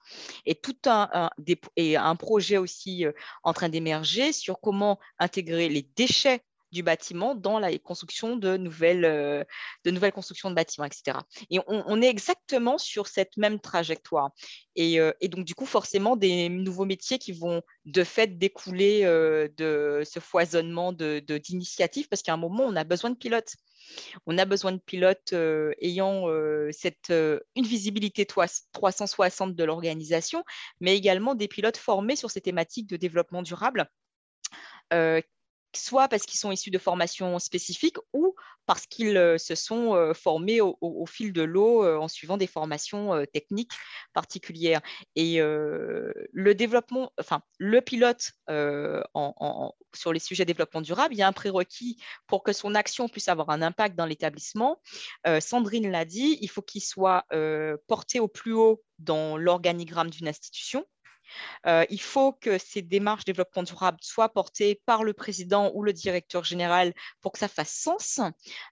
Et 0.46 0.54
tout 0.54 0.76
et 1.76 1.96
un 1.96 2.16
projet 2.16 2.56
aussi 2.56 3.04
en 3.42 3.52
train 3.52 3.68
d'émerger 3.68 4.32
sur 4.32 4.60
comment 4.60 4.98
intégrer 5.18 5.68
les 5.68 5.82
déchets 5.96 6.42
du 6.72 6.82
bâtiment 6.82 7.34
dans 7.34 7.58
la 7.58 7.76
construction 7.78 8.36
de 8.36 8.56
nouvelles, 8.56 9.04
euh, 9.04 9.44
de 9.84 9.90
nouvelles 9.90 10.12
constructions 10.12 10.50
de 10.50 10.54
bâtiments, 10.54 10.86
etc. 10.86 11.18
Et 11.50 11.58
on, 11.66 12.02
est 12.02 12.08
exactement 12.08 12.78
sur 12.78 13.06
cette 13.06 13.36
même 13.36 13.60
trajectoire. 13.60 14.30
Euh, 14.78 15.12
et, 15.20 15.28
donc, 15.28 15.44
du 15.44 15.54
coup, 15.54 15.66
forcément, 15.66 16.16
des 16.16 16.48
nouveaux 16.48 16.84
métiers 16.84 17.18
qui 17.18 17.32
vont 17.32 17.62
de 17.84 18.04
fait 18.04 18.38
découler 18.38 19.04
euh, 19.04 19.48
de 19.56 20.02
ce 20.04 20.20
foisonnement 20.20 20.92
d'initiatives, 20.92 22.04
de, 22.04 22.08
parce 22.08 22.22
qu'à 22.22 22.34
un 22.34 22.38
moment, 22.38 22.64
on 22.64 22.76
a 22.76 22.84
besoin 22.84 23.10
de 23.10 23.16
pilotes. 23.16 23.54
On 24.26 24.38
a 24.38 24.44
besoin 24.44 24.72
de 24.72 24.78
pilotes 24.78 25.34
ayant 25.80 26.26
cette, 26.70 27.10
une 27.10 27.66
visibilité 27.66 28.24
360 28.24 29.56
de 29.56 29.64
l'organisation, 29.64 30.44
mais 30.80 30.96
également 30.96 31.34
des 31.34 31.48
pilotes 31.48 31.76
formés 31.76 32.14
sur 32.14 32.30
ces 32.30 32.40
thématiques 32.40 32.86
de 32.86 32.96
développement 32.96 33.42
durable 33.42 33.90
soit 35.76 36.08
parce 36.08 36.24
qu'ils 36.24 36.38
sont 36.38 36.50
issus 36.50 36.70
de 36.70 36.78
formations 36.78 37.38
spécifiques 37.38 37.98
ou 38.12 38.34
parce 38.66 38.86
qu'ils 38.86 39.16
euh, 39.16 39.36
se 39.36 39.54
sont 39.54 39.94
euh, 39.94 40.14
formés 40.14 40.60
au, 40.60 41.06
fil 41.06 41.32
de 41.32 41.42
l'eau 41.42 41.84
euh, 41.84 41.96
en 41.96 42.06
suivant 42.08 42.36
des 42.36 42.46
formations 42.46 43.26
techniques 43.32 43.72
particulières. 44.12 44.80
Et 45.16 45.40
le 45.40 46.54
développement, 46.54 47.12
enfin, 47.18 47.42
le 47.58 47.80
pilote 47.80 48.32
sur 49.94 50.12
les 50.12 50.18
sujets 50.20 50.44
développement 50.44 50.80
durable, 50.80 51.14
il 51.14 51.18
y 51.18 51.22
a 51.22 51.28
un 51.28 51.32
prérequis 51.32 52.00
pour 52.26 52.42
que 52.42 52.52
son 52.52 52.74
action 52.74 53.08
puisse 53.08 53.28
avoir 53.28 53.50
un 53.50 53.62
impact 53.62 53.96
dans 53.96 54.06
l'établissement. 54.06 54.80
Sandrine 55.40 55.90
l'a 55.90 56.04
dit, 56.04 56.38
il 56.40 56.48
faut 56.48 56.62
qu'il 56.62 56.82
soit 56.82 57.24
porté 57.86 58.20
au 58.20 58.28
plus 58.28 58.52
haut 58.52 58.82
dans 58.98 59.36
l'organigramme 59.36 60.10
d'une 60.10 60.28
institution 60.28 60.86
euh, 61.66 61.84
il 61.90 62.00
faut 62.00 62.32
que 62.32 62.58
ces 62.58 62.82
démarches 62.82 63.24
développement 63.24 63.62
durable 63.62 63.98
soient 64.02 64.28
portées 64.28 64.80
par 64.86 65.04
le 65.04 65.12
président 65.12 65.70
ou 65.74 65.82
le 65.82 65.92
directeur 65.92 66.44
général 66.44 66.94
pour 67.20 67.32
que 67.32 67.38
ça 67.38 67.48
fasse 67.48 67.72
sens 67.72 68.20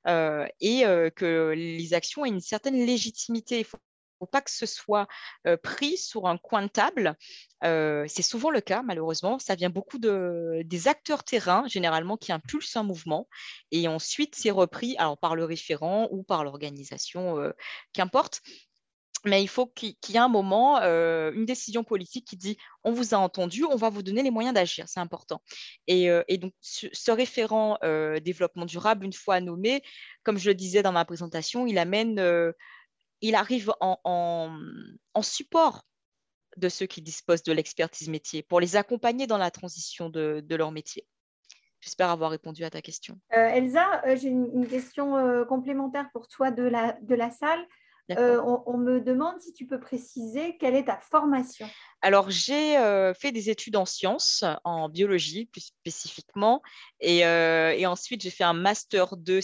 euh, 0.07 0.47
et 0.61 0.87
euh, 0.87 1.11
que 1.11 1.53
les 1.57 1.95
actions 1.95 2.25
aient 2.25 2.31
une 2.31 2.41
certaine 2.41 2.87
légitimité. 2.87 3.57
Il 3.57 3.61
ne 3.61 3.65
faut 3.65 4.27
pas 4.27 4.41
que 4.41 4.51
ce 4.51 4.67
soit 4.67 5.07
pris 5.63 5.97
sur 5.97 6.27
un 6.27 6.39
coin 6.39 6.63
de 6.63 6.67
table. 6.67 7.15
c'est 7.63 8.23
souvent 8.23 8.51
le 8.51 8.61
cas, 8.61 8.83
malheureusement. 8.83 9.39
Ça 9.39 9.55
vient 9.55 9.71
beaucoup 9.71 9.99
de, 9.99 10.63
des 10.65 10.89
acteurs 10.89 11.23
terrain, 11.23 11.69
généralement, 11.69 12.17
qui 12.17 12.33
impulsent 12.33 12.77
un 12.77 12.83
mouvement. 12.83 13.29
Et 13.71 13.87
ensuite, 13.87 14.35
c'est 14.35 14.51
repris 14.51 14.97
alors, 14.99 15.19
par 15.19 15.37
le 15.37 15.45
référent 15.45 16.09
ou 16.11 16.25
par 16.25 16.43
l'organisation, 16.43 17.53
qu'importe 17.93 18.43
mais 19.25 19.43
il 19.43 19.49
faut 19.49 19.67
qu'il 19.67 19.97
y 20.09 20.15
ait 20.15 20.19
un 20.19 20.29
moment, 20.29 20.79
euh, 20.83 21.33
une 21.33 21.45
décision 21.45 21.85
politique 21.85 22.27
qui 22.27 22.37
dit 22.37 22.57
on 22.85 22.93
vous 22.93 23.15
a 23.15 23.19
entendu, 23.19 23.65
on 23.65 23.77
va 23.77 23.91
vous 23.91 24.03
donner 24.03 24.23
les 24.23 24.31
moyens 24.31 24.55
d'agir, 24.55 24.89
c'est 24.89 25.01
important. 25.01 25.43
Et, 25.87 26.11
euh, 26.11 26.23
donc, 26.39 26.53
ce, 26.61 27.11
référent 27.11 27.79
euh, 27.83 28.21
développement 28.21 28.67
durable, 28.67 29.05
une 29.05 29.13
fois 29.13 29.41
nommé, 29.41 29.83
comme 30.23 30.39
je 30.39 30.51
le 30.51 30.55
disais 30.55 30.83
dans 30.83 30.93
ma 30.93 31.05
présentation, 31.05 31.67
il 31.67 31.79
amène, 31.79 32.23
il 33.21 33.35
arrive 33.35 33.73
en, 33.81 34.51
support 35.23 35.85
de 36.57 36.69
ceux 36.69 36.87
qui 36.87 37.03
disposent 37.03 37.43
de 37.43 37.53
l'expertise 37.53 38.09
métier 38.09 38.43
pour 38.43 38.61
les 38.61 38.77
accompagner 38.77 39.27
dans 39.27 39.39
la 39.39 39.51
transition 39.51 40.11
de, 40.11 40.45
leur 40.51 40.71
métier. 40.71 41.07
J'espère 41.81 42.11
avoir 42.11 42.31
répondu 42.31 42.65
à 42.65 42.71
ta 42.71 42.83
question. 42.83 43.19
Elsa, 43.31 44.03
j'ai 44.17 44.29
une, 44.29 44.67
question 44.67 45.45
complémentaire 45.47 46.09
pour 46.13 46.29
toi 46.29 46.51
de 46.51 46.63
la, 46.63 46.97
de 47.03 47.15
la 47.15 47.31
salle. 47.31 47.65
Euh, 48.17 48.41
on, 48.43 48.79
me 48.79 49.01
demande 49.01 49.39
si 49.41 49.53
tu 49.53 49.67
peux 49.67 49.79
préciser 49.79 50.57
quelle 50.57 50.75
est 50.75 50.85
ta 50.85 50.99
formation. 50.99 51.69
Alors, 52.01 52.31
j'ai 52.31 52.79
euh, 52.79 53.13
fait 53.13 53.33
des 53.33 53.51
études 53.51 53.77
en 53.77 53.85
sciences, 53.85 54.45
en 54.65 54.89
biologie 54.89 55.47
plus 55.47 55.73
spécifiquement, 55.81 56.63
et, 57.01 57.27
euh, 57.27 57.87
ensuite 57.87 58.23
j'ai 58.23 58.31
fait 58.31 58.45
un 58.45 58.55
master, 58.55 59.17
2 59.17 59.41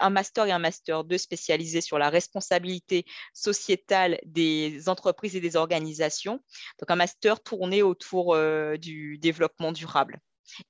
un 0.00 0.10
master 0.10 0.46
et 0.46 0.52
un 0.52 0.58
master 0.58 1.04
2 1.04 1.18
spécialisé 1.18 1.80
sur 1.80 1.98
la 1.98 2.08
responsabilité 2.08 3.04
sociétale 3.34 4.18
des 4.24 4.88
entreprises 4.88 5.36
et 5.36 5.40
des 5.40 5.56
organisations. 5.56 6.40
Donc, 6.80 6.90
un 6.90 6.96
master 6.96 7.42
tourné 7.42 7.82
autour 7.82 8.36
du 8.78 9.18
développement 9.18 9.72
durable. 9.72 10.20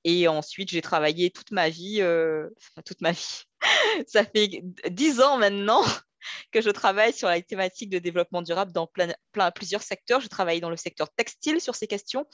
Et 0.03 0.27
ensuite, 0.27 0.69
j'ai 0.69 0.81
travaillé 0.81 1.29
toute 1.29 1.51
ma 1.51 1.69
vie, 1.69 2.01
toute 2.85 2.99
ma 2.99 3.11
vie, 3.11 3.43
ça 4.07 4.25
fait 4.25 4.63
dix 4.89 5.21
ans 5.21 5.37
maintenant 5.37 5.83
que 6.51 6.61
je 6.61 6.69
travaille 6.69 7.13
sur 7.13 7.27
la 7.27 7.41
thématique 7.41 7.89
de 7.89 7.99
développement 7.99 8.41
durable 8.41 8.71
dans 8.71 8.87
plein, 8.87 9.13
plusieurs 9.51 9.81
secteurs. 9.83 10.21
Je 10.21 10.27
travaille 10.27 10.59
dans 10.59 10.69
le 10.69 10.77
secteur 10.77 11.09
textile 11.09 11.61
sur 11.61 11.75
ces 11.75 11.87
questions, 11.87 12.25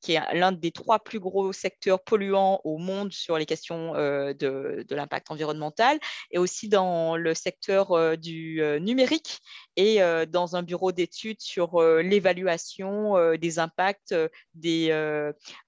qui 0.00 0.14
est 0.14 0.34
l'un 0.34 0.52
des 0.52 0.72
trois 0.72 0.98
plus 0.98 1.20
gros 1.20 1.52
secteurs 1.52 2.02
polluants 2.02 2.60
au 2.64 2.78
monde 2.78 3.12
sur 3.12 3.38
les 3.38 3.46
questions 3.46 3.94
euh, 3.96 4.34
de, 4.34 4.84
l'impact 4.90 5.30
environnemental, 5.30 5.98
et 6.30 6.38
aussi 6.38 6.68
dans 6.68 7.16
le 7.16 7.34
secteur 7.34 7.92
euh, 7.92 8.16
du 8.16 8.62
euh, 8.62 8.78
numérique 8.78 9.40
et 9.76 10.00
dans 10.28 10.54
un 10.56 10.62
bureau 10.62 10.92
d'études 10.92 11.40
sur 11.40 11.80
l'évaluation 11.80 13.14
des 13.36 13.58
impacts 13.58 14.14
des 14.54 14.92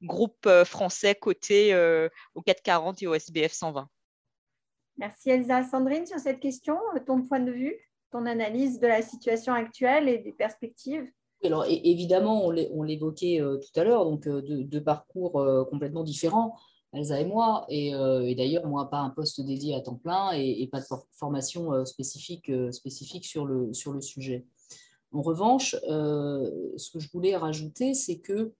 groupes 0.02 0.48
français 0.64 1.14
cotés 1.14 1.74
au 2.34 2.42
440 2.42 3.02
et 3.02 3.06
au 3.06 3.14
SBF 3.14 3.52
120. 3.52 3.88
Merci 4.96 5.30
Elsa. 5.30 5.64
Sandrine, 5.64 6.06
sur 6.06 6.18
cette 6.18 6.40
question, 6.40 6.76
ton 7.06 7.22
point 7.22 7.40
de 7.40 7.50
vue, 7.50 7.76
ton 8.10 8.26
analyse 8.26 8.78
de 8.78 8.86
la 8.86 9.02
situation 9.02 9.52
actuelle 9.52 10.08
et 10.08 10.18
des 10.18 10.32
perspectives 10.32 11.10
alors 11.46 11.66
évidemment, 11.68 12.46
on 12.46 12.82
l'évoquait 12.82 13.40
euh, 13.40 13.58
tout 13.58 13.80
à 13.80 13.84
l'heure, 13.84 14.04
donc 14.04 14.26
euh, 14.26 14.40
deux, 14.42 14.82
parcours 14.82 15.40
euh, 15.40 15.64
complètement 15.64 16.02
différents, 16.02 16.56
Elsa 16.92 17.20
et 17.20 17.24
moi, 17.24 17.66
et, 17.68 17.90
d'ailleurs, 18.36 18.66
moi, 18.68 18.88
pas 18.88 19.00
un 19.00 19.10
poste 19.10 19.40
dédié 19.40 19.74
à 19.74 19.80
temps 19.80 19.96
plein 19.96 20.30
et, 20.32 20.68
pas 20.70 20.80
de 20.80 20.86
formation 21.10 21.84
spécifique, 21.84 22.52
spécifique 22.70 23.24
sur, 23.24 23.46
le, 23.46 23.72
sujet. 24.00 24.46
En 25.10 25.20
revanche, 25.20 25.72
ce 25.72 26.90
que 26.92 27.00
je 27.00 27.10
voulais 27.10 27.34
rajouter, 27.34 27.94
c'est 27.94 28.20
que 28.20 28.52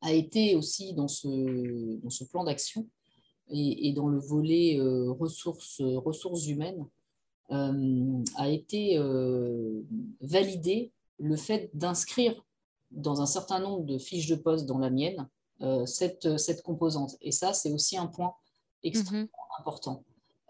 a 0.00 0.12
été 0.12 0.56
aussi 0.56 0.94
dans 0.94 1.06
ce 1.06 2.24
plan 2.24 2.42
d'action 2.42 2.88
et, 3.48 3.92
dans 3.92 4.08
le 4.08 4.18
volet 4.18 4.78
euh, 4.78 5.10
ressources, 5.10 5.80
ressources 5.80 6.46
humaines, 6.46 6.86
euh, 7.50 8.22
a 8.36 8.48
été 8.48 8.96
euh, 8.96 9.82
validé 10.20 10.92
le 11.18 11.36
fait 11.36 11.70
d'inscrire 11.74 12.34
dans 12.90 13.20
un 13.20 13.26
certain 13.26 13.60
nombre 13.60 13.84
de 13.84 13.98
fiches 13.98 14.28
de 14.28 14.36
poste 14.36 14.66
dans 14.66 14.78
la 14.78 14.90
mienne 14.90 15.28
cette, 15.86 16.38
cette 16.38 16.62
composante. 16.62 17.16
Et 17.20 17.30
ça, 17.30 17.52
c'est 17.52 17.70
aussi 17.70 17.96
un 17.96 18.08
point 18.08 18.34
extrêmement 18.82 19.22
mhm. 19.22 19.60
important. 19.60 20.02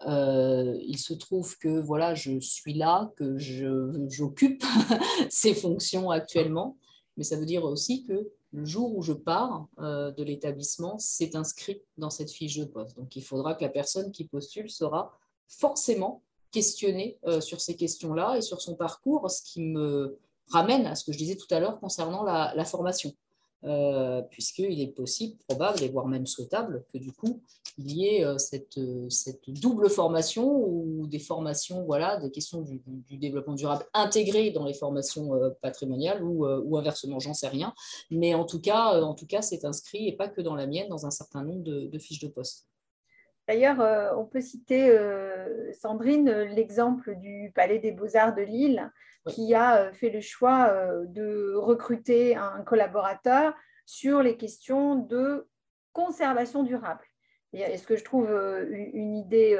il 0.07 0.97
se 0.97 1.13
trouve 1.13 1.55
que 1.59 1.79
voilà, 1.79 2.15
je 2.15 2.39
suis 2.39 2.73
là, 2.73 3.13
que 3.15 3.37
j'occupe 3.37 4.63
ces 5.29 5.53
fonctions 5.53 6.09
actuellement, 6.09 6.77
mais 7.15 7.23
ça 7.23 7.37
veut 7.37 7.45
dire 7.45 7.63
aussi 7.63 8.05
que 8.05 8.31
le 8.53 8.65
jour 8.65 8.95
où 8.95 9.01
je 9.01 9.13
pars 9.13 9.67
euh, 9.79 10.11
de 10.11 10.23
l'établissement, 10.23 10.97
c'est 10.99 11.35
inscrit 11.35 11.81
dans 11.97 12.09
cette 12.09 12.31
fiche 12.31 12.57
de 12.57 12.65
poste. 12.65 12.95
Donc, 12.95 13.15
il 13.15 13.23
faudra 13.23 13.55
que 13.55 13.63
la 13.63 13.69
personne 13.69 14.11
qui 14.11 14.25
postule 14.25 14.69
sera 14.69 15.17
forcément 15.47 16.23
questionnée 16.51 17.17
euh, 17.25 17.41
sur 17.41 17.59
ces 17.59 17.75
questions-là 17.75 18.37
et 18.37 18.41
sur 18.41 18.61
son 18.61 18.75
parcours, 18.75 19.29
ce 19.29 19.41
qui 19.41 19.61
me 19.61 20.19
ramène 20.49 20.85
à 20.85 20.95
ce 20.95 21.03
que 21.03 21.11
je 21.11 21.17
disais 21.17 21.35
tout 21.35 21.47
à 21.49 21.59
l'heure 21.59 21.79
concernant 21.79 22.23
la 22.23 22.65
formation. 22.65 23.13
Euh, 23.65 24.21
puisqu'il 24.23 24.81
est 24.81 24.93
possible, 24.93 25.37
probable 25.47 25.81
et 25.83 25.87
voire 25.87 26.05
même 26.05 26.25
souhaitable 26.25 26.83
que 26.91 26.97
du 26.97 27.13
coup, 27.13 27.41
il 27.77 27.91
y 27.93 28.07
ait 28.07 28.25
euh, 28.25 28.37
cette, 28.37 28.77
euh, 28.77 29.09
cette, 29.09 29.49
double 29.49 29.89
formation 29.89 30.67
ou 30.67 31.07
des 31.07 31.19
formations, 31.19 31.85
voilà, 31.85 32.19
des 32.19 32.29
questions 32.29 32.61
du, 32.61 32.81
développement 33.17 33.53
durable 33.53 33.85
intégrées 33.93 34.51
dans 34.51 34.65
les 34.65 34.73
formations 34.73 35.31
patrimoniales 35.61 36.21
ou, 36.23 36.75
inversement, 36.75 37.19
j'en 37.19 37.33
sais 37.33 37.47
rien. 37.47 37.73
Mais 38.11 38.33
en 38.33 38.43
tout 38.43 38.59
cas, 38.59 39.01
en 39.01 39.13
tout 39.13 39.27
cas, 39.27 39.41
c'est 39.41 39.63
inscrit 39.63 40.09
et 40.09 40.17
pas 40.17 40.27
que 40.27 40.41
dans 40.41 40.55
la 40.55 40.67
mienne, 40.67 40.89
dans 40.89 41.05
un 41.05 41.11
certain 41.11 41.43
nombre 41.43 41.63
de, 41.63 41.99
fiches 41.99 42.19
de 42.19 42.27
poste. 42.27 42.67
D'ailleurs, 43.47 43.79
on 44.17 44.25
peut 44.25 44.41
citer, 44.41 44.93
Sandrine, 45.79 46.29
l'exemple 46.29 47.15
du 47.15 47.51
Palais 47.55 47.79
des 47.79 47.91
Beaux-Arts 47.91 48.35
de 48.35 48.41
Lille, 48.41 48.91
qui 49.27 49.53
a 49.53 49.77
euh, 49.77 49.93
fait 49.93 50.09
le 50.09 50.21
choix 50.21 50.69
euh, 50.69 51.05
de 51.07 51.53
recruter 51.55 52.35
un 52.35 52.63
collaborateur 52.63 53.53
sur 53.85 54.21
les 54.21 54.37
questions 54.37 54.95
de 54.95 55.47
conservation 55.93 56.63
durable. 56.63 57.03
Et 57.53 57.77
ce 57.77 57.85
que 57.85 57.95
je 57.95 58.03
trouve 58.03 58.31
euh, 58.31 58.65
une 58.71 59.15
idée 59.15 59.57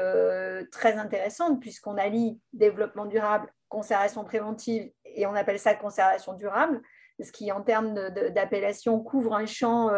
très 0.72 0.94
intéressante, 0.94 1.60
puisqu'on 1.60 1.96
allie 1.96 2.40
développement 2.52 3.06
durable, 3.06 3.52
conservation 3.68 4.24
préventive, 4.24 4.90
et 5.04 5.26
on 5.26 5.34
appelle 5.34 5.58
ça 5.58 5.74
conservation 5.74 6.34
durable, 6.34 6.82
ce 7.22 7.30
qui, 7.30 7.52
en 7.52 7.62
termes 7.62 7.94
d'appellation, 7.94 8.98
couvre 8.98 9.34
un 9.34 9.46
champ 9.46 9.92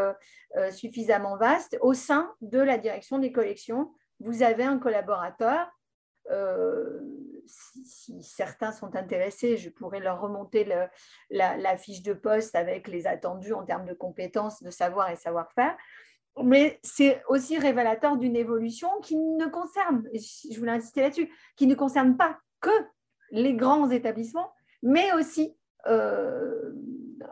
suffisamment 0.70 1.38
vaste. 1.38 1.78
Au 1.80 1.94
sein 1.94 2.34
de 2.42 2.58
la 2.58 2.76
direction 2.76 3.18
des 3.18 3.32
collections, 3.32 3.90
vous 4.20 4.42
avez 4.42 4.64
un 4.64 4.78
collaborateur 4.78 5.70
si, 7.46 8.22
certains 8.22 8.72
sont 8.72 8.96
intéressés, 8.96 9.56
je 9.56 9.70
pourrais 9.70 10.00
leur 10.00 10.20
remonter 10.20 10.64
la, 11.30 11.76
fiche 11.76 12.02
de 12.02 12.12
poste 12.12 12.54
avec 12.54 12.88
les 12.88 13.06
attendus 13.06 13.52
en 13.52 13.64
termes 13.64 13.86
de 13.86 13.94
compétences, 13.94 14.62
de 14.62 14.70
savoir 14.70 15.10
et 15.10 15.16
savoir-faire. 15.16 15.76
Mais 16.42 16.78
c'est 16.82 17.22
aussi 17.28 17.58
révélateur 17.58 18.18
d'une 18.18 18.36
évolution 18.36 18.88
qui 19.02 19.16
ne 19.16 19.46
concerne, 19.46 20.06
je 20.12 20.58
voulais 20.58 20.72
insister 20.72 21.00
là-dessus, 21.00 21.32
qui 21.56 21.66
ne 21.66 21.74
concerne 21.74 22.16
pas 22.16 22.38
que 22.60 22.70
les 23.30 23.54
grands 23.54 23.90
établissements, 23.90 24.52
mais 24.82 25.12
aussi 25.14 25.56
euh, 25.86 26.72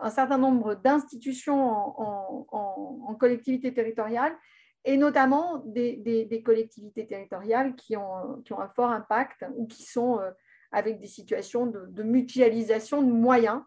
un 0.01 0.11
certain 0.11 0.39
nombre 0.39 0.75
d'institutions 0.75 2.01
en, 2.01 3.15
collectivité 3.21 3.73
territoriale 3.73 4.37
et 4.85 4.97
notamment 4.97 5.63
des, 5.67 6.43
collectivités 6.45 7.07
territoriales 7.07 7.75
qui 7.75 7.97
ont, 7.97 8.43
qui 8.45 8.53
ont, 8.53 8.61
un 8.61 8.69
fort 8.69 8.91
impact 8.91 9.45
ou 9.57 9.67
qui 9.67 9.83
sont 9.83 10.21
euh, 10.21 10.31
avec 10.73 10.99
des 10.99 11.07
situations 11.07 11.67
de, 11.67 12.03
mutualisation 12.03 13.03
de 13.03 13.11
moyens. 13.11 13.63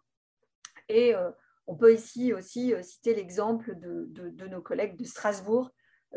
Et 0.90 1.16
euh, 1.16 1.32
on 1.66 1.76
peut 1.76 1.94
ici 1.94 2.34
aussi 2.34 2.74
euh, 2.74 2.84
citer 2.84 3.16
l'exemple 3.16 3.76
de, 3.76 4.06
de, 4.10 4.48
nos 4.48 4.62
collègues 4.62 4.98
de 4.98 5.04
Strasbourg 5.04 5.72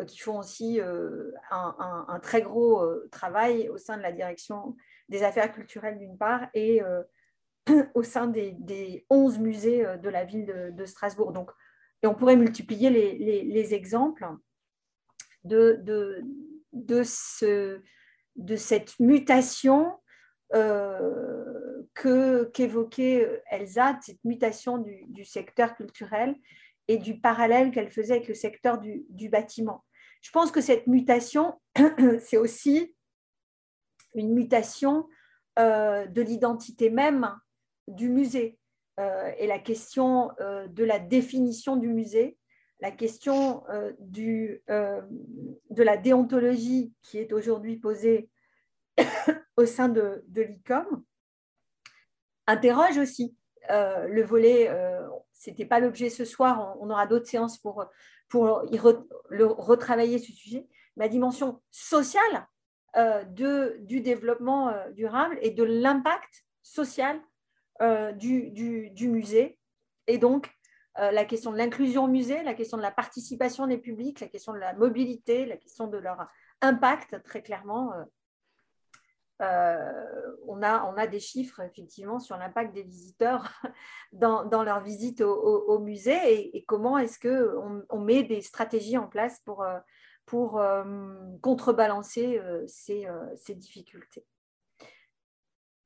qui 0.07 0.19
font 0.21 0.39
aussi 0.39 0.81
un, 0.81 2.05
un, 2.09 2.21
très 2.21 2.43
gros 2.43 2.89
travail 3.11 3.69
au 3.69 3.77
sein 3.77 3.97
de 3.97 4.03
la 4.03 4.13
direction 4.13 4.77
des 5.09 5.25
affaires 5.25 5.53
culturelles 5.53 5.99
d'une 5.99 6.17
part 6.17 6.47
et 6.55 6.81
au 7.95 8.05
sein 8.05 8.29
des, 8.29 8.53
des, 8.53 9.05
11 9.11 9.41
musées 9.41 9.85
de 10.01 10.09
la 10.09 10.25
ville 10.25 10.73
de, 10.73 10.85
Strasbourg. 10.87 11.33
Donc, 11.33 11.51
et 12.03 12.07
on 12.07 12.15
pourrait 12.15 12.37
multiplier 12.37 12.89
les, 12.89 13.19
les, 13.19 13.43
les 13.43 13.75
exemples 13.75 14.25
de, 15.45 15.83
de, 16.73 17.03
ce, 17.03 17.81
de 18.37 18.57
cette 18.57 18.99
mutation 19.01 19.93
euh, 20.55 21.83
qu'évoquait 22.53 23.43
Elsa, 23.51 23.99
cette 24.03 24.25
mutation 24.25 24.79
du, 24.79 25.25
secteur 25.25 25.77
culturel 25.77 26.35
et 26.89 26.97
du 26.97 27.21
parallèle 27.21 27.71
qu'elle 27.71 27.91
faisait 27.91 28.15
avec 28.15 28.29
le 28.29 28.35
secteur 28.35 28.79
du, 28.79 29.29
bâtiment. 29.29 29.85
Je 30.23 30.31
pense 30.31 30.51
que 30.51 30.61
cette 30.61 30.87
mutation, 30.87 31.61
c'est 32.21 32.37
aussi 32.37 32.95
une 34.15 34.33
mutation 34.33 35.09
euh, 35.59 36.07
de 36.07 36.23
l'identité 36.23 36.91
même 36.91 37.33
du 37.87 38.09
musée 38.09 38.59
euh, 38.99 39.31
et 39.39 39.47
la 39.47 39.59
question 39.59 40.31
de 40.39 40.85
la 40.85 40.99
définition 40.99 41.77
du 41.77 41.89
musée 41.89 42.37
la 42.81 42.91
question 42.91 43.63
euh, 43.69 43.93
euh, 44.71 45.01
de 45.71 45.83
la 45.83 45.97
déontologie 45.97 46.93
qui 47.03 47.19
est 47.19 47.33
aujourd'hui 47.33 47.77
posée 47.77 48.29
au 49.57 49.67
sein 49.67 49.89
de, 49.89 50.25
l'ICOM 50.35 51.05
interroge 52.47 52.99
aussi 52.99 53.37
euh, 53.71 54.07
le 54.09 54.23
volet, 54.23 54.69
ce 55.35 55.51
n'était 55.51 55.67
pas 55.67 55.79
l'objet 55.79 56.11
ce 56.11 56.25
soir, 56.25 56.77
on, 56.81 56.91
aura 56.91 57.07
d'autres 57.07 57.27
séances 57.29 57.59
pour, 57.59 57.85
pour 58.29 58.63
le, 59.29 59.45
retravailler 59.47 60.19
ce 60.19 60.33
sujet, 60.33 60.67
la 60.97 61.09
dimension 61.09 61.61
sociale 61.71 62.49
du 63.29 64.01
développement 64.01 64.75
durable 64.93 65.39
et 65.43 65.51
de 65.51 65.63
l'impact 65.63 66.45
social 66.63 67.21
du, 68.17 68.51
du, 68.51 69.09
musée 69.09 69.59
et 70.09 70.19
donc 70.19 70.51
la 70.97 71.25
question 71.25 71.53
de 71.53 71.57
l'inclusion 71.57 72.05
au 72.05 72.09
musée, 72.09 72.43
la 72.43 72.55
question 72.55 72.77
de 72.77 72.83
la 72.83 72.91
participation 72.91 73.67
des 73.67 73.79
publics, 73.79 74.21
la 74.21 74.29
question 74.29 74.53
de 74.53 74.59
la 74.59 74.75
mobilité, 74.75 75.47
la 75.47 75.57
question 75.57 75.87
de 75.87 75.99
leur 75.99 76.29
impact, 76.61 77.23
très 77.23 77.43
clairement. 77.43 77.93
Euh, 77.93 78.05
euh, 79.43 80.37
on, 80.47 80.63
a, 80.63 81.07
des 81.07 81.21
chiffres 81.21 81.61
effectivement 81.61 82.19
sur 82.19 82.37
l'impact 82.37 82.75
des 82.75 82.83
visiteurs 82.83 83.51
dans, 84.13 84.63
leur 84.63 84.81
visite 84.83 85.23
au, 85.23 85.79
musée 85.79 86.57
et, 86.57 86.65
comment 86.67 86.99
est-ce 86.99 87.19
qu'on 87.19 87.83
on 87.89 88.01
met 88.01 88.23
des 88.23 88.43
stratégies 88.43 88.99
en 88.99 89.07
place 89.07 89.41
pour, 89.47 89.67
contrebalancer 91.41 92.41
ces 92.67 93.55
difficultés. 93.55 94.27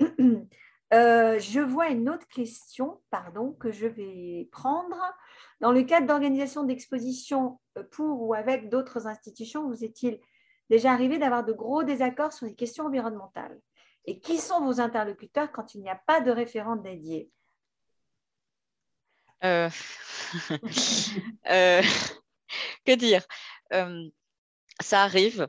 Euh, 0.93 1.39
je 1.39 1.61
vois 1.61 1.89
une 1.89 2.09
autre 2.09 2.27
question, 2.28 3.01
pardon, 3.11 3.52
que 3.52 3.73
je 3.73 3.86
vais 3.86 4.48
prendre. 4.52 4.97
Dans 5.61 5.73
le 5.73 5.82
cadre 5.82 6.06
d'organisation 6.06 6.65
d'expositions 6.65 7.61
euh, 7.78 7.85
pour 7.90 8.23
ou 8.23 8.35
avec 8.35 8.69
d'autres 8.69 9.06
institutions, 9.06 9.66
vous 9.69 9.85
est-il 9.85 10.20
déjà 10.70 10.93
arrivé 10.93 11.19
d'avoir 11.19 11.44
de 11.44 11.52
gros 11.52 11.82
désaccords 11.85 12.32
sur 12.32 12.47
les 12.47 12.55
questions 12.55 12.86
environnementales? 12.86 13.59
Et 14.05 14.20
qui 14.20 14.39
sont 14.39 14.62
vos 14.65 14.81
interlocuteurs 14.81 15.51
quand 15.51 15.74
il 15.74 15.81
n'y 15.81 15.89
a 15.89 16.01
pas 16.06 16.20
de 16.20 16.31
référent 16.31 16.77
dédié? 16.77 17.31
Euh, 19.43 19.70
Que 22.85 22.94
dire? 22.94 23.27
Ça 24.81 25.02
arrive. 25.02 25.48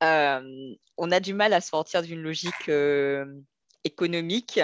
on 0.00 1.12
a 1.12 1.20
du 1.20 1.34
mal 1.34 1.52
à 1.52 1.60
sortir 1.60 2.02
d'une 2.02 2.22
logique 2.22 2.70
économique 3.84 4.60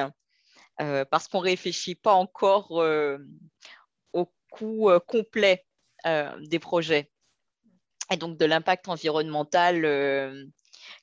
parce 0.79 1.29
qu'on 1.29 1.41
ne 1.41 1.45
réfléchit 1.45 1.95
pas 1.95 2.15
encore 2.15 2.71
au 4.13 4.33
coût 4.51 4.91
complet 5.07 5.65
des 6.05 6.59
projets 6.59 7.11
et 8.11 8.17
donc 8.17 8.37
de 8.37 8.45
l'impact 8.45 8.89
environnemental 8.89 9.85
euh, 9.85 10.45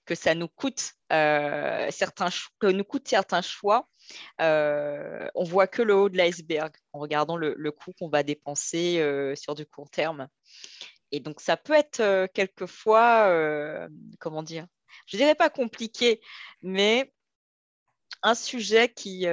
que 0.05 0.15
ça 0.15 0.35
nous 0.35 0.47
coûte, 0.47 0.93
euh, 1.13 1.87
certains, 1.91 2.29
que 2.59 2.67
nous 2.67 2.83
coûte 2.83 3.07
certains 3.07 3.41
choix, 3.41 3.87
euh, 4.41 5.27
on 5.35 5.43
voit 5.43 5.67
que 5.67 5.81
le 5.81 5.95
haut 5.95 6.09
de 6.09 6.17
l'iceberg 6.17 6.75
en 6.93 6.99
regardant 6.99 7.37
le, 7.37 7.71
coût 7.71 7.93
qu'on 7.97 8.09
va 8.09 8.23
dépenser 8.23 9.01
sur 9.35 9.55
du 9.55 9.65
court 9.65 9.89
terme. 9.89 10.27
Et 11.11 11.19
donc 11.19 11.39
ça 11.39 11.55
peut 11.55 11.73
être 11.73 12.27
quelquefois, 12.33 13.87
comment 14.19 14.43
dire, 14.43 14.65
je 15.05 15.17
dirais 15.17 15.35
pas 15.35 15.49
compliqué, 15.49 16.21
mais 16.61 17.13
un 18.27 18.35
sujet 18.35 18.89
qui 18.89 19.25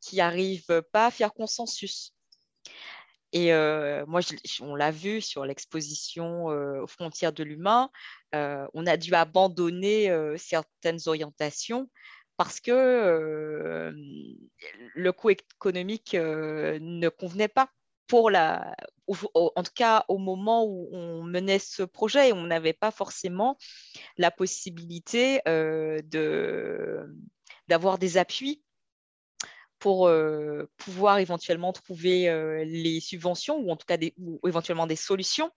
qui 0.00 0.16
n'arrive 0.16 0.82
pas 0.92 1.06
à 1.06 1.10
faire 1.10 1.32
consensus. 1.32 2.14
Et 3.32 3.52
moi, 4.06 4.20
on 4.60 4.74
l'a 4.74 4.90
vu 4.90 5.20
sur 5.20 5.44
l'exposition 5.44 6.46
aux 6.46 6.86
frontières 6.86 7.32
de 7.32 7.44
l'humain, 7.44 7.90
on 8.32 8.86
a 8.86 8.96
dû 8.96 9.14
abandonner 9.14 10.10
certaines 10.36 11.00
orientations 11.06 11.88
parce 12.36 12.60
que 12.60 13.92
le 14.94 15.12
coût 15.12 15.30
économique 15.30 16.14
ne 16.14 17.08
convenait 17.08 17.48
pas 17.48 17.68
pour 18.06 18.30
la, 18.30 18.74
en 19.34 19.62
tout 19.62 19.72
cas 19.74 20.04
au 20.08 20.18
moment 20.18 20.64
où 20.64 20.88
on 20.92 21.22
menait 21.22 21.60
ce 21.60 21.84
projet, 21.84 22.32
on 22.32 22.46
n'avait 22.46 22.72
pas 22.72 22.90
forcément 22.90 23.56
la 24.16 24.30
possibilité 24.32 25.40
d'avoir 27.70 27.98
des 27.98 28.18
appuis 28.18 28.62
pour 29.78 30.08
euh, 30.08 30.68
pouvoir 30.76 31.18
éventuellement 31.18 31.72
trouver 31.72 32.28
euh, 32.28 32.64
les 32.64 33.00
subventions 33.00 33.56
ou 33.58 33.70
en 33.70 33.76
tout 33.76 33.86
cas 33.86 33.96
des, 33.96 34.14
éventuellement 34.46 34.88
des 34.88 34.96
solutions 34.96 35.50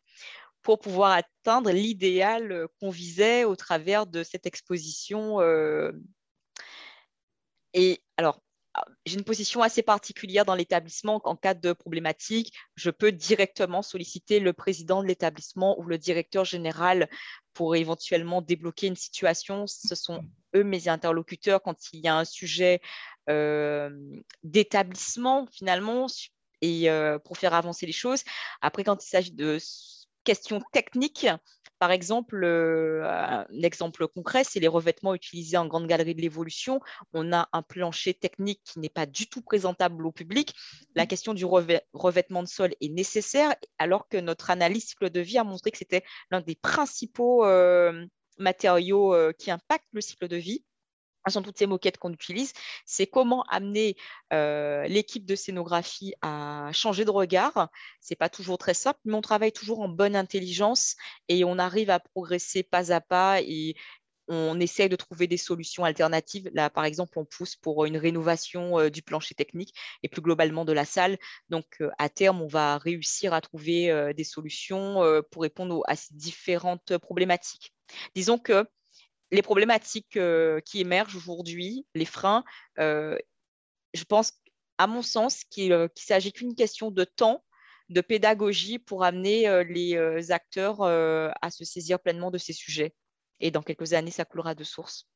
pour 0.62 0.80
pouvoir 0.80 1.12
atteindre 1.12 1.72
l'idéal 1.72 2.52
euh, 2.52 2.68
qu'on 2.80 2.92
visait 2.92 3.44
au 3.44 3.56
travers 3.56 4.06
de 4.06 4.24
cette 4.24 4.46
exposition. 4.46 5.42
Et 7.74 8.04
alors, 8.18 8.40
j'ai 9.08 9.16
une 9.16 9.24
position 9.24 9.64
assez 9.64 9.82
particulière 9.82 10.46
dans 10.46 10.54
l'établissement. 10.54 11.20
En 11.24 11.36
cas 11.36 11.56
de 11.56 11.74
problématique, 11.74 12.54
je 12.76 12.92
peux 12.92 13.12
directement 13.12 13.82
solliciter 13.82 14.40
le 14.40 14.54
président 14.54 15.02
de 15.02 15.08
l'établissement 15.08 15.80
ou 15.80 15.84
le 15.84 15.98
directeur 15.98 16.46
général 16.46 17.10
pour 17.54 17.76
éventuellement 17.76 18.44
débloquer 18.44 18.88
une 18.88 18.96
situation. 18.96 19.66
Ce 19.66 19.96
sont 19.96 20.24
eux 20.56 20.64
mes 20.64 20.88
interlocuteurs 20.88 21.62
quand 21.62 21.78
il 21.94 22.02
y 22.02 22.08
a 22.08 22.16
un 22.16 22.26
sujet 22.26 22.82
d'établissement 24.44 25.48
finalement 25.52 26.08
et 26.62 26.90
pour 27.26 27.38
faire 27.38 27.54
avancer 27.54 27.86
les 27.86 27.92
choses. 27.92 28.24
Après, 28.62 28.84
quand 28.84 29.04
il 29.04 29.08
s'agit 29.08 29.34
de 29.34 29.58
questions 30.24 30.62
techniques, 30.72 31.28
par 31.80 31.92
exemple, 31.92 32.46
un 32.46 33.46
exemple 33.62 34.08
concret, 34.08 34.46
c'est 34.46 34.62
les 34.62 34.70
revêtements 34.70 35.14
utilisés 35.14 35.58
en 35.58 35.68
grande 35.68 35.86
galerie 35.86 36.16
de 36.16 36.22
l'évolution. 36.22 36.80
On 37.12 37.34
a 37.34 37.50
un 37.52 37.62
plancher 37.62 38.14
technique 38.14 38.62
qui 38.64 38.80
n'est 38.80 38.88
pas 38.88 39.06
du 39.06 39.28
tout 39.28 39.42
présentable 39.42 40.06
au 40.06 40.14
public. 40.14 40.54
La 40.96 41.06
question 41.06 41.34
du 41.34 41.44
revêtement 41.44 42.42
de 42.42 42.48
sol 42.48 42.74
est 42.80 42.88
nécessaire, 42.88 43.54
alors 43.80 44.08
que 44.08 44.16
notre 44.16 44.50
analyse 44.50 44.96
de 45.02 45.20
vie 45.20 45.38
a 45.38 45.44
montré 45.44 45.72
que 45.72 45.78
c'était 45.78 46.06
l'un 46.32 46.40
des 46.40 46.56
principaux 46.56 47.44
matériaux 48.38 49.16
qui 49.38 49.52
impactent 49.52 49.88
le 49.94 50.02
cycle 50.02 50.28
de 50.28 50.38
vie 50.38 50.64
sont 51.32 51.42
toutes 51.42 51.58
ces 51.58 51.68
moquettes 51.68 51.98
qu'on 51.98 52.12
utilise, 52.12 52.54
c'est 52.86 53.08
comment 53.08 53.44
amener 53.44 53.96
euh, 54.34 54.86
l'équipe 54.88 55.26
de 55.26 55.36
scénographie 55.36 56.14
à 56.22 56.70
changer 56.74 57.06
de 57.06 57.12
regard. 57.12 57.70
C'est 58.02 58.16
pas 58.16 58.30
toujours 58.30 58.58
très 58.58 58.74
simple, 58.74 59.00
mais 59.06 59.14
on 59.14 59.22
travaille 59.22 59.52
toujours 59.52 59.82
en 59.82 59.90
bonne 59.90 60.16
intelligence 60.16 60.96
et 61.30 61.44
on 61.44 61.58
arrive 61.60 61.90
à 61.90 62.00
progresser 62.00 62.64
pas 62.64 62.92
à 62.92 63.02
pas 63.02 63.42
et 63.42 63.76
on 64.28 64.60
essaie 64.60 64.90
de 64.90 64.96
trouver 64.96 65.28
des 65.28 65.38
solutions 65.38 65.84
alternatives. 65.84 66.50
Là, 66.54 66.70
par 66.70 66.86
exemple, 66.86 67.20
on 67.20 67.26
pousse 67.26 67.56
pour 67.56 67.86
une 67.86 67.98
rénovation 67.98 68.80
euh, 68.80 68.90
du 68.90 69.02
plancher 69.02 69.36
technique 69.36 69.76
et 70.04 70.10
plus 70.10 70.22
globalement 70.22 70.66
de 70.66 70.74
la 70.74 70.86
salle. 70.86 71.18
Donc, 71.50 71.66
euh, 71.82 71.90
à 71.98 72.10
terme, 72.10 72.42
on 72.42 72.48
va 72.48 72.78
réussir 72.78 73.34
à 73.34 73.42
trouver 73.42 74.14
des 74.16 74.24
solutions 74.24 75.02
pour 75.32 75.42
répondre 75.42 75.84
à 75.88 75.96
ces 75.96 76.14
différentes 76.16 76.98
problématiques. 76.98 77.74
Disons 78.16 78.38
que 78.38 78.66
les 79.34 79.42
problématiques 79.42 80.16
euh, 80.16 80.60
qui 80.62 80.80
émergent 80.80 81.16
aujourd'hui, 81.16 81.88
les 81.96 82.06
freins, 82.06 82.44
euh, 82.80 83.18
je 83.94 84.04
pense, 84.04 84.32
à 84.78 84.88
mon 84.88 85.02
sens, 85.02 85.44
qu'il 85.44 85.70
ne 85.70 85.76
euh, 85.76 85.88
s'agit 85.96 86.32
qu'une 86.32 86.56
question 86.56 86.92
de 86.92 87.04
temps, 87.04 87.44
de 87.90 88.02
pédagogie 88.02 88.80
pour 88.80 89.04
amener 89.04 89.64
les 89.66 90.32
acteurs 90.32 90.82
à 90.82 91.52
se 91.52 91.66
saisir 91.66 92.00
pleinement 92.00 92.32
de 92.32 92.38
ces 92.38 92.54
sujets. 92.54 92.96
Et 93.40 93.52
dans 93.52 93.62
quelques 93.62 93.94
années, 93.94 94.12
ça 94.12 94.26
coulera 94.26 94.56
de 94.56 94.64
source. 94.64 95.08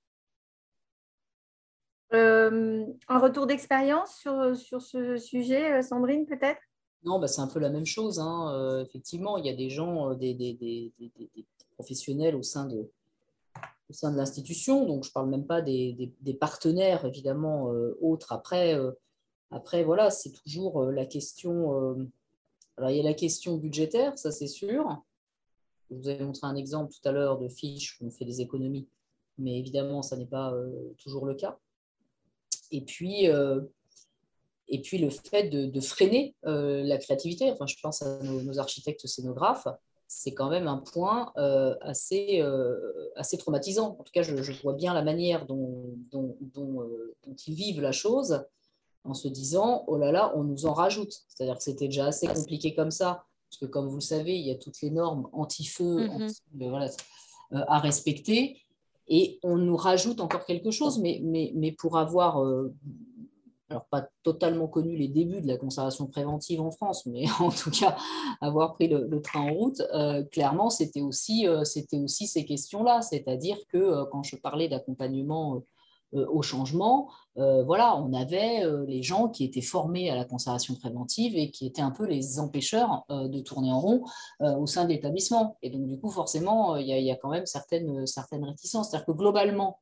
un 2.11 3.19
retour 3.19 3.47
d'expérience 3.47 4.15
sur, 4.15 4.55
sur 4.55 4.81
ce 4.81 5.17
sujet, 5.17 5.81
Sandrine, 5.81 6.25
peut-être? 6.25 6.61
Non, 7.03 7.19
bah, 7.19 7.27
c'est 7.27 7.41
un 7.41 7.47
peu 7.47 7.59
la 7.59 7.69
même 7.69 7.85
chose. 7.85 8.19
Hein. 8.19 8.83
effectivement, 8.85 9.37
il 9.37 9.45
y 9.45 9.49
a 9.49 9.55
des 9.55 9.69
gens, 9.69 10.13
des, 10.15 10.33
des 10.33 10.91
professionnels 11.75 12.35
au 12.35 12.43
sein 12.43 12.65
de, 12.65 12.89
au 13.89 13.93
sein 13.93 14.11
de 14.11 14.17
l'institution. 14.17 14.85
Donc, 14.85 15.03
je 15.03 15.09
ne 15.09 15.13
parle 15.13 15.29
même 15.29 15.45
pas 15.45 15.61
des, 15.61 16.13
partenaires, 16.39 17.05
évidemment, 17.05 17.71
euh, 17.71 17.97
autres. 18.01 18.31
Après, 18.31 18.75
euh, 18.75 18.91
après 19.51 19.83
voilà, 19.83 20.09
c'est 20.09 20.31
toujours 20.31 20.83
euh, 20.83 20.91
la 20.91 21.05
question. 21.05 22.07
alors, 22.77 22.89
il 22.89 22.97
y 22.97 22.99
a 22.99 23.03
la 23.03 23.13
question 23.13 23.57
budgétaire, 23.57 24.17
ça 24.17 24.31
c'est 24.31 24.47
sûr. 24.47 25.01
Je 25.89 25.95
vous 25.95 26.07
avez 26.09 26.23
montré 26.23 26.47
un 26.47 26.55
exemple 26.55 26.93
tout 26.93 27.07
à 27.07 27.11
l'heure 27.11 27.37
de 27.37 27.47
fiches 27.47 27.99
où 27.99 28.07
on 28.07 28.11
fait 28.11 28.25
des 28.25 28.41
économies, 28.41 28.87
mais 29.37 29.57
évidemment, 29.57 30.01
ça 30.01 30.17
n'est 30.17 30.25
pas 30.25 30.53
toujours 30.97 31.25
le 31.25 31.35
cas. 31.35 31.57
Et 32.71 32.81
puis, 32.81 33.25
et 34.67 34.81
puis 34.81 34.97
le 34.97 35.09
fait 35.09 35.49
de, 35.49 35.79
freiner 35.79 36.35
la 36.43 36.97
créativité. 36.97 37.49
Enfin, 37.51 37.67
je 37.67 37.75
pense 37.81 38.01
à 38.01 38.21
nos 38.21 38.59
architectes 38.59 39.07
scénographes 39.07 39.67
c'est 40.07 40.33
quand 40.33 40.49
même 40.49 40.67
un 40.67 40.77
point 40.77 41.33
euh, 41.37 41.75
assez, 41.81 42.41
euh, 42.41 43.11
assez 43.15 43.37
traumatisant. 43.37 43.97
En 43.99 44.03
tout 44.03 44.11
cas, 44.13 44.23
je, 44.23 44.33
vois 44.63 44.73
bien 44.73 44.93
la 44.93 45.03
manière 45.03 45.43
euh, 45.43 45.95
dont, 46.11 46.37
ils 47.45 47.53
vivent 47.53 47.81
la 47.81 47.91
chose 47.91 48.45
en 49.03 49.13
se 49.13 49.27
disant, 49.27 49.83
oh 49.87 49.97
là 49.97 50.11
là, 50.11 50.33
on 50.35 50.43
nous 50.43 50.65
en 50.65 50.73
rajoute. 50.73 51.13
C'est-à-dire 51.27 51.57
que 51.57 51.63
c'était 51.63 51.87
déjà 51.87 52.07
assez 52.07 52.27
compliqué 52.27 52.73
comme 52.73 52.91
ça, 52.91 53.25
parce 53.49 53.59
que 53.59 53.65
comme 53.65 53.87
vous 53.87 53.95
le 53.95 54.01
savez, 54.01 54.37
il 54.37 54.45
y 54.45 54.51
a 54.51 54.55
toutes 54.55 54.81
les 54.81 54.91
normes 54.91 55.29
anti-feu 55.33 56.07
mm-hmm. 56.07 57.21
à 57.51 57.79
respecter. 57.79 58.61
Et 59.09 59.39
on 59.41 59.57
nous 59.57 59.77
rajoute 59.77 60.19
encore 60.19 60.45
quelque 60.45 60.69
chose, 60.69 60.99
mais, 60.99 61.21
mais, 61.23 61.53
mais 61.55 61.71
pour 61.71 61.97
avoir 61.97 62.43
alors 63.69 63.85
pas 63.85 64.07
totalement 64.23 64.67
connu 64.67 64.95
les 64.95 65.07
débuts 65.07 65.41
de 65.41 65.47
la 65.47 65.57
conservation 65.57 66.07
préventive 66.07 66.61
en 66.61 66.71
France, 66.71 67.05
mais 67.05 67.25
en 67.39 67.49
tout 67.49 67.71
cas 67.71 67.97
avoir 68.41 68.75
pris 68.75 68.87
le, 68.87 69.21
train 69.21 69.41
en 69.41 69.53
route, 69.53 69.81
euh, 69.93 70.23
clairement 70.23 70.69
c'était 70.69 71.01
aussi, 71.01 71.47
euh, 71.47 71.63
c'était 71.63 71.97
aussi 71.97 72.27
ces 72.27 72.45
questions-là, 72.45 73.01
c'est-à-dire 73.01 73.57
que 73.67 73.77
euh, 73.77 74.05
quand 74.11 74.23
je 74.23 74.35
parlais 74.35 74.69
d'accompagnement 74.69 75.63
au 76.13 76.41
changement, 76.41 77.09
voilà, 77.35 77.97
on 77.97 78.13
avait 78.13 78.63
les 78.87 79.03
gens 79.03 79.29
qui 79.29 79.43
étaient 79.43 79.61
formés 79.61 80.09
à 80.09 80.15
la 80.15 80.25
conservation 80.25 80.75
préventive 80.75 81.35
et 81.35 81.51
qui 81.51 81.65
étaient 81.65 81.81
un 81.81 81.91
peu 81.91 82.05
les 82.05 82.39
empêcheurs 82.39 83.03
de 83.09 83.39
tourner 83.41 83.71
en 83.71 83.79
rond 83.79 84.03
au 84.39 84.65
sein 84.65 84.85
de 84.85 84.89
l'établissement. 84.89 85.57
Et 85.61 85.69
donc 85.69 85.85
du 85.87 85.99
coup, 85.99 86.09
forcément, 86.09 86.77
il 86.77 86.87
y, 86.87 87.11
a 87.11 87.15
quand 87.15 87.29
même 87.29 87.45
certaines, 87.45 88.07
certaines 88.07 88.45
réticences. 88.45 88.89
C'est-à-dire 88.89 89.05
que 89.05 89.11
globalement, 89.11 89.79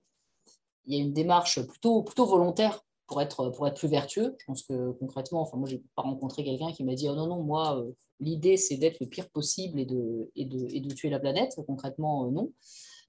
il 0.86 0.96
y 0.96 1.00
a 1.00 1.04
une 1.04 1.14
démarche 1.14 1.62
plutôt, 1.66 2.04
plutôt 2.04 2.26
volontaire 2.26 2.82
pour 3.08 3.22
être, 3.22 3.50
pour 3.50 3.68
être 3.68 3.78
plus 3.78 3.88
vertueux. 3.88 4.36
Je 4.40 4.46
pense 4.46 4.64
que 4.64 4.92
concrètement, 4.94 5.42
enfin, 5.42 5.58
moi, 5.58 5.70
je 5.70 5.76
n'ai 5.76 5.84
pas 5.96 6.02
rencontré 6.02 6.44
quelqu'un 6.44 6.72
qui 6.72 6.84
m'a 6.84 6.96
dit 6.96 7.08
oh 7.10 7.16
non, 7.16 7.28
non, 7.28 7.44
moi, 7.44 7.80
euh, 7.80 7.92
l'idée, 8.20 8.58
c'est 8.58 8.78
d'être 8.78 9.00
le 9.00 9.08
pire 9.08 9.30
possible 9.30 9.80
et 9.80 9.86
de, 9.86 10.32
et 10.36 10.46
de, 10.46 10.68
et 10.72 10.80
de 10.80 10.94
tuer 10.94 11.10
la 11.10 11.20
planète. 11.20 11.54
Concrètement, 11.68 12.26
euh, 12.26 12.32
non. 12.32 12.52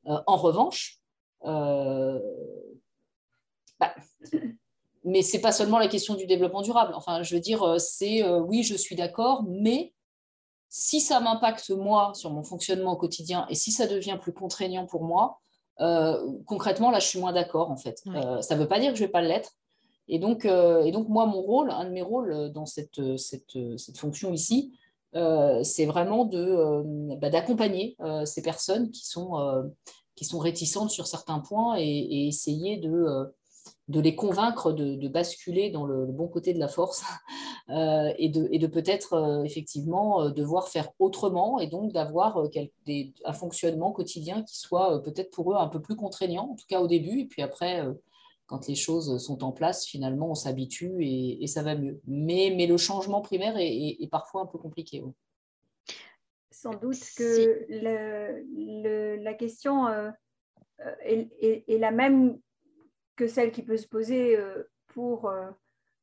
Euh, 0.07 0.19
en 0.27 0.37
revanche, 0.37 1.01
bah, 3.81 3.95
mais 5.05 5.23
ce 5.23 5.37
n'est 5.37 5.43
pas 5.43 5.53
seulement 5.53 5.79
la 5.79 5.89
question 5.89 6.15
du 6.15 6.27
développement 6.27 6.63
durable. 6.63 6.93
Enfin, 6.95 7.23
je 7.23 7.35
veux 7.35 7.41
dire, 7.41 7.81
c'est 7.81 8.29
oui, 8.29 8.63
je 8.63 8.75
suis 8.75 8.97
d'accord, 8.97 9.45
mais 9.49 9.95
si 10.69 11.01
ça 11.01 11.21
m'impacte 11.21 11.71
moi 11.71 12.13
sur 12.15 12.33
mon 12.33 12.43
fonctionnement 12.43 12.93
au 12.93 12.97
quotidien 12.97 13.47
et 13.49 13.55
si 13.55 13.71
ça 13.71 13.87
devient 13.87 14.19
plus 14.21 14.33
contraignant 14.33 14.87
pour 14.87 15.05
moi, 15.05 15.41
concrètement, 16.47 16.91
là, 16.91 16.99
je 16.99 17.07
suis 17.07 17.21
moins 17.21 17.33
d'accord, 17.33 17.71
en 17.71 17.77
fait. 17.77 18.03
ça 18.41 18.55
ne 18.57 18.61
veut 18.61 18.69
pas 18.69 18.81
dire 18.81 18.93
que 18.93 18.99
je 18.99 19.03
ne 19.03 19.07
vais 19.07 19.13
pas 19.13 19.23
l'être. 19.23 19.53
Et 20.09 20.19
donc, 20.19 20.45
et 20.45 20.91
donc, 20.91 21.09
moi, 21.09 21.27
mon 21.27 21.41
rôle, 21.41 21.71
un 21.71 21.85
de 21.85 21.91
mes 21.91 22.03
rôles 22.03 22.51
dans 22.53 22.67
cette, 22.67 23.17
cette, 23.17 23.57
cette 23.77 23.99
fonction 23.99 24.33
ici, 24.33 24.77
c'est 25.63 25.87
vraiment 25.87 26.25
bah, 26.27 27.31
d'accompagner 27.31 27.97
ces 28.25 28.43
personnes 28.43 28.91
qui 28.91 29.07
sont, 29.07 29.71
qui 30.15 30.25
sont 30.25 30.39
réticentes 30.39 30.91
sur 30.91 31.07
certains 31.07 31.41
points 31.41 31.77
et, 31.79 31.85
et 31.85 32.27
essayer 32.27 32.79
de 32.79 33.33
de 33.89 34.01
les 34.01 34.17
convaincre 34.17 34.73
de, 34.73 35.09
basculer 35.09 35.71
dans 35.71 35.85
le, 35.85 36.07
bon 36.07 36.27
côté 36.27 36.53
de 36.53 36.59
la 36.59 36.69
force 36.69 37.05
euh, 37.69 38.13
et 38.19 38.29
de, 38.29 38.67
peut-être 38.67 39.15
euh, 39.15 39.45
effectivement 39.45 40.23
euh, 40.23 40.31
devoir 40.31 40.69
faire 40.69 40.91
autrement 40.99 41.61
et 41.61 41.69
donc 41.69 41.93
d'avoir 41.93 42.43
un 43.25 43.33
fonctionnement 43.33 43.93
quotidien 43.93 44.43
qui 44.43 44.59
soit 44.59 45.03
peut-être 45.03 45.31
pour 45.31 45.53
eux 45.53 45.57
un 45.57 45.69
peu 45.69 45.81
plus 45.81 45.97
contraignant, 45.97 46.51
en 46.51 46.57
tout 46.57 46.67
cas 46.69 46.81
au 46.81 46.89
début, 46.89 47.21
et 47.21 47.27
puis 47.27 47.43
après, 47.43 47.85
quand 48.47 48.67
les 48.67 48.75
choses 48.75 49.19
sont 49.19 49.45
en 49.45 49.53
place, 49.53 49.87
finalement, 49.87 50.31
on 50.31 50.35
s'habitue 50.35 50.97
et, 51.01 51.47
ça 51.47 51.63
va 51.63 51.75
mieux. 51.75 52.01
Mais, 52.07 52.53
mais 52.57 52.67
le 52.67 52.77
changement 52.77 53.21
primaire 53.21 53.55
est, 53.57 54.09
parfois 54.11 54.43
un 54.43 54.47
peu 54.47 54.59
compliqué. 54.59 55.03
Sans 56.51 56.75
doute 56.75 57.03
que 57.17 57.67
la 59.23 59.35
question 59.35 59.89
est, 61.05 61.65
la 61.69 61.91
même 61.91 62.39
que 63.17 63.27
celle 63.27 63.51
qui 63.51 63.63
peut 63.63 63.77
se 63.77 63.89
poser 63.89 64.37
euh, 64.37 64.71
pour 64.89 65.29
euh, 65.29 65.51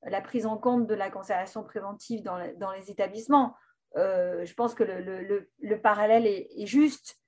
la 0.04 0.22
prise 0.22 0.46
en 0.46 0.58
compte 0.58 0.88
de 0.88 0.96
la 0.96 1.10
conservation 1.10 1.64
préventive 1.64 2.24
dans, 2.24 2.38
les 2.38 2.92
établissements. 2.92 3.56
Euh, 3.96 4.44
je 4.44 4.54
pense 4.54 4.74
que 4.74 4.84
le, 4.84 5.82
parallèle 5.82 6.28
est, 6.28 6.66
juste. 6.66 7.20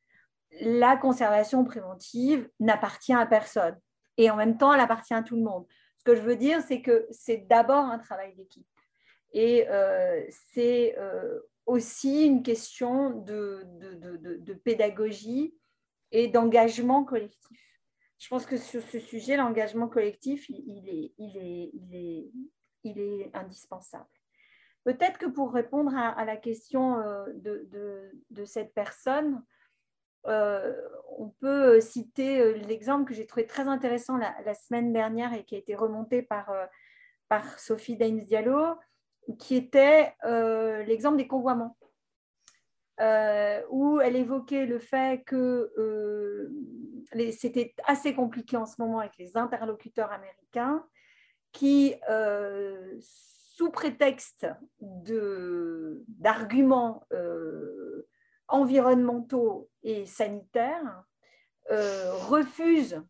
La 0.62 0.98
conservation 0.98 1.64
préventive 1.64 2.50
n'appartient 2.60 3.14
à 3.14 3.26
personne 3.26 3.80
et 4.18 4.30
en 4.30 4.36
même 4.36 4.58
temps, 4.58 4.74
elle 4.74 4.80
appartient 4.80 5.14
à 5.14 5.22
tout 5.22 5.36
le 5.36 5.44
monde. 5.44 5.66
Ce 5.98 6.04
que 6.04 6.16
je 6.16 6.22
veux 6.22 6.36
dire, 6.36 6.62
c'est 6.62 6.82
que 6.82 7.08
c'est 7.12 7.48
d'abord 7.48 7.86
un 7.86 8.00
travail 8.00 8.36
d'équipe 8.36 8.68
et 9.34 9.68
c'est 10.54 10.96
aussi 11.66 12.26
une 12.26 12.42
question 12.42 13.12
de 13.12 14.54
pédagogie 14.64 15.54
et 16.12 16.28
d'engagement 16.28 17.04
collectif 17.04 17.75
je 18.18 18.28
pense 18.30 18.46
que 18.46 18.58
sur 18.58 18.82
ce 18.84 19.00
sujet, 19.00 19.38
l'engagement 19.38 19.88
collectif, 19.88 20.50
il, 20.50 21.12
est, 22.84 23.32
indispensable. 23.34 24.08
Peut-être 24.84 25.18
que 25.18 25.26
pour 25.26 25.52
répondre 25.52 25.96
à, 25.96 26.24
la 26.26 26.38
question 26.38 27.00
euh, 27.00 27.26
de, 27.34 28.46
cette 28.46 28.74
personne, 28.74 29.44
euh, 30.28 30.74
on 31.18 31.30
peut 31.30 31.82
citer 31.82 32.40
euh, 32.40 32.54
l'exemple 32.54 33.06
que 33.06 33.14
j'ai 33.14 33.26
trouvé 33.26 33.46
très 33.46 33.68
intéressant 33.68 34.18
la, 34.18 34.54
semaine 34.54 34.94
dernière 34.94 35.34
et 35.34 35.44
qui 35.44 35.56
a 35.56 35.58
été 35.58 35.76
remonté 35.76 36.22
par, 36.22 36.52
par 37.28 37.60
Sophie 37.60 37.98
Daines 37.98 38.24
Diallo, 38.24 38.76
qui 39.40 39.56
était 39.56 40.16
l'exemple 40.86 41.18
des 41.18 41.28
convoiements. 41.28 41.76
Euh, 43.02 43.62
où 43.72 44.00
elle 44.00 44.16
évoquait 44.16 44.66
le 44.66 44.80
fait 44.80 45.22
que 45.26 45.70
euh, 45.78 46.50
c'était 47.38 47.76
assez 47.86 48.16
compliqué 48.16 48.56
en 48.56 48.66
ce 48.66 48.82
moment 48.82 49.00
avec 49.00 49.18
les 49.18 49.36
interlocuteurs 49.36 50.14
américains 50.14 50.88
qui, 51.52 51.94
euh, 52.10 52.96
sous 53.02 53.70
prétexte 53.70 54.48
d'arguments 56.08 57.06
environnementaux 58.48 59.70
et 59.84 60.06
sanitaires, 60.06 61.04
refusent 61.70 63.02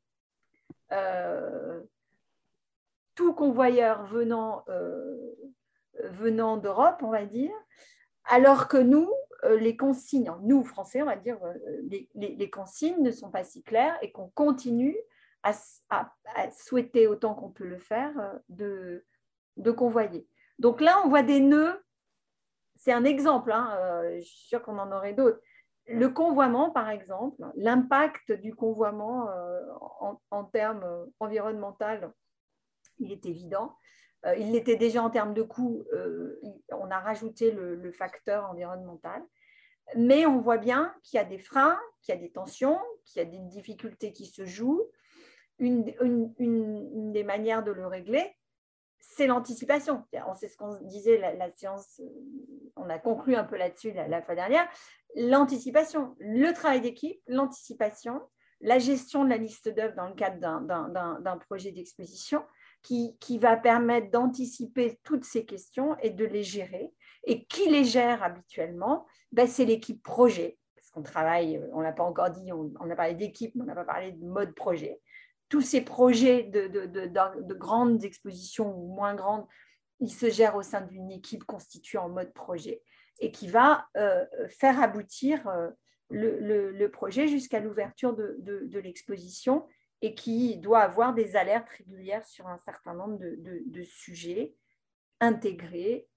tout 3.16 3.34
convoyeur 3.34 4.04
venant, 4.06 4.66
venant 6.04 6.58
d'Europe, 6.58 7.02
on 7.02 7.10
va 7.10 7.26
dire, 7.26 7.54
alors 8.26 8.68
que 8.68 8.78
nous, 8.78 9.12
les 9.44 9.76
consignes, 9.76 10.32
nous 10.42 10.64
Français, 10.64 11.02
on 11.02 11.06
va 11.06 11.16
dire, 11.16 11.38
euh, 11.44 11.54
les, 12.16 12.50
consignes 12.50 13.02
ne 13.02 13.12
sont 13.12 13.32
pas 13.32 13.44
si 13.44 13.64
claires 13.64 13.98
et 14.02 14.12
qu'on 14.12 14.30
continue 14.30 14.98
à, 15.44 15.54
souhaiter 16.52 17.08
autant 17.08 17.36
qu'on 17.36 17.52
peut 17.52 17.68
le 17.68 17.78
faire 17.78 18.12
euh, 18.20 19.04
de, 19.58 19.72
convoyer. 19.72 20.28
Donc 20.60 20.82
là, 20.82 21.02
on 21.04 21.10
voit 21.10 21.24
des 21.24 21.40
nœuds. 21.40 21.82
C'est 22.76 22.94
un 22.94 23.04
exemple, 23.04 23.52
hein, 23.52 23.78
je 24.18 24.26
suis 24.26 24.48
sûre 24.48 24.62
qu'on 24.62 24.78
en 24.78 24.92
aurait 24.92 25.14
d'autres. 25.14 25.40
Le 25.88 26.10
convoiement, 26.10 26.72
par 26.72 26.90
exemple, 26.90 27.42
l'impact 27.56 28.32
du 28.32 28.56
convoiement 28.56 29.30
en, 30.02 30.20
en, 30.32 30.44
termes 30.46 31.08
environnementaux, 31.20 32.12
il 33.00 33.12
est 33.12 33.26
évident. 33.26 33.78
Euh, 34.26 34.36
il 34.36 34.52
l'était 34.52 34.76
déjà 34.76 35.04
en 35.04 35.10
termes 35.10 35.34
de 35.34 35.42
coûts, 35.42 35.86
euh, 35.94 36.40
on 36.72 36.90
a 36.90 37.00
rajouté 37.00 37.52
le, 37.52 37.92
facteur 37.92 38.50
environnemental. 38.50 39.22
Mais 39.96 40.26
on 40.26 40.40
voit 40.40 40.58
bien 40.58 40.94
qu'il 41.04 41.18
y 41.18 41.22
a 41.22 41.26
des 41.26 41.38
freins, 41.38 41.80
qu'il 42.02 42.16
y 42.16 42.18
a 42.18 42.22
des 42.22 42.32
tensions, 42.32 42.80
qu'il 43.06 43.22
y 43.22 43.26
a 43.26 43.30
des 43.30 43.40
difficultés 43.40 44.12
qui 44.12 44.26
se 44.26 44.46
jouent. 44.46 44.84
Une, 45.60 45.84
des 47.14 47.24
manières 47.24 47.64
de 47.64 47.72
le 47.72 47.86
régler, 47.86 48.36
c'est 49.00 49.28
l'anticipation. 49.28 50.04
C'est 50.40 50.48
ce 50.48 50.58
qu'on 50.58 50.76
disait, 50.82 51.18
la, 51.18 51.50
séance, 51.52 52.00
euh, 52.00 52.72
on 52.76 52.90
a 52.90 52.98
conclu 52.98 53.36
un 53.36 53.44
peu 53.44 53.58
là-dessus 53.58 53.92
la, 53.92 54.22
fois 54.24 54.34
dernière. 54.34 54.68
L'anticipation, 55.16 56.16
le 56.20 56.52
travail 56.52 56.82
d'équipe, 56.82 57.22
l'anticipation, 57.28 58.22
la 58.62 58.80
gestion 58.80 59.24
de 59.24 59.30
la 59.30 59.38
liste 59.38 59.70
d'œuvres 59.70 59.96
dans 59.96 60.08
le 60.08 60.16
cadre 60.16 60.40
d'un 60.40 61.38
projet 61.38 61.72
d'exposition, 61.72 62.44
qui, 62.86 63.38
va 63.40 63.58
permettre 63.58 64.12
d'anticiper 64.12 65.00
toutes 65.04 65.24
ces 65.24 65.46
questions 65.46 65.98
et 66.02 66.12
de 66.12 66.26
les 66.26 66.44
gérer. 66.44 66.94
Et 67.24 67.46
qui 67.46 67.70
les 67.70 67.84
gère 67.84 68.22
habituellement? 68.24 69.06
Ben, 69.32 69.48
C'est 69.48 69.66
l'équipe 69.66 70.04
projet, 70.04 70.58
parce 70.76 70.90
qu'on 70.92 71.02
travaille, 71.02 71.60
on 71.74 71.80
ne 71.80 71.84
l'a 71.84 71.94
pas 71.94 72.04
encore 72.04 72.30
dit, 72.30 72.52
on, 72.52 72.90
a 72.90 72.96
parlé 72.96 73.16
d'équipe, 73.16 73.54
mais 73.56 73.64
on 73.64 73.66
n'a 73.66 73.76
pas 73.76 73.86
parlé 73.86 74.12
de 74.12 74.24
mode 74.24 74.54
projet. 74.54 75.02
Tous 75.50 75.62
ces 75.62 75.82
projets 75.82 76.44
de, 76.44 76.68
de, 76.68 77.54
grandes 77.54 78.04
expositions 78.04 78.76
ou 78.78 78.94
moins 78.94 79.16
grandes, 79.16 79.46
ils 80.00 80.14
se 80.14 80.30
gèrent 80.30 80.56
au 80.56 80.64
sein 80.64 80.82
d'une 80.82 81.12
équipe 81.12 81.44
constituée 81.44 81.98
en 81.98 82.10
mode 82.10 82.34
projet 82.34 82.82
et 83.20 83.32
qui 83.32 83.48
va 83.48 83.88
euh, 83.96 84.26
faire 84.48 84.82
aboutir 84.82 85.48
euh, 85.48 85.70
le, 86.10 86.88
projet 86.88 87.28
jusqu'à 87.28 87.60
l'ouverture 87.60 88.14
de 88.16 88.80
l'exposition 88.80 89.66
et 90.02 90.14
qui 90.14 90.58
doit 90.58 90.82
avoir 90.82 91.14
des 91.14 91.36
alertes 91.36 91.70
régulières 91.70 92.26
sur 92.26 92.48
un 92.48 92.60
certain 92.60 92.94
nombre 92.94 93.18
de, 93.20 93.84
sujets 93.84 94.56
intégrés 95.20 96.08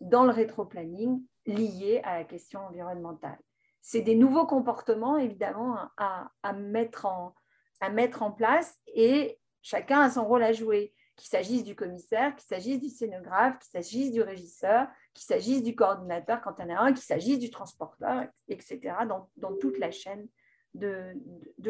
dans 0.00 0.24
le 0.24 0.30
rétroplanning 0.30 1.24
liés 1.46 2.00
à 2.04 2.18
la 2.18 2.24
question 2.24 2.60
environnementale. 2.60 3.38
C'est 3.80 4.02
des 4.02 4.16
nouveaux 4.16 4.46
comportements, 4.46 5.16
évidemment, 5.16 5.78
à, 5.96 6.52
mettre 6.52 7.06
en, 7.06 8.32
place 8.32 8.76
et 8.88 9.38
chacun 9.62 10.00
a 10.00 10.10
son 10.10 10.26
rôle 10.26 10.42
à 10.42 10.52
jouer, 10.52 10.92
qu'il 11.16 11.28
s'agisse 11.28 11.64
du 11.64 11.74
commissaire, 11.74 12.34
qu'il 12.36 12.46
s'agisse 12.46 12.80
du 12.80 12.88
scénographe, 12.88 13.58
qu'il 13.58 13.70
s'agisse 13.70 14.12
du 14.12 14.20
régisseur, 14.20 14.88
qu'il 15.14 15.24
s'agisse 15.24 15.62
du 15.62 15.74
coordinateur 15.74 16.40
quand 16.42 16.54
il 16.58 16.68
y 16.68 16.72
en 16.72 16.76
a 16.76 16.80
un, 16.80 16.92
qu'il 16.92 17.02
s'agisse 17.02 17.38
du 17.38 17.50
transporteur, 17.50 18.26
etc., 18.48 18.94
dans, 19.36 19.56
toute 19.56 19.78
la 19.78 19.90
chaîne 19.90 20.28
de 20.74 21.14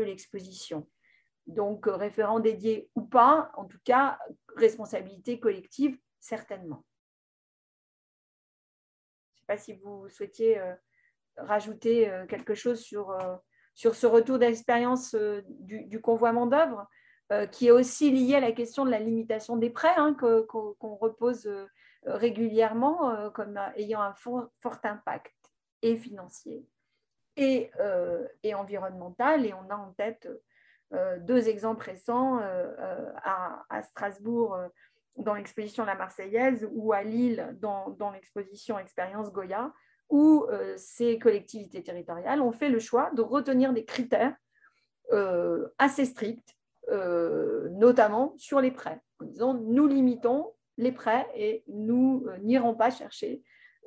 l'exposition. 0.00 0.86
Donc, 1.48 1.88
euh, 1.88 1.96
référent 1.96 2.40
dédié 2.40 2.90
ou 2.94 3.00
pas, 3.00 3.50
en 3.56 3.64
tout 3.64 3.78
cas, 3.82 4.18
responsabilité 4.56 5.40
collective, 5.40 5.98
certainement. 6.20 6.84
Je 9.32 9.36
ne 9.36 9.40
sais 9.40 9.46
pas 9.46 9.56
si 9.56 9.72
vous 9.72 10.08
souhaitiez 10.10 10.60
euh, 10.60 10.74
rajouter 11.38 12.10
euh, 12.10 12.26
quelque 12.26 12.54
chose 12.54 12.80
sur, 12.80 13.16
sur 13.74 13.94
ce 13.94 14.06
retour 14.06 14.38
d'expérience 14.38 15.14
du, 15.14 16.00
convoiement 16.02 16.46
d'œuvres, 16.46 16.86
qui 17.52 17.66
est 17.66 17.70
aussi 17.70 18.10
lié 18.10 18.36
à 18.36 18.40
la 18.40 18.52
question 18.52 18.86
de 18.86 18.90
la 18.90 18.98
limitation 19.00 19.56
des 19.56 19.68
prêts, 19.68 19.94
hein, 19.96 20.14
qu'on 20.14 20.96
repose 20.96 21.48
régulièrement 22.04 23.30
comme 23.32 23.58
ayant 23.76 24.00
un 24.00 24.14
fort, 24.14 24.50
impact 24.82 25.34
et 25.82 25.94
financier 25.96 26.66
et, 27.36 27.70
et 28.42 28.54
environnemental. 28.54 29.44
Et 29.44 29.52
on 29.52 29.68
a 29.68 29.76
en 29.76 29.92
tête 29.92 30.26
deux 31.20 31.48
exemples 31.48 31.84
récents 31.84 32.38
euh, 32.38 32.72
euh, 32.78 33.12
à, 33.22 33.82
Strasbourg 33.82 34.56
dans 35.16 35.34
l'exposition 35.34 35.84
La 35.84 35.94
Marseillaise 35.94 36.66
ou 36.72 36.92
à 36.92 37.02
Lille 37.02 37.56
dans, 37.60 38.10
l'exposition 38.12 38.78
Expérience 38.78 39.32
Goya, 39.32 39.72
où 40.08 40.46
ces 40.76 41.18
collectivités 41.18 41.82
territoriales 41.82 42.40
ont 42.40 42.52
fait 42.52 42.70
le 42.70 42.78
choix 42.78 43.10
de 43.14 43.20
retenir 43.20 43.72
des 43.72 43.84
critères 43.84 44.34
assez 45.78 46.04
stricts, 46.04 46.56
notamment 46.88 48.34
sur 48.38 48.60
les 48.60 48.70
prêts, 48.70 49.00
nous 49.20 49.86
limitons 49.86 50.54
les 50.76 50.92
prêts 50.92 51.26
et 51.34 51.64
nous 51.66 52.24
n'irons 52.40 52.74
pas 52.74 52.90
chercher, 52.90 53.42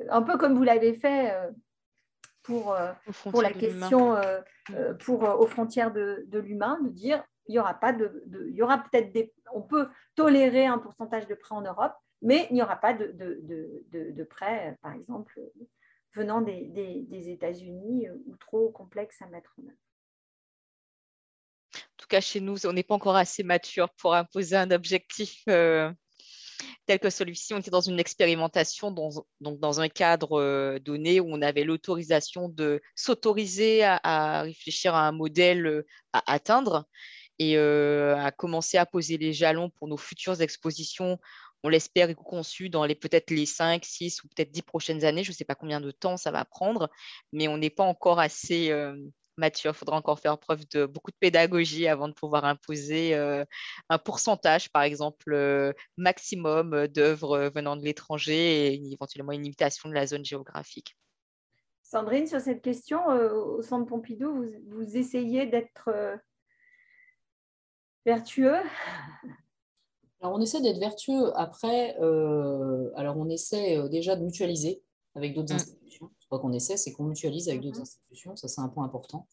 un 0.10 0.22
peu 0.22 0.38
comme 0.38 0.56
vous 0.56 0.64
l'avez 0.64 0.94
fait 0.94 1.34
pour, 2.44 2.76
pour 3.24 3.42
la 3.42 3.54
question 3.54 4.16
pour, 5.00 5.24
aux 5.24 5.48
frontières 5.48 5.92
de, 5.92 6.24
de 6.28 6.40
l'humain, 6.40 6.80
de 6.84 6.90
dire 6.90 7.24
il 7.48 7.56
y 7.56 7.60
aura 7.60 7.74
pas 7.74 7.92
de, 7.92 8.24
il 8.50 8.56
y 8.56 8.62
aura 8.62 8.78
peut-être 8.78 9.12
des, 9.12 9.34
on 9.54 9.62
peut 9.62 9.90
tolérer 10.16 10.66
un 10.66 10.78
pourcentage 10.78 11.28
de 11.28 11.36
prêts 11.36 11.56
en 11.56 11.62
Europe, 11.62 11.94
mais 12.22 12.48
il 12.50 12.54
n'y 12.54 12.62
aura 12.62 12.76
pas 12.76 12.94
de, 12.94 13.12
de, 13.12 14.12
de 14.12 14.24
prêts, 14.24 14.78
par 14.82 14.94
exemple, 14.94 15.42
venant 16.14 16.42
des, 16.42 16.68
des, 16.68 17.02
des 17.02 17.30
États-Unis 17.30 18.10
ou 18.10 18.36
trop 18.38 18.70
complexes 18.70 19.22
à 19.22 19.28
mettre 19.28 19.54
en 19.60 19.64
œuvre. 19.64 19.78
Tout 21.98 22.08
cas 22.08 22.22
chez 22.22 22.42
nous, 22.42 22.66
on 22.66 22.74
n'est 22.74 22.84
pas 22.84 22.96
encore 22.96 23.16
assez 23.16 23.44
mature 23.44 23.90
pour 23.92 24.14
imposer 24.14 24.56
un 24.56 24.72
objectif 24.72 25.44
euh, 25.48 25.92
tel 26.86 27.00
que 27.00 27.10
celui-ci. 27.10 27.54
On 27.54 27.60
était 27.60 27.72
dans 27.72 27.82
une 27.82 28.00
expérimentation, 28.00 28.92
dans, 28.92 29.10
donc 29.40 29.60
dans 29.60 29.80
un 29.82 29.90
cadre 29.90 30.40
euh, 30.40 30.80
donné 30.80 31.20
où 31.20 31.28
on 31.30 31.42
avait 31.42 31.64
l'autorisation 31.64 32.50
de 32.50 32.82
s'autoriser 32.96 33.84
à, 33.84 34.42
réfléchir 34.44 34.96
à 34.96 35.08
un 35.08 35.12
modèle 35.12 35.66
euh, 35.66 35.86
à 36.14 36.34
atteindre 36.34 36.86
et 37.40 37.58
à 37.58 38.32
commencer 38.32 38.78
à 38.78 38.86
poser 38.86 39.18
les 39.18 39.34
jalons 39.34 39.72
pour 39.72 39.88
nos 39.88 39.98
futures 39.98 40.44
expositions. 40.44 41.18
On 41.64 41.70
l'espère 41.70 42.08
éco-conçues 42.08 42.70
dans 42.70 42.88
peut-être 42.88 43.32
les 43.32 43.48
5, 43.48 43.84
6 43.84 44.24
ou 44.24 44.28
peut-être 44.28 44.52
10 44.52 44.62
prochaines 44.62 45.06
années. 45.06 45.24
Je 45.24 45.32
ne 45.32 45.36
sais 45.36 45.46
pas 45.46 45.56
combien 45.56 45.82
de 45.82 45.90
temps 45.90 46.18
ça 46.18 46.30
va 46.30 46.46
prendre, 46.46 46.92
mais 47.34 47.48
on 47.48 47.58
n'est 47.58 47.72
pas 47.72 47.84
encore 47.84 48.20
assez 48.20 48.72
Mathieu, 49.38 49.72
il 49.72 49.74
faudra 49.74 49.98
encore 49.98 50.20
faire 50.20 50.38
preuve 50.38 50.68
de 50.70 50.86
beaucoup 50.86 51.12
de 51.12 51.16
pédagogie 51.20 51.88
avant 51.88 52.08
de 52.08 52.14
pouvoir 52.14 52.46
imposer 52.46 53.16
euh, 53.16 53.46
un 53.90 53.98
pourcentage, 53.98 54.72
par 54.72 54.84
exemple, 54.84 55.34
euh, 55.34 55.74
maximum 55.98 56.74
euh, 56.74 56.88
d'œuvres 56.88 57.52
venant 57.54 57.78
de 57.78 57.84
l'étranger 57.84 58.74
et 58.74 58.92
éventuellement 58.92 59.32
une 59.32 59.44
limitation 59.44 59.90
de 59.90 59.94
la 59.94 60.06
zone 60.06 60.26
géographique. 60.26 60.98
Sandrine, 61.84 62.28
sur 62.28 62.40
cette 62.40 62.62
question, 62.62 63.06
au 63.08 63.62
Centre 63.62 63.86
Pompidou, 63.86 64.34
vous, 64.34 64.48
vous 64.70 64.98
essayez 64.98 65.46
d'être 65.46 65.90
vertueux? 68.06 68.56
Alors, 70.22 70.36
on 70.36 70.42
essaie 70.42 70.62
d'être 70.62 70.80
vertueux. 70.80 71.36
Après, 71.36 71.96
alors 71.96 73.18
on 73.18 73.28
essaie 73.28 73.90
déjà 73.90 74.16
de 74.16 74.24
mutualiser 74.24 74.84
avec 75.16 75.34
d'autres 75.34 75.54
mmh. 75.54 75.56
institutions 75.56 76.12
qu'on 76.40 76.54
essaie, 76.54 76.78
c'est 76.78 76.92
qu'on 76.92 77.04
mutualise 77.04 77.50
avec 77.50 77.62
d'autres 77.62 77.78
mhm. 77.78 77.84
institutions. 77.84 78.36
Ça, 78.36 78.48
c'est 78.48 78.62
un 78.62 78.70
point 78.70 78.86
important. 78.86 79.28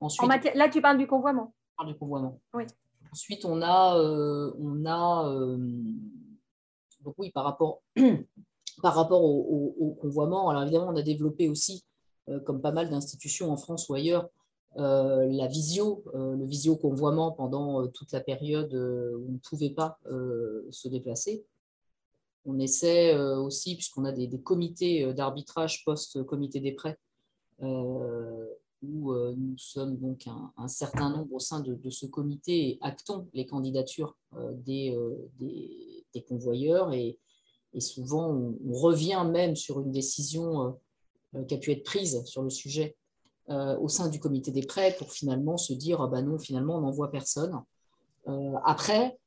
Ensuite, 0.00 0.28
Là, 0.54 0.68
tu 0.68 0.82
parles 0.82 0.98
du 0.98 1.06
convoiement. 1.06 1.54
parle 1.76 1.92
du 1.92 1.98
convoiement. 1.98 2.40
Oui. 2.52 2.64
Ensuite, 3.12 3.44
on 3.44 3.62
a, 3.62 3.96
euh, 3.96 4.52
on 4.58 4.84
a 4.86 5.28
euh, 5.28 5.56
donc 7.02 7.14
oui, 7.18 7.30
par 7.30 7.44
rapport, 7.44 7.82
par 8.82 8.94
rapport 8.94 9.22
au, 9.22 9.96
convoiement, 10.00 10.48
alors 10.50 10.62
évidemment, 10.62 10.88
on 10.88 10.96
a 10.96 11.02
développé 11.02 11.48
aussi, 11.48 11.84
euh, 12.28 12.40
comme 12.40 12.60
pas 12.60 12.72
mal 12.72 12.90
d'institutions 12.90 13.52
en 13.52 13.56
France 13.56 13.88
ou 13.88 13.94
ailleurs, 13.94 14.28
la 14.76 15.46
visio, 15.46 16.02
le 16.14 16.44
visio-convoiement 16.44 17.30
pendant 17.30 17.86
toute 17.86 18.10
la 18.10 18.20
période 18.20 18.74
où 18.74 19.28
on 19.28 19.32
ne 19.34 19.38
pouvait 19.38 19.70
pas 19.70 20.00
se 20.04 20.88
déplacer. 20.88 21.44
On 22.46 22.58
essaie 22.58 23.14
euh, 23.14 23.38
aussi, 23.38 23.74
puisqu'on 23.74 24.04
a 24.04 24.12
des, 24.12 24.28
comités 24.40 25.04
euh, 25.04 25.12
d'arbitrage 25.12 25.84
post-comité 25.84 26.60
des 26.60 26.72
prêts, 26.72 26.98
euh, 27.62 28.46
où 28.82 29.14
nous 29.14 29.56
sommes 29.56 29.96
donc 29.96 30.26
un, 30.58 30.68
certain 30.68 31.08
nombre 31.08 31.32
au 31.32 31.38
sein 31.38 31.60
de, 31.60 31.88
ce 31.88 32.04
comité 32.04 32.68
et 32.68 32.78
actons 32.82 33.26
les 33.32 33.46
candidatures 33.46 34.14
des, 34.66 34.94
convoyeurs. 36.28 36.92
Et, 36.92 37.18
souvent, 37.78 38.28
on, 38.28 38.72
revient 38.74 39.26
même 39.32 39.56
sur 39.56 39.80
une 39.80 39.90
décision 39.90 40.78
qui 41.48 41.54
a 41.54 41.56
pu 41.56 41.72
être 41.72 41.82
prise 41.82 42.22
sur 42.26 42.42
le 42.42 42.50
sujet 42.50 42.94
au 43.48 43.88
sein 43.88 44.10
du 44.10 44.20
comité 44.20 44.50
des 44.50 44.66
prêts 44.66 44.94
pour 44.98 45.10
finalement 45.12 45.56
se 45.56 45.72
dire 45.72 46.02
ah 46.02 46.08
ben 46.08 46.20
non, 46.20 46.38
finalement, 46.38 46.76
on 46.76 46.82
n'envoie 46.82 47.10
personne. 47.10 47.58
après, 48.66 49.18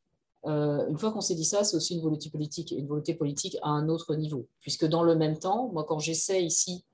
euh, 0.48 0.88
une 0.88 0.98
fois 0.98 1.11
qu'on 1.11 1.22
s'est 1.22 1.36
dit 1.36 1.45
ça, 1.45 1.64
c'est 1.64 1.76
aussi 1.76 1.95
une 1.95 2.02
volonté 2.02 2.30
politique, 2.30 2.72
une 2.72 2.88
volonté 2.88 3.14
politique 3.14 3.57
à 3.61 3.69
un 3.69 3.90
autre 3.90 4.15
niveau. 4.15 4.48
Puisque 4.61 4.86
dans 4.86 5.03
le 5.03 5.15
même 5.15 5.38
temps, 5.38 5.69
moi, 5.74 5.84
quand 5.84 5.99
j'essaie 5.99 6.44
ici 6.44 6.86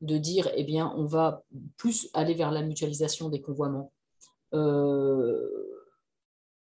de 0.00 0.16
dire, 0.16 0.50
eh 0.54 0.64
bien, 0.64 0.92
on 0.96 1.04
va 1.04 1.44
plus 1.76 2.08
aller 2.14 2.34
vers 2.34 2.50
la 2.50 2.62
mutualisation 2.62 3.28
des 3.28 3.42
convoiements, 3.42 3.92
euh, 4.54 5.48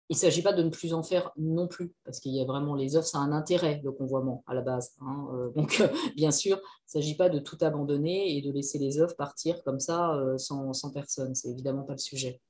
il 0.08 0.14
ne 0.14 0.18
s'agit 0.18 0.42
pas 0.42 0.52
de 0.52 0.62
ne 0.62 0.68
plus 0.68 0.94
en 0.94 1.02
faire 1.02 1.32
non 1.36 1.68
plus, 1.68 1.94
parce 2.04 2.20
qu'il 2.20 2.34
y 2.34 2.40
a 2.40 2.44
vraiment 2.44 2.74
les 2.74 2.96
œuvres, 2.96 3.06
ça 3.06 3.18
a 3.18 3.22
un 3.22 3.32
intérêt, 3.32 3.80
le 3.82 3.92
convoiement, 3.92 4.42
à 4.46 4.54
la 4.54 4.60
base. 4.60 4.92
Hein. 5.00 5.26
Euh, 5.34 5.50
donc, 5.50 5.82
bien 6.16 6.30
sûr, 6.30 6.56
il 6.56 6.98
ne 6.98 7.00
s'agit 7.00 7.16
pas 7.16 7.28
de 7.28 7.38
tout 7.38 7.58
abandonner 7.60 8.36
et 8.36 8.42
de 8.42 8.50
laisser 8.50 8.78
les 8.78 8.98
œuvres 8.98 9.16
partir 9.16 9.62
comme 9.64 9.80
ça, 9.80 10.18
sans, 10.38 10.72
sans 10.72 10.90
personne. 10.90 11.34
C'est 11.34 11.50
évidemment 11.50 11.82
pas 11.82 11.94
le 11.94 11.98
sujet. 11.98 12.40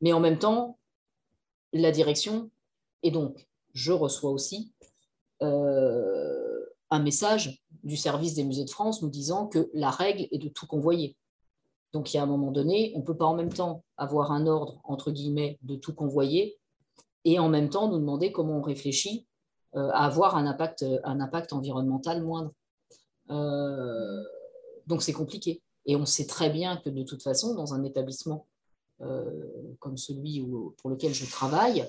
Mais 0.00 0.12
en 0.12 0.20
même 0.20 0.38
temps, 0.38 0.78
la 1.72 1.90
direction, 1.90 2.50
et 3.06 3.12
donc, 3.12 3.46
je 3.72 3.92
reçois 3.92 4.32
aussi 4.32 4.72
euh, 5.40 6.66
un 6.90 6.98
message 6.98 7.62
du 7.84 7.96
service 7.96 8.34
des 8.34 8.42
musées 8.42 8.64
de 8.64 8.70
France 8.70 9.00
nous 9.00 9.08
disant 9.08 9.46
que 9.46 9.70
la 9.74 9.90
règle 9.90 10.26
est 10.32 10.38
de 10.38 10.48
tout 10.48 10.66
convoyer. 10.66 11.16
Donc, 11.92 12.12
il 12.12 12.16
y 12.16 12.20
a 12.20 12.24
un 12.24 12.26
moment 12.26 12.50
donné, 12.50 12.90
on 12.96 12.98
ne 12.98 13.04
peut 13.04 13.16
pas 13.16 13.26
en 13.26 13.36
même 13.36 13.52
temps 13.52 13.84
avoir 13.96 14.32
un 14.32 14.48
ordre, 14.48 14.80
entre 14.82 15.12
guillemets, 15.12 15.56
de 15.62 15.76
tout 15.76 15.94
convoyer 15.94 16.58
et 17.24 17.38
en 17.38 17.48
même 17.48 17.70
temps 17.70 17.88
nous 17.88 18.00
demander 18.00 18.32
comment 18.32 18.58
on 18.58 18.62
réfléchit 18.62 19.28
euh, 19.76 19.88
à 19.92 20.06
avoir 20.06 20.34
un 20.34 20.46
impact, 20.46 20.84
un 21.04 21.20
impact 21.20 21.52
environnemental 21.52 22.24
moindre. 22.24 22.50
Euh, 23.30 24.24
donc, 24.88 25.00
c'est 25.00 25.12
compliqué. 25.12 25.62
Et 25.84 25.94
on 25.94 26.06
sait 26.06 26.26
très 26.26 26.50
bien 26.50 26.78
que 26.78 26.90
de 26.90 27.04
toute 27.04 27.22
façon, 27.22 27.54
dans 27.54 27.72
un 27.72 27.84
établissement 27.84 28.48
comme 29.78 29.98
celui 29.98 30.42
pour 30.78 30.88
lequel 30.88 31.12
je 31.12 31.30
travaille, 31.30 31.86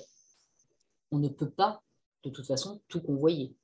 on 1.10 1.18
ne 1.18 1.28
peut 1.28 1.50
pas, 1.50 1.82
de 2.24 2.30
toute 2.30 2.46
façon, 2.46 2.80
tout 2.88 3.00
convoyer. 3.00 3.54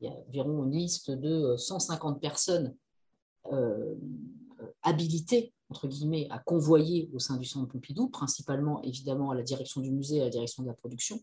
Il 0.00 0.06
y 0.06 0.08
a 0.08 0.12
environ 0.12 0.64
une 0.64 0.72
liste 0.72 1.10
de 1.10 1.56
150 1.56 2.20
personnes 2.20 2.74
euh, 3.52 3.94
habilitées, 4.82 5.52
entre 5.70 5.88
guillemets, 5.88 6.26
à 6.30 6.38
convoyer 6.38 7.10
au 7.14 7.18
sein 7.18 7.36
du 7.36 7.44
Centre 7.44 7.66
Pompidou, 7.66 8.08
principalement, 8.08 8.82
évidemment, 8.82 9.30
à 9.30 9.34
la 9.34 9.42
direction 9.42 9.80
du 9.80 9.90
musée, 9.90 10.20
à 10.20 10.24
la 10.24 10.30
direction 10.30 10.62
de 10.62 10.68
la 10.68 10.74
production. 10.74 11.20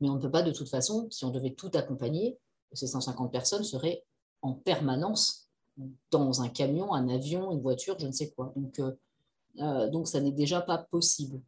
Mais 0.00 0.08
on 0.08 0.16
ne 0.16 0.20
peut 0.20 0.30
pas, 0.30 0.42
de 0.42 0.52
toute 0.52 0.68
façon, 0.68 1.06
si 1.10 1.24
on 1.24 1.30
devait 1.30 1.54
tout 1.54 1.70
accompagner, 1.74 2.38
ces 2.72 2.86
150 2.86 3.30
personnes 3.30 3.62
seraient 3.62 4.04
en 4.40 4.54
permanence 4.54 5.48
dans 6.10 6.42
un 6.42 6.48
camion, 6.48 6.92
un 6.92 7.08
avion, 7.08 7.52
une 7.52 7.60
voiture, 7.60 7.96
je 7.98 8.06
ne 8.06 8.12
sais 8.12 8.30
quoi. 8.30 8.52
Donc, 8.56 8.78
euh, 8.80 8.92
euh, 9.60 9.88
donc 9.90 10.08
ça 10.08 10.20
n'est 10.20 10.32
déjà 10.32 10.60
pas 10.60 10.78
possible. 10.78 11.40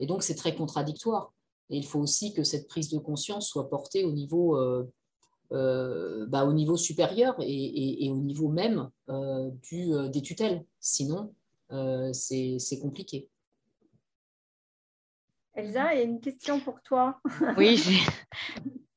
Et 0.00 0.06
donc, 0.06 0.22
c'est 0.22 0.34
très 0.34 0.54
contradictoire. 0.54 1.32
Et 1.70 1.76
il 1.76 1.86
faut 1.86 2.00
aussi 2.00 2.32
que 2.32 2.44
cette 2.44 2.66
prise 2.66 2.88
de 2.88 2.98
conscience 2.98 3.48
soit 3.48 3.68
portée 3.68 4.04
au 4.04 4.12
niveau, 4.12 4.56
euh, 4.56 4.90
euh, 5.52 6.26
bah, 6.26 6.44
au 6.44 6.52
niveau 6.52 6.76
supérieur 6.76 7.36
et, 7.40 8.08
au 8.10 8.16
niveau 8.16 8.48
même 8.48 8.90
euh, 9.08 9.50
du, 9.62 9.90
des 10.10 10.22
tutelles. 10.22 10.64
Sinon, 10.80 11.34
c'est 12.12 12.78
compliqué. 12.80 13.28
Elsa, 15.54 15.94
il 15.94 15.98
y 15.98 16.00
a 16.00 16.04
une 16.04 16.20
question 16.20 16.60
pour 16.60 16.80
toi. 16.82 17.20
oui, 17.56 17.82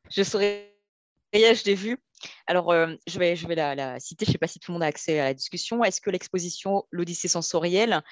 je 0.10 0.24
saurais, 0.24 0.78
je 1.34 1.66
l'ai 1.66 1.76
vu. 1.76 1.98
Alors, 2.46 2.72
je 3.08 3.18
vais, 3.18 3.36
je 3.36 3.48
vais 3.48 3.56
la, 3.56 4.00
citer, 4.00 4.26
je 4.26 4.30
ne 4.30 4.34
sais 4.34 4.38
pas 4.38 4.48
si 4.48 4.60
tout 4.60 4.72
le 4.72 4.74
monde 4.74 4.84
a 4.84 4.88
accès 4.88 5.20
à 5.20 5.26
la 5.26 5.34
discussion. 5.34 5.84
Est-ce 5.84 6.00
que 6.00 6.12
l'exposition 6.12 6.86
L'Odyssée 6.92 7.28
sensorielle, 7.28 8.04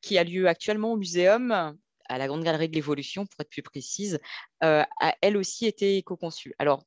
qui 0.00 0.18
a 0.18 0.24
lieu 0.24 0.48
actuellement 0.48 0.92
au 0.92 0.96
muséum, 0.96 1.76
à 2.12 2.18
la 2.18 2.26
Grande 2.26 2.44
Galerie 2.44 2.68
de 2.68 2.74
l'Évolution, 2.74 3.26
pour 3.26 3.40
être 3.40 3.48
plus 3.48 3.62
précise, 3.62 4.20
euh, 4.62 4.84
a 5.00 5.14
elle 5.22 5.36
aussi 5.36 5.66
été 5.66 5.96
éco-conçue. 5.96 6.54
Alors, 6.58 6.84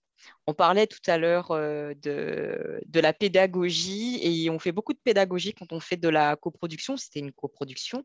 on 0.48 0.54
parlait 0.54 0.88
tout 0.88 1.02
à 1.08 1.18
l'heure 1.18 1.52
euh, 1.52 1.94
de, 1.96 3.00
la 3.00 3.14
pédagogie 3.14 4.20
et 4.22 4.50
on 4.50 4.60
fait 4.60 4.72
beaucoup 4.72 4.94
de 4.94 5.00
pédagogie 5.04 5.54
quand 5.54 5.74
on 5.74 5.80
fait 5.80 5.98
de 5.98 6.10
la 6.10 6.36
coproduction, 6.36 6.96
c'était 6.96 7.20
une 7.20 7.32
coproduction, 7.32 8.04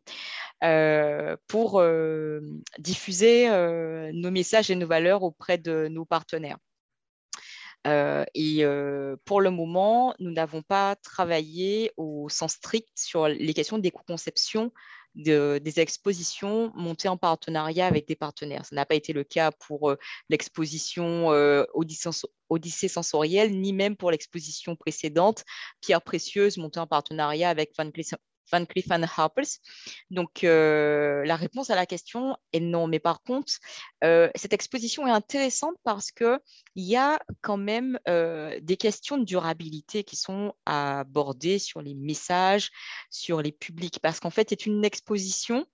euh, 0.64 1.36
pour 1.46 1.82
diffuser 2.78 3.48
nos 4.12 4.30
messages 4.30 4.70
et 4.70 4.76
nos 4.76 4.86
valeurs 4.86 5.22
auprès 5.22 5.58
de 5.58 5.88
nos 5.88 6.04
partenaires. 6.06 6.58
et 7.86 8.64
pour 9.24 9.40
le 9.40 9.50
moment, 9.50 10.14
nous 10.18 10.30
n'avons 10.30 10.62
pas 10.62 10.96
travaillé 10.96 11.92
au 11.96 12.28
sens 12.28 12.54
strict 12.54 12.90
sur 12.94 13.28
les 13.28 13.54
questions 13.54 13.78
d'éco-conception 13.78 14.72
des 15.14 15.80
expositions 15.80 16.72
montées 16.74 17.08
en 17.08 17.16
partenariat 17.16 17.86
avec 17.86 18.06
des 18.06 18.16
partenaires. 18.16 18.64
Ça 18.64 18.76
n'a 18.76 18.86
pas 18.86 18.94
été 18.94 19.12
le 19.12 19.24
cas 19.24 19.50
pour 19.50 19.90
euh, 19.90 19.96
l'exposition 20.28 21.32
euh, 21.32 21.64
Odyssée, 21.74 22.88
sensorielle, 22.88 23.58
ni 23.60 23.72
même 23.72 23.96
pour 23.96 24.10
l'exposition 24.10 24.76
précédente, 24.76 25.44
Pierre 25.80 26.02
précieuse, 26.02 26.58
montée 26.58 26.80
en 26.80 26.86
partenariat 26.86 27.50
avec 27.50 27.72
Van 27.76 27.90
Cleef, 27.90 28.14
Van 28.50 28.64
Cleef 28.64 28.86
Harpers. 28.90 29.58
Donc, 30.10 30.42
la 30.42 31.36
réponse 31.36 31.70
à 31.70 31.74
la 31.74 31.86
question 31.86 32.36
est 32.52 32.60
non. 32.60 32.86
Mais 32.86 32.98
par 32.98 33.22
contre, 33.22 33.52
cette 34.02 34.52
exposition 34.52 35.06
est 35.06 35.10
intéressante 35.10 35.76
parce 35.84 36.10
qu'il 36.10 36.38
y 36.76 36.96
a 36.96 37.18
quand 37.40 37.56
même 37.56 37.98
des 38.06 38.76
questions 38.78 39.18
de 39.18 39.24
durabilité 39.24 40.04
qui 40.04 40.16
sont 40.16 40.54
abordées 40.66 41.58
sur 41.58 41.82
les 41.82 41.94
messages, 41.94 42.70
sur 43.10 43.42
les 43.42 43.52
publics. 43.52 44.00
Parce 44.00 44.20
qu'en 44.20 44.30
fait, 44.30 44.48
c'est 44.50 44.66
une 44.66 44.84
exposition 44.84 45.66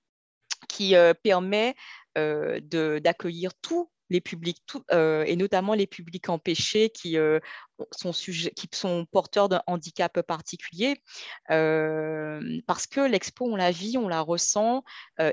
qui 0.68 0.94
permet 1.22 1.74
d'accueillir 2.14 3.52
tous 3.60 3.90
les 4.10 4.20
publics, 4.20 4.62
et 4.92 5.36
notamment 5.36 5.74
les 5.74 5.86
publics 5.86 6.28
empêchés 6.28 6.90
qui, 6.90 7.16
sont, 7.92 8.12
qui 8.12 8.68
sont 8.72 9.06
porteurs 9.10 9.48
d'un 9.48 9.62
handicap 9.66 10.20
particulier, 10.22 11.02
parce 11.48 12.86
que 12.86 13.00
l'expo, 13.00 13.46
on 13.46 13.56
la 13.56 13.70
vit, 13.70 13.98
on 13.98 14.08
la 14.08 14.20
ressent. 14.20 14.84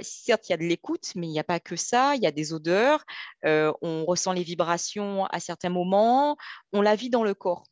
certes, 0.02 0.50
il 0.50 0.52
y 0.52 0.56
a 0.56 0.58
de 0.58 0.64
l'écoute, 0.64 1.14
mais 1.16 1.28
il 1.28 1.32
n'y 1.32 1.40
a 1.40 1.44
pas 1.44 1.60
que 1.60 1.76
ça, 1.76 2.16
il 2.16 2.24
y 2.24 2.28
a 2.28 2.32
des 2.32 2.54
odeurs, 2.54 3.04
on 3.44 4.06
ressent 4.06 4.34
les 4.34 4.44
vibrations 4.44 5.26
à 5.26 5.40
certains 5.40 5.70
moments, 5.70 6.38
on 6.72 6.82
la 6.82 6.96
vit 6.96 7.10
dans 7.10 7.24
le 7.24 7.34
corps. 7.34 7.64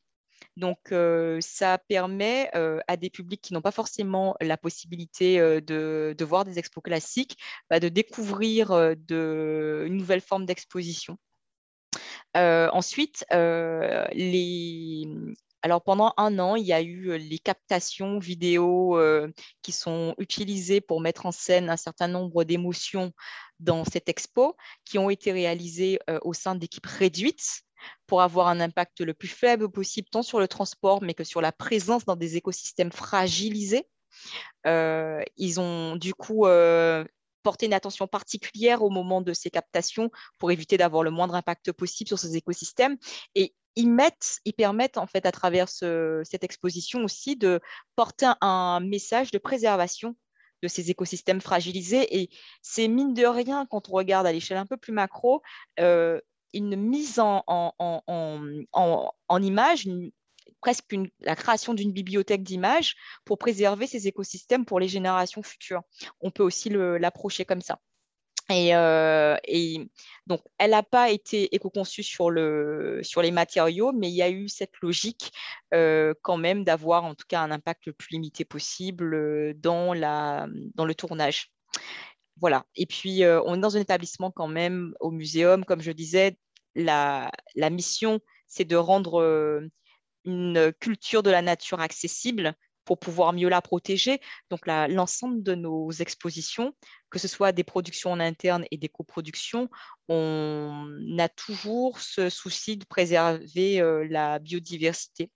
Donc, 0.58 0.94
ça 1.40 1.78
permet 1.78 2.52
à 2.88 2.98
des 2.98 3.10
publics 3.10 3.42
qui 3.42 3.54
n'ont 3.54 3.62
pas 3.62 3.72
forcément 3.72 4.36
la 4.42 4.58
possibilité 4.58 5.38
de, 5.40 6.16
voir 6.22 6.46
des 6.46 6.60
expos 6.60 6.84
classiques 6.84 7.38
bah, 7.70 7.80
de 7.80 7.90
découvrir 7.90 8.96
de, 8.98 9.86
une 9.88 9.98
nouvelle 9.98 10.22
forme 10.22 10.46
d'exposition. 10.46 11.18
ensuite, 12.36 13.26
alors 15.64 15.84
pendant 15.84 16.14
un 16.18 16.40
an, 16.40 16.56
il 16.56 16.66
y 16.66 16.74
a 16.74 16.82
eu 16.82 17.18
les 17.18 17.40
captations 17.40 18.20
vidéo 18.20 19.00
qui 19.62 19.72
sont 19.72 20.16
utilisées 20.18 20.82
pour 20.82 21.00
mettre 21.00 21.26
en 21.26 21.32
scène 21.32 21.70
un 21.70 21.78
certain 21.78 22.08
nombre 22.08 22.44
d'émotions 22.44 23.14
dans 23.60 23.86
cette 23.86 24.10
expo, 24.10 24.58
qui 24.86 24.98
ont 24.98 25.10
été 25.10 25.32
réalisées 25.32 26.00
au 26.24 26.34
sein 26.34 26.56
d'équipes 26.56 26.88
réduites 26.88 27.64
pour 28.08 28.22
avoir 28.22 28.48
un 28.48 28.60
impact 28.60 29.02
le 29.02 29.14
plus 29.14 29.28
faible 29.28 29.70
possible, 29.70 30.10
tant 30.10 30.24
sur 30.24 30.40
le 30.40 30.48
transport, 30.48 31.02
mais 31.02 31.14
que 31.14 31.24
sur 31.24 31.42
la 31.42 31.52
présence 31.52 32.06
dans 32.06 32.16
des 32.16 32.38
écosystèmes 32.38 32.92
fragilisés. 32.92 33.88
Euh, 34.68 35.22
ils 35.38 35.60
ont 35.60 35.96
du 35.96 36.14
coup 36.14 36.46
euh, 36.46 37.06
porté 37.44 37.66
une 37.66 37.74
attention 37.74 38.08
particulière 38.08 38.84
au 38.84 38.90
moment 38.90 39.22
de 39.22 39.34
ces 39.34 39.50
captations 39.50 40.12
pour 40.38 40.52
éviter 40.52 40.78
d'avoir 40.78 41.04
le 41.04 41.12
moindre 41.12 41.36
impact 41.36 41.72
possible 41.72 42.08
sur 42.08 42.20
ces 42.20 42.36
écosystèmes. 42.36 42.98
Et 43.36 43.56
ils, 43.76 43.90
mettent, 43.90 44.40
ils 44.46 44.54
permettent 44.54 44.98
en 44.98 45.08
fait 45.08 45.26
à 45.26 45.32
travers 45.32 45.70
cette 45.70 46.44
exposition 46.44 47.04
aussi 47.04 47.36
de 47.36 47.60
porter 47.96 48.32
un, 48.42 48.80
message 48.82 49.32
de 49.32 49.38
préservation 49.38 50.16
de 50.62 50.68
ces 50.68 50.92
écosystèmes 50.92 51.42
fragilisés. 51.42 52.22
Et 52.22 52.30
c'est 52.62 52.88
mine 52.88 53.14
de 53.14 53.26
rien, 53.26 53.66
quand 53.66 53.90
on 53.90 53.94
regarde 53.94 54.28
à 54.28 54.32
l'échelle 54.32 54.58
un 54.58 54.68
peu 54.68 54.78
plus 54.78 54.94
macro, 54.94 55.42
euh, 55.80 56.20
une 56.54 56.76
mise 56.76 57.20
en, 57.20 57.44
en, 57.48 59.42
image, 59.42 59.88
presque 60.62 60.96
la 61.20 61.36
création 61.36 61.74
d'une 61.74 61.92
bibliothèque 61.92 62.44
d'images 62.44 62.96
pour 63.26 63.38
préserver 63.38 63.88
ces 63.88 64.08
écosystèmes 64.08 64.66
pour 64.66 64.80
les 64.80 64.88
générations 64.88 65.44
futures. 65.44 65.82
On 66.22 66.32
peut 66.32 66.44
aussi 66.44 66.70
l'approcher 66.70 67.46
comme 67.46 67.62
ça. 67.62 67.80
Et, 68.50 68.76
euh, 68.76 69.38
donc, 70.28 70.42
elle 70.58 70.72
n'a 70.72 70.84
pas 70.84 71.10
été 71.10 71.54
éco-conçue 71.56 72.04
sur, 72.04 72.30
le, 72.30 73.00
sur 73.04 73.22
les 73.22 73.32
matériaux, 73.32 73.92
mais 73.94 74.10
il 74.10 74.16
y 74.16 74.22
a 74.22 74.30
eu 74.30 74.50
cette 74.50 74.74
logique 74.82 75.32
euh, 75.74 76.14
quand 76.22 76.38
même 76.38 76.64
d'avoir 76.64 77.06
en 77.06 77.16
tout 77.16 77.26
cas 77.28 77.42
un 77.42 77.52
impact 77.52 77.86
le 77.86 77.94
plus 77.94 78.10
limité 78.12 78.44
possible 78.44 79.14
euh, 79.14 79.54
dans 79.56 79.94
le 79.94 80.94
tournage 80.94 81.52
voilà. 82.42 82.66
Et 82.76 82.88
puis, 82.88 83.24
euh, 83.24 83.42
on 83.46 83.56
est 83.56 83.60
dans 83.60 83.78
un 83.78 83.82
établissement 83.82 84.32
quand 84.32 84.48
même 84.48 84.96
au 85.00 85.12
muséum, 85.12 85.64
comme 85.64 85.82
je 85.82 85.92
disais, 85.92 86.38
la, 86.76 87.32
mission, 87.70 88.20
c'est 88.48 88.66
de 88.66 88.76
rendre 88.76 89.22
euh, 89.22 89.70
une 90.26 90.74
culture 90.80 91.24
de 91.24 91.30
la 91.30 91.44
nature 91.44 91.82
accessible 91.82 92.56
pour 92.84 92.98
pouvoir 92.98 93.34
mieux 93.34 93.48
la 93.48 93.62
protéger. 93.62 94.20
Donc, 94.50 94.66
l'ensemble 94.66 95.44
de 95.44 95.54
nos 95.54 95.92
expositions, 95.92 96.74
que 97.12 97.20
ce 97.20 97.28
soit 97.28 97.52
des 97.52 97.64
productions 97.64 98.12
en 98.12 98.20
interne 98.20 98.66
et 98.72 98.78
des 98.78 98.90
coproductions, 98.90 99.70
on 100.10 101.18
a 101.20 101.30
toujours 101.30 102.00
ce 102.00 102.30
souci 102.30 102.76
de 102.78 102.86
préserver 102.86 103.82
euh, 103.82 104.08
la 104.10 104.40
biodiversité. 104.40 105.30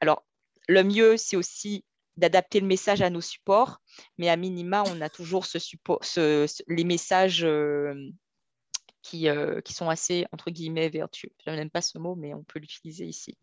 Alors, 0.00 0.24
le 0.68 0.84
mieux, 0.84 1.18
c'est 1.18 1.36
aussi 1.36 1.84
d'adapter 2.16 2.60
le 2.60 2.66
message 2.66 3.02
à 3.02 3.10
nos 3.10 3.20
supports, 3.20 3.80
mais 4.18 4.28
à 4.28 4.36
minima, 4.36 4.82
on 4.86 5.00
a 5.00 5.08
toujours 5.08 5.46
ce 5.46 5.58
support, 5.58 6.00
les 6.16 6.84
messages 6.84 7.44
euh, 7.44 7.94
qui, 9.02 9.28
euh, 9.28 9.60
qui, 9.60 9.72
sont 9.72 9.88
assez, 9.88 10.26
entre 10.32 10.50
guillemets, 10.50 10.88
vertueux. 10.88 11.30
Je 11.46 11.50
n'aime 11.50 11.70
pas 11.70 11.82
ce 11.82 11.98
mot, 11.98 12.14
mais 12.14 12.34
on 12.34 12.42
peut 12.42 12.58
l'utiliser 12.58 13.06
ici. 13.06 13.36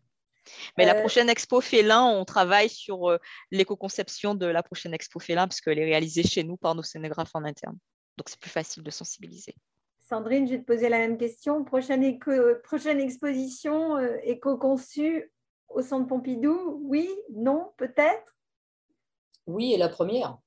Mais 0.78 0.86
la 0.86 0.96
euh, 0.96 1.00
prochaine 1.02 1.30
expo 1.30 1.60
Félin, 1.60 2.04
on 2.04 2.24
travaille 2.24 2.70
sur 2.70 3.18
l'éco-conception 3.52 4.36
de 4.36 4.46
la 4.46 4.64
prochaine 4.64 4.94
expo 4.94 5.20
Félin, 5.20 5.48
parce 5.48 5.62
qu'elle 5.62 5.80
est 5.80 5.86
réalisée 5.86 6.24
chez 6.24 6.44
nous 6.44 6.58
par 6.58 6.76
nos 6.76 6.84
scénographes 6.84 7.36
en 7.36 7.44
interne. 7.44 7.78
Donc, 8.18 8.30
c'est 8.30 8.40
plus 8.40 8.50
facile 8.50 8.84
de 8.84 8.92
sensibiliser. 8.92 9.56
Sandrine, 10.00 10.48
je 10.48 10.54
vais 10.54 10.60
te 10.60 10.66
poser 10.66 10.88
la 10.88 11.00
même 11.00 11.18
question. 11.18 11.66
Prochaine, 11.66 12.18
prochaine 12.64 13.02
exposition 13.02 14.00
éco-conçue 14.24 15.30
au 15.68 15.82
Centre 15.82 16.08
Pompidou 16.08 16.80
Oui 16.84 17.10
Non 17.34 17.74
Peut-être? 17.78 18.37
Oui, 19.48 19.74
et 19.74 19.78
la 19.78 19.90
première. 19.90 20.38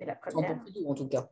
Et 0.00 0.04
la 0.04 0.14
première. 0.14 0.60
En, 0.86 0.94
tout 0.94 1.08
cas. 1.08 1.30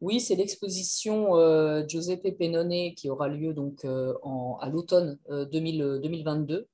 Oui, 0.00 0.20
c'est 0.20 0.34
l'exposition 0.34 1.36
euh, 1.36 1.86
Giuseppe 1.86 2.36
Pennone 2.36 2.94
qui 2.94 3.08
aura 3.08 3.28
lieu 3.28 3.54
donc 3.54 3.84
euh, 3.84 4.14
à 4.60 4.68
l'automne 4.68 5.18
2022. 5.28 6.54
Euh, 6.54 6.66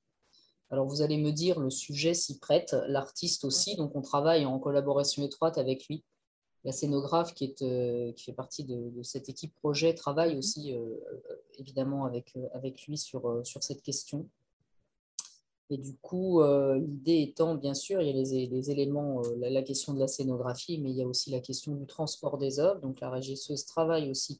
Alors 0.69 0.87
vous 0.87 1.01
allez 1.01 1.17
me 1.17 1.31
dire, 1.31 1.59
le 1.59 1.69
sujet 1.69 2.13
s'y 2.13 2.39
prête, 2.39 2.75
l'artiste 2.87 3.45
aussi, 3.45 3.75
donc 3.77 3.95
on 3.95 4.01
travaille 4.01 4.45
en 4.45 4.59
collaboration 4.59 5.23
étroite 5.23 5.57
avec 5.57 5.87
lui. 5.87 6.03
La 6.63 6.71
scénographe 6.71 7.35
qui, 7.35 7.45
est, 7.45 8.15
qui 8.15 8.23
fait 8.25 8.33
partie 8.33 8.63
de, 8.63 8.91
cette 9.03 9.29
équipe 9.29 9.53
projet 9.53 9.93
travaille 9.93 10.35
aussi 10.35 10.73
évidemment 11.59 12.05
avec, 12.05 12.35
avec 12.53 12.87
lui 12.87 12.97
sur, 12.97 13.41
sur 13.45 13.61
cette 13.61 13.83
question. 13.83 14.27
Et 15.71 15.77
du 15.77 15.95
coup, 15.97 16.41
euh, 16.41 16.77
l'idée 16.77 17.21
étant, 17.21 17.55
bien 17.55 17.73
sûr, 17.73 18.01
il 18.01 18.07
y 18.07 18.11
a 18.11 18.13
les, 18.13 18.71
éléments, 18.71 19.23
euh, 19.25 19.49
la, 19.49 19.63
question 19.63 19.93
de 19.93 19.99
la 19.99 20.07
scénographie, 20.07 20.79
mais 20.79 20.91
il 20.91 20.97
y 20.97 21.01
a 21.01 21.07
aussi 21.07 21.31
la 21.31 21.39
question 21.39 21.73
du 21.73 21.87
transport 21.87 22.37
des 22.37 22.59
œuvres. 22.59 22.81
Donc, 22.81 22.99
la 22.99 23.09
régisseuse 23.09 23.65
travaille 23.65 24.11
aussi 24.11 24.39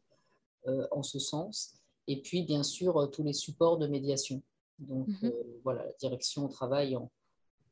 euh, 0.68 0.86
en 0.92 1.02
ce 1.02 1.18
sens. 1.18 1.74
Et 2.08 2.22
puis, 2.22 2.44
bien 2.44 2.62
sûr, 2.62 3.10
tous 3.12 3.24
les 3.24 3.34
supports 3.34 3.80
de 3.80 3.88
médiation. 3.88 4.44
Donc, 4.78 5.08
mhm. 5.08 5.34
voilà, 5.64 5.86
la 5.86 5.94
direction 5.94 6.48
travaille 6.48 6.96
en, 6.96 7.10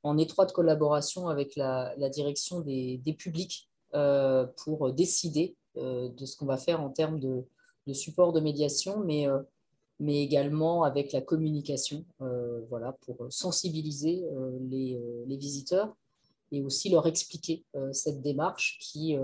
en 0.02 0.18
étroite 0.18 0.52
collaboration 0.52 1.28
avec 1.28 1.56
la, 1.56 1.94
direction 2.10 2.62
des, 2.62 3.00
publics 3.20 3.70
pour 4.64 4.92
décider 4.92 5.56
de 5.76 6.26
ce 6.26 6.36
qu'on 6.36 6.48
va 6.48 6.58
faire 6.58 6.82
en 6.82 6.90
termes 6.90 7.20
de, 7.20 7.46
de 7.86 7.94
support 7.94 8.34
de 8.34 8.40
médiation, 8.40 9.00
mais 9.06 9.28
mais 10.00 10.22
également 10.24 10.84
avec 10.84 11.12
la 11.12 11.22
communication, 11.22 12.06
euh, 12.22 12.62
voilà, 12.70 12.98
pour 13.02 13.28
sensibiliser 13.30 14.24
euh, 14.26 14.58
les, 14.62 14.98
euh, 14.98 15.24
les, 15.28 15.38
visiteurs 15.38 15.96
et 16.52 16.62
aussi 16.62 16.90
leur 16.90 17.08
expliquer 17.08 17.66
cette 17.94 18.22
démarche 18.22 18.78
qui, 18.80 19.18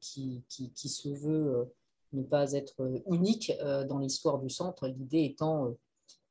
qui, 0.00 0.44
qui, 0.48 0.70
qui, 0.70 0.88
se 0.88 1.08
veut 1.08 1.66
ne 2.12 2.22
pas 2.22 2.52
être 2.52 2.76
unique 3.10 3.52
dans 3.88 3.98
l'histoire 3.98 4.38
du 4.38 4.48
centre, 4.48 4.86
l'idée 4.86 5.24
étant, 5.24 5.74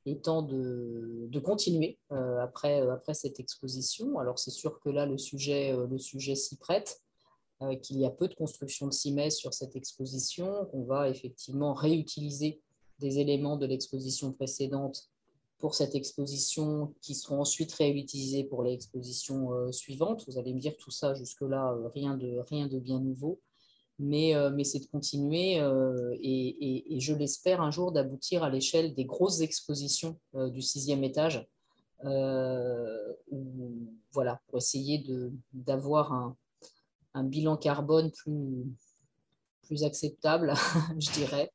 étant 0.06 0.44
de, 0.44 1.28
de 1.28 1.40
continuer 1.42 2.00
après, 2.10 2.80
après 2.88 3.14
cette 3.14 3.42
exposition. 3.42 4.18
Alors 4.18 4.40
c'est 4.40 4.50
sûr 4.50 4.80
que 4.80 4.88
là, 4.88 5.06
le 5.06 5.18
sujet, 5.18 5.76
le 5.76 5.98
sujet 5.98 6.36
s'y 6.36 6.56
prête, 6.56 7.02
qu'il 7.82 8.00
y 8.00 8.06
a 8.06 8.10
peu 8.10 8.30
de 8.30 8.36
construction 8.36 8.88
de 8.88 8.94
cimets 8.94 9.32
sur 9.32 9.54
cette 9.54 9.76
exposition, 9.76 10.68
qu'on 10.72 10.86
va 10.86 11.10
effectivement 11.10 11.74
réutiliser 11.74 12.62
des 13.00 13.20
éléments 13.20 13.58
de 13.58 13.66
l'exposition 13.66 14.32
précédente 14.32 15.10
pour 15.60 15.74
cette 15.76 15.96
exposition 15.96 16.94
qui 17.02 17.16
seront 17.16 17.42
ensuite 17.42 17.74
réutilisés 17.74 18.44
pour 18.44 18.64
l'exposition 18.64 19.54
euh, 19.54 19.72
suivante. 19.72 20.26
Vous 20.28 20.38
allez 20.38 20.54
me 20.54 20.60
dire 20.60 20.76
tout 20.78 20.92
ça 20.92 21.14
jusque-là, 21.14 21.74
euh, 21.74 21.88
rien, 21.94 22.18
de, 22.18 22.40
rien 22.50 22.68
de 22.68 22.78
bien 22.78 23.00
nouveau, 23.00 23.40
mais, 23.98 24.36
euh, 24.36 24.52
mais 24.52 24.64
c'est 24.64 24.80
de 24.80 24.88
continuer 24.88 25.56
et, 26.22 26.96
et, 26.96 27.00
je 27.00 27.14
l'espère 27.14 27.62
un 27.62 27.72
jour 27.72 27.92
d'aboutir 27.92 28.44
à 28.44 28.50
l'échelle 28.50 28.94
des 28.94 29.06
grosses 29.06 29.40
expositions 29.40 30.20
du 30.34 30.62
sixième 30.62 31.04
étage, 31.04 31.48
voilà, 34.12 34.42
pour 34.48 34.58
essayer 34.58 35.04
d'avoir 35.54 36.14
un, 36.14 36.36
un 37.16 37.24
bilan 37.24 37.58
carbone 37.58 38.12
plus, 38.12 38.66
plus 39.64 39.84
acceptable, 39.84 40.54
je 41.00 41.12
dirais, 41.12 41.52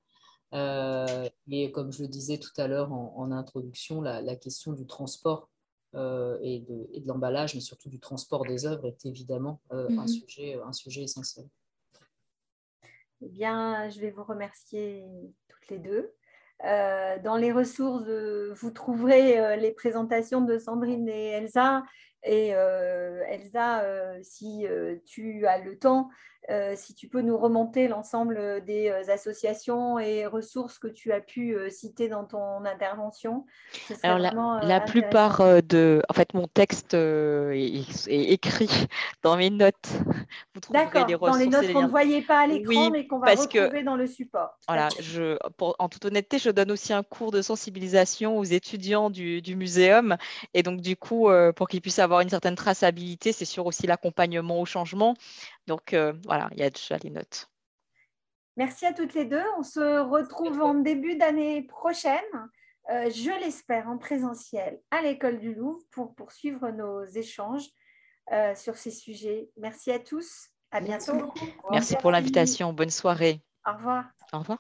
euh, 0.53 1.29
et 1.51 1.71
comme 1.73 1.93
je 1.93 2.03
le 2.03 2.09
disais 2.09 2.39
tout 2.39 2.53
à 2.57 2.67
l'heure 2.67 2.93
en, 2.93 3.31
introduction, 3.33 4.01
la, 4.01 4.37
question 4.37 4.73
du 4.73 4.87
transport 4.87 5.49
et 5.95 6.65
de, 6.69 6.89
et 6.93 7.01
de 7.01 7.09
l'emballage, 7.09 7.55
mais 7.55 7.61
surtout 7.61 7.89
du 7.89 7.99
transport 7.99 8.45
des 8.45 8.67
œuvres, 8.67 8.87
est 8.87 9.07
évidemment 9.07 9.61
un, 9.71 9.89
mhm. 9.89 10.09
sujet, 10.09 10.59
un 10.65 10.73
sujet 10.73 11.03
essentiel. 11.03 11.47
Eh 13.23 13.29
bien, 13.29 13.89
je 13.91 14.01
vais 14.01 14.11
vous 14.11 14.25
remercier 14.25 15.05
toutes 15.49 15.69
les 15.69 15.79
deux. 15.79 16.13
dans 16.63 17.37
les 17.37 17.53
ressources, 17.53 18.05
vous 18.05 18.71
trouverez 18.71 19.57
les 19.57 19.73
présentations 19.73 20.41
de 20.41 20.59
Sandrine 20.59 21.09
et 21.09 21.29
Elsa 21.29 21.85
et 22.23 22.55
euh, 22.55 23.23
Elsa, 23.29 23.83
euh, 23.83 24.19
si 24.23 24.67
euh, 24.67 24.97
tu 25.07 25.47
as 25.47 25.59
le 25.59 25.79
temps, 25.79 26.11
si 26.75 26.95
tu 26.95 27.09
peux 27.09 27.21
nous 27.21 27.39
remonter 27.39 27.89
l'ensemble 27.89 28.65
des 28.65 28.91
associations 29.09 29.99
et 29.99 30.27
ressources 30.27 30.79
que 30.79 30.89
tu 30.89 31.13
as 31.13 31.21
pu 31.21 31.57
citer 31.71 32.09
dans 32.09 32.25
ton 32.25 32.65
intervention. 32.65 33.47
Alors, 34.03 34.19
la, 34.19 34.81
plupart 34.81 35.63
de. 35.63 36.03
En 36.09 36.15
fait, 36.15 36.35
mon 36.35 36.47
texte 36.49 36.95
est, 36.95 37.85
écrit 38.09 38.69
dans 39.23 39.37
mes 39.37 39.51
notes. 39.51 39.75
D'accord, 40.71 41.07
dans 41.07 41.37
les 41.37 41.47
notes 41.47 41.73
qu'on 41.73 41.83
ne 41.83 41.89
voyait 41.89 42.23
pas 42.23 42.41
à 42.41 42.47
l'écran, 42.47 42.91
mais 42.91 43.07
qu'on 43.07 43.19
va 43.19 43.33
retrouver 43.33 43.83
dans 43.83 43.97
le 43.97 44.07
support. 44.07 44.59
Voilà, 44.67 44.89
je, 45.01 45.37
en 45.79 45.89
toute 45.89 46.05
honnêteté, 46.05 46.39
je 46.39 46.51
donne 46.51 46.73
aussi 46.73 46.93
un 46.93 47.03
cours 47.03 47.31
de 47.31 47.43
sensibilisation 47.43 48.39
aux 48.39 48.45
étudiants 48.45 49.11
du, 49.11 49.43
du 49.43 49.57
muséum. 49.57 50.17
Et 50.55 50.63
donc, 50.63 50.81
du 50.81 50.97
coup, 50.97 51.29
pour 51.55 51.69
qu'ils 51.69 51.81
puissent 51.81 51.99
avoir 51.99 52.21
une 52.21 52.29
certaine 52.29 52.57
traçabilité, 52.57 53.33
c'est 53.33 53.45
sûr 53.45 53.67
aussi 53.67 53.87
l'accompagnement 53.87 54.61
au 54.61 54.65
changement. 54.65 55.15
Donc 55.71 55.95
euh, 55.95 56.13
voilà, 56.25 56.49
il 56.51 56.59
y 56.59 56.65
a 56.65 56.71
déjà 56.71 56.99
les 56.99 57.11
notes. 57.11 57.49
Merci 58.57 58.87
à 58.87 58.93
toutes 58.93 59.15
les 59.15 59.25
deux. 59.25 59.45
On 59.57 59.63
se 59.63 60.01
retrouve 60.01 60.61
en 60.61 60.75
début 60.75 61.15
d'année 61.15 61.63
prochaine, 61.63 62.51
euh, 62.91 63.09
je 63.09 63.31
l'espère, 63.39 63.89
en 63.89 63.97
présentiel 63.97 64.81
à 64.91 65.01
l'école 65.01 65.39
du 65.39 65.55
Louvre 65.55 65.79
pour 65.93 66.17
poursuivre 66.17 66.71
nos 66.71 67.05
échanges 67.05 67.69
euh, 68.33 68.53
sur 68.57 68.77
ces 68.77 68.91
sujets. 68.91 69.49
Merci 69.57 69.93
à 69.93 70.01
tous. 70.01 70.49
À 70.73 70.81
bientôt. 70.81 71.33
Merci 71.71 71.95
pour 71.95 72.11
l'invitation. 72.11 72.73
Bonne 72.73 72.91
soirée. 72.91 73.41
Au 73.65 73.75
revoir. 73.75 74.07
Au 74.33 74.41
revoir. 74.41 74.59